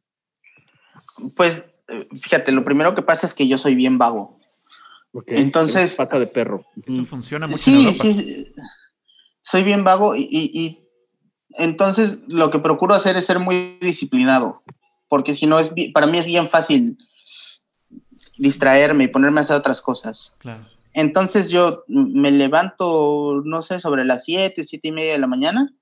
Pues 1.38 1.64
eh, 1.88 2.06
fíjate, 2.12 2.52
lo 2.52 2.66
primero 2.66 2.94
que 2.94 3.00
pasa 3.00 3.26
es 3.26 3.32
que 3.32 3.48
yo 3.48 3.56
soy 3.56 3.74
bien 3.74 3.96
vago. 3.96 4.38
Entonces- 5.28 5.76
Eres 5.76 5.97
Pata 5.97 6.18
de 6.18 6.26
perro. 6.26 6.64
Eso 6.86 7.05
funciona 7.05 7.47
mucho 7.47 7.70
en 7.70 7.76
Sí, 7.76 7.85
Europa. 7.86 8.05
sí, 8.05 8.52
soy 9.40 9.62
bien 9.64 9.82
vago 9.85 10.14
y, 10.14 10.28
y- 10.30 10.51
y 10.60 10.89
entonces 11.56 12.18
lo 12.28 12.51
que 12.51 12.59
procuro 12.59 12.94
hacer 12.94 13.16
es 13.16 13.24
ser 13.26 13.39
muy 13.39 13.78
disciplinado, 13.80 14.62
porque 15.09 15.35
si 15.35 15.47
no, 15.47 15.59
es, 15.59 15.72
bi- 15.74 15.90
para 15.93 16.06
mí 16.06 16.18
es 16.18 16.26
bien 16.26 16.48
fácil 16.48 16.98
distraerme 18.39 19.05
y 19.05 19.09
ponerme 19.09 19.40
a 19.40 19.43
hacer 19.43 19.56
otras 19.56 19.80
cosas. 19.80 20.36
Claro. 20.39 20.64
Entonces 20.93 21.51
yo 21.51 21.85
me 21.89 22.30
levanto, 22.30 23.43
no 23.44 23.62
sé, 23.62 23.78
sobre 23.80 24.05
las 24.05 24.24
7, 24.24 24.64
7 24.64 24.89
y 24.89 24.93
media 24.93 25.12
de 25.12 25.18
la 25.18 25.26
mañana. 25.26 25.72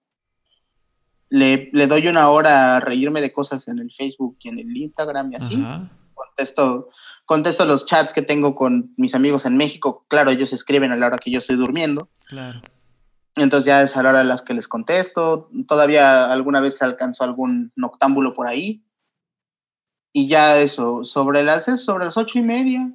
Le, 1.29 1.71
le 1.73 1.87
doy 1.89 2.07
una 2.07 2.29
hora 2.31 2.77
a 2.77 2.81
reírme 2.81 3.21
de 3.21 3.33
cosas 3.33 3.67
en 3.69 3.79
el 3.81 3.91
Facebook 3.91 4.37
y 4.43 4.49
en 4.49 4.59
el 4.61 4.77
Instagram 4.77 5.33
y 5.33 5.37
así. 5.37 5.55
Ajá. 5.57 5.91
Contesto, 6.15 6.89
contesto 7.27 7.67
los 7.67 7.85
chats 7.85 8.13
que 8.13 8.23
tengo 8.23 8.55
con 8.55 8.91
mis 8.97 9.15
amigos 9.15 9.45
en 9.45 9.57
México. 9.57 10.07
Claro, 10.09 10.31
ellos 10.31 10.53
escriben 10.53 10.93
a 10.93 10.97
la 10.97 11.07
hora 11.07 11.19
que 11.19 11.31
yo 11.31 11.39
estoy 11.39 11.57
durmiendo. 11.57 12.09
Claro. 12.27 12.63
Entonces 13.35 13.67
ya 13.67 13.83
es 13.83 13.97
a 13.97 14.03
la 14.03 14.11
hora 14.11 14.19
de 14.21 14.25
las 14.25 14.43
que 14.43 14.55
les 14.55 14.67
contesto. 14.67 15.51
Todavía 15.69 16.33
alguna 16.33 16.61
vez 16.61 16.79
se 16.79 16.85
alcanzó 16.85 17.25
algún 17.25 17.73
noctámbulo 17.77 18.35
por 18.35 18.47
ahí. 18.47 18.83
Y 20.13 20.29
ya 20.29 20.59
eso, 20.59 21.05
sobre 21.05 21.43
las, 21.43 21.67
sobre 21.83 22.07
las 22.07 22.17
ocho 22.17 22.39
y 22.39 22.43
media. 22.43 22.91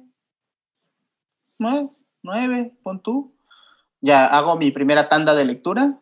¿no? 1.60 1.88
nueve, 2.22 2.74
pon 2.82 3.00
tú. 3.00 3.36
Ya 4.00 4.26
hago 4.26 4.56
mi 4.56 4.72
primera 4.72 5.08
tanda 5.08 5.34
de 5.34 5.44
lectura. 5.44 6.00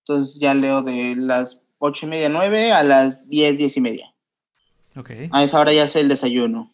Entonces 0.00 0.38
ya 0.40 0.54
leo 0.54 0.82
de 0.82 1.16
las 1.16 1.60
ocho 1.78 2.06
y 2.06 2.08
media, 2.08 2.28
nueve 2.28 2.72
a 2.72 2.82
las 2.82 3.28
diez, 3.28 3.58
diez 3.58 3.76
y 3.76 3.80
media. 3.80 4.14
Ok. 4.96 5.10
A 5.32 5.42
esa 5.42 5.58
hora 5.58 5.72
ya 5.72 5.88
sé 5.88 6.00
el 6.00 6.08
desayuno. 6.08 6.73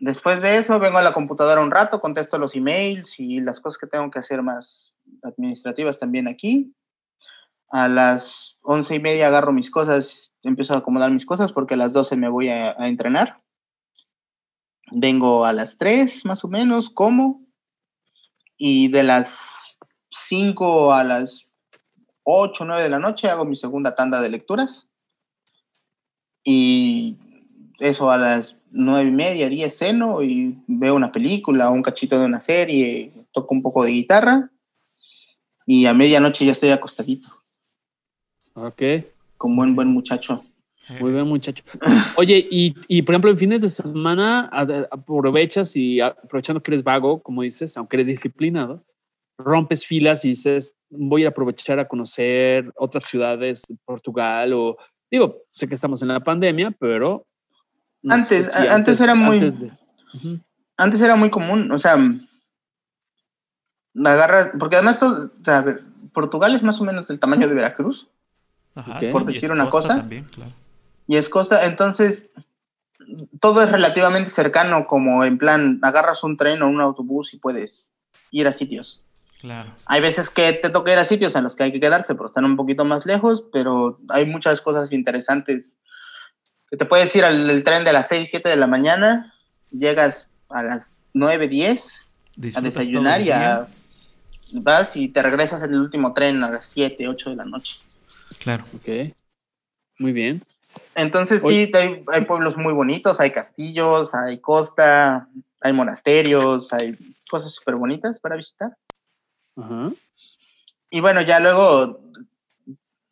Después 0.00 0.40
de 0.40 0.56
eso 0.56 0.78
vengo 0.78 0.96
a 0.96 1.02
la 1.02 1.12
computadora 1.12 1.60
un 1.60 1.70
rato, 1.70 2.00
contesto 2.00 2.38
los 2.38 2.56
emails 2.56 3.20
y 3.20 3.40
las 3.40 3.60
cosas 3.60 3.76
que 3.76 3.86
tengo 3.86 4.10
que 4.10 4.18
hacer 4.18 4.42
más 4.42 4.96
administrativas 5.22 5.98
también 5.98 6.26
aquí. 6.26 6.74
A 7.70 7.86
las 7.86 8.56
once 8.62 8.94
y 8.94 8.98
media 8.98 9.26
agarro 9.26 9.52
mis 9.52 9.70
cosas, 9.70 10.32
empiezo 10.42 10.72
a 10.72 10.78
acomodar 10.78 11.10
mis 11.10 11.26
cosas 11.26 11.52
porque 11.52 11.74
a 11.74 11.76
las 11.76 11.92
doce 11.92 12.16
me 12.16 12.30
voy 12.30 12.48
a, 12.48 12.74
a 12.78 12.88
entrenar. 12.88 13.42
Vengo 14.90 15.44
a 15.44 15.52
las 15.52 15.76
tres 15.76 16.24
más 16.24 16.44
o 16.44 16.48
menos, 16.48 16.88
como. 16.88 17.46
Y 18.56 18.88
de 18.88 19.02
las 19.02 19.76
cinco 20.08 20.94
a 20.94 21.04
las 21.04 21.58
ocho, 22.24 22.64
nueve 22.64 22.84
de 22.84 22.88
la 22.88 22.98
noche 22.98 23.28
hago 23.28 23.44
mi 23.44 23.54
segunda 23.54 23.94
tanda 23.94 24.22
de 24.22 24.30
lecturas. 24.30 24.88
Y 26.42 27.18
eso 27.80 28.10
a 28.10 28.18
las 28.18 28.54
nueve 28.70 29.08
y 29.08 29.12
media, 29.12 29.48
diez 29.48 29.78
ceno 29.78 30.22
y 30.22 30.58
veo 30.66 30.94
una 30.94 31.10
película 31.12 31.70
o 31.70 31.72
un 31.72 31.82
cachito 31.82 32.18
de 32.18 32.26
una 32.26 32.40
serie, 32.40 33.10
toco 33.32 33.54
un 33.54 33.62
poco 33.62 33.84
de 33.84 33.92
guitarra 33.92 34.50
y 35.66 35.86
a 35.86 35.94
medianoche 35.94 36.44
ya 36.44 36.52
estoy 36.52 36.70
acostadito, 36.70 37.28
Ok, 38.54 38.82
como 39.36 39.56
buen 39.56 39.74
buen 39.74 39.88
muchacho. 39.88 40.42
muy 41.00 41.12
bien, 41.12 41.26
muchacho. 41.26 41.62
Oye, 42.16 42.46
y, 42.50 42.74
y, 42.88 43.02
por 43.02 43.14
ejemplo, 43.14 43.30
en 43.30 43.38
fines 43.38 43.62
de 43.62 43.68
semana 43.68 44.50
aprovechas 44.90 45.76
y 45.76 46.00
aprovechando 46.00 46.62
que 46.62 46.70
eres 46.72 46.82
vago, 46.82 47.22
como 47.22 47.42
dices, 47.42 47.76
aunque 47.76 47.96
eres 47.96 48.08
disciplinado, 48.08 48.84
rompes 49.38 49.86
filas 49.86 50.24
y 50.24 50.30
dices, 50.30 50.76
voy 50.90 51.24
a 51.24 51.28
aprovechar 51.28 51.78
a 51.78 51.88
conocer 51.88 52.70
otras 52.76 53.04
ciudades, 53.04 53.62
Portugal 53.84 54.52
o, 54.52 54.76
digo, 55.10 55.44
sé 55.48 55.68
que 55.68 55.74
estamos 55.74 56.02
en 56.02 56.08
la 56.08 56.20
pandemia, 56.20 56.72
pero... 56.78 57.26
no 58.02 58.24
sé 58.24 58.36
Antes- 58.38 58.56
antes 58.56 59.00
era 59.00 59.14
muy- 59.14 59.40
de-. 59.40 59.72
Antes 60.76 61.00
era 61.02 61.16
muy 61.16 61.30
común, 61.30 61.70
o 61.72 61.78
sea, 61.78 61.96
agarras, 64.04 64.50
porque 64.58 64.76
además 64.76 64.98
todo, 64.98 65.30
o 65.40 65.44
sea, 65.44 65.58
a 65.58 65.62
ver, 65.62 65.80
Portugal 66.12 66.54
es 66.54 66.62
más 66.62 66.80
o 66.80 66.84
menos 66.84 67.06
del 67.08 67.20
tamaño 67.20 67.48
de 67.48 67.54
Veracruz 67.54 68.08
Ajá, 68.76 69.00
Por 69.10 69.26
decir 69.26 69.50
una 69.50 69.68
cosa. 69.68 69.96
También, 69.96 70.24
claro. 70.26 70.52
y 71.08 71.16
es 71.16 71.28
costa, 71.28 71.64
entonces 71.66 72.28
todo 73.40 73.62
es 73.62 73.70
relativamente 73.70 74.30
cercano, 74.30 74.86
como 74.86 75.24
en 75.24 75.38
plan, 75.38 75.80
agarras 75.82 76.22
un 76.22 76.36
tren 76.36 76.62
o 76.62 76.68
un 76.68 76.80
autobús 76.80 77.34
y 77.34 77.38
puedes 77.38 77.92
ir 78.30 78.46
a 78.46 78.52
sitios. 78.52 79.02
Claro. 79.40 79.74
Hay 79.86 80.00
veces 80.00 80.30
que 80.30 80.52
te 80.52 80.70
toca 80.70 80.92
ir 80.92 80.98
a 80.98 81.04
sitios 81.04 81.34
en 81.34 81.42
los 81.42 81.56
que 81.56 81.64
hay 81.64 81.72
que 81.72 81.80
quedarse, 81.80 82.14
pero 82.14 82.26
están 82.26 82.44
un 82.44 82.56
poquito 82.56 82.84
más 82.84 83.04
lejos, 83.06 83.42
pero 83.52 83.96
hay 84.08 84.24
muchas 84.26 84.60
cosas 84.60 84.92
interesantes. 84.92 85.76
Que 86.70 86.76
te 86.76 86.84
puedes 86.84 87.14
ir 87.16 87.24
al 87.24 87.50
el 87.50 87.64
tren 87.64 87.84
de 87.84 87.92
las 87.92 88.08
6, 88.08 88.28
7 88.30 88.48
de 88.48 88.56
la 88.56 88.66
mañana, 88.66 89.34
llegas 89.70 90.28
a 90.48 90.62
las 90.62 90.94
9, 91.14 91.48
10 91.48 92.06
a 92.54 92.60
desayunar 92.60 93.20
y 93.20 93.30
a, 93.30 93.66
vas 94.62 94.96
y 94.96 95.08
te 95.08 95.22
regresas 95.22 95.62
en 95.62 95.74
el 95.74 95.80
último 95.80 96.14
tren 96.14 96.42
a 96.44 96.50
las 96.50 96.66
7, 96.66 97.08
8 97.08 97.30
de 97.30 97.36
la 97.36 97.44
noche. 97.44 97.78
Claro. 98.40 98.64
Ok, 98.74 99.12
muy 99.98 100.12
bien. 100.12 100.42
Entonces 100.94 101.42
sí, 101.42 101.70
hay, 101.74 102.04
hay 102.06 102.24
pueblos 102.24 102.56
muy 102.56 102.72
bonitos, 102.72 103.18
hay 103.20 103.32
castillos, 103.32 104.14
hay 104.14 104.38
costa, 104.38 105.28
hay 105.60 105.72
monasterios, 105.72 106.72
hay 106.72 106.96
cosas 107.28 107.52
súper 107.52 107.74
bonitas 107.74 108.20
para 108.20 108.36
visitar. 108.36 108.76
Ajá. 109.56 109.92
Y 110.90 111.00
bueno, 111.00 111.22
ya 111.22 111.38
luego 111.40 112.00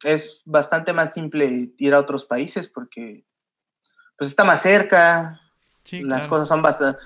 es 0.04 0.40
bastante 0.44 0.92
más 0.92 1.14
simple 1.14 1.70
ir 1.78 1.94
a 1.94 2.00
otros 2.00 2.24
países 2.24 2.68
porque 2.68 3.24
pues 4.18 4.30
está 4.30 4.44
más 4.44 4.60
cerca, 4.60 5.40
Sí, 5.84 6.02
las 6.02 6.18
claro. 6.18 6.30
cosas 6.30 6.48
son 6.48 6.60
bastante... 6.60 6.98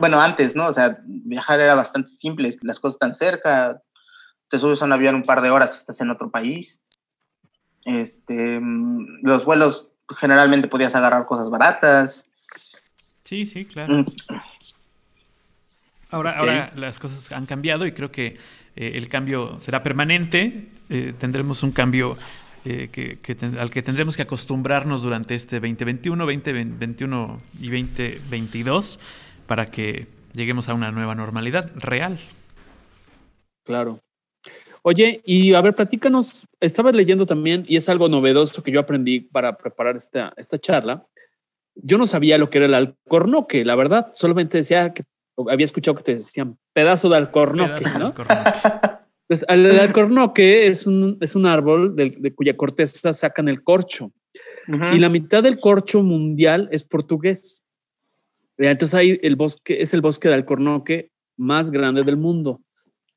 bueno, 0.00 0.18
antes, 0.18 0.56
¿no? 0.56 0.68
O 0.68 0.72
sea, 0.72 0.98
viajar 1.04 1.60
era 1.60 1.74
bastante 1.74 2.10
simple, 2.10 2.56
las 2.62 2.80
cosas 2.80 2.94
están 2.94 3.12
cerca, 3.12 3.82
te 4.48 4.58
subes 4.58 4.80
a 4.80 4.86
un 4.86 4.94
avión 4.94 5.14
un 5.16 5.22
par 5.24 5.42
de 5.42 5.50
horas 5.50 5.74
y 5.74 5.78
estás 5.80 6.00
en 6.00 6.08
otro 6.10 6.30
país. 6.30 6.80
Este, 7.84 8.58
mm, 8.60 9.20
los 9.22 9.44
vuelos 9.44 9.88
generalmente 10.16 10.68
podías 10.68 10.94
agarrar 10.94 11.26
cosas 11.26 11.50
baratas. 11.50 12.24
Sí, 12.94 13.44
sí, 13.44 13.66
claro. 13.66 13.98
Mm, 13.98 14.04
Ahora, 16.10 16.38
ahora 16.38 16.70
las 16.74 16.98
cosas 16.98 17.30
han 17.32 17.44
cambiado 17.44 17.86
y 17.86 17.92
creo 17.92 18.10
que 18.10 18.38
eh, 18.76 18.92
el 18.94 19.08
cambio 19.08 19.58
será 19.58 19.82
permanente. 19.82 20.68
Eh, 20.88 21.12
tendremos 21.18 21.62
un 21.62 21.70
cambio 21.70 22.16
eh, 22.70 22.88
que, 22.92 23.18
que 23.20 23.34
ten- 23.34 23.58
al 23.58 23.70
que 23.70 23.82
tendremos 23.82 24.16
que 24.16 24.22
acostumbrarnos 24.22 25.02
durante 25.02 25.34
este 25.34 25.56
2021, 25.60 26.24
2021 26.26 27.38
y 27.60 27.68
2022 27.70 29.00
para 29.46 29.70
que 29.70 30.06
lleguemos 30.34 30.68
a 30.68 30.74
una 30.74 30.90
nueva 30.92 31.14
normalidad 31.14 31.70
real. 31.76 32.18
Claro. 33.64 34.00
Oye, 34.82 35.20
y 35.24 35.54
a 35.54 35.60
ver, 35.60 35.74
platícanos, 35.74 36.46
estabas 36.60 36.94
leyendo 36.94 37.26
también, 37.26 37.64
y 37.68 37.76
es 37.76 37.88
algo 37.88 38.08
novedoso 38.08 38.62
que 38.62 38.70
yo 38.70 38.80
aprendí 38.80 39.20
para 39.20 39.56
preparar 39.56 39.96
esta, 39.96 40.32
esta 40.36 40.58
charla. 40.58 41.04
Yo 41.74 41.98
no 41.98 42.06
sabía 42.06 42.38
lo 42.38 42.48
que 42.50 42.58
era 42.58 42.66
el 42.66 42.74
alcornoque, 42.74 43.64
la 43.64 43.74
verdad, 43.74 44.10
solamente 44.14 44.58
decía 44.58 44.92
que 44.92 45.02
había 45.50 45.64
escuchado 45.64 45.96
que 45.96 46.02
te 46.02 46.14
decían 46.14 46.56
pedazo 46.72 47.08
de 47.08 47.16
alcornoque, 47.16 47.68
Pedazo 47.84 47.92
de 47.92 47.98
¿no? 47.98 48.06
alcornoque. 48.06 48.50
Pues 49.28 49.44
el, 49.46 49.66
el 49.66 49.78
alcornoque 49.78 50.66
es 50.66 50.86
un, 50.86 51.18
es 51.20 51.36
un 51.36 51.44
árbol 51.44 51.94
de, 51.94 52.34
cuya 52.34 52.56
corteza 52.56 53.12
sacan 53.12 53.48
el 53.48 53.62
corcho, 53.62 54.10
y 54.66 54.98
la 54.98 55.08
mitad 55.08 55.42
del 55.42 55.60
corcho 55.60 56.02
mundial 56.02 56.68
es 56.72 56.82
portugués. 56.82 57.62
Entonces 58.56 58.94
ahí 58.94 59.18
el 59.22 59.36
bosque 59.36 59.80
es 59.80 59.94
el 59.94 60.00
bosque 60.00 60.28
de 60.28 60.34
alcornoque 60.34 61.10
más 61.36 61.70
grande 61.70 62.02
del 62.02 62.16
mundo. 62.16 62.60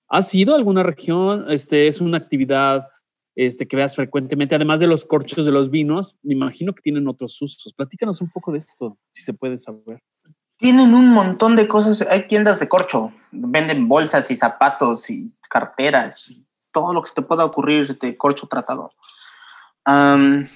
¿Has 0.09 0.33
ido 0.35 0.53
a 0.53 0.57
alguna 0.57 0.83
región? 0.83 1.45
Este 1.49 1.87
es 1.87 2.01
una 2.01 2.17
actividad 2.17 2.87
este, 3.35 3.65
que 3.65 3.77
veas 3.77 3.95
frecuentemente, 3.95 4.55
además 4.55 4.81
de 4.81 4.87
los 4.87 5.05
corchos 5.05 5.45
de 5.45 5.51
los 5.51 5.69
vinos. 5.69 6.17
Me 6.21 6.33
imagino 6.33 6.73
que 6.73 6.81
tienen 6.81 7.07
otros 7.07 7.41
usos. 7.41 7.73
Platícanos 7.73 8.21
un 8.21 8.29
poco 8.29 8.51
de 8.51 8.57
esto, 8.57 8.97
si 9.11 9.23
se 9.23 9.33
puede 9.33 9.57
saber. 9.57 10.01
Tienen 10.57 10.93
un 10.93 11.07
montón 11.07 11.55
de 11.55 11.67
cosas. 11.67 12.05
Hay 12.09 12.27
tiendas 12.27 12.59
de 12.59 12.67
corcho. 12.67 13.13
Venden 13.31 13.87
bolsas 13.87 14.29
y 14.29 14.35
zapatos 14.35 15.09
y 15.09 15.33
carteras 15.51 16.29
y 16.29 16.45
todo 16.71 16.93
lo 16.93 17.03
que 17.03 17.11
te 17.11 17.21
pueda 17.21 17.43
ocurrir 17.43 17.99
de 17.99 18.15
corcho 18.17 18.47
tratado. 18.47 18.93
Am, 19.83 20.47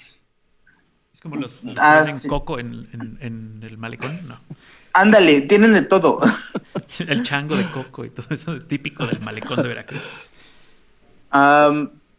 Es 1.13 1.19
como 1.22 1.35
los, 1.35 1.63
los 1.65 1.76
que 1.76 1.81
Ah, 1.81 2.05
sí. 2.05 2.27
coco 2.30 2.57
en, 2.59 2.88
en- 2.93 3.17
en 3.22 3.63
el 3.63 3.77
malecón, 3.77 4.26
no. 4.27 4.39
ándale, 4.93 5.41
tienen 5.41 5.73
de 5.73 5.81
todo. 5.81 6.22
El 7.07 7.23
chango 7.23 7.55
de 7.57 7.69
coco 7.72 8.05
y 8.05 8.09
todo 8.09 8.27
eso 8.30 8.61
típico 8.61 9.05
del 9.05 9.19
malecón 9.22 9.61
de 9.61 9.67
Veracruz. 9.67 10.01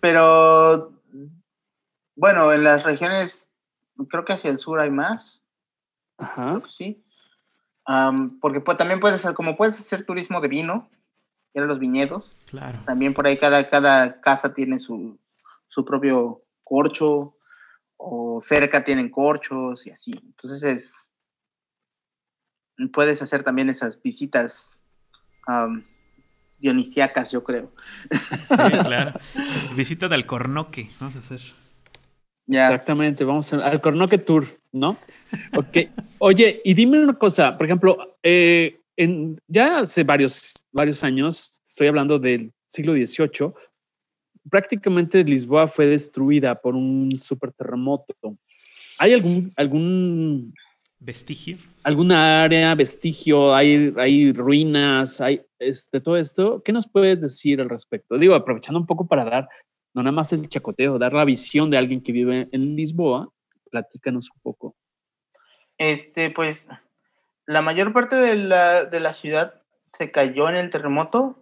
Pero 0.01 0.93
bueno, 2.17 2.53
en 2.53 2.65
las 2.65 2.83
regiones, 2.83 3.49
creo 4.09 4.25
que 4.25 4.33
hacia 4.35 4.51
el 4.51 4.59
sur 4.59 4.81
hay 4.81 4.91
más. 4.91 5.41
Ajá. 6.19 6.63
Sí. 6.69 7.03
Porque 8.41 8.61
pues, 8.61 8.77
también 8.77 9.01
puedes 9.01 9.21
hacer, 9.25 9.35
como 9.35 9.57
puedes 9.57 9.79
hacer 9.79 10.05
turismo 10.05 10.41
de 10.41 10.49
vino, 10.49 10.89
ir 11.57 11.63
a 11.63 11.67
los 11.67 11.79
viñedos. 11.79 12.33
Claro. 12.47 12.83
También 12.87 13.15
por 13.15 13.27
ahí 13.27 13.39
cada, 13.39 13.67
cada 13.67 14.21
casa 14.21 14.53
tiene 14.55 14.79
su, 14.79 15.17
su 15.67 15.85
propio 15.85 16.43
corcho 16.65 17.33
o 17.99 18.41
cerca 18.41 18.85
tienen 18.85 19.11
corchos 19.11 19.87
y 19.87 19.91
así. 19.91 20.13
Entonces 20.23 20.63
es, 20.63 21.11
puedes 22.93 23.23
hacer 23.23 23.43
también 23.43 23.71
esas 23.71 24.01
visitas 24.03 24.79
am, 25.47 25.85
dionisíacas, 26.59 27.33
yo 27.33 27.43
creo. 27.43 27.73
Sí, 28.11 28.79
claro. 28.85 29.19
Visita 29.75 30.09
de 30.09 30.15
Alcornoque. 30.15 30.91
Vamos 31.01 31.17
a 31.17 31.19
hacer. 31.21 31.41
Ya. 32.49 32.67
Exactamente, 32.73 33.25
vamos 33.25 33.53
a- 33.53 33.67
al 33.67 33.81
Cornoque 33.81 34.19
Tour, 34.19 34.45
¿no? 34.73 34.97
Ok. 35.57 35.79
Oye, 36.19 36.61
y 36.65 36.75
dime 36.75 37.03
una 37.03 37.15
cosa, 37.15 37.57
por 37.57 37.67
ejemplo, 37.67 38.19
eh, 38.23 38.81
en, 38.97 39.41
ya 39.47 39.79
hace 39.79 40.05
varios, 40.05 40.55
varios 40.73 41.03
años, 41.05 41.61
estoy 41.65 41.89
hablando 41.89 42.19
del 42.19 42.53
siglo 42.67 42.93
XVIII, 42.95 43.53
prácticamente 44.51 45.25
Lisboa 45.25 45.69
fue 45.69 45.87
destruida 45.87 46.55
por 46.61 46.75
un 46.75 47.19
super 47.19 47.53
terremoto. 47.53 48.15
¿Hay 48.99 49.13
algún, 49.13 49.53
algún, 49.57 50.55
Vestigio. 50.99 51.59
alguna 51.83 52.43
área, 52.45 52.75
vestigio, 52.75 53.55
hay, 53.55 53.93
hay 53.99 54.33
ruinas, 54.33 55.21
hay 55.21 55.43
este, 55.59 56.01
todo 56.01 56.17
esto? 56.17 56.63
¿Qué 56.65 56.73
nos 56.73 56.89
puedes 56.89 57.21
decir 57.21 57.61
al 57.61 57.69
respecto? 57.69 58.17
Digo, 58.17 58.35
aprovechando 58.35 58.81
un 58.81 58.87
poco 58.87 59.07
para 59.07 59.25
dar, 59.25 59.49
no 59.95 60.03
nada 60.03 60.13
más 60.13 60.33
el 60.33 60.49
chacoteo, 60.49 60.99
dar 60.99 61.13
la 61.13 61.25
visión 61.25 61.71
de 61.71 61.77
alguien 61.77 62.01
que 62.01 62.13
vive 62.13 62.49
en 62.51 62.77
Lisboa, 62.77 63.29
platícanos 63.71 64.31
un 64.35 64.41
poco. 64.41 64.75
Este, 65.77 66.31
pues, 66.31 66.67
la 67.47 67.63
mayor 67.63 67.93
parte 67.93 68.17
de 68.17 68.35
la, 68.35 68.85
de 68.85 69.01
la 69.01 69.15
ciudad 69.15 69.55
se 69.85 70.11
cayó 70.11 70.49
en 70.49 70.57
el 70.57 70.71
terremoto, 70.71 71.39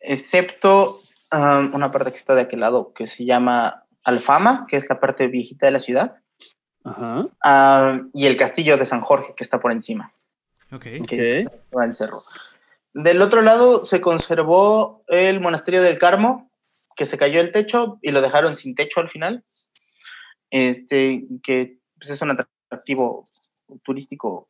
excepto 0.00 0.86
um, 1.32 1.74
una 1.74 1.90
parte 1.90 2.12
que 2.12 2.18
está 2.18 2.34
de 2.34 2.42
aquel 2.42 2.60
lado 2.60 2.92
que 2.92 3.06
se 3.06 3.24
llama 3.24 3.84
Alfama, 4.04 4.66
que 4.68 4.76
es 4.76 4.88
la 4.88 5.00
parte 5.00 5.26
viejita 5.28 5.66
de 5.66 5.72
la 5.72 5.80
ciudad, 5.80 6.16
Ajá. 6.84 7.26
um, 7.90 8.10
y 8.12 8.26
el 8.26 8.36
castillo 8.36 8.76
de 8.76 8.84
San 8.84 9.00
Jorge, 9.00 9.34
que 9.34 9.44
está 9.44 9.58
por 9.58 9.72
encima, 9.72 10.12
Ok. 10.70 10.84
que 11.08 11.40
es 11.40 11.46
el 11.72 11.94
cerro. 11.94 12.18
Del 12.92 13.22
otro 13.22 13.42
lado 13.42 13.86
se 13.86 14.00
conservó 14.00 15.02
el 15.08 15.40
monasterio 15.40 15.82
del 15.82 15.98
Carmo, 15.98 16.50
que 16.94 17.06
se 17.06 17.18
cayó 17.18 17.40
el 17.40 17.50
techo 17.50 17.98
y 18.02 18.12
lo 18.12 18.20
dejaron 18.20 18.54
sin 18.54 18.74
techo 18.74 19.00
al 19.00 19.08
final. 19.08 19.42
Este, 20.50 21.24
que 21.42 21.78
pues, 21.98 22.10
es 22.10 22.22
un 22.22 22.30
atractivo 22.30 23.24
turístico 23.82 24.48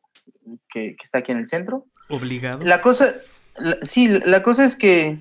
que, 0.69 0.95
que 0.95 1.03
está 1.03 1.19
aquí 1.19 1.31
en 1.31 1.39
el 1.39 1.47
centro. 1.47 1.85
Obligado. 2.09 2.63
La 2.63 2.81
cosa, 2.81 3.15
la- 3.57 3.77
sí, 3.83 4.07
la 4.07 4.43
cosa 4.43 4.65
es 4.65 4.75
que 4.75 5.19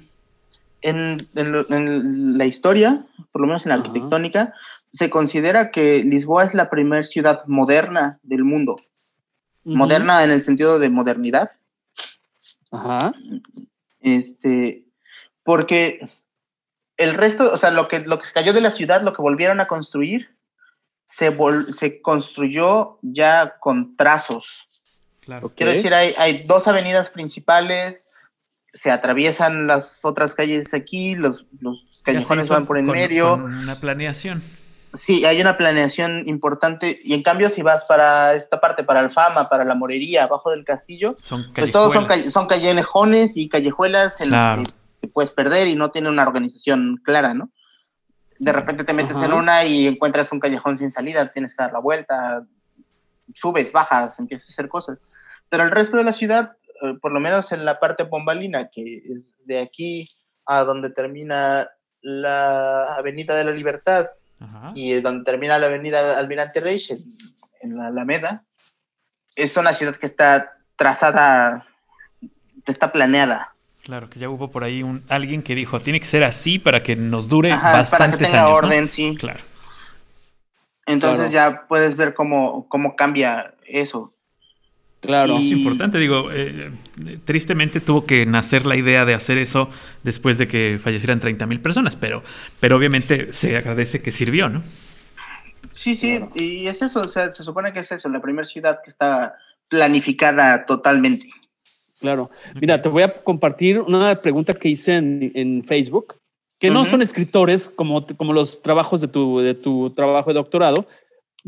en, 0.83 1.17
en 1.35 1.53
lo- 1.53 1.71
en 1.71 2.37
la 2.39 2.45
historia, 2.47 3.07
por 3.33 3.41
lo 3.41 3.47
menos 3.47 3.65
en 3.65 3.71
la 3.71 3.77
Ajá. 3.77 3.85
arquitectónica, 3.85 4.55
se 4.93 5.11
considera 5.11 5.71
que 5.71 6.05
Lisboa 6.05 6.45
es 6.45 6.55
la 6.55 6.71
primera 6.71 7.03
ciudad 7.05 7.45
moderna 7.47 8.21
del 8.23 8.45
mundo. 8.45 8.77
Moderna 9.65 10.23
en 10.25 10.31
el 10.31 10.43
sentido 10.43 10.79
de 10.79 10.91
modernidad. 10.91 11.51
Ajá. 12.71 13.13
Este, 14.01 14.85
porque 15.45 16.11
el 16.97 17.15
resto, 17.15 17.51
o 17.53 17.57
sea, 17.57 17.71
lo 17.71 17.89
que, 17.89 18.01
lo 18.01 18.19
que 18.21 18.27
se 18.27 18.33
cayó 18.35 18.53
de 18.53 18.61
la 18.61 18.71
ciudad, 18.71 19.03
lo 19.03 19.13
que 19.15 19.23
volvieron 19.23 19.61
a 19.61 19.67
construir, 19.67 20.37
se, 21.07 21.35
vol- 21.37 21.65
se 21.73 22.03
construyó 22.03 22.99
ya 23.03 23.57
con 23.59 23.97
trazos. 23.97 24.69
Claro. 25.25 25.53
Quiero 25.57 25.73
decir, 25.73 25.95
hay, 25.95 26.15
hay 26.19 26.43
dos 26.47 26.67
avenidas 26.69 27.11
principales, 27.11 28.07
se 28.67 28.91
atraviesan 28.91 29.67
las 29.67 30.05
otras 30.05 30.35
calles 30.35 30.75
aquí, 30.75 31.15
los, 31.15 31.47
callejones 32.05 32.49
van 32.49 32.67
por 32.67 32.77
en 32.79 32.87
con- 32.87 32.97
medio. 32.97 33.31
con 33.31 33.45
una 33.55 33.77
planeación. 33.77 34.43
Sí, 34.93 35.25
hay 35.25 35.41
una 35.41 35.57
planeación 35.57 36.23
importante. 36.29 37.01
Y 37.03 37.15
en 37.15 37.23
cambio, 37.25 37.49
si 37.51 37.63
vas 37.63 37.85
para 37.85 38.33
esta 38.33 38.61
parte, 38.61 38.85
para 38.85 39.01
Alfama, 39.01 39.49
para 39.49 39.65
la 39.65 39.75
Morería, 39.75 40.25
abajo 40.25 40.51
del 40.53 40.65
castillo, 40.65 41.15
Son 41.21 41.53
pues 41.53 41.73
todos 41.73 41.93
son, 41.93 42.47
callejones 42.47 43.37
y 43.37 43.49
callejuelas 43.49 44.21
en 44.21 44.29
Claro. 44.29 44.63
las 44.63 44.73
que 44.73 45.07
te 45.09 45.13
puedes 45.13 45.33
perder 45.33 45.67
y 45.67 45.75
no 45.75 45.91
tiene 45.91 46.11
una 46.11 46.23
organización 46.23 47.01
clara, 47.03 47.35
¿no? 47.35 47.51
De 48.39 48.53
repente 48.53 48.85
te 48.85 48.93
metes 48.93 49.17
Ajá. 49.17 49.27
en 49.27 49.33
una 49.33 49.65
y 49.65 49.87
encuentras 49.89 50.31
un 50.31 50.39
callejón 50.39 50.79
sin 50.79 50.91
salida, 50.93 51.33
tienes 51.33 51.57
que 51.57 51.63
dar 51.65 51.73
la 51.73 51.81
vuelta, 51.81 52.45
subes, 53.35 53.73
bajas, 53.73 54.19
empiezas 54.19 54.51
a 54.51 54.53
hacer 54.53 54.69
cosas. 54.69 54.99
Pero 55.51 55.65
el 55.65 55.71
resto 55.71 55.97
de 55.97 56.05
la 56.05 56.13
ciudad, 56.13 56.57
eh, 56.83 56.95
por 57.01 57.13
lo 57.13 57.21
menos 57.21 57.53
en 57.53 57.65
la 57.65 57.79
parte 57.79 58.05
pombalina, 58.05 58.69
que 58.71 58.97
es 58.97 59.47
de 59.47 59.61
aquí 59.61 60.09
a 60.47 60.65
donde 60.65 60.91
termina 60.91 61.69
la 62.01 62.95
Avenida 62.97 63.35
de 63.35 63.45
la 63.45 63.53
Libertad 63.53 64.07
Ajá. 64.41 64.73
y 64.75 65.01
donde 65.01 65.25
termina 65.25 65.59
la 65.59 65.67
Avenida 65.67 66.19
Almirante 66.19 66.61
Reich, 66.61 66.91
en, 66.91 66.99
en 67.63 67.77
la 67.79 67.87
Alameda, 67.87 68.45
es 69.37 69.57
una 69.57 69.73
ciudad 69.73 69.97
que 69.97 70.07
está 70.07 70.53
trazada, 70.77 71.67
está 72.67 72.93
planeada. 72.93 73.55
Claro, 73.83 74.09
que 74.09 74.19
ya 74.19 74.31
hubo 74.31 74.51
por 74.51 74.65
ahí 74.65 74.83
un, 74.83 75.05
alguien 75.09 75.43
que 75.43 75.55
dijo, 75.55 75.79
tiene 75.79 76.01
que 76.01 76.07
ser 76.07 76.25
así 76.25 76.59
para 76.59 76.83
que 76.83 76.97
nos 76.97 77.29
dure 77.29 77.53
Ajá, 77.53 77.61
para 77.61 77.73
que 77.73 77.79
bastantes 77.79 78.31
tenga 78.31 78.47
años. 78.47 78.51
¿no? 78.51 78.67
orden, 78.67 78.89
sí. 78.89 79.17
Claro. 79.19 79.41
Entonces 80.86 81.31
ya 81.32 81.66
puedes 81.69 81.97
ver 81.97 82.15
cómo, 82.15 82.69
cómo 82.69 82.97
cambia 82.97 83.55
eso. 83.66 84.12
Claro. 85.01 85.36
Es 85.36 85.44
importante, 85.44 85.98
digo, 85.98 86.31
eh, 86.32 86.70
tristemente 87.27 87.81
tuvo 87.81 88.05
que 88.05 88.24
nacer 88.24 88.65
la 88.65 88.77
idea 88.77 89.05
de 89.05 89.12
hacer 89.12 89.36
eso 89.36 89.69
después 90.02 90.39
de 90.39 90.48
que 90.48 90.81
fallecieran 90.82 91.20
30 91.20 91.44
mil 91.44 91.61
personas, 91.61 91.94
pero, 91.94 92.23
pero 92.59 92.77
obviamente 92.77 93.32
se 93.32 93.56
agradece 93.56 94.01
que 94.01 94.11
sirvió, 94.11 94.48
¿no? 94.48 94.62
Sí, 95.70 95.94
sí, 95.94 96.20
y 96.35 96.66
es 96.69 96.81
eso, 96.81 97.02
o 97.02 97.09
sea, 97.09 97.35
se 97.35 97.44
supone 97.44 97.74
que 97.74 97.81
es 97.81 97.93
eso, 97.93 98.09
la 98.09 98.23
primera 98.23 98.47
ciudad 98.47 98.81
que 98.82 98.90
está 98.90 99.36
planificada 99.69 100.65
totalmente. 100.65 101.28
Claro. 102.01 102.27
Mira, 102.61 102.81
te 102.81 102.89
voy 102.89 103.02
a 103.02 103.09
compartir 103.09 103.81
una 103.81 104.15
pregunta 104.23 104.55
que 104.55 104.70
hice 104.70 104.97
en, 104.97 105.32
en 105.35 105.65
Facebook, 105.65 106.16
que 106.61 106.71
no 106.71 106.85
son 106.85 107.03
escritores 107.03 107.69
como, 107.69 108.07
como 108.07 108.33
los 108.33 108.63
trabajos 108.63 109.01
de 109.01 109.09
tu, 109.09 109.41
de 109.41 109.55
tu 109.55 109.91
trabajo 109.91 110.31
de 110.31 110.35
doctorado, 110.35 110.87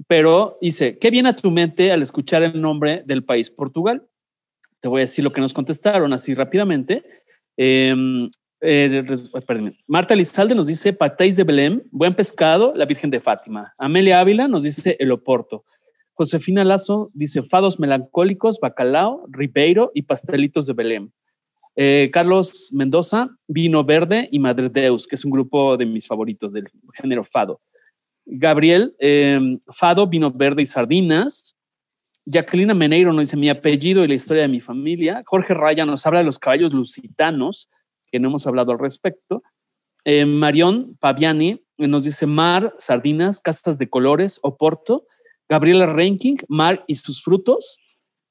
pero 0.07 0.59
dice, 0.61 0.99
¿qué 0.99 1.11
viene 1.11 1.31
a 1.31 1.37
tu 1.37 1.51
mente 1.51 1.93
al 1.93 2.03
escuchar 2.03 2.43
el 2.43 2.61
nombre 2.61 3.03
del 3.07 3.25
país 3.25 3.51
Portugal? 3.51 4.07
Te 4.81 4.89
voy 4.89 5.01
a 5.01 5.05
decir 5.05 5.25
lo 5.25 5.33
que 5.33 5.41
nos 5.41 5.55
contestaron 5.55 6.13
así 6.13 6.35
rápidamente. 6.35 7.03
Eh, 7.57 7.95
eh, 8.61 9.05
perdón. 9.47 9.75
Marta 9.87 10.15
Lizalde 10.15 10.55
nos 10.55 10.67
dice 10.67 10.93
patéis 10.93 11.37
de 11.37 11.45
Belém, 11.45 11.83
buen 11.91 12.15
pescado, 12.15 12.73
la 12.75 12.87
Virgen 12.87 13.11
de 13.11 13.21
Fátima. 13.21 13.73
Amelia 13.79 14.21
Ávila 14.21 14.49
nos 14.49 14.63
dice 14.63 14.97
el 14.99 15.13
Oporto. 15.13 15.65
Josefina 16.15 16.65
Lazo 16.65 17.11
dice 17.13 17.43
fados 17.43 17.79
melancólicos, 17.79 18.59
bacalao, 18.59 19.27
ribeiro 19.29 19.91
y 19.95 20.03
pastelitos 20.03 20.67
de 20.67 20.73
Belém. 20.73 21.13
Eh, 21.77 22.09
Carlos 22.11 22.71
Mendoza, 22.73 23.29
vino 23.47 23.85
verde 23.85 24.29
y 24.33 24.39
Madre 24.39 24.71
Deus, 24.71 25.07
que 25.07 25.15
es 25.15 25.25
un 25.25 25.31
grupo 25.31 25.77
de 25.77 25.85
mis 25.85 26.07
favoritos 26.07 26.55
del 26.55 26.67
género 26.95 27.23
fado. 27.23 27.61
Gabriel, 28.25 28.97
eh, 28.99 29.39
fado, 29.71 30.07
vino 30.07 30.31
verde 30.31 30.63
y 30.63 30.67
sardinas. 30.67 31.57
Jacqueline 32.25 32.75
Meneiro 32.75 33.13
nos 33.13 33.27
dice 33.27 33.37
mi 33.37 33.49
apellido 33.49 34.03
y 34.03 34.09
la 34.09 34.15
historia 34.15 34.43
de 34.43 34.49
mi 34.49 34.61
familia. 34.61 35.23
Jorge 35.27 35.55
Raya 35.55 35.85
nos 35.85 36.05
habla 36.07 36.21
de 36.21 36.25
los 36.25 36.39
caballos 36.39 36.73
lusitanos, 36.73 37.69
que 38.11 38.19
no 38.19 38.29
hemos 38.29 38.47
hablado 38.47 38.73
al 38.73 38.79
respecto. 38.79 39.43
Eh, 40.05 40.25
Marión 40.25 40.97
Paviani 40.99 41.63
nos 41.77 42.05
dice 42.05 42.27
mar, 42.27 42.75
sardinas, 42.79 43.41
casas 43.41 43.79
de 43.79 43.89
colores, 43.89 44.41
Oporto. 44.43 45.07
Gabriela 45.49 45.87
Ranking, 45.87 46.37
mar 46.49 46.85
y 46.89 46.97
sus 46.97 47.23
frutos. 47.23 47.79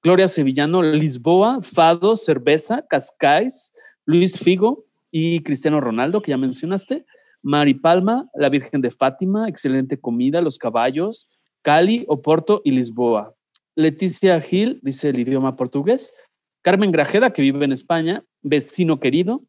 Gloria 0.06 0.27
Sevillano, 0.27 0.84
Lisboa, 0.84 1.64
Fado, 1.64 2.15
Cerveza, 2.15 2.86
Cascais, 2.88 3.73
Luis 4.06 4.38
Figo 4.38 4.86
y 5.10 5.40
Cristiano 5.40 5.82
Ronaldo, 5.82 6.22
que 6.22 6.30
ya 6.30 6.38
mencionaste. 6.38 7.07
Mari 7.41 7.73
Palma, 7.73 8.23
la 8.36 8.49
Virgen 8.49 8.82
de 8.82 8.91
Fátima, 8.91 9.49
excelente 9.49 9.99
comida, 9.99 10.41
los 10.41 10.60
caballos, 10.60 11.27
Cali, 11.64 12.06
Oporto 12.07 12.61
y 12.64 12.69
Lisboa. 12.69 13.34
Leticia 13.73 14.40
Gil 14.41 14.80
dice 14.84 15.10
el 15.10 15.18
idioma 15.18 15.56
portugués. 15.56 16.14
Carmen 16.61 16.91
Grajeda, 16.91 17.34
que 17.34 17.41
vive 17.41 17.65
en 17.65 17.72
España, 17.72 18.23
vecino 18.44 18.99
querido. 18.99 19.41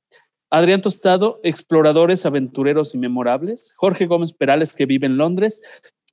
Adrián 0.48 0.80
Tostado, 0.80 1.38
exploradores, 1.42 2.24
aventureros 2.24 2.94
y 2.94 2.98
memorables. 2.98 3.74
Jorge 3.76 4.06
Gómez 4.06 4.32
Perales, 4.32 4.74
que 4.74 4.86
vive 4.86 5.06
en 5.06 5.18
Londres. 5.18 5.60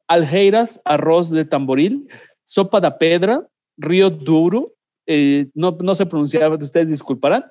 Algeiras, 0.10 0.82
arroz 0.84 1.30
de 1.30 1.46
tamboril. 1.46 2.10
Sopa 2.44 2.82
da 2.82 2.98
pedra, 2.98 3.48
Río 3.78 4.10
Duro. 4.10 4.74
eh, 5.06 5.48
no, 5.54 5.78
no 5.82 5.96
sé 5.96 6.06
pronunciar, 6.06 6.52
ustedes 6.54 6.90
disculparán. 6.90 7.44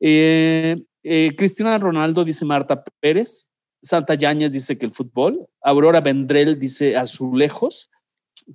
Eh, 0.00 0.76
eh, 1.02 1.34
Cristina 1.36 1.78
Ronaldo 1.78 2.24
dice 2.24 2.44
Marta 2.44 2.82
Pérez. 3.00 3.48
Santa 3.82 4.14
Yáñez 4.14 4.52
dice 4.52 4.78
que 4.78 4.86
el 4.86 4.94
fútbol. 4.94 5.46
Aurora 5.62 6.00
Vendrell 6.00 6.58
dice 6.58 6.96
azulejos. 6.96 7.90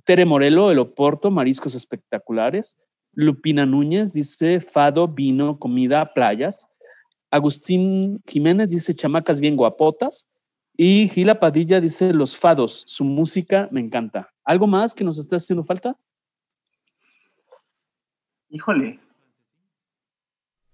Tere 0.04 0.24
Morelo, 0.24 0.70
el 0.70 0.78
Oporto, 0.78 1.30
mariscos 1.30 1.74
espectaculares. 1.74 2.76
Lupina 3.12 3.66
Núñez 3.66 4.12
dice 4.12 4.60
fado, 4.60 5.08
vino, 5.08 5.58
comida, 5.58 6.12
playas. 6.12 6.68
Agustín 7.30 8.20
Jiménez 8.26 8.70
dice 8.70 8.94
chamacas 8.94 9.40
bien 9.40 9.56
guapotas. 9.56 10.28
Y 10.76 11.08
Gila 11.08 11.38
Padilla 11.38 11.80
dice 11.80 12.12
los 12.12 12.36
fados, 12.36 12.84
su 12.86 13.04
música 13.04 13.68
me 13.70 13.80
encanta. 13.80 14.32
¿Algo 14.44 14.66
más 14.66 14.94
que 14.94 15.04
nos 15.04 15.18
esté 15.18 15.36
haciendo 15.36 15.62
falta? 15.62 15.96
Híjole. 18.50 18.98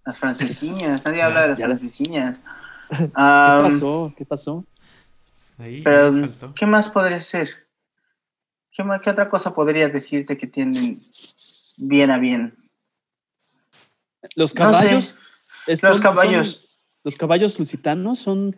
Las 0.05 0.19
francesiñas, 0.19 1.05
nadie 1.05 1.23
habla 1.23 1.43
de 1.43 1.48
las 1.48 1.59
francesiñas. 1.59 2.39
¿Qué 2.90 3.05
pasó? 3.15 4.15
¿Qué 4.16 4.24
pasó? 4.24 4.65
Ahí, 5.59 5.82
pero, 5.82 6.07
ahí. 6.15 6.36
¿qué 6.55 6.66
más 6.66 6.89
podría 6.89 7.20
ser? 7.23 7.51
¿Qué, 8.70 8.85
más- 8.85 9.03
qué 9.03 9.11
otra 9.11 9.28
cosa 9.28 9.55
podría 9.55 9.89
decirte 9.89 10.36
que 10.39 10.47
tienen 10.47 10.98
bien 11.78 12.11
a 12.11 12.19
bien? 12.19 12.53
Los 14.36 14.55
No 14.55 14.73
sé. 14.73 14.77
caballos. 14.78 15.19
Los 15.82 16.01
caballos. 16.01 16.47
son- 16.48 16.66
los 17.05 17.16
caballos 17.16 17.59
lusitanos 17.59 18.19
son, 18.19 18.57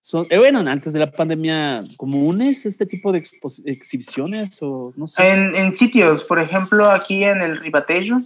son 0.00 0.26
eh, 0.30 0.38
bueno, 0.38 0.60
antes 0.60 0.92
de 0.92 1.00
la 1.00 1.10
pandemia, 1.10 1.82
comunes 1.96 2.66
este 2.66 2.86
tipo 2.86 3.10
de 3.12 3.22
exhibiciones 3.64 4.58
o 4.62 4.92
no 4.96 5.06
sé. 5.06 5.28
En, 5.32 5.56
en 5.56 5.72
sitios, 5.72 6.22
por 6.24 6.38
ejemplo, 6.40 6.88
aquí 6.90 7.24
en 7.24 7.40
el 7.42 7.58
Ribatejo, 7.60 8.20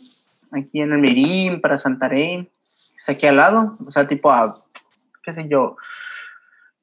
aquí 0.53 0.81
en 0.81 0.93
el 0.93 0.99
Merín, 0.99 1.61
para 1.61 1.79
Santarém, 1.79 2.49
es 2.61 3.05
aquí 3.09 3.27
al 3.27 3.37
lado, 3.37 3.61
o 3.61 3.91
sea, 3.91 4.07
tipo 4.07 4.31
a, 4.31 4.45
qué 5.25 5.35
sé 5.35 5.49
yo, 5.49 5.77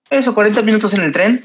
eso, 0.10 0.34
40 0.34 0.62
minutos 0.62 0.94
en 0.94 1.04
el 1.04 1.12
tren, 1.12 1.44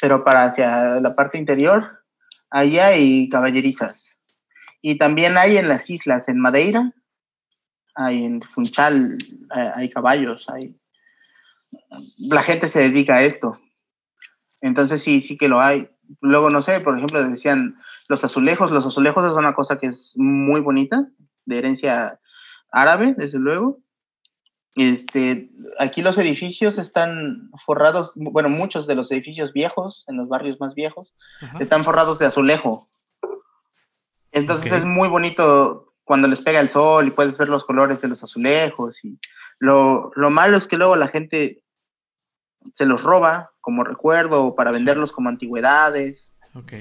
pero 0.00 0.22
para 0.22 0.44
hacia 0.44 1.00
la 1.00 1.14
parte 1.14 1.38
interior, 1.38 2.04
allá 2.50 2.86
hay 2.86 3.28
caballerizas. 3.28 4.10
Y 4.80 4.96
también 4.96 5.36
hay 5.36 5.56
en 5.56 5.68
las 5.68 5.90
islas, 5.90 6.28
en 6.28 6.38
Madeira, 6.38 6.92
hay 7.94 8.24
en 8.24 8.40
Funchal, 8.40 9.18
eh, 9.56 9.72
hay 9.74 9.90
caballos, 9.90 10.48
hay... 10.48 10.78
La 12.30 12.42
gente 12.42 12.68
se 12.68 12.80
dedica 12.80 13.16
a 13.16 13.24
esto. 13.24 13.60
Entonces 14.60 15.02
sí, 15.02 15.20
sí 15.20 15.36
que 15.36 15.48
lo 15.48 15.60
hay. 15.60 15.90
Luego, 16.20 16.48
no 16.48 16.62
sé, 16.62 16.80
por 16.80 16.96
ejemplo, 16.96 17.28
decían 17.28 17.76
los 18.08 18.22
azulejos. 18.24 18.70
Los 18.70 18.86
azulejos 18.86 19.26
es 19.26 19.32
una 19.32 19.54
cosa 19.54 19.78
que 19.78 19.88
es 19.88 20.14
muy 20.16 20.60
bonita, 20.60 21.08
de 21.48 21.58
herencia 21.58 22.20
árabe, 22.70 23.14
desde 23.16 23.38
luego. 23.38 23.78
Este, 24.76 25.50
aquí 25.80 26.02
los 26.02 26.18
edificios 26.18 26.78
están 26.78 27.50
forrados, 27.66 28.12
bueno, 28.14 28.48
muchos 28.48 28.86
de 28.86 28.94
los 28.94 29.10
edificios 29.10 29.52
viejos, 29.52 30.04
en 30.06 30.16
los 30.18 30.28
barrios 30.28 30.60
más 30.60 30.74
viejos, 30.74 31.14
Ajá. 31.40 31.58
están 31.58 31.82
forrados 31.82 32.18
de 32.20 32.26
azulejo. 32.26 32.86
Entonces 34.30 34.70
es 34.72 34.84
muy 34.84 35.08
bonito 35.08 35.94
cuando 36.04 36.28
les 36.28 36.40
pega 36.42 36.60
el 36.60 36.68
sol 36.68 37.08
y 37.08 37.10
puedes 37.10 37.36
ver 37.38 37.48
los 37.48 37.64
colores 37.64 38.00
de 38.02 38.08
los 38.08 38.22
azulejos. 38.22 39.04
Y 39.04 39.18
lo, 39.58 40.12
lo 40.14 40.30
malo 40.30 40.56
es 40.56 40.66
que 40.66 40.76
luego 40.76 40.96
la 40.96 41.08
gente 41.08 41.64
se 42.72 42.86
los 42.86 43.02
roba 43.02 43.50
como 43.60 43.84
recuerdo 43.84 44.44
o 44.44 44.54
para 44.54 44.70
venderlos 44.70 45.12
como 45.12 45.28
antigüedades. 45.28 46.32
Ok. 46.54 46.72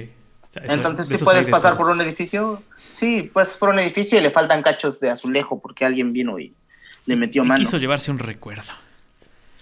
O 0.48 0.52
sea, 0.52 0.64
eso- 0.64 0.74
Entonces 0.74 1.08
sí 1.08 1.18
puedes 1.24 1.48
pasar 1.48 1.78
por 1.78 1.90
un 1.90 2.00
edificio, 2.02 2.62
sí, 2.98 3.30
puedes 3.34 3.54
por 3.54 3.70
un 3.70 3.80
edificio 3.80 4.18
y 4.20 4.22
le 4.22 4.32
faltan 4.32 4.62
cachos 4.62 5.00
de 5.00 5.10
azulejo 5.10 5.60
porque 5.60 5.86
alguien 5.86 6.10
vino 6.12 6.40
y 6.40 6.54
le 7.06 7.16
metió 7.16 7.44
Y 7.44 7.48
mano. 7.48 7.60
quiso 7.64 7.78
llevarse 7.78 8.12
un 8.12 8.20
recuerdo. 8.20 8.72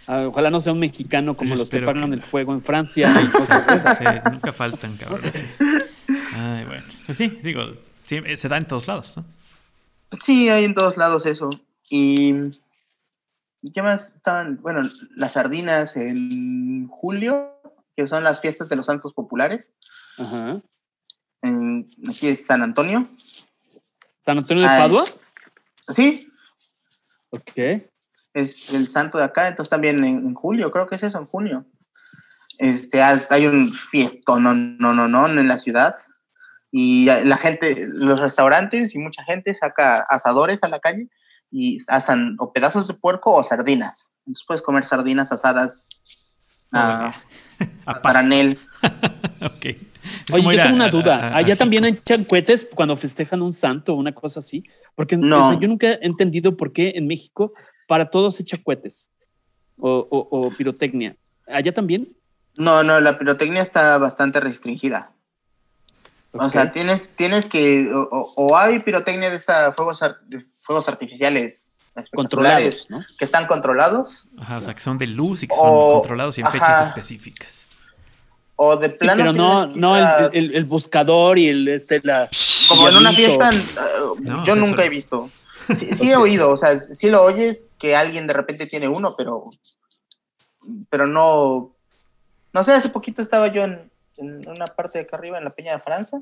Ah, 0.07 0.25
ojalá 0.27 0.49
no 0.51 0.59
sea 0.59 0.73
un 0.73 0.79
mexicano 0.79 1.35
como 1.35 1.51
Yo 1.51 1.55
los 1.57 1.69
que 1.69 1.81
pagan 1.81 2.09
que 2.09 2.15
el 2.15 2.21
fuego 2.21 2.53
en 2.53 2.61
Francia 2.61 3.13
y 3.21 3.27
cosas 3.27 3.65
de 3.67 3.75
esas. 3.75 3.97
Sí, 3.99 4.05
nunca 4.31 4.53
faltan, 4.53 4.97
cabrón. 4.97 5.21
sí. 5.33 5.43
Ay, 6.35 6.65
bueno. 6.65 6.83
Pues 7.05 7.17
sí, 7.17 7.27
digo, 7.41 7.61
sí, 8.05 8.21
eh, 8.23 8.37
se 8.37 8.47
da 8.47 8.57
en 8.57 8.65
todos 8.65 8.87
lados, 8.87 9.17
¿no? 9.17 9.25
Sí, 10.21 10.49
hay 10.49 10.65
en 10.65 10.75
todos 10.75 10.97
lados 10.97 11.25
eso. 11.25 11.49
Y 11.89 12.33
¿qué 13.73 13.81
más 13.81 14.15
estaban? 14.15 14.59
Bueno, 14.61 14.81
las 15.15 15.31
sardinas 15.33 15.95
en 15.95 16.87
julio, 16.87 17.51
que 17.95 18.05
son 18.05 18.23
las 18.23 18.41
fiestas 18.41 18.69
de 18.69 18.75
los 18.75 18.85
santos 18.85 19.13
populares. 19.13 19.71
Ajá. 20.19 20.61
En, 21.75 21.87
aquí 22.09 22.27
es 22.27 22.45
San 22.45 22.61
Antonio. 22.61 23.07
¿San 24.21 24.37
Antonio 24.37 24.63
de 24.63 24.69
Ay. 24.69 24.81
Padua? 24.81 25.03
Sí, 25.87 26.27
Ok. 27.29 27.57
es 28.33 28.73
el 28.73 28.87
santo 28.87 29.17
de 29.17 29.25
acá, 29.25 29.47
entonces 29.47 29.69
también 29.69 30.03
en, 30.03 30.19
en 30.19 30.33
julio, 30.33 30.71
creo 30.71 30.87
que 30.87 30.95
es 30.95 31.03
eso, 31.03 31.19
en 31.19 31.25
junio. 31.25 31.65
Este, 32.59 33.01
hay 33.01 33.19
hay 33.29 33.47
un 33.47 33.69
fiestón 33.69 34.43
no, 34.43 34.53
no, 34.53 34.93
no, 34.93 35.07
no, 35.07 35.27
en 35.27 35.47
la 35.47 35.57
ciudad. 35.57 35.95
Y 36.71 37.05
la 37.05 37.37
gente, 37.37 37.87
los 37.87 38.19
restaurantes 38.19 38.95
y 38.95 38.97
mucha 38.97 39.23
gente 39.23 39.53
saca 39.53 40.03
asadores 40.09 40.61
a 40.63 40.67
la 40.67 40.79
calle 40.79 41.09
y 41.49 41.79
asan 41.87 42.35
o 42.39 42.51
pedazos 42.51 42.87
de 42.87 42.93
puerco 42.95 43.33
o 43.33 43.43
sardinas. 43.43 44.11
Entonces 44.25 44.43
puedes 44.45 44.61
comer 44.61 44.85
sardinas 44.85 45.31
asadas 45.31 46.35
el 46.73 47.13
a, 47.59 47.65
día. 47.65 47.73
A 47.85 47.91
a 47.91 48.01
paz. 48.01 48.13
granel. 48.13 48.59
Ok. 49.41 49.65
Es 49.65 49.91
Oye, 50.33 50.43
yo 50.57 50.63
tengo 50.63 50.75
una 50.75 50.89
duda. 50.89 51.15
a- 51.17 51.27
a 51.29 51.37
¿Allá 51.37 51.55
también 51.55 51.85
echan 51.85 52.23
cohetes 52.23 52.67
cuando 52.73 52.95
festejan 52.97 53.41
un 53.41 53.51
santo 53.53 53.93
o 53.93 53.95
una 53.97 54.11
cosa 54.13 54.39
así? 54.39 54.63
Porque 54.95 55.17
No. 55.17 55.45
o 55.47 55.49
sea, 55.51 55.59
yo 55.59 55.67
nunca 55.67 55.87
he 55.91 55.99
entendido 56.01 56.55
por 56.55 56.71
qué 56.73 56.93
en 56.95 57.07
México 57.07 57.53
para 57.87 58.05
todos 58.09 58.39
echa 58.39 58.57
cohetes 58.63 59.09
o, 59.77 59.89
o- 60.09 60.27
o 60.47 60.55
pirotecnia. 60.55 61.15
¿Allá 61.47 61.73
también? 61.73 62.09
No, 62.57 62.83
no, 62.83 62.99
la 62.99 63.17
pirotecnia 63.19 63.61
está 63.61 63.97
bastante 63.97 64.39
restringida. 64.39 65.11
O 66.31 66.49
sea, 66.49 66.73
tienes, 66.73 67.09
tienes 67.15 67.45
que, 67.45 67.89
o, 67.93 68.01
o- 68.11 68.33
o 68.35 68.57
hay 68.57 68.79
pirotecnia 68.79 69.29
de, 69.29 69.37
esta, 69.37 69.71
fuegos, 69.73 70.01
ar- 70.01 70.19
de 70.27 70.39
fuegos 70.41 70.87
artificiales 70.89 71.74
controlados, 72.13 72.89
¿no? 72.89 73.01
que 73.17 73.25
están 73.25 73.47
controlados, 73.47 74.27
Ajá, 74.37 74.57
o 74.57 74.61
sea, 74.61 74.73
que 74.73 74.79
son 74.81 74.97
de 74.97 75.07
luz 75.07 75.43
y 75.43 75.47
que 75.47 75.55
son 75.55 75.67
O- 75.69 75.93
controlados 75.93 76.37
y 76.37 76.41
en 76.41 76.47
ajá. 76.47 76.53
fechas 76.59 76.87
específicas. 76.89 77.67
o 78.57 78.77
de 78.77 78.89
Sí, 78.89 78.97
plano 78.99 79.17
pero 79.23 79.33
no, 79.33 79.67
no 79.67 79.97
el, 79.97 80.29
el- 80.33 80.55
el 80.55 80.65
buscador 80.65 81.37
y 81.37 81.49
el 81.49 81.67
este 81.67 81.99
la 82.03 82.29
como 82.69 82.87
en 82.89 82.95
una 82.97 83.11
fiesta, 83.11 83.49
uh, 83.49 84.15
No, 84.21 84.43
yo 84.45 84.53
eso- 84.53 84.55
nunca 84.55 84.83
he 84.85 84.89
visto. 84.89 85.29
Sí, 85.77 85.87
sí 85.95 86.11
he 86.11 86.15
oído, 86.15 86.51
o 86.51 86.57
sea, 86.57 86.77
sí 86.77 87.09
lo 87.09 87.23
oyes 87.23 87.65
que 87.79 87.95
alguien 87.95 88.27
de 88.27 88.35
repente 88.35 88.67
tiene 88.67 88.87
uno, 88.87 89.15
pero, 89.17 89.45
pero 90.91 91.07
no, 91.07 91.75
no 92.53 92.63
sé, 92.63 92.71
hace 92.73 92.89
poquito 92.89 93.21
estaba 93.23 93.47
yo 93.47 93.63
en, 93.63 93.91
en 94.17 94.41
una 94.47 94.67
parte 94.67 94.99
de 94.99 95.05
acá 95.05 95.17
arriba, 95.17 95.39
en 95.39 95.43
la 95.43 95.49
Peña 95.49 95.73
de 95.73 95.79
Francia, 95.79 96.21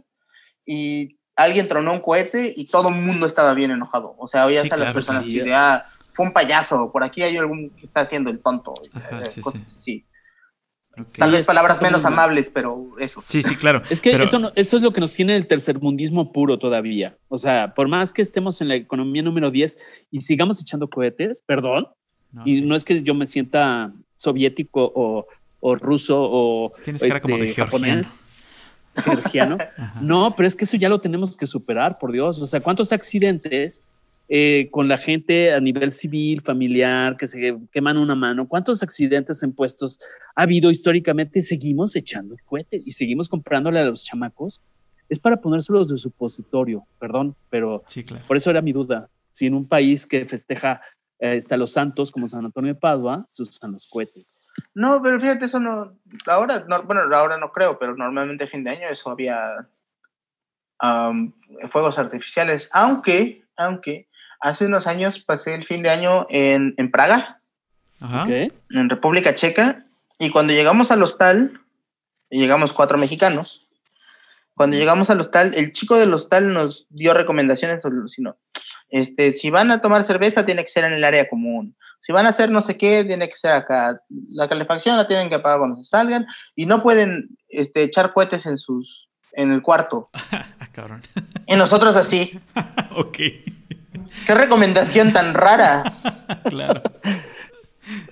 y 0.65 1.17
alguien 1.35 1.67
tronó 1.67 1.93
un 1.93 1.99
cohete 1.99 2.53
y 2.55 2.65
todo 2.67 2.89
el 2.89 2.95
mundo 2.95 3.25
estaba 3.25 3.53
bien 3.53 3.71
enojado. 3.71 4.13
O 4.17 4.27
sea, 4.27 4.45
oías 4.45 4.63
Sí, 4.63 4.69
a 4.71 4.77
las 4.77 4.93
personas 4.93 5.23
sí. 5.25 5.39
así 5.39 5.47
de, 5.49 5.55
ah, 5.55 5.85
fue 6.15 6.25
un 6.27 6.33
payaso, 6.33 6.91
por 6.91 7.03
aquí 7.03 7.23
hay 7.23 7.35
algún 7.37 7.69
que 7.71 7.85
está 7.85 8.01
haciendo 8.01 8.29
el 8.29 8.41
tonto, 8.41 8.73
Ajá, 8.93 9.19
eh, 9.19 9.25
sí, 9.33 9.41
cosas 9.41 9.63
sí. 9.63 9.73
así. 9.75 10.05
Tal 11.17 11.31
vez 11.31 11.41
que 11.41 11.45
palabras 11.47 11.81
menos 11.81 12.05
amables, 12.05 12.51
pero 12.53 12.77
eso. 12.99 13.23
Sí, 13.27 13.41
sí, 13.41 13.55
claro. 13.55 13.81
Es 13.89 13.99
que 13.99 14.11
Pero- 14.11 14.25
eso, 14.25 14.37
no- 14.37 14.51
eso 14.53 14.77
es 14.77 14.83
lo 14.83 14.93
que 14.93 15.01
nos 15.01 15.11
tiene 15.11 15.35
el 15.35 15.47
tercermundismo 15.47 16.31
puro 16.31 16.59
todavía. 16.59 17.17
O 17.29 17.39
sea, 17.39 17.73
por 17.73 17.87
más 17.87 18.13
que 18.13 18.21
estemos 18.21 18.61
en 18.61 18.67
la 18.67 18.75
economía 18.75 19.23
número 19.23 19.49
10 19.49 19.79
y 20.11 20.21
sigamos 20.21 20.61
echando 20.61 20.87
cohetes, 20.87 21.41
perdón, 21.41 21.87
no, 22.31 22.43
y 22.45 22.57
sí. 22.57 22.61
no 22.61 22.75
es 22.75 22.83
que 22.85 23.01
yo 23.01 23.15
me 23.15 23.25
sienta 23.25 23.91
soviético 24.17 24.91
o, 24.93 25.25
o 25.61 25.75
ruso 25.75 26.15
o 26.21 26.73
de 26.85 27.53
japonés, 27.55 28.23
georgiano. 28.95 29.57
No, 30.01 30.33
pero 30.35 30.47
es 30.47 30.55
que 30.55 30.65
eso 30.65 30.77
ya 30.77 30.89
lo 30.89 30.99
tenemos 30.99 31.35
que 31.37 31.45
superar, 31.45 31.97
por 31.99 32.11
Dios. 32.11 32.41
O 32.41 32.45
sea, 32.45 32.59
¿cuántos 32.61 32.91
accidentes 32.91 33.83
eh, 34.29 34.67
con 34.71 34.87
la 34.87 34.97
gente 34.97 35.53
a 35.53 35.59
nivel 35.59 35.91
civil, 35.91 36.41
familiar, 36.41 37.17
que 37.17 37.27
se 37.27 37.57
queman 37.71 37.97
una 37.97 38.15
mano? 38.15 38.47
¿Cuántos 38.47 38.83
accidentes 38.83 39.43
en 39.43 39.53
puestos 39.53 39.99
ha 40.35 40.43
habido 40.43 40.71
históricamente? 40.71 41.41
Seguimos 41.41 41.95
echando 41.95 42.35
cohetes 42.45 42.81
y 42.85 42.91
seguimos 42.91 43.29
comprándole 43.29 43.79
a 43.79 43.85
los 43.85 44.03
chamacos. 44.03 44.61
Es 45.09 45.19
para 45.19 45.37
ponérselos 45.41 45.89
de 45.89 45.97
supositorio, 45.97 46.85
perdón, 46.99 47.35
pero 47.49 47.83
Sí, 47.87 48.03
claro. 48.03 48.25
por 48.27 48.37
eso 48.37 48.49
era 48.49 48.61
mi 48.61 48.71
duda. 48.71 49.09
Si 49.31 49.45
en 49.47 49.53
un 49.53 49.67
país 49.67 50.05
que 50.05 50.25
festeja 50.25 50.81
está 51.31 51.55
los 51.55 51.71
santos 51.71 52.11
como 52.11 52.27
San 52.27 52.43
Antonio 52.43 52.73
de 52.73 52.79
Padua, 52.79 53.23
se 53.27 53.43
usan 53.43 53.71
los 53.71 53.87
cohetes. 53.87 54.41
No, 54.75 55.01
pero 55.01 55.19
fíjate, 55.19 55.45
eso 55.45 55.59
no. 55.59 55.89
Ahora, 56.27 56.65
no, 56.67 56.83
bueno, 56.83 57.03
ahora 57.15 57.37
no 57.37 57.51
creo, 57.51 57.79
pero 57.79 57.95
normalmente 57.95 58.47
fin 58.47 58.63
de 58.63 58.71
año 58.71 58.89
eso 58.89 59.09
había 59.09 59.67
am, 60.79 61.33
fuegos 61.69 61.97
artificiales. 61.97 62.69
Aunque, 62.73 63.45
aunque, 63.55 64.09
hace 64.41 64.65
unos 64.65 64.85
años 64.85 65.19
pasé 65.19 65.55
el 65.55 65.63
fin 65.63 65.81
de 65.81 65.89
año 65.89 66.27
en, 66.29 66.73
en 66.77 66.91
Praga, 66.91 67.41
Ajá. 68.01 68.23
¿Ok? 68.23 68.29
en 68.71 68.89
República 68.89 69.33
Checa, 69.33 69.81
y 70.19 70.29
cuando 70.29 70.53
llegamos 70.53 70.91
al 70.91 71.03
hostal, 71.03 71.61
llegamos 72.29 72.73
cuatro 72.73 72.97
mexicanos. 72.97 73.69
Cuando 74.55 74.77
llegamos 74.77 75.09
al 75.09 75.21
hostal, 75.21 75.53
el 75.55 75.71
chico 75.73 75.97
del 75.97 76.13
hostal 76.13 76.53
nos 76.53 76.85
dio 76.89 77.13
recomendaciones, 77.13 77.81
sino, 78.09 78.37
este, 78.93 79.33
si 79.33 79.49
van 79.49 79.71
a 79.71 79.81
tomar 79.81 80.03
cerveza, 80.03 80.45
tiene 80.45 80.61
que 80.63 80.69
ser 80.69 80.83
en 80.85 80.93
el 80.93 81.03
área 81.03 81.27
común. 81.27 81.75
Si 81.99 82.11
van 82.11 82.25
a 82.25 82.29
hacer 82.29 82.51
no 82.51 82.61
sé 82.61 82.77
qué, 82.77 83.03
tiene 83.03 83.27
que 83.27 83.35
ser 83.35 83.51
acá. 83.53 83.97
La 84.35 84.47
calefacción 84.47 84.97
la 84.97 85.07
tienen 85.07 85.29
que 85.29 85.35
apagar 85.35 85.57
cuando 85.59 85.77
se 85.77 85.85
salgan 85.85 86.27
y 86.55 86.65
no 86.65 86.81
pueden 86.83 87.37
este, 87.49 87.81
echar 87.83 88.13
cohetes 88.13 88.45
en 88.45 88.57
sus 88.57 89.09
en 89.33 89.51
el 89.51 89.61
cuarto. 89.61 90.09
Ah, 90.31 90.67
cabrón. 90.71 91.01
Y 91.47 91.55
nosotros 91.55 91.95
así. 91.95 92.39
ok. 92.95 93.17
Qué 94.27 94.33
recomendación 94.35 95.11
tan 95.13 95.33
rara. 95.33 95.99
claro. 96.49 96.81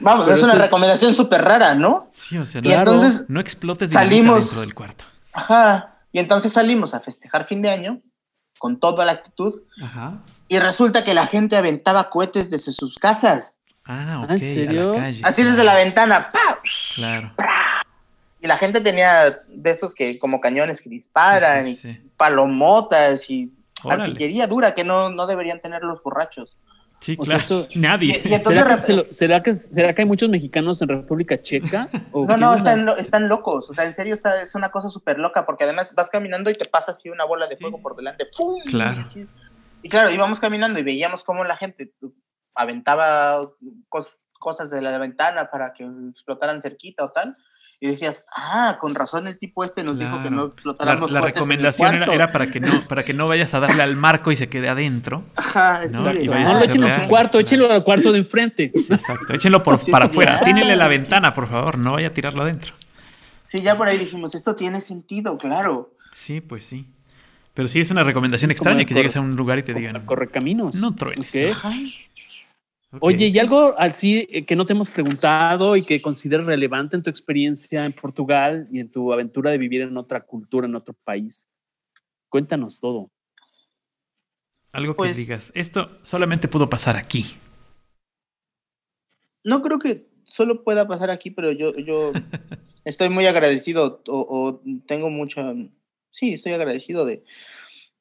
Vamos, 0.01 0.25
Pero 0.25 0.35
es 0.37 0.43
una 0.43 0.53
es- 0.53 0.59
recomendación 0.59 1.13
súper 1.13 1.41
rara, 1.43 1.75
¿no? 1.75 2.07
Sí, 2.11 2.37
o 2.37 2.45
sea, 2.45 2.61
Y 2.63 2.71
entonces 2.71 3.25
no 3.29 3.39
explotes 3.39 3.91
salimos- 3.91 4.45
dentro 4.45 4.61
del 4.61 4.73
cuarto. 4.73 5.05
Ajá. 5.33 5.99
Y 6.11 6.19
entonces 6.19 6.51
salimos 6.51 6.93
a 6.93 6.99
festejar 6.99 7.45
fin 7.45 7.61
de 7.61 7.69
año 7.69 7.97
con 8.59 8.79
toda 8.79 9.05
la 9.05 9.13
actitud 9.13 9.61
Ajá. 9.81 10.21
Y 10.51 10.59
resulta 10.59 11.03
que 11.05 11.13
la 11.13 11.27
gente 11.27 11.55
aventaba 11.55 12.09
cohetes 12.09 12.51
desde 12.51 12.73
sus 12.73 12.97
casas. 12.97 13.61
Ah, 13.85 14.21
ok. 14.25 14.31
¿en 14.31 14.39
serio? 14.41 14.91
A 14.91 14.95
la 14.95 14.99
calle. 15.01 15.21
Así 15.23 15.43
desde 15.43 15.63
la 15.63 15.75
ventana. 15.75 16.25
¡pau! 16.31 16.57
Claro. 16.95 17.31
Y 18.41 18.47
la 18.47 18.57
gente 18.57 18.81
tenía 18.81 19.37
de 19.53 19.69
estos 19.69 19.95
que 19.95 20.19
como 20.19 20.41
cañones 20.41 20.81
que 20.81 20.89
disparan 20.89 21.63
Sí, 21.65 21.75
sí, 21.75 21.87
y 21.89 21.93
sí. 21.93 22.11
palomotas 22.17 23.29
y 23.29 23.53
Órale. 23.83 24.03
artillería 24.03 24.45
dura 24.47 24.75
que 24.75 24.83
no, 24.83 25.09
no 25.09 25.25
deberían 25.25 25.61
tener 25.61 25.83
los 25.83 26.03
borrachos. 26.03 26.57
Sí, 26.99 27.15
O 27.17 27.23
sea, 27.25 27.37
claro. 27.39 27.63
eso- 27.63 27.67
Nadie. 27.79 28.21
Y- 28.23 28.29
y 28.29 28.33
entonces 28.33 28.43
¿Será 28.43 28.67
que, 28.67 28.75
se 28.81 28.93
lo- 28.93 29.03
será, 29.03 29.39
que, 29.41 29.53
¿Será 29.53 29.93
que 29.93 30.01
hay 30.01 30.07
muchos 30.07 30.29
mexicanos 30.29 30.81
en 30.83 30.89
República 30.89 31.41
Checa? 31.41 31.87
¿O 32.11 32.25
No, 32.27 32.35
no, 32.37 32.53
están, 32.55 32.85
lo- 32.85 32.97
están 32.97 33.27
locos. 33.29 33.69
O 33.69 33.73
sea, 33.73 33.85
en 33.85 33.95
serio 33.95 34.15
está, 34.15 34.41
es 34.43 34.53
una 34.53 34.69
cosa 34.69 34.89
súper 34.89 35.17
loca 35.17 35.45
porque 35.45 35.63
además 35.63 35.95
vas 35.95 36.09
caminando 36.09 36.49
y 36.51 36.53
te 36.55 36.65
pasa 36.65 36.91
así 36.91 37.09
una 37.09 37.23
bola 37.25 37.47
de 37.47 37.55
Sí. 37.55 37.61
fuego 37.63 37.81
por 37.81 37.95
delante. 37.95 38.27
¡pum! 38.37 38.59
Claro. 38.67 39.01
Y, 39.15 39.25
y 39.83 39.89
claro, 39.89 40.11
íbamos 40.11 40.39
caminando 40.39 40.79
y 40.79 40.83
veíamos 40.83 41.23
cómo 41.23 41.43
la 41.43 41.57
gente 41.57 41.93
pues, 41.99 42.23
aventaba 42.55 43.41
cos- 43.89 44.19
cosas 44.39 44.69
de 44.69 44.81
la 44.81 44.97
ventana 44.97 45.49
para 45.51 45.73
que 45.73 45.83
explotaran 46.11 46.61
cerquita 46.61 47.03
o 47.03 47.09
tal. 47.09 47.33
Y 47.83 47.87
decías, 47.87 48.27
ah, 48.35 48.77
con 48.79 48.93
razón 48.93 49.25
el 49.25 49.39
tipo 49.39 49.63
este 49.63 49.83
nos 49.83 49.97
dijo 49.97 50.21
que 50.21 50.29
no 50.29 50.45
explotáramos 50.45 51.11
La, 51.11 51.19
la 51.19 51.25
recomendación 51.25 51.95
era, 51.95 52.13
era, 52.13 52.31
para 52.31 52.45
que 52.45 52.59
no 52.59 52.87
para 52.87 53.03
que 53.03 53.13
no 53.13 53.27
vayas 53.27 53.55
a 53.55 53.59
darle 53.59 53.81
al 53.81 53.95
marco 53.95 54.31
y 54.31 54.35
se 54.35 54.49
quede 54.51 54.69
adentro. 54.69 55.23
Ajá, 55.35 55.81
¿no? 55.91 56.11
sí. 56.13 56.27
No 56.27 56.33
a 56.35 56.53
lo 56.53 56.63
echen 56.63 56.83
en 56.83 56.89
su 56.89 57.07
cuarto, 57.07 57.39
échenlo 57.39 57.71
al 57.71 57.83
cuarto 57.83 58.11
de 58.11 58.19
enfrente. 58.19 58.71
Exacto, 58.75 59.33
échenlo 59.33 59.63
por, 59.63 59.79
Sí, 59.83 59.89
para 59.91 60.05
sí, 60.05 60.11
afuera. 60.11 60.37
ya. 60.39 60.45
Tínele 60.45 60.75
la 60.75 60.87
ventana, 60.87 61.31
por 61.33 61.47
favor, 61.47 61.79
no 61.79 61.93
vaya 61.93 62.09
a 62.09 62.13
tirarlo 62.13 62.43
adentro. 62.43 62.75
Sí, 63.43 63.57
ya 63.63 63.75
por 63.75 63.87
ahí 63.87 63.97
dijimos, 63.97 64.35
esto 64.35 64.55
tiene 64.55 64.79
sentido, 64.79 65.37
claro. 65.39 65.95
Sí, 66.13 66.39
pues 66.39 66.65
sí. 66.65 66.85
Pero 67.53 67.67
sí 67.67 67.81
es 67.81 67.91
una 67.91 68.03
recomendación 68.03 68.49
Sí, 68.49 68.53
extraña 68.53 68.85
que 68.85 68.93
llegues 68.93 69.15
a 69.15 69.21
un 69.21 69.35
lugar 69.35 69.59
y 69.59 69.63
te 69.63 69.73
digan, 69.73 70.05
Correcaminos. 70.05 70.75
no 70.75 70.95
truenes. 70.95 71.33
Oye, 72.99 73.27
¿y 73.27 73.39
algo 73.39 73.73
así 73.77 74.27
eh, 74.29 74.45
que 74.45 74.55
no 74.55 74.65
te 74.65 74.73
hemos 74.73 74.89
preguntado 74.89 75.77
y 75.77 75.83
que 75.85 76.01
consideres 76.01 76.45
relevante 76.45 76.95
en 76.97 77.03
tu 77.03 77.09
experiencia 77.09 77.85
en 77.85 77.93
Portugal 77.93 78.67
y 78.71 78.79
en 78.81 78.89
tu 78.91 79.13
aventura 79.13 79.49
de 79.51 79.57
vivir 79.57 79.81
en 79.81 79.95
otra 79.95 80.21
cultura, 80.21 80.67
en 80.67 80.75
otro 80.75 80.93
país? 81.05 81.47
Cuéntanos 82.29 82.79
todo. 82.81 83.09
Algo 84.73 84.93
que 84.93 84.97
Pues- 84.97 85.17
digas, 85.17 85.51
esto 85.55 85.99
solamente 86.03 86.47
pudo 86.49 86.69
pasar 86.69 86.97
aquí. 86.97 87.25
No 89.43 89.61
creo 89.61 89.79
que 89.79 90.07
solo 90.25 90.63
pueda 90.63 90.87
pasar 90.87 91.11
aquí, 91.11 91.31
pero 91.31 91.51
yo, 91.51 91.75
yo 91.77 92.11
estoy 92.85 93.09
muy 93.09 93.25
agradecido 93.25 94.01
o, 94.07 94.19
o 94.29 94.61
tengo 94.85 95.09
mucha, 95.09 95.53
sí, 96.11 96.33
estoy 96.33 96.53
agradecido 96.53 97.05
de, 97.05 97.23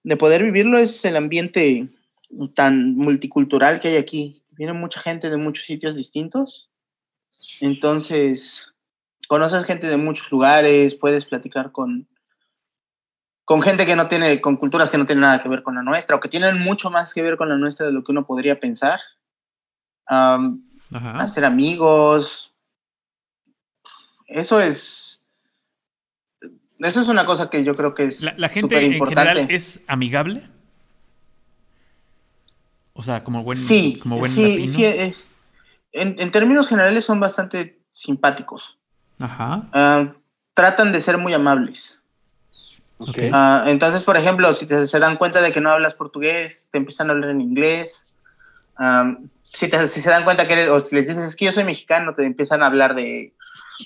de 0.03 0.17
poder 0.17 0.43
vivirlo. 0.43 0.79
Es 0.79 1.05
el 1.05 1.17
ambiente 1.17 1.89
tan 2.55 2.97
multicultural 2.97 3.81
que 3.81 3.89
hay 3.89 3.97
aquí. 3.97 4.43
Viene 4.53 4.73
mucha 4.73 5.01
gente 5.01 5.31
de 5.31 5.37
muchos 5.37 5.65
sitios 5.65 5.97
distintos. 5.97 6.71
Entonces, 7.61 8.67
conoces 9.29 9.65
gente 9.65 9.87
de 9.87 9.97
muchos 9.97 10.31
lugares, 10.31 10.95
puedes 10.95 11.25
platicar 11.25 11.73
con, 11.73 12.09
con 13.45 13.63
gente 13.63 13.87
que 13.87 13.97
no 13.97 14.09
tiene, 14.09 14.41
con 14.41 14.57
culturas 14.57 14.91
que 14.91 14.99
no 14.99 15.07
tienen 15.07 15.23
nada 15.23 15.43
que 15.43 15.49
ver 15.49 15.63
con 15.63 15.75
la 15.75 15.83
nuestra, 15.83 16.17
o 16.17 16.21
que 16.21 16.29
tienen 16.29 16.61
mucho 16.61 16.91
más 16.91 17.13
que 17.15 17.23
ver 17.23 17.37
con 17.37 17.49
la 17.49 17.57
nuestra 17.57 17.87
de 17.87 17.93
lo 17.93 18.03
que 18.03 18.13
uno 18.13 18.27
podría 18.27 18.61
pensar. 18.61 19.01
Hacer 20.07 21.45
amigos. 21.45 22.53
Eso 24.27 24.61
es. 24.61 25.10
Eso 26.81 27.01
es 27.01 27.09
una 27.09 27.27
cosa 27.27 27.51
que 27.51 27.63
yo 27.65 27.75
creo 27.77 27.95
que 27.95 28.05
es 28.05 28.23
La, 28.23 28.35
la 28.37 28.49
gente 28.49 28.75
súper 28.77 28.83
en 28.85 28.93
importante. 28.95 29.31
general 29.31 29.51
es 29.51 29.81
amigable. 29.87 30.49
O 32.93 33.03
sea, 33.03 33.23
como 33.25 33.43
buen, 33.43 33.59
sí, 33.59 33.99
como 34.03 34.19
buen 34.19 34.31
sí, 34.33 34.43
latino. 34.43 34.73
sí, 34.73 34.85
eh, 34.85 35.15
en, 35.93 36.17
en 36.19 36.31
términos 36.31 36.69
generales 36.69 37.05
son 37.05 37.21
bastante 37.21 37.81
simpáticos. 37.93 38.79
Ajá. 39.19 39.69
Ah, 39.73 40.13
tratan 40.55 40.93
de 40.93 41.01
ser 41.01 41.19
muy 41.19 41.33
amables. 41.33 41.99
Ok. 42.99 43.19
Ah, 43.33 43.65
entonces, 43.67 44.05
por 44.05 44.17
ejemplo, 44.17 44.53
si 44.53 44.67
te- 44.67 44.87
se 44.87 44.99
dan 44.99 45.17
cuenta 45.17 45.41
de 45.41 45.53
que 45.53 45.61
no 45.61 45.71
hablas 45.71 45.95
portugués, 45.95 46.69
te 46.73 46.79
empiezan 46.79 47.09
a 47.09 47.13
hablar 47.13 47.31
en 47.31 47.41
inglés. 47.41 48.19
Si, 49.43 49.69
te- 49.69 49.89
si 49.89 50.01
se 50.01 50.11
dan 50.11 50.25
cuenta 50.25 50.47
que 50.47 50.55
eres, 50.55 50.69
o 50.69 50.81
si 50.81 50.95
les 50.95 51.07
dices 51.09 51.25
es 51.25 51.37
que 51.37 51.47
yo 51.47 51.53
soy 51.53 51.65
mexicano, 51.65 52.15
te 52.15 52.25
empiezan 52.25 52.63
a 52.63 52.67
hablar 52.67 52.95
de 52.95 53.35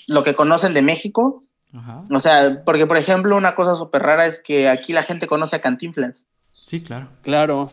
lo 0.09 0.23
que 0.25 0.35
conocen 0.35 0.75
de 0.75 0.83
México. 0.83 1.45
Ajá. 1.76 2.02
O 2.10 2.20
sea, 2.20 2.62
porque 2.64 2.86
por 2.86 2.96
ejemplo, 2.96 3.36
una 3.36 3.55
cosa 3.55 3.74
súper 3.74 4.02
rara 4.02 4.26
es 4.26 4.38
que 4.40 4.68
aquí 4.68 4.92
la 4.92 5.02
gente 5.02 5.26
conoce 5.26 5.56
a 5.56 5.60
Cantinflas, 5.60 6.26
Sí, 6.66 6.82
claro. 6.82 7.09
Claro. 7.22 7.72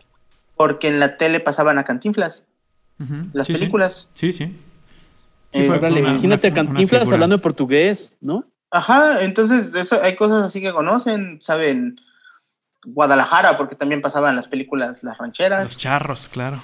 porque 0.56 0.88
en 0.88 1.00
la 1.00 1.16
tele 1.16 1.40
pasaban 1.40 1.78
a 1.78 1.84
Cantinflas, 1.84 2.44
Ujú. 3.00 3.14
las 3.32 3.46
Sí, 3.46 3.52
sí. 3.54 3.58
películas. 3.58 4.08
Sí, 4.14 4.32
sí. 4.32 4.54
Eh, 5.52 5.66
fue 5.66 5.78
Órale, 5.78 6.00
una- 6.00 6.10
imagínate 6.12 6.48
a 6.48 6.50
una- 6.52 6.64
Cantinflas 6.64 7.12
hablando 7.12 7.34
en 7.36 7.40
portugués, 7.42 8.16
¿no? 8.20 8.44
Ajá, 8.70 9.22
entonces 9.22 9.74
eso, 9.74 10.00
hay 10.02 10.16
cosas 10.16 10.42
así 10.42 10.60
que 10.62 10.72
conocen, 10.72 11.40
saben 11.42 11.96
Guadalajara, 12.84 13.56
porque 13.56 13.76
también 13.76 14.02
pasaban 14.02 14.34
las 14.34 14.48
películas 14.48 15.02
Las 15.04 15.18
Rancheras. 15.18 15.62
Los 15.64 15.76
charros, 15.76 16.28
claro. 16.28 16.60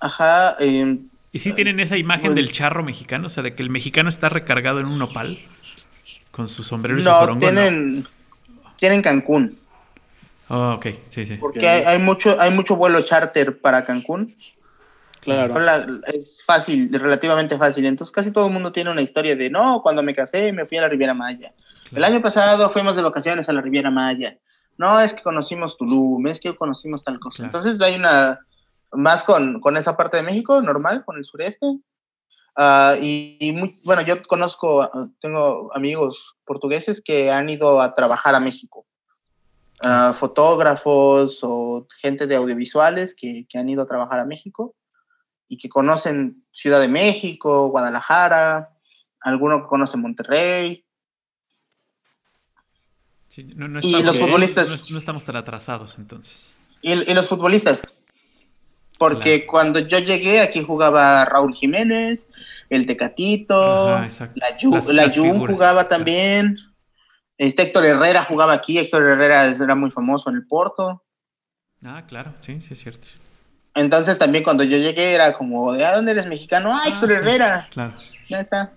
Ajá, 0.00 0.56
eh, 0.60 0.98
¿Y 1.32 1.38
sí 1.40 1.52
tienen 1.52 1.78
esa 1.80 1.96
imagen 1.98 2.22
Bueno. 2.32 2.36
del 2.36 2.52
charro 2.52 2.82
mexicano? 2.82 3.26
O 3.26 3.30
sea, 3.30 3.42
de 3.42 3.54
que 3.54 3.62
el 3.62 3.68
mexicano 3.68 4.08
está 4.08 4.28
recargado 4.30 4.80
en 4.80 4.86
un 4.86 4.98
nopal 4.98 5.38
con 6.38 6.46
su 6.48 6.62
sombrero 6.62 6.96
y 7.00 7.02
su 7.02 7.08
no, 7.08 7.18
corongo. 7.18 7.40
tienen, 7.40 8.06
tienen 8.76 9.02
Cancún, 9.02 9.58
Oh, 10.50 10.74
ok, 10.74 10.86
sí, 11.08 11.26
sí. 11.26 11.34
porque 11.34 11.68
hay, 11.68 11.82
hay 11.82 11.98
mucho, 11.98 12.40
hay 12.40 12.52
mucho 12.52 12.76
vuelo 12.76 13.02
charter 13.02 13.60
para 13.60 13.84
Cancún. 13.84 14.36
Claro. 15.20 15.58
La- 15.58 15.84
es 16.06 16.42
fácil, 16.46 16.90
relativamente 16.92 17.58
fácil. 17.58 17.84
Entonces 17.86 18.12
casi 18.12 18.30
todo 18.30 18.46
el 18.46 18.52
mundo 18.52 18.70
tiene 18.72 18.90
una 18.90 19.02
historia 19.02 19.34
de, 19.36 19.50
no, 19.50 19.80
cuando 19.82 20.02
me 20.04 20.14
casé 20.14 20.52
me 20.52 20.64
fui 20.64 20.78
a 20.78 20.82
la 20.82 20.88
Riviera 20.88 21.12
Maya. 21.12 21.52
El 21.90 21.96
Claro. 21.98 22.14
año 22.14 22.22
pasado 22.22 22.70
fuimos 22.70 22.94
de 22.96 23.02
vacaciones 23.02 23.48
a 23.48 23.52
la 23.52 23.60
Riviera 23.60 23.90
Maya. 23.90 24.38
No, 24.78 25.00
es 25.00 25.12
que 25.12 25.22
conocimos 25.22 25.76
Tulum, 25.76 26.24
es 26.28 26.38
que 26.40 26.54
conocimos 26.54 27.02
tal 27.02 27.18
cosa. 27.18 27.38
Claro. 27.42 27.48
Entonces 27.48 27.82
hay 27.82 27.96
una, 27.96 28.38
más 28.92 29.24
con, 29.24 29.60
con 29.60 29.76
esa 29.76 29.96
parte 29.98 30.16
de 30.18 30.22
México, 30.22 30.62
normal, 30.62 31.02
con 31.04 31.16
el 31.18 31.24
sureste. 31.24 31.66
Ah, 32.60 32.96
y 33.00 33.36
y 33.38 33.52
muy- 33.52 33.72
bueno, 33.84 34.02
yo 34.02 34.20
conozco, 34.26 34.82
ah, 34.82 35.08
tengo 35.20 35.70
amigos 35.76 36.34
portugueses 36.44 37.00
que 37.00 37.30
han 37.30 37.48
ido 37.48 37.80
a 37.80 37.94
trabajar 37.94 38.34
a 38.34 38.40
México. 38.40 38.84
Ah, 39.80 40.12
fotógrafos 40.12 41.38
o 41.42 41.86
gente 42.00 42.26
de 42.26 42.34
audiovisuales 42.34 43.14
que, 43.14 43.46
que 43.48 43.58
han 43.58 43.68
ido 43.68 43.82
a 43.82 43.86
trabajar 43.86 44.18
a 44.18 44.24
México 44.24 44.74
y 45.46 45.56
que 45.56 45.68
conocen 45.68 46.44
Ciudad 46.50 46.80
de 46.80 46.88
México, 46.88 47.68
Guadalajara, 47.68 48.76
alguno 49.20 49.62
que 49.62 49.68
conoce 49.68 49.96
Monterrey. 49.96 50.84
Sí, 53.28 53.44
no, 53.54 53.68
no 53.68 53.78
Y 53.80 54.02
los 54.02 54.18
futbolistas. 54.18 54.68
No, 54.68 54.94
no 54.94 54.98
estamos 54.98 55.24
tan 55.24 55.36
atrasados 55.36 55.96
entonces. 55.96 56.50
Y, 56.82 56.90
y 57.08 57.14
los 57.14 57.28
futbolistas. 57.28 58.07
Porque 58.98 59.46
cuando 59.46 59.78
yo 59.78 60.00
llegué, 60.00 60.40
aquí 60.40 60.60
jugaba 60.62 61.24
Raúl 61.24 61.54
Jiménez, 61.54 62.26
el 62.68 62.86
Tecatito, 62.86 63.94
Ajá, 63.94 64.08
la, 64.34 64.58
Yu- 64.58 64.74
Las- 64.74 64.86
la 64.88 65.06
las 65.06 65.14
Jun 65.16 65.30
figuras, 65.32 65.54
jugaba 65.54 65.72
claro. 65.86 65.88
también. 65.88 66.56
Este 67.38 67.62
Héctor 67.62 67.84
Herrera 67.84 68.24
jugaba 68.24 68.52
aquí. 68.54 68.76
Héctor 68.78 69.04
Herrera 69.04 69.46
era 69.46 69.74
muy 69.76 69.90
famoso 69.92 70.28
en 70.30 70.36
el 70.36 70.46
Porto. 70.48 71.04
Ah, 71.84 72.04
claro, 72.08 72.34
sí, 72.40 72.60
sí 72.60 72.74
es 72.74 72.80
cierto. 72.80 73.06
Entonces 73.76 74.18
también 74.18 74.42
cuando 74.42 74.64
yo 74.64 74.76
llegué 74.76 75.12
era 75.12 75.34
como, 75.38 75.72
¿de 75.74 75.84
dónde 75.84 76.10
eres 76.10 76.26
mexicano? 76.26 76.70
Ah, 76.72 76.88
Héctor 76.88 77.08
sí. 77.10 77.14
Herrera. 77.14 77.66
Claro. 77.70 77.94
Ya 78.28 78.40
está. 78.40 78.72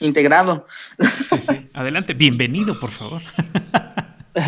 Integrado. 0.00 0.66
Sí, 0.98 1.36
sí. 1.46 1.66
Adelante, 1.74 2.14
bienvenido, 2.14 2.80
por 2.80 2.88
favor. 2.90 3.20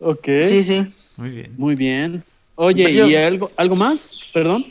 ok. 0.00 0.26
Sí, 0.46 0.62
sí. 0.64 0.92
Muy 1.16 1.30
bien. 1.30 1.54
Muy 1.56 1.74
bien. 1.76 2.24
Oye, 2.56 2.92
Yo- 2.94 3.06
¿y 3.06 3.16
algo, 3.16 3.50
algo 3.56 3.76
más? 3.76 4.20
Perdón. 4.32 4.62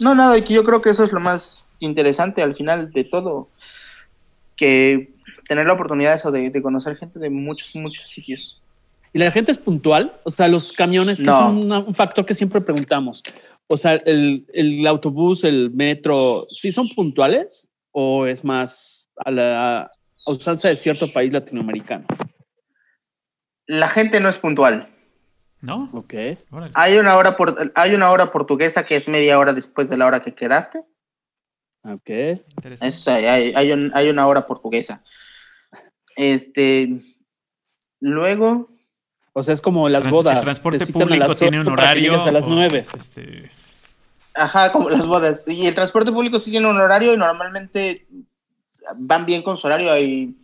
No, 0.00 0.14
nada, 0.14 0.40
que 0.42 0.54
yo 0.54 0.64
creo 0.64 0.80
que 0.80 0.90
eso 0.90 1.04
es 1.04 1.12
lo 1.12 1.20
más 1.20 1.58
interesante 1.80 2.42
al 2.42 2.54
final 2.54 2.90
de 2.92 3.04
todo. 3.04 3.48
Que 4.56 5.12
tener 5.48 5.66
la 5.66 5.72
oportunidad 5.74 6.14
eso 6.14 6.30
de, 6.30 6.50
de 6.50 6.62
conocer 6.62 6.96
gente 6.96 7.18
de 7.18 7.30
muchos, 7.30 7.74
muchos 7.76 8.06
sitios. 8.08 8.60
¿Y 9.12 9.18
la 9.18 9.30
gente 9.30 9.50
es 9.50 9.58
puntual? 9.58 10.18
O 10.24 10.30
sea, 10.30 10.48
los 10.48 10.72
camiones, 10.72 11.18
que 11.18 11.24
No. 11.24 11.50
una- 11.50 11.78
un 11.78 11.94
factor 11.94 12.26
que 12.26 12.34
siempre 12.34 12.60
preguntamos. 12.60 13.22
O 13.66 13.76
sea, 13.76 13.94
el, 13.94 14.44
el 14.52 14.86
autobús, 14.86 15.44
el 15.44 15.70
metro, 15.70 16.46
¿sí 16.50 16.70
son 16.72 16.88
puntuales? 16.90 17.68
¿O 17.92 18.26
es 18.26 18.44
más 18.44 19.08
a 19.16 19.30
la 19.30 19.90
usanza 20.26 20.68
de 20.68 20.76
cierto 20.76 21.10
país 21.12 21.32
latinoamericano? 21.32 22.04
La 23.66 23.88
gente 23.88 24.20
no 24.20 24.28
es 24.28 24.38
puntual. 24.38 24.88
¿No? 25.60 25.90
Ok. 25.92 26.14
Órale. 26.50 26.72
Hay 26.74 26.96
una 26.98 27.16
hora 27.16 27.36
por, 27.36 27.72
hay 27.74 27.94
una 27.94 28.10
hora 28.10 28.30
portuguesa 28.30 28.84
que 28.84 28.96
es 28.96 29.08
media 29.08 29.38
hora 29.38 29.52
después 29.52 29.88
de 29.90 29.96
la 29.96 30.06
hora 30.06 30.22
que 30.22 30.34
quedaste. 30.34 30.82
Ok. 31.84 32.10
Interesante. 32.56 32.86
Es- 32.88 33.08
hay, 33.08 33.52
hay, 33.54 33.72
un- 33.72 33.90
hay 33.94 34.08
una 34.08 34.26
hora 34.26 34.46
portuguesa. 34.46 35.00
Este, 36.16 37.00
luego, 38.00 38.68
O 39.32 39.42
sea, 39.42 39.52
es 39.54 39.60
como 39.60 39.88
las 39.88 40.02
Trans- 40.02 40.12
bodas. 40.12 40.38
El 40.38 40.44
transporte 40.44 40.82
a 40.82 40.86
público 40.86 41.26
las 41.28 41.38
tiene 41.38 41.60
un 41.60 41.68
horario. 41.68 42.20
a 42.22 42.30
las 42.32 42.46
nueve. 42.46 42.86
este, 42.96 43.50
ajá, 44.34 44.72
como 44.72 44.90
las 44.90 45.06
bodas. 45.06 45.46
Y 45.46 45.66
el 45.66 45.74
transporte 45.74 46.10
público 46.12 46.38
sí 46.38 46.50
tiene 46.50 46.68
un 46.68 46.76
horario 46.78 47.12
y 47.14 47.16
normalmente 47.16 48.06
van 49.08 49.26
bien 49.26 49.42
con 49.42 49.56
su 49.56 49.66
horario. 49.68 49.96
Y 49.98 50.34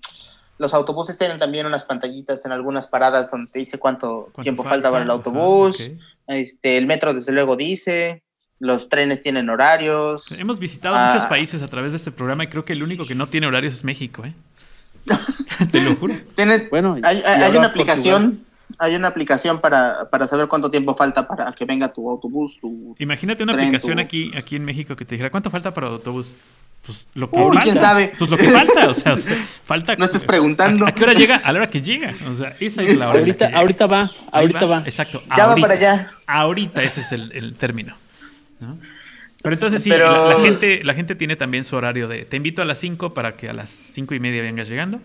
los 0.59 0.73
autobuses 0.75 1.19
tienen 1.19 1.39
también 1.39 1.67
unas 1.67 1.85
pantallitas 1.85 2.45
en 2.45 2.53
algunas 2.53 2.87
paradas 2.87 3.31
donde 3.31 3.51
te 3.51 3.59
dice 3.59 3.79
cuánto, 3.79 4.25
¿cuánto 4.33 4.43
tiempo 4.43 4.63
falta 4.65 4.91
para 4.91 5.03
el 5.05 5.11
Ajá, 5.11 5.17
autobús. 5.19 5.79
Este, 6.27 6.79
el 6.79 6.87
metro 6.87 7.13
desde 7.15 7.33
luego 7.33 7.57
dice. 7.57 8.23
Los 8.61 8.89
trenes 8.89 9.21
tienen 9.23 9.51
horarios. 9.51 10.31
Hemos 10.31 10.61
visitado 10.61 10.95
Ah. 10.97 11.11
muchos 11.13 11.27
países 11.27 11.61
a 11.63 11.67
través 11.69 11.91
de 11.91 11.97
este 11.97 12.13
programa 12.13 12.45
y 12.45 12.47
creo 12.47 12.65
que 12.65 12.73
el 12.73 12.85
único 12.85 13.05
que 13.05 13.17
no 13.17 13.27
tiene 13.27 13.49
horarios 13.49 13.75
es 13.75 13.85
México, 13.85 14.25
¿eh? 14.25 14.33
Te 15.73 15.81
lo 15.81 15.97
juro. 15.97 16.15
Tiene- 16.37 16.69
Bueno, 16.71 16.97
hay, 17.03 17.57
una 17.57 17.67
aplicación 17.67 18.45
hay 18.79 18.95
una 18.97 19.09
aplicación 19.09 19.61
para, 19.61 20.09
para 20.11 20.27
saber 20.29 20.47
cuánto 20.49 20.71
tiempo 20.71 20.95
falta 20.95 21.27
para 21.29 21.53
que 21.53 21.65
venga 21.65 21.93
tu 21.93 22.09
autobús. 22.11 22.59
Tu, 22.61 22.95
Imagínate 22.99 23.43
una 23.43 23.53
tren, 23.53 23.67
aplicación 23.67 23.97
tu- 23.97 24.03
aquí, 24.03 24.33
aquí 24.37 24.57
en 24.57 24.65
México 24.65 24.97
que 24.97 25.05
te 25.05 25.15
dijera 25.15 25.31
cuánto 25.31 25.51
falta 25.51 25.73
para 25.75 25.87
el 25.89 25.93
autobús. 25.95 26.35
Pues 26.87 27.07
lo 27.15 27.31
que 27.31 27.37
Uy, 27.37 27.47
falta. 27.49 27.63
quién 27.63 27.79
sabe. 27.79 28.13
Pues 28.19 28.31
lo 28.31 28.37
que 28.37 28.51
falta, 28.51 28.89
o 28.91 28.95
sea, 28.95 29.17
falta. 29.65 29.97
No 29.97 30.05
estés 30.05 30.23
preguntando. 30.25 30.85
¿A, 30.85 30.91
a 30.91 30.93
qué 30.95 31.05
hora 31.05 31.15
llega? 31.15 31.37
A 31.37 31.51
la 31.53 31.61
hora 31.61 31.71
que 31.71 31.81
llega. 31.81 32.15
O 32.31 32.37
sea, 32.37 32.55
esa 32.61 32.83
es 32.83 32.97
la 32.99 33.09
hora. 33.09 33.15
que 33.25 33.31
Ahorita, 33.31 33.51
ahorita 33.55 33.87
va, 33.87 34.11
ahorita 34.33 34.67
va. 34.67 34.79
Exacto. 34.85 35.23
Ya 35.35 35.47
va 35.47 35.53
ahorita. 35.53 35.67
para 35.69 35.79
allá. 35.81 36.11
Ahorita 36.27 36.83
ese 36.83 37.01
es 37.01 37.13
el, 37.13 37.33
el 37.33 37.55
término. 37.55 37.95
¿no? 38.61 38.77
Pero 39.43 39.55
entonces 39.55 39.83
sí, 39.83 39.89
Pero- 39.91 40.11
La, 40.29 40.35
la 40.37 40.41
gente, 40.45 40.85
la 40.85 40.93
gente 40.95 41.15
tiene 41.15 41.37
también 41.37 41.65
su 41.65 41.75
horario 41.77 42.07
de 42.09 42.25
te 42.27 42.37
invito 42.37 42.61
a 42.61 42.65
las 42.67 42.79
5 42.79 43.15
para 43.15 43.37
que 43.37 43.49
a 43.49 43.53
las 43.55 43.71
5 43.71 44.15
y 44.15 44.21
media 44.21 44.43
vengas 44.43 44.69
llegando. 44.69 45.01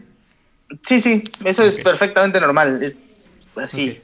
Sí, 0.83 0.99
sí, 1.01 1.23
eso 1.45 1.63
es 1.63 1.77
perfectamente 1.77 2.39
normal. 2.41 2.83
Es 2.83 3.18
así. 3.55 4.01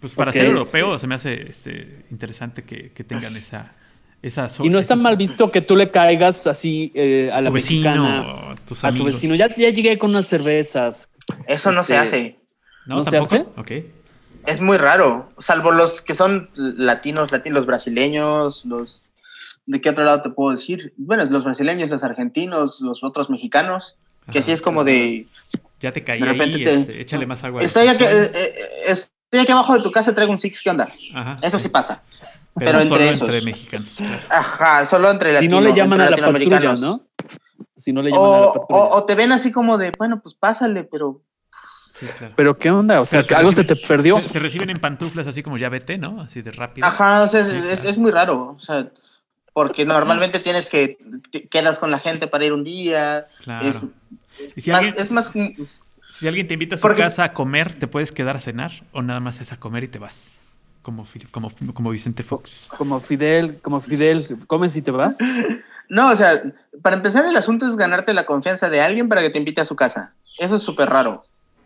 Pues 0.00 0.14
para 0.14 0.32
ser 0.32 0.46
europeo 0.46 0.98
se 0.98 1.06
me 1.06 1.14
hace 1.14 1.50
este, 1.50 2.04
interesante 2.10 2.62
que, 2.64 2.90
que 2.92 3.04
tengan 3.04 3.36
esa, 3.36 3.72
esa 4.22 4.48
so- 4.48 4.64
Y 4.64 4.70
no 4.70 4.78
está 4.78 4.94
esa- 4.94 5.02
mal 5.02 5.16
visto 5.16 5.50
que 5.52 5.60
tú 5.60 5.76
le 5.76 5.90
caigas 5.90 6.46
así 6.46 6.90
eh, 6.94 7.30
a 7.32 7.40
la 7.42 7.48
tu 7.50 7.54
vecino, 7.54 7.90
mexicana, 7.90 8.54
tus 8.66 8.84
a 8.84 8.92
tu 8.92 9.04
vecino. 9.04 9.34
Ya, 9.34 9.54
ya 9.54 9.68
llegué 9.70 9.98
con 9.98 10.10
unas 10.10 10.26
cervezas. 10.26 11.16
Eso 11.46 11.70
no 11.72 11.84
se 11.84 11.94
Este, 11.96 12.06
hace. 12.16 12.38
¿No, 12.86 12.96
¿no 12.96 13.04
se 13.04 13.10
tampoco? 13.10 13.34
hace? 13.60 13.78
Ok. 13.80 13.84
Es 14.46 14.60
muy 14.62 14.78
raro. 14.78 15.30
Salvo 15.38 15.70
los 15.70 16.00
que 16.00 16.14
son 16.14 16.48
latinos, 16.54 17.30
latinos, 17.30 17.58
los 17.58 17.66
brasileños, 17.66 18.64
los. 18.64 19.02
¿De 19.66 19.82
qué 19.82 19.90
otro 19.90 20.02
lado 20.02 20.22
te 20.22 20.30
puedo 20.30 20.56
decir? 20.56 20.94
Bueno, 20.96 21.26
los 21.26 21.44
brasileños, 21.44 21.90
los 21.90 22.02
argentinos, 22.02 22.80
los 22.80 23.04
otros 23.04 23.28
mexicanos. 23.28 23.96
Que 24.32 24.38
Ajá. 24.38 24.46
sí 24.46 24.52
es 24.52 24.62
como 24.62 24.82
de. 24.82 25.26
Ya 25.80 25.92
te 25.92 26.04
caí 26.04 26.20
De 26.20 26.26
repente 26.26 26.56
ahí, 26.58 26.64
te- 26.64 26.74
este, 26.74 27.00
échale 27.00 27.26
más 27.26 27.42
agua. 27.44 27.62
Estoy 27.62 27.88
aquí, 27.88 28.04
eh, 28.04 28.30
eh, 28.34 28.54
estoy 28.86 29.40
aquí 29.40 29.52
abajo 29.52 29.74
de 29.74 29.82
tu 29.82 29.90
casa, 29.90 30.14
traigo 30.14 30.30
un 30.32 30.38
Six, 30.38 30.60
¿qué 30.62 30.70
onda? 30.70 30.86
Ajá, 31.14 31.36
Eso 31.42 31.58
sí 31.58 31.68
pasa. 31.68 32.02
Pero, 32.56 32.72
pero 32.72 32.78
solo 32.80 32.82
entre 32.96 33.08
esos. 33.10 33.22
entre 33.28 33.42
mexicanos, 33.42 33.94
claro. 33.96 34.22
Ajá, 34.28 34.84
solo 34.84 35.10
entre 35.10 35.28
si 35.30 35.34
latinos. 35.34 35.62
no 35.62 35.68
le 35.68 35.74
llaman 35.74 36.00
a 36.00 36.04
la 36.04 36.16
patrulla, 36.16 36.32
latinoamericanos. 36.38 36.80
¿no? 36.80 37.06
Si 37.76 37.92
no 37.92 38.02
le 38.02 38.10
llaman 38.10 38.24
a 38.26 38.30
la 38.30 38.36
O, 38.46 38.52
patrulla. 38.54 38.82
o, 38.82 38.96
o 38.98 39.04
te 39.04 39.14
ven 39.14 39.32
así 39.32 39.52
como 39.52 39.78
de, 39.78 39.92
bueno, 39.96 40.20
pues 40.20 40.34
pásale, 40.34 40.84
pero. 40.84 41.22
Sí, 41.92 42.06
claro. 42.18 42.34
Pero 42.36 42.58
¿qué 42.58 42.70
onda? 42.70 43.00
O 43.00 43.06
sea, 43.06 43.22
que 43.22 43.34
algo 43.34 43.52
se 43.52 43.64
te 43.64 43.76
perdió. 43.76 44.16
Te, 44.20 44.28
te 44.30 44.38
reciben 44.40 44.68
en 44.70 44.78
pantuflas 44.78 45.26
así 45.26 45.42
como 45.42 45.58
ya 45.58 45.68
vete, 45.68 45.96
¿no? 45.96 46.20
Así 46.20 46.42
de 46.42 46.50
rápido. 46.50 46.86
Ajá, 46.86 47.22
o 47.22 47.28
sea, 47.28 47.40
es, 47.40 47.46
Sí, 47.46 47.56
es- 47.56 47.62
claro. 47.80 47.90
es 47.90 47.98
muy 47.98 48.10
raro. 48.10 48.54
O 48.56 48.60
sea, 48.60 48.90
porque 49.52 49.84
normalmente 49.86 50.38
tienes 50.40 50.68
que. 50.68 50.98
te 51.30 51.48
quedas 51.48 51.78
con 51.78 51.90
la 51.90 51.98
gente 52.00 52.26
para 52.26 52.44
ir 52.44 52.52
un 52.52 52.64
día. 52.64 53.28
Claro. 53.44 53.68
Es, 53.68 53.80
Y 54.56 54.60
si 54.60 54.70
más, 54.70 54.78
alguien, 54.84 54.94
es 55.04 55.12
más. 55.12 55.32
si 56.10 56.28
alguien 56.28 56.46
te 56.46 56.54
invita 56.54 56.74
a 56.74 56.78
su 56.78 56.82
Porque- 56.82 57.02
casa 57.02 57.24
a 57.24 57.30
comer, 57.32 57.78
¿te 57.78 57.86
puedes 57.86 58.12
quedar 58.12 58.36
a 58.36 58.40
cenar 58.40 58.72
o 58.92 59.02
nada 59.02 59.20
más 59.20 59.40
es 59.40 59.52
a 59.52 59.58
comer 59.58 59.84
y 59.84 59.88
te 59.88 59.98
vas? 59.98 60.38
Como, 60.82 61.06
como, 61.30 61.50
como 61.74 61.90
Vicente 61.90 62.22
Fox. 62.22 62.68
Como 62.76 63.00
Fidel, 63.00 63.58
como 63.60 63.80
Fidel, 63.80 64.38
comes 64.46 64.76
y 64.76 64.82
te 64.82 64.90
vas. 64.90 65.18
No, 65.92 66.08
o 66.12 66.14
sea, 66.14 66.40
para 66.82 66.94
empezar, 66.94 67.24
el 67.26 67.36
asunto 67.36 67.66
es 67.66 67.74
ganarte 67.76 68.14
la 68.14 68.24
confianza 68.24 68.70
de 68.70 68.80
alguien 68.80 69.08
para 69.08 69.22
que 69.22 69.30
te 69.30 69.40
invite 69.40 69.60
a 69.60 69.64
su 69.64 69.74
casa. 69.74 70.14
Eso 70.38 70.54
es 70.54 70.62
súper 70.62 70.88
raro. 70.88 71.24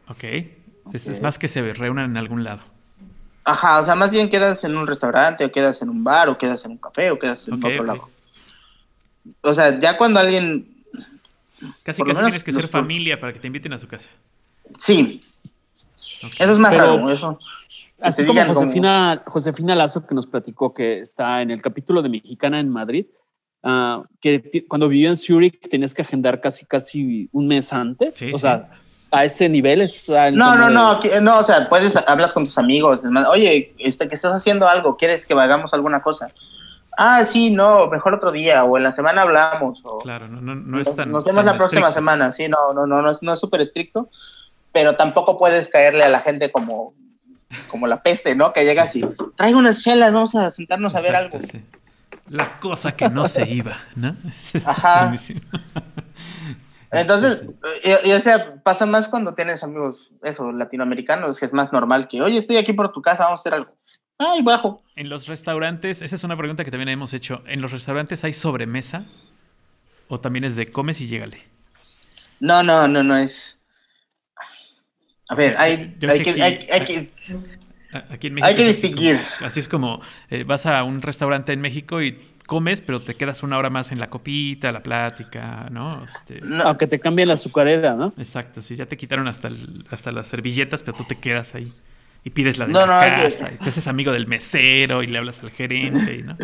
Ok. 0.08 0.24
Es, 0.94 1.06
es 1.06 1.18
Ok. 1.18 1.22
más 1.24 1.38
que 1.38 1.46
se 1.46 1.60
reúnan 1.74 2.06
en 2.12 2.16
algún 2.16 2.42
lado. 2.42 2.62
Ajá, 3.44 3.80
o 3.80 3.84
sea, 3.84 3.94
más 3.96 4.12
bien 4.12 4.30
quedas 4.30 4.64
en 4.64 4.78
un 4.78 4.86
restaurante, 4.86 5.44
o 5.44 5.52
quedas 5.52 5.82
en 5.82 5.90
un 5.90 6.02
bar, 6.02 6.30
o 6.30 6.38
quedas 6.38 6.64
en 6.64 6.70
un 6.70 6.78
café, 6.78 7.10
o 7.10 7.18
quedas 7.18 7.46
en 7.48 7.52
Ok, 7.52 7.64
otro 7.66 7.80
ok. 7.82 7.86
lado. 7.86 8.08
O 9.42 9.52
sea, 9.52 9.78
ya 9.78 9.98
cuando 9.98 10.20
alguien. 10.20 10.73
Casi 11.82 12.02
casi 12.02 12.02
menos 12.02 12.22
tienes 12.24 12.44
que 12.44 12.52
ser 12.52 12.68
familia 12.68 13.18
para 13.20 13.32
que 13.32 13.38
te 13.40 13.46
inviten 13.46 13.72
a 13.72 13.78
su 13.78 13.86
casa. 13.88 14.08
Sí, 14.78 15.20
eso 16.38 16.52
es 16.52 16.58
más 16.58 16.72
Pero- 16.72 16.96
raro. 16.96 17.10
Eso. 17.10 17.38
Así 18.00 18.24
como 18.26 18.44
Josefina, 18.44 19.22
Josefina 19.26 19.74
Lazo, 19.74 20.06
que 20.06 20.14
nos 20.14 20.26
platicó 20.26 20.74
que 20.74 20.98
está 21.00 21.40
en 21.42 21.50
el 21.50 21.62
capítulo 21.62 22.02
de 22.02 22.08
Mexicana 22.10 22.60
en 22.60 22.68
Madrid, 22.68 23.06
ah, 23.62 24.02
que 24.20 24.64
cuando 24.68 24.88
vivió 24.88 25.08
en 25.08 25.16
Zurich 25.16 25.68
tenías 25.70 25.94
que 25.94 26.02
agendar 26.02 26.40
casi, 26.40 26.66
casi 26.66 27.28
un 27.32 27.46
mes 27.46 27.72
antes. 27.72 28.16
Sí, 28.16 28.30
o 28.30 28.34
sí. 28.34 28.40
sea, 28.42 28.68
a 29.10 29.24
ese 29.24 29.48
nivel 29.48 29.80
está 29.80 30.30
No, 30.32 30.52
no, 30.54 30.66
de- 30.66 30.74
no, 30.74 31.20
no, 31.22 31.38
o 31.38 31.42
sea, 31.42 31.68
puedes, 31.68 31.96
hablas 32.06 32.32
con 32.32 32.44
tus 32.44 32.58
amigos, 32.58 33.00
oye, 33.30 33.72
este, 33.78 34.08
que 34.08 34.16
estás 34.16 34.32
haciendo 34.34 34.68
algo, 34.68 34.96
¿quieres 34.96 35.24
que 35.24 35.32
hagamos 35.34 35.72
alguna 35.72 36.02
cosa? 36.02 36.30
Ah, 36.96 37.24
sí, 37.24 37.50
no, 37.50 37.88
mejor 37.88 38.14
otro 38.14 38.30
día, 38.32 38.64
o 38.64 38.76
en 38.76 38.82
la 38.84 38.92
semana 38.92 39.22
hablamos, 39.22 39.80
o 39.84 39.98
Claro, 39.98 40.28
no, 40.28 40.40
no, 40.40 40.54
no 40.54 40.80
es 40.80 40.94
tan. 40.94 41.10
nos 41.10 41.24
vemos 41.24 41.44
tan 41.44 41.46
la 41.46 41.56
próxima 41.58 41.90
semana, 41.92 42.32
sí, 42.32 42.48
no, 42.48 42.72
no, 42.74 42.86
no, 42.86 43.02
no, 43.02 43.10
es- 43.10 43.22
no 43.22 43.32
es 43.32 43.40
súper 43.40 43.60
estricto, 43.60 44.10
pero 44.72 44.96
tampoco 44.96 45.38
puedes 45.38 45.68
caerle 45.68 46.04
a 46.04 46.08
la 46.08 46.20
gente 46.20 46.50
como, 46.52 46.94
como 47.68 47.86
la 47.86 48.00
peste, 48.02 48.34
¿no? 48.36 48.52
Que 48.52 48.64
llegas 48.64 48.94
y, 48.96 49.04
traigo 49.36 49.58
unas 49.58 49.82
chelas, 49.82 50.12
vamos 50.12 50.34
a 50.34 50.50
sentarnos 50.50 50.94
a 50.94 51.00
ver 51.00 51.16
algo. 51.16 51.38
sí. 51.50 51.64
La 52.28 52.58
cosa 52.58 52.92
que 52.96 53.10
no 53.10 53.26
se 53.26 53.46
iba, 53.48 53.76
¿no? 53.96 54.16
Ajá. 54.64 55.12
Entonces, 56.90 57.42
y, 57.82 58.08
y, 58.08 58.12
o 58.12 58.20
sea, 58.20 58.62
pasa 58.62 58.86
más 58.86 59.08
cuando 59.08 59.34
tienes 59.34 59.62
amigos, 59.64 60.10
eso, 60.22 60.52
latinoamericanos, 60.52 61.38
que 61.40 61.44
es 61.46 61.52
más 61.52 61.72
normal 61.72 62.06
que, 62.08 62.22
oye, 62.22 62.38
estoy 62.38 62.56
aquí 62.56 62.72
por 62.72 62.92
tu 62.92 63.02
casa, 63.02 63.24
vamos 63.24 63.40
a 63.40 63.42
hacer 63.42 63.54
algo. 63.54 63.70
Ay, 64.18 64.42
bajo. 64.42 64.80
En 64.96 65.08
los 65.08 65.26
restaurantes, 65.26 66.02
esa 66.02 66.16
es 66.16 66.24
una 66.24 66.36
pregunta 66.36 66.64
que 66.64 66.70
también 66.70 66.88
hemos 66.88 67.12
hecho. 67.14 67.42
¿En 67.46 67.60
los 67.60 67.72
restaurantes 67.72 68.24
hay 68.24 68.32
sobremesa? 68.32 69.06
¿O 70.08 70.18
también 70.20 70.44
es 70.44 70.56
de 70.56 70.70
comes 70.70 71.00
y 71.00 71.06
llégale? 71.08 71.42
No, 72.40 72.62
no, 72.62 72.86
no, 72.88 73.02
no 73.02 73.16
es. 73.16 73.58
A 75.28 75.34
ver, 75.34 75.56
hay, 75.58 75.90
hay, 76.08 76.18
que 76.18 76.24
que, 76.24 76.30
aquí- 76.30 76.40
hay, 76.40 76.66
hay 76.70 76.84
que. 76.84 77.10
A- 77.92 78.14
Aquí 78.14 78.26
en 78.26 78.34
México 78.34 78.48
Hay 78.48 78.54
que 78.56 78.62
así 78.64 78.72
distinguir. 78.72 79.16
como- 79.16 79.46
así 79.46 79.60
es 79.60 79.68
como 79.68 80.00
eh, 80.30 80.44
vas 80.44 80.66
a 80.66 80.82
un 80.82 81.00
restaurante 81.00 81.52
en 81.52 81.60
México 81.60 82.02
y 82.02 82.18
comes, 82.46 82.80
pero 82.80 83.00
te 83.00 83.14
quedas 83.14 83.42
una 83.42 83.56
hora 83.56 83.70
más 83.70 83.92
en 83.92 84.00
la 84.00 84.10
copita, 84.10 84.72
la 84.72 84.82
plática, 84.82 85.68
¿no? 85.70 86.04
Este, 86.04 86.40
No, 86.42 86.64
Aunque 86.64 86.86
te 86.86 87.00
cambien 87.00 87.28
la 87.28 87.34
azucarera, 87.34 87.94
¿no? 87.94 88.12
Exacto, 88.18 88.62
sí, 88.62 88.76
ya 88.76 88.86
te 88.86 88.96
quitaron 88.96 89.28
hasta, 89.28 89.48
el- 89.48 89.86
hasta 89.90 90.12
las 90.12 90.26
servilletas, 90.26 90.82
pero 90.82 90.96
tú 90.96 91.04
te 91.04 91.18
quedas 91.18 91.54
ahí 91.54 91.72
y 92.24 92.30
pides 92.30 92.58
la 92.58 92.66
de 92.66 92.72
No, 92.72 92.80
la 92.80 92.86
no, 92.86 92.94
hay 92.94 93.10
que- 93.16 93.36
casa, 93.36 93.52
y 93.52 93.56
te 93.58 93.68
haces 93.68 93.86
amigo 93.86 94.10
del 94.12 94.26
mesero 94.26 95.02
y 95.02 95.06
le 95.06 95.18
hablas 95.18 95.40
al 95.40 95.50
gerente, 95.50 96.16
y, 96.16 96.22
¿no? 96.22 96.36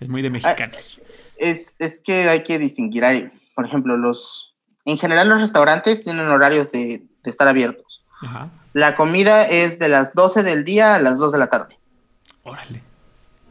Es 0.00 0.08
muy 0.08 0.22
de 0.22 0.30
mexicanos. 0.30 1.00
es, 1.38 1.76
es 1.80 2.00
que 2.04 2.28
hay 2.28 2.42
que 2.44 2.58
distinguir. 2.58 3.04
Hay, 3.04 3.30
por 3.54 3.66
ejemplo, 3.66 3.96
los. 3.96 4.54
En 4.84 4.98
general, 4.98 5.28
los 5.28 5.40
restaurantes 5.40 6.02
tienen 6.04 6.28
horarios 6.28 6.70
de, 6.72 7.02
de 7.22 7.30
estar 7.30 7.48
abiertos. 7.48 8.02
Ajá, 8.22 8.48
La 8.72 8.94
comida 8.94 9.42
es 9.44 9.78
de 9.78 9.88
las 9.88 10.12
12 10.12 10.42
del 10.42 10.64
día 10.64 10.94
a 10.94 10.98
las 11.00 11.18
2 11.18 11.32
de 11.32 11.38
la 11.38 11.48
tarde. 11.48 11.78
órale. 12.42 12.82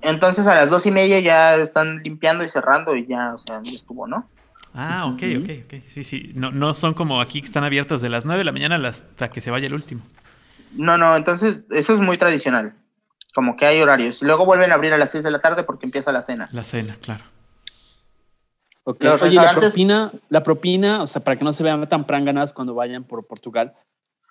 Entonces, 0.01 0.45
a 0.47 0.55
las 0.55 0.69
2 0.69 0.85
y 0.85 0.91
media 0.91 1.19
ya 1.21 1.55
están 1.55 2.01
limpiando 2.03 2.43
y 2.43 2.49
cerrando 2.49 2.95
y 2.95 3.05
ya, 3.07 3.31
o 3.33 3.39
sea, 3.39 3.61
ya 3.63 3.71
estuvo, 3.71 4.05
¿no? 4.05 4.27
Ah, 4.73 5.05
ok, 5.05 5.21
ok, 5.41 5.49
ok. 5.65 5.83
Sí, 5.87 6.03
sí. 6.03 6.31
No, 6.35 6.51
no 6.51 6.73
son 6.73 6.93
como 6.93 7.21
aquí 7.21 7.39
que 7.41 7.45
están 7.47 7.63
abiertos 7.63 8.01
de 8.01 8.09
las 8.09 8.25
9 8.25 8.39
de 8.39 8.45
la 8.45 8.51
mañana 8.51 8.75
hasta 8.87 9.29
que 9.29 9.39
se 9.39 9.49
vaya 9.51 9.67
el 9.67 9.73
último. 9.73 10.01
No, 10.75 10.97
no, 10.97 11.15
entonces, 11.15 11.61
eso 11.71 11.93
es 11.93 11.99
muy 11.99 12.17
tradicional. 12.17 12.75
Como 13.33 13.55
que 13.55 13.65
hay 13.65 13.81
horarios. 13.81 14.21
Luego 14.21 14.45
vuelven 14.45 14.71
a 14.71 14.75
abrir 14.75 14.93
a 14.93 14.97
las 14.97 15.11
6 15.11 15.23
de 15.23 15.31
la 15.31 15.39
tarde 15.39 15.63
porque 15.63 15.85
empieza 15.85 16.11
la 16.11 16.21
cena. 16.21 16.49
La 16.51 16.63
cena, 16.63 16.97
claro. 17.01 17.23
Ok. 18.83 19.03
Los 19.03 19.21
Oye, 19.21 19.35
la 19.35 19.55
propina, 19.55 20.11
la 20.29 20.43
propina, 20.43 21.01
o 21.03 21.07
sea, 21.07 21.23
para 21.23 21.37
que 21.37 21.43
no 21.43 21.53
se 21.53 21.63
vean 21.63 21.87
tan 21.87 22.05
pránganas 22.05 22.53
cuando 22.53 22.75
vayan 22.75 23.03
por 23.03 23.25
Portugal, 23.25 23.73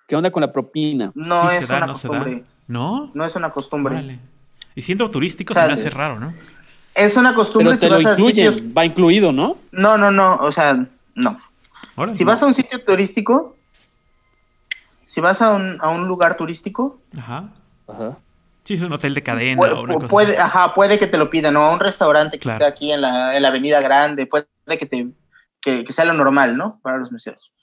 ¿qué 0.07 0.15
onda 0.15 0.29
con 0.29 0.41
la 0.41 0.51
propina? 0.53 1.11
No 1.15 1.49
Sí 1.49 1.57
es 1.57 1.67
da, 1.67 1.77
una 1.77 1.87
no 1.87 1.93
costumbre. 1.93 2.43
¿No? 2.67 3.11
No 3.13 3.25
es 3.25 3.35
una 3.35 3.49
costumbre. 3.49 3.95
Órale. 3.95 4.19
Y 4.75 4.81
siendo 4.81 5.09
turístico 5.09 5.53
O 5.53 5.55
sea, 5.55 5.63
se 5.63 5.67
me 5.67 5.73
hace 5.73 5.89
raro, 5.89 6.19
¿no? 6.19 6.33
Es 6.95 7.17
una 7.17 7.33
costumbre 7.33 7.75
Pero 7.79 7.97
te 7.97 8.01
si 8.01 8.03
lo 8.03 8.09
vas 8.09 8.19
a 8.19 8.23
sitios. 8.23 8.57
va 8.77 8.85
incluido, 8.85 9.31
¿no? 9.31 9.55
No, 9.71 9.97
no, 9.97 10.11
no, 10.11 10.35
o 10.35 10.51
sea, 10.51 10.85
no. 11.15 11.37
Si 12.13 12.23
vas 12.23 12.41
a 12.41 12.45
un 12.45 12.53
sitio 12.53 12.83
turístico, 12.83 13.55
si 15.13 15.21
vas 15.21 15.43
a 15.43 15.51
un, 15.53 15.77
a 15.79 15.89
un 15.89 16.07
lugar 16.07 16.35
turístico, 16.37 16.99
Ajá. 17.15 17.53
Ajá. 17.87 18.17
Sí, 18.63 18.73
es 18.73 18.81
un 18.81 18.93
hotel 18.93 19.13
de 19.13 19.21
cadena 19.21 19.57
puede, 19.57 19.73
o 19.73 19.81
una 19.83 19.93
cosa 19.93 20.07
puede, 20.07 20.37
ajá, 20.39 20.73
puede 20.73 20.97
que 20.97 21.05
te 21.05 21.19
lo 21.19 21.29
pidan, 21.29 21.55
o 21.55 21.63
a 21.65 21.71
un 21.71 21.79
restaurante 21.79 22.37
que 22.39 22.43
Claro. 22.43 22.65
esté 22.65 22.73
aquí 22.73 22.91
en 22.91 23.01
la, 23.01 23.35
en 23.35 23.43
la 23.43 23.49
avenida 23.49 23.79
grande, 23.79 24.25
puede 24.25 24.47
que, 24.79 24.87
te, 24.87 25.07
que, 25.61 25.83
que 25.83 25.93
sea 25.93 26.05
lo 26.05 26.13
normal, 26.13 26.57
¿no? 26.57 26.79
Para 26.81 26.97
los 26.97 27.11
meseros. 27.11 27.53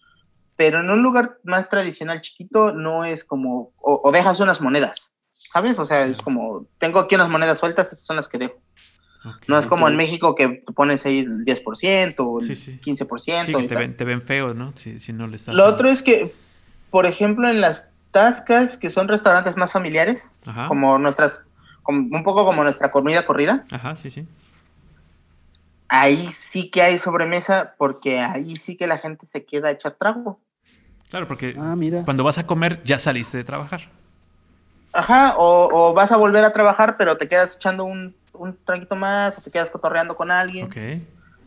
Pero 0.54 0.78
en 0.80 0.90
un 0.90 1.02
lugar 1.02 1.38
más 1.42 1.68
tradicional 1.68 2.20
chiquito 2.20 2.72
no 2.72 3.04
es 3.04 3.24
como, 3.24 3.72
o, 3.78 4.00
o 4.04 4.12
dejas 4.12 4.38
unas 4.38 4.60
monedas, 4.60 5.12
¿sabes? 5.30 5.76
O 5.80 5.86
sea, 5.86 6.04
es 6.04 6.18
como, 6.18 6.62
tengo 6.78 7.00
aquí 7.00 7.16
unas 7.16 7.30
monedas 7.30 7.58
sueltas, 7.58 7.88
esas 7.88 8.04
son 8.04 8.14
las 8.14 8.28
que 8.28 8.38
dejo. 8.38 8.60
Ok. 9.24 9.48
No 9.48 9.58
es 9.58 9.66
como 9.66 9.88
en 9.88 9.94
ok. 9.94 9.98
México 9.98 10.34
que 10.36 10.60
tú 10.66 10.72
pones 10.72 11.04
ahí 11.04 11.20
el 11.20 11.44
10% 11.44 12.14
o 12.20 12.40
el 12.40 12.46
Sí, 12.46 12.54
sí. 12.54 12.78
15%. 12.80 13.46
Sí, 13.46 13.54
que 13.54 13.68
te 13.68 13.74
ven, 13.74 13.96
te 13.96 14.04
ven 14.04 14.22
feo, 14.22 14.54
¿no? 14.54 14.72
Si, 14.76 15.00
si 15.00 15.12
no 15.12 15.26
le 15.26 15.36
estás... 15.36 15.54
Lo 15.54 15.64
otro 15.64 15.88
es 15.90 16.02
que, 16.02 16.34
por 16.90 17.06
ejemplo, 17.06 17.48
en 17.48 17.60
las 17.60 17.84
tascas, 18.10 18.76
que 18.76 18.90
son 18.90 19.08
restaurantes 19.08 19.56
más 19.56 19.72
familiares, 19.72 20.28
Ajá. 20.46 20.68
como 20.68 20.98
nuestras, 20.98 21.40
como- 21.82 22.08
un 22.16 22.24
poco 22.24 22.44
como 22.44 22.62
nuestra 22.64 22.90
comida 22.90 23.24
corrida, 23.26 23.64
Ajá, 23.70 23.94
sí, 23.96 24.10
sí. 24.10 24.26
ahí 25.88 26.30
sí 26.32 26.70
que 26.70 26.82
hay 26.82 26.98
sobremesa, 26.98 27.74
porque 27.78 28.20
ahí 28.20 28.56
sí 28.56 28.76
que 28.76 28.86
la 28.86 28.98
gente 28.98 29.26
se 29.26 29.44
queda 29.44 29.70
hecha 29.70 29.90
trago. 29.90 30.38
Claro, 31.08 31.26
porque 31.26 31.56
Ah, 31.58 31.74
mira. 31.76 32.04
cuando 32.04 32.22
vas 32.24 32.38
a 32.38 32.46
comer 32.46 32.82
ya 32.84 32.98
saliste 32.98 33.36
de 33.36 33.44
trabajar. 33.44 33.80
Ajá, 34.92 35.34
o, 35.36 35.68
o 35.72 35.94
vas 35.94 36.10
a 36.12 36.16
volver 36.16 36.44
a 36.44 36.52
trabajar, 36.52 36.96
pero 36.98 37.16
te 37.16 37.28
quedas 37.28 37.54
echando 37.56 37.84
un, 37.84 38.12
un 38.32 38.56
tranquito 38.64 38.96
más, 38.96 39.38
o 39.38 39.40
te 39.40 39.50
quedas 39.50 39.70
cotorreando 39.70 40.16
con 40.16 40.30
alguien. 40.30 40.66
Ok. 40.66 40.76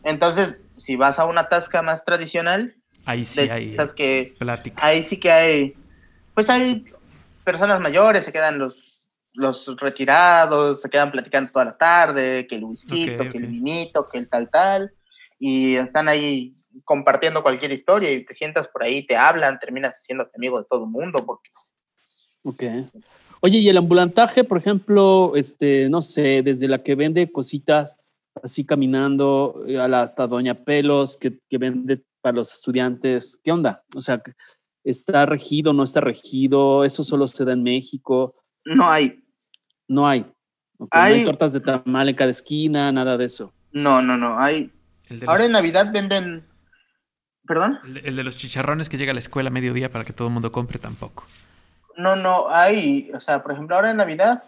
Entonces, 0.04 0.60
si 0.78 0.96
vas 0.96 1.18
a 1.18 1.24
una 1.26 1.48
tasca 1.48 1.82
más 1.82 2.04
tradicional, 2.04 2.74
Ahí 3.06 3.24
sí 3.24 3.46
de 3.46 3.52
hay 3.52 3.72
esas 3.74 3.92
que 3.92 4.34
plática. 4.38 4.86
ahí 4.86 5.02
sí 5.02 5.18
que 5.18 5.30
hay, 5.30 5.74
pues 6.34 6.48
hay 6.48 6.84
personas 7.44 7.80
mayores, 7.80 8.24
se 8.24 8.32
quedan 8.32 8.58
los, 8.58 9.08
los 9.36 9.66
retirados, 9.78 10.80
se 10.80 10.88
quedan 10.88 11.10
platicando 11.10 11.50
toda 11.52 11.66
la 11.66 11.76
tarde, 11.76 12.46
que 12.46 12.56
el 12.56 12.64
whiskito, 12.64 13.24
Ok, 13.24 13.32
que 13.32 13.38
el 13.38 13.44
ok. 13.44 13.50
vinito, 13.50 14.06
que 14.10 14.18
el 14.18 14.30
tal 14.30 14.50
tal, 14.50 14.92
y 15.38 15.74
están 15.76 16.08
ahí 16.08 16.50
compartiendo 16.84 17.42
cualquier 17.42 17.72
historia 17.72 18.10
y 18.12 18.24
te 18.24 18.34
sientas 18.34 18.68
por 18.68 18.82
ahí, 18.82 19.06
te 19.06 19.16
hablan, 19.16 19.58
terminas 19.58 19.94
haciéndote 19.96 20.32
amigo 20.36 20.58
de 20.58 20.66
todo 20.70 20.84
el 20.84 20.90
mundo, 20.90 21.24
porque 21.26 21.50
Ok. 22.44 22.62
Oye, 23.40 23.58
y 23.58 23.68
el 23.68 23.76
ambulantaje, 23.76 24.44
por 24.44 24.58
ejemplo, 24.58 25.34
este, 25.34 25.88
no 25.88 26.02
sé, 26.02 26.42
desde 26.42 26.68
la 26.68 26.82
que 26.82 26.94
vende 26.94 27.30
cositas 27.32 27.98
así 28.42 28.64
caminando 28.64 29.64
eh, 29.66 29.78
hasta 29.78 30.26
Doña 30.26 30.64
Pelos, 30.64 31.16
que, 31.16 31.38
que 31.48 31.58
vende 31.58 32.02
para 32.24 32.36
los 32.36 32.50
estudiantes, 32.54 33.38
¿qué 33.44 33.52
onda? 33.52 33.84
O 33.94 34.00
sea, 34.00 34.22
¿está 34.82 35.26
regido, 35.26 35.74
no 35.74 35.84
está 35.84 36.00
regido? 36.00 36.82
¿Eso 36.84 37.02
solo 37.02 37.26
se 37.26 37.44
da 37.44 37.52
en 37.52 37.62
México? 37.62 38.34
no 38.64 38.88
hay, 38.90 39.22
No 39.88 40.08
hay. 40.08 40.20
No 40.78 40.88
hay 40.90 41.22
tortas 41.26 41.52
de 41.52 41.60
tamal 41.60 42.08
en 42.08 42.14
cada 42.14 42.30
esquina, 42.30 42.90
nada 42.90 43.16
de 43.16 43.26
eso. 43.26 43.52
no, 43.72 44.00
no, 44.00 44.16
no, 44.16 44.38
hay, 44.38 44.72
ahora 45.26 45.40
los, 45.40 45.46
en 45.46 45.52
Navidad 45.52 45.92
venden, 45.92 46.48
¿perdón? 47.46 47.78
el 47.84 47.94
de- 47.94 48.00
el 48.00 48.16
de 48.16 48.24
los 48.24 48.36
chicharrones 48.38 48.88
que 48.88 48.96
llega 48.96 49.10
a 49.10 49.14
la 49.14 49.20
escuela 49.20 49.50
a 49.50 49.52
mediodía 49.52 49.90
para 49.92 50.04
que 50.04 50.12
todo 50.14 50.28
el 50.28 50.34
mundo 50.34 50.50
compre 50.50 50.78
tampoco. 50.78 51.24
No, 51.96 52.16
no, 52.16 52.48
hay, 52.48 53.10
o 53.14 53.20
sea, 53.20 53.42
por 53.42 53.52
ejemplo, 53.52 53.76
ahora 53.76 53.90
en 53.90 53.98
Navidad 53.98 54.42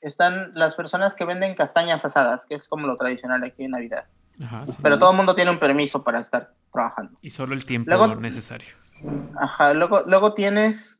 están 0.00 0.52
las 0.54 0.74
personas 0.76 1.14
que 1.14 1.24
venden 1.24 1.54
castañas 1.56 2.04
asadas, 2.04 2.46
que 2.46 2.54
es 2.54 2.66
como 2.68 2.86
lo 2.86 2.96
tradicional 2.96 3.42
aquí 3.44 3.64
en 3.64 3.72
Navidad. 3.72 4.06
Ajá, 4.40 4.66
sí. 4.66 4.74
Pero 4.82 4.98
todo 4.98 5.10
el 5.10 5.16
mundo 5.16 5.34
tiene 5.34 5.50
un 5.50 5.58
permiso 5.58 6.02
para 6.04 6.20
estar 6.20 6.54
trabajando. 6.72 7.18
Y 7.22 7.30
solo 7.30 7.54
el 7.54 7.64
tiempo 7.64 7.88
Luego- 7.90 8.14
necesario. 8.16 8.68
Ajá, 9.40 9.74
luego, 9.74 10.02
luego 10.06 10.34
tienes 10.34 10.96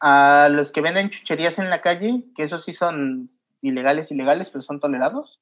a 0.00 0.48
los 0.50 0.72
que 0.72 0.80
venden 0.80 1.10
chucherías 1.10 1.58
en 1.58 1.68
la 1.68 1.82
calle, 1.82 2.24
que 2.34 2.44
esos 2.44 2.64
sí 2.64 2.72
son 2.72 3.28
ilegales, 3.60 4.10
ilegales, 4.10 4.48
pero 4.48 4.62
son 4.62 4.80
tolerados, 4.80 5.40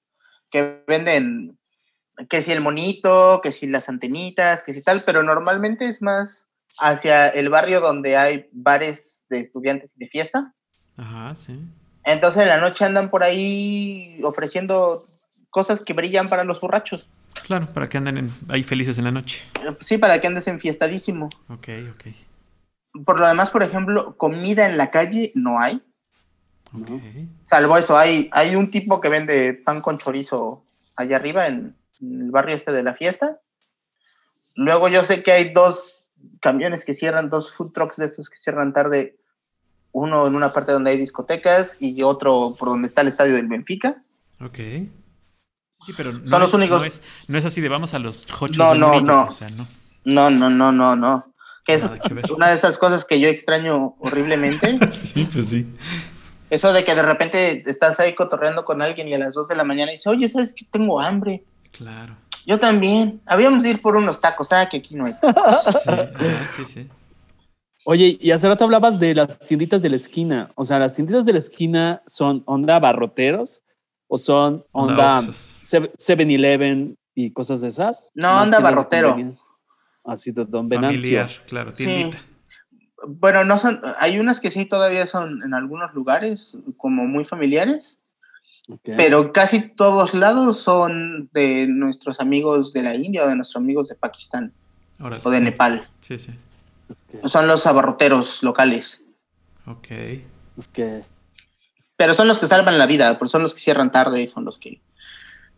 que 0.50 0.82
venden 0.88 1.56
que 2.28 2.42
si 2.42 2.50
el 2.50 2.60
monito, 2.60 3.40
que 3.42 3.52
si 3.52 3.68
las 3.68 3.88
antenitas, 3.88 4.64
que 4.64 4.74
si 4.74 4.82
tal, 4.82 5.00
pero 5.06 5.22
normalmente 5.22 5.86
es 5.86 6.02
más 6.02 6.46
hacia 6.80 7.28
el 7.28 7.48
barrio 7.48 7.80
donde 7.80 8.16
hay 8.16 8.48
bares 8.50 9.24
de 9.30 9.38
estudiantes 9.38 9.94
y 9.96 10.00
de 10.00 10.06
fiesta. 10.08 10.52
Ajá, 10.96 11.36
sí. 11.36 11.60
Entonces 12.10 12.42
en 12.42 12.48
la 12.48 12.58
noche 12.58 12.84
andan 12.84 13.10
por 13.10 13.22
ahí 13.22 14.18
ofreciendo 14.22 14.98
cosas 15.50 15.84
que 15.84 15.92
brillan 15.92 16.28
para 16.28 16.44
los 16.44 16.60
borrachos. 16.60 17.28
Claro, 17.46 17.66
para 17.74 17.88
que 17.88 17.98
anden 17.98 18.16
en- 18.16 18.32
ahí 18.48 18.62
felices 18.62 18.98
en 18.98 19.04
la 19.04 19.10
noche. 19.10 19.42
Sí, 19.80 19.98
para 19.98 20.20
que 20.20 20.26
andes 20.26 20.46
enfiestadísimo. 20.46 21.28
Ok, 21.48 21.68
ok. 21.92 22.04
Por 23.04 23.18
lo 23.20 23.26
demás, 23.26 23.50
por 23.50 23.62
ejemplo, 23.62 24.16
comida 24.16 24.64
en 24.66 24.76
la 24.78 24.90
calle 24.90 25.32
no 25.34 25.60
hay. 25.60 25.82
Ok. 26.72 26.88
Salvo 27.44 27.76
eso, 27.76 27.96
hay, 27.98 28.28
hay 28.32 28.56
un 28.56 28.70
tipo 28.70 29.00
que 29.00 29.08
vende 29.08 29.52
pan 29.54 29.80
con 29.82 29.98
chorizo 29.98 30.64
allá 30.96 31.16
arriba 31.16 31.46
en, 31.46 31.76
en 32.00 32.20
el 32.22 32.30
barrio 32.30 32.54
este 32.54 32.72
de 32.72 32.82
la 32.82 32.94
fiesta. 32.94 33.40
Luego 34.56 34.88
yo 34.88 35.04
sé 35.04 35.22
que 35.22 35.32
hay 35.32 35.50
dos 35.52 36.08
camiones 36.40 36.84
que 36.84 36.94
cierran, 36.94 37.30
dos 37.30 37.52
food 37.52 37.72
trucks 37.72 37.96
de 37.96 38.06
estos 38.06 38.28
que 38.28 38.38
cierran 38.38 38.72
tarde. 38.72 39.16
Uno 39.92 40.26
en 40.26 40.34
una 40.34 40.52
parte 40.52 40.72
donde 40.72 40.90
hay 40.90 40.98
discotecas 40.98 41.76
y 41.80 42.02
otro 42.02 42.52
por 42.58 42.68
donde 42.68 42.88
está 42.88 43.00
el 43.00 43.08
estadio 43.08 43.34
del 43.34 43.46
Benfica. 43.48 43.96
Ok. 44.40 44.56
Sí, 45.86 45.92
pero 45.96 46.12
no, 46.12 46.26
Son 46.26 46.40
los 46.40 46.50
es, 46.50 46.54
únicos- 46.54 46.78
no, 46.80 46.84
es, 46.84 47.02
no 47.28 47.38
es 47.38 47.44
así 47.44 47.60
de 47.60 47.68
vamos 47.68 47.94
a 47.94 47.98
los 47.98 48.26
hochos 48.40 48.56
No, 48.58 48.72
de 48.72 48.78
no, 48.78 49.00
no. 49.00 49.24
O 49.24 49.30
sea, 49.30 49.46
no. 49.56 49.66
No, 50.04 50.30
no, 50.30 50.50
no, 50.50 50.72
no, 50.72 50.96
no. 50.96 51.32
Que 51.64 51.74
es 51.74 51.84
que 52.24 52.32
una 52.32 52.48
de 52.48 52.56
esas 52.56 52.78
cosas 52.78 53.04
que 53.04 53.20
yo 53.20 53.28
extraño 53.28 53.94
horriblemente. 54.00 54.78
Sí, 54.92 55.28
pues 55.32 55.48
sí. 55.48 55.66
Eso 56.50 56.72
de 56.72 56.82
que 56.84 56.94
de 56.94 57.02
repente 57.02 57.62
estás 57.70 58.00
ahí 58.00 58.14
cotorreando 58.14 58.64
con 58.64 58.80
alguien 58.80 59.08
y 59.08 59.14
a 59.14 59.18
las 59.18 59.34
2 59.34 59.48
de 59.48 59.56
la 59.56 59.64
mañana 59.64 59.92
dice, 59.92 60.08
oye, 60.08 60.28
¿sabes 60.28 60.54
que 60.54 60.64
tengo 60.70 60.98
hambre? 61.00 61.44
Claro. 61.72 62.14
Yo 62.46 62.58
también. 62.58 63.20
Habíamos 63.26 63.62
de 63.62 63.70
ir 63.70 63.82
por 63.82 63.96
unos 63.96 64.20
tacos, 64.22 64.50
ah, 64.52 64.66
que 64.70 64.78
aquí 64.78 64.94
no 64.94 65.04
hay. 65.06 65.14
Sí, 66.16 66.26
sí, 66.56 66.64
sí. 66.64 66.88
Oye, 67.84 68.18
y 68.20 68.30
hace 68.32 68.48
rato 68.48 68.64
hablabas 68.64 68.98
de 69.00 69.14
las 69.14 69.38
tienditas 69.38 69.82
de 69.82 69.88
la 69.88 69.96
esquina. 69.96 70.50
O 70.56 70.64
sea, 70.64 70.78
las 70.78 70.94
tienditas 70.94 71.24
de 71.24 71.32
la 71.32 71.38
esquina 71.38 72.02
son 72.06 72.42
onda 72.46 72.78
barroteros 72.78 73.62
o 74.08 74.18
son 74.18 74.64
Onda 74.72 75.18
Oxxos. 75.18 75.54
7-Eleven 75.62 76.96
y 77.14 77.30
cosas 77.32 77.60
de 77.60 77.68
esas. 77.68 78.10
No, 78.14 78.42
onda 78.42 78.58
barrotero. 78.60 79.16
Así 80.04 80.32
de 80.32 80.44
Don 80.44 80.68
Venancio. 80.68 81.00
Familiar, 81.00 81.30
claro, 81.46 81.72
Sí. 81.72 81.84
tiendita. 81.84 82.22
Bueno, 83.06 83.44
no 83.44 83.58
son, 83.58 83.80
hay 84.00 84.18
unas 84.18 84.40
que 84.40 84.50
sí 84.50 84.66
todavía 84.66 85.06
son 85.06 85.42
en 85.44 85.54
algunos 85.54 85.94
lugares 85.94 86.58
como 86.76 87.06
muy 87.06 87.24
familiares, 87.24 87.98
pero 88.82 89.32
casi 89.32 89.60
todos 89.60 90.14
lados 90.14 90.58
son 90.58 91.28
de 91.32 91.66
nuestros 91.68 92.18
amigos 92.20 92.72
de 92.72 92.82
la 92.82 92.96
India 92.96 93.24
o 93.24 93.28
de 93.28 93.36
nuestros 93.36 93.62
amigos 93.62 93.88
de 93.88 93.94
Pakistán 93.94 94.52
o 95.22 95.30
de 95.30 95.40
Nepal. 95.40 95.88
Sí, 96.00 96.18
sí. 96.18 96.32
Son 97.26 97.46
los 97.46 97.66
abarroteros 97.66 98.42
locales. 98.42 99.00
Ok. 99.66 99.88
ok. 100.58 100.78
Pero 101.96 102.14
son 102.14 102.28
los 102.28 102.38
que 102.38 102.46
salvan 102.46 102.78
la 102.78 102.86
vida, 102.86 103.18
pues 103.18 103.30
son 103.30 103.42
los 103.42 103.54
que 103.54 103.60
cierran 103.60 103.90
tarde 103.90 104.22
y 104.22 104.26
son 104.28 104.44
los 104.44 104.58
que 104.58 104.80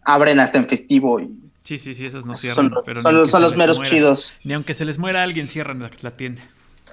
abren 0.02 0.40
hasta 0.40 0.58
en 0.58 0.68
festivo. 0.68 1.20
Y 1.20 1.30
Sí, 1.62 1.76
sí, 1.78 1.94
sí, 1.94 2.06
esos 2.06 2.24
no 2.24 2.32
esos 2.32 2.40
cierran. 2.42 2.56
son, 2.66 2.70
los- 2.74 2.84
pero 2.84 3.02
son 3.02 3.14
los, 3.14 3.30
son 3.30 3.56
meros 3.58 3.76
muera- 3.78 3.90
chidos. 3.90 4.32
Ni 4.44 4.54
aunque 4.54 4.74
se 4.74 4.84
les 4.84 4.98
muera 4.98 5.22
alguien, 5.22 5.48
cierran 5.48 5.80
la, 5.80 5.90
la 6.00 6.10
tienda. 6.16 6.42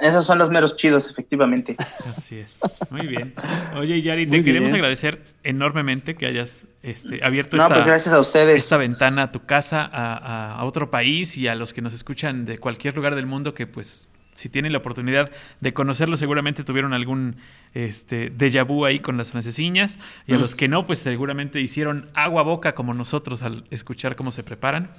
Esos 0.02 0.26
son 0.28 0.38
los 0.38 0.50
meros 0.50 0.76
chidos, 0.76 1.10
efectivamente. 1.10 1.76
Así 2.08 2.38
es. 2.38 2.60
Muy 2.92 3.08
bien. 3.08 3.34
Oye, 3.78 4.00
Yari, 4.04 4.28
te 4.28 4.44
queremos 4.44 4.72
agradecer 4.72 5.24
enormemente 5.44 6.16
que 6.16 6.28
hayas 6.28 6.66
este, 6.84 7.24
abierto 7.26 7.58
No, 7.58 7.64
esta, 7.64 7.74
pues 7.76 7.88
gracias 7.88 8.14
a 8.14 8.20
ustedes. 8.20 8.56
esta 8.64 8.78
ventana 8.78 9.24
a 9.24 9.32
tu 9.32 9.46
casa, 9.48 9.82
a, 9.92 10.14
a- 10.18 10.56
a 10.60 10.64
otro 10.66 10.92
país 10.92 11.36
y 11.38 11.48
a 11.48 11.56
los 11.56 11.74
que 11.74 11.82
nos 11.82 11.94
escuchan 11.96 12.46
de 12.46 12.60
cualquier 12.60 12.96
lugar 12.96 13.16
del 13.16 13.26
mundo 13.26 13.56
que 13.56 13.66
pues 13.66 14.08
si 14.38 14.50
tienen 14.50 14.72
la 14.72 14.78
oportunidad 14.78 15.32
de 15.62 15.74
conocerlo 15.74 16.16
seguramente 16.16 16.64
tuvieron 16.64 16.94
algún 16.94 17.36
este 17.74 18.32
déjà 18.32 18.64
vu 18.66 18.86
ahí 18.86 19.00
con 19.00 19.18
las 19.18 19.32
francesiñas 19.32 20.00
y 20.28 20.34
a 20.34 20.38
Mm. 20.38 20.42
los 20.42 20.56
que 20.56 20.68
no 20.68 20.86
pues 20.88 21.00
seguramente 21.00 21.60
hicieron 21.60 22.08
agua 22.16 22.42
a 22.42 22.46
boca 22.46 22.76
como 22.76 22.94
nosotros 22.94 23.42
al 23.42 23.66
escuchar 23.72 24.16
cómo 24.16 24.32
se 24.32 24.44
preparan. 24.44 24.92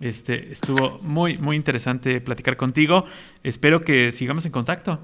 Este 0.00 0.52
estuvo 0.52 0.96
muy 1.04 1.38
muy 1.38 1.56
interesante 1.56 2.20
platicar 2.20 2.56
contigo. 2.56 3.04
Espero 3.42 3.82
que 3.82 4.10
sigamos 4.12 4.44
en 4.46 4.52
contacto. 4.52 5.00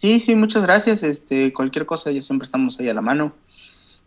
Sí, 0.00 0.18
sí, 0.20 0.34
muchas 0.34 0.62
gracias. 0.62 1.02
Este, 1.02 1.52
cualquier 1.52 1.86
cosa, 1.86 2.10
ya 2.10 2.22
siempre 2.22 2.46
estamos 2.46 2.78
ahí 2.80 2.88
a 2.88 2.94
la 2.94 3.00
mano. 3.02 3.34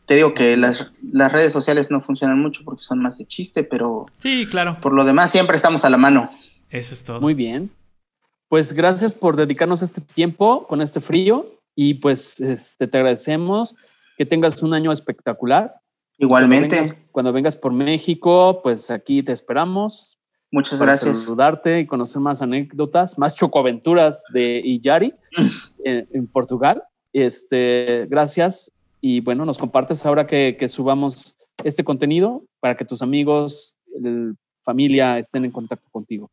Te 0.05 0.15
digo 0.15 0.33
que 0.33 0.55
las, 0.57 0.85
las 1.11 1.31
redes 1.31 1.51
sociales 1.51 1.89
no 1.89 1.99
funcionan 1.99 2.39
mucho 2.39 2.61
porque 2.63 2.83
son 2.83 2.99
más 3.01 3.17
de 3.17 3.25
chiste, 3.25 3.63
pero 3.63 4.05
Sí, 4.19 4.45
claro. 4.49 4.77
por 4.81 4.93
lo 4.93 5.03
demás 5.05 5.31
siempre 5.31 5.55
estamos 5.57 5.83
a 5.85 5.89
la 5.89 5.97
mano. 5.97 6.29
Eso 6.69 6.93
es 6.93 7.03
todo. 7.03 7.21
Muy 7.21 7.33
bien. 7.33 7.71
Pues 8.55 8.71
gracias 8.71 9.13
por 9.13 9.35
dedicarnos 9.35 9.81
este 9.81 9.99
tiempo 9.99 10.65
con 10.65 10.81
este 10.81 11.01
frío 11.01 11.45
y 11.75 11.95
pues 11.95 12.39
este, 12.39 12.87
te 12.87 12.97
agradecemos 12.97 13.75
que 14.17 14.25
tengas 14.25 14.63
un 14.63 14.73
año 14.73 14.93
espectacular. 14.93 15.73
Igualmente, 16.19 16.69
Cuando 16.69 16.85
vengas, 16.87 17.07
cuando 17.11 17.33
vengas 17.33 17.57
por 17.57 17.73
México, 17.73 18.61
pues 18.63 18.89
aquí 18.91 19.21
te 19.23 19.33
esperamos 19.33 20.17
muchas 20.53 20.79
para 20.79 20.91
gracias. 20.93 21.23
saludarte 21.23 21.81
y 21.81 21.85
conocer 21.85 22.21
más 22.21 22.41
anécdotas, 22.41 23.17
más 23.19 23.35
chocoaventuras 23.35 24.23
de 24.33 24.61
Iyari 24.63 25.13
en, 25.83 26.07
en 26.13 26.25
Portugal. 26.27 26.81
Este, 27.11 28.05
gracias 28.09 28.71
y 29.01 29.19
bueno, 29.19 29.43
nos 29.43 29.57
compartes 29.57 30.05
ahora 30.05 30.25
que, 30.27 30.55
que 30.57 30.69
subamos 30.69 31.35
este 31.61 31.83
contenido 31.83 32.45
para 32.61 32.77
que 32.77 32.85
tus 32.85 33.01
amigos, 33.01 33.77
el- 34.01 34.37
familia 34.63 35.19
estén 35.19 35.43
en 35.43 35.51
contacto 35.51 35.87
contigo. 35.91 36.31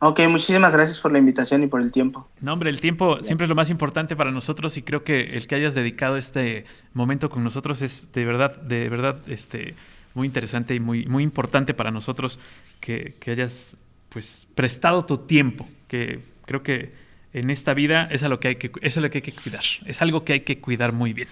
Ok, 0.00 0.20
muchísimas 0.28 0.72
gracias 0.72 1.00
por 1.00 1.10
la 1.10 1.18
invitación 1.18 1.64
y 1.64 1.66
por 1.66 1.80
el 1.80 1.90
tiempo. 1.90 2.28
No, 2.40 2.52
hombre, 2.52 2.70
el 2.70 2.80
tiempo 2.80 3.18
siempre 3.22 3.46
es 3.46 3.48
lo 3.48 3.56
más 3.56 3.68
importante 3.68 4.14
para 4.14 4.30
nosotros 4.30 4.76
y 4.76 4.82
creo 4.82 5.02
que 5.02 5.36
el 5.36 5.48
que 5.48 5.56
hayas 5.56 5.74
dedicado 5.74 6.16
este 6.16 6.66
momento 6.92 7.30
con 7.30 7.42
nosotros 7.42 7.82
es 7.82 8.06
de 8.12 8.24
verdad, 8.24 8.60
de 8.62 8.88
verdad, 8.88 9.18
este, 9.26 9.74
muy 10.14 10.26
interesante 10.26 10.74
y 10.74 10.80
muy, 10.80 11.06
muy 11.06 11.24
importante 11.24 11.74
para 11.74 11.90
nosotros 11.90 12.38
que, 12.78 13.16
que 13.18 13.32
hayas 13.32 13.76
pues 14.08 14.46
prestado 14.54 15.04
tu 15.04 15.18
tiempo, 15.18 15.68
que 15.88 16.22
creo 16.46 16.62
que 16.62 16.92
en 17.32 17.50
esta 17.50 17.74
vida 17.74 18.08
es 18.10 18.22
a 18.22 18.28
lo 18.28 18.38
que 18.38 18.48
hay 18.48 18.56
que, 18.56 18.70
es 18.80 18.96
a 18.96 19.00
lo 19.00 19.10
que 19.10 19.18
hay 19.18 19.22
que 19.22 19.32
cuidar, 19.32 19.64
es 19.84 20.00
algo 20.00 20.24
que 20.24 20.34
hay 20.34 20.40
que 20.40 20.60
cuidar 20.60 20.92
muy 20.92 21.12
bien. 21.12 21.28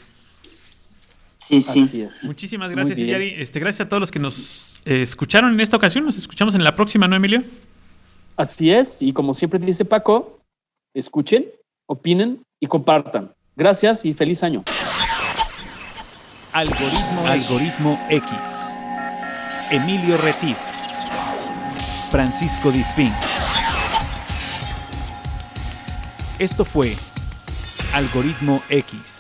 Sí, 1.39 1.63
sí. 1.63 2.03
Muchísimas 2.25 2.73
gracias. 2.73 2.99
Yari. 2.99 3.35
Este, 3.39 3.61
gracias 3.61 3.87
a 3.87 3.89
todos 3.89 4.01
los 4.01 4.11
que 4.11 4.19
nos 4.19 4.81
eh, 4.85 5.03
escucharon 5.03 5.53
en 5.53 5.61
esta 5.61 5.77
ocasión. 5.77 6.05
Nos 6.05 6.19
escuchamos 6.19 6.57
en 6.57 6.65
la 6.65 6.75
próxima, 6.75 7.07
¿no, 7.07 7.15
Emilio? 7.15 7.45
Así 8.37 8.71
es, 8.71 9.01
y 9.01 9.13
como 9.13 9.33
siempre 9.33 9.59
dice 9.59 9.85
Paco, 9.85 10.41
escuchen, 10.95 11.47
opinen 11.89 12.43
y 12.61 12.67
compartan. 12.67 13.33
Gracias 13.57 14.05
y 14.05 14.13
feliz 14.13 14.43
año. 14.43 14.63
Algoritmo, 16.53 17.99
X. 18.11 18.31
Emilio 19.71 20.17
Retif. 20.19 20.59
Francisco 22.11 22.71
Disfín. 22.71 23.13
Esto 26.39 26.67
fue 26.67 26.95
Algoritmo 27.95 28.63
X. 28.69 29.16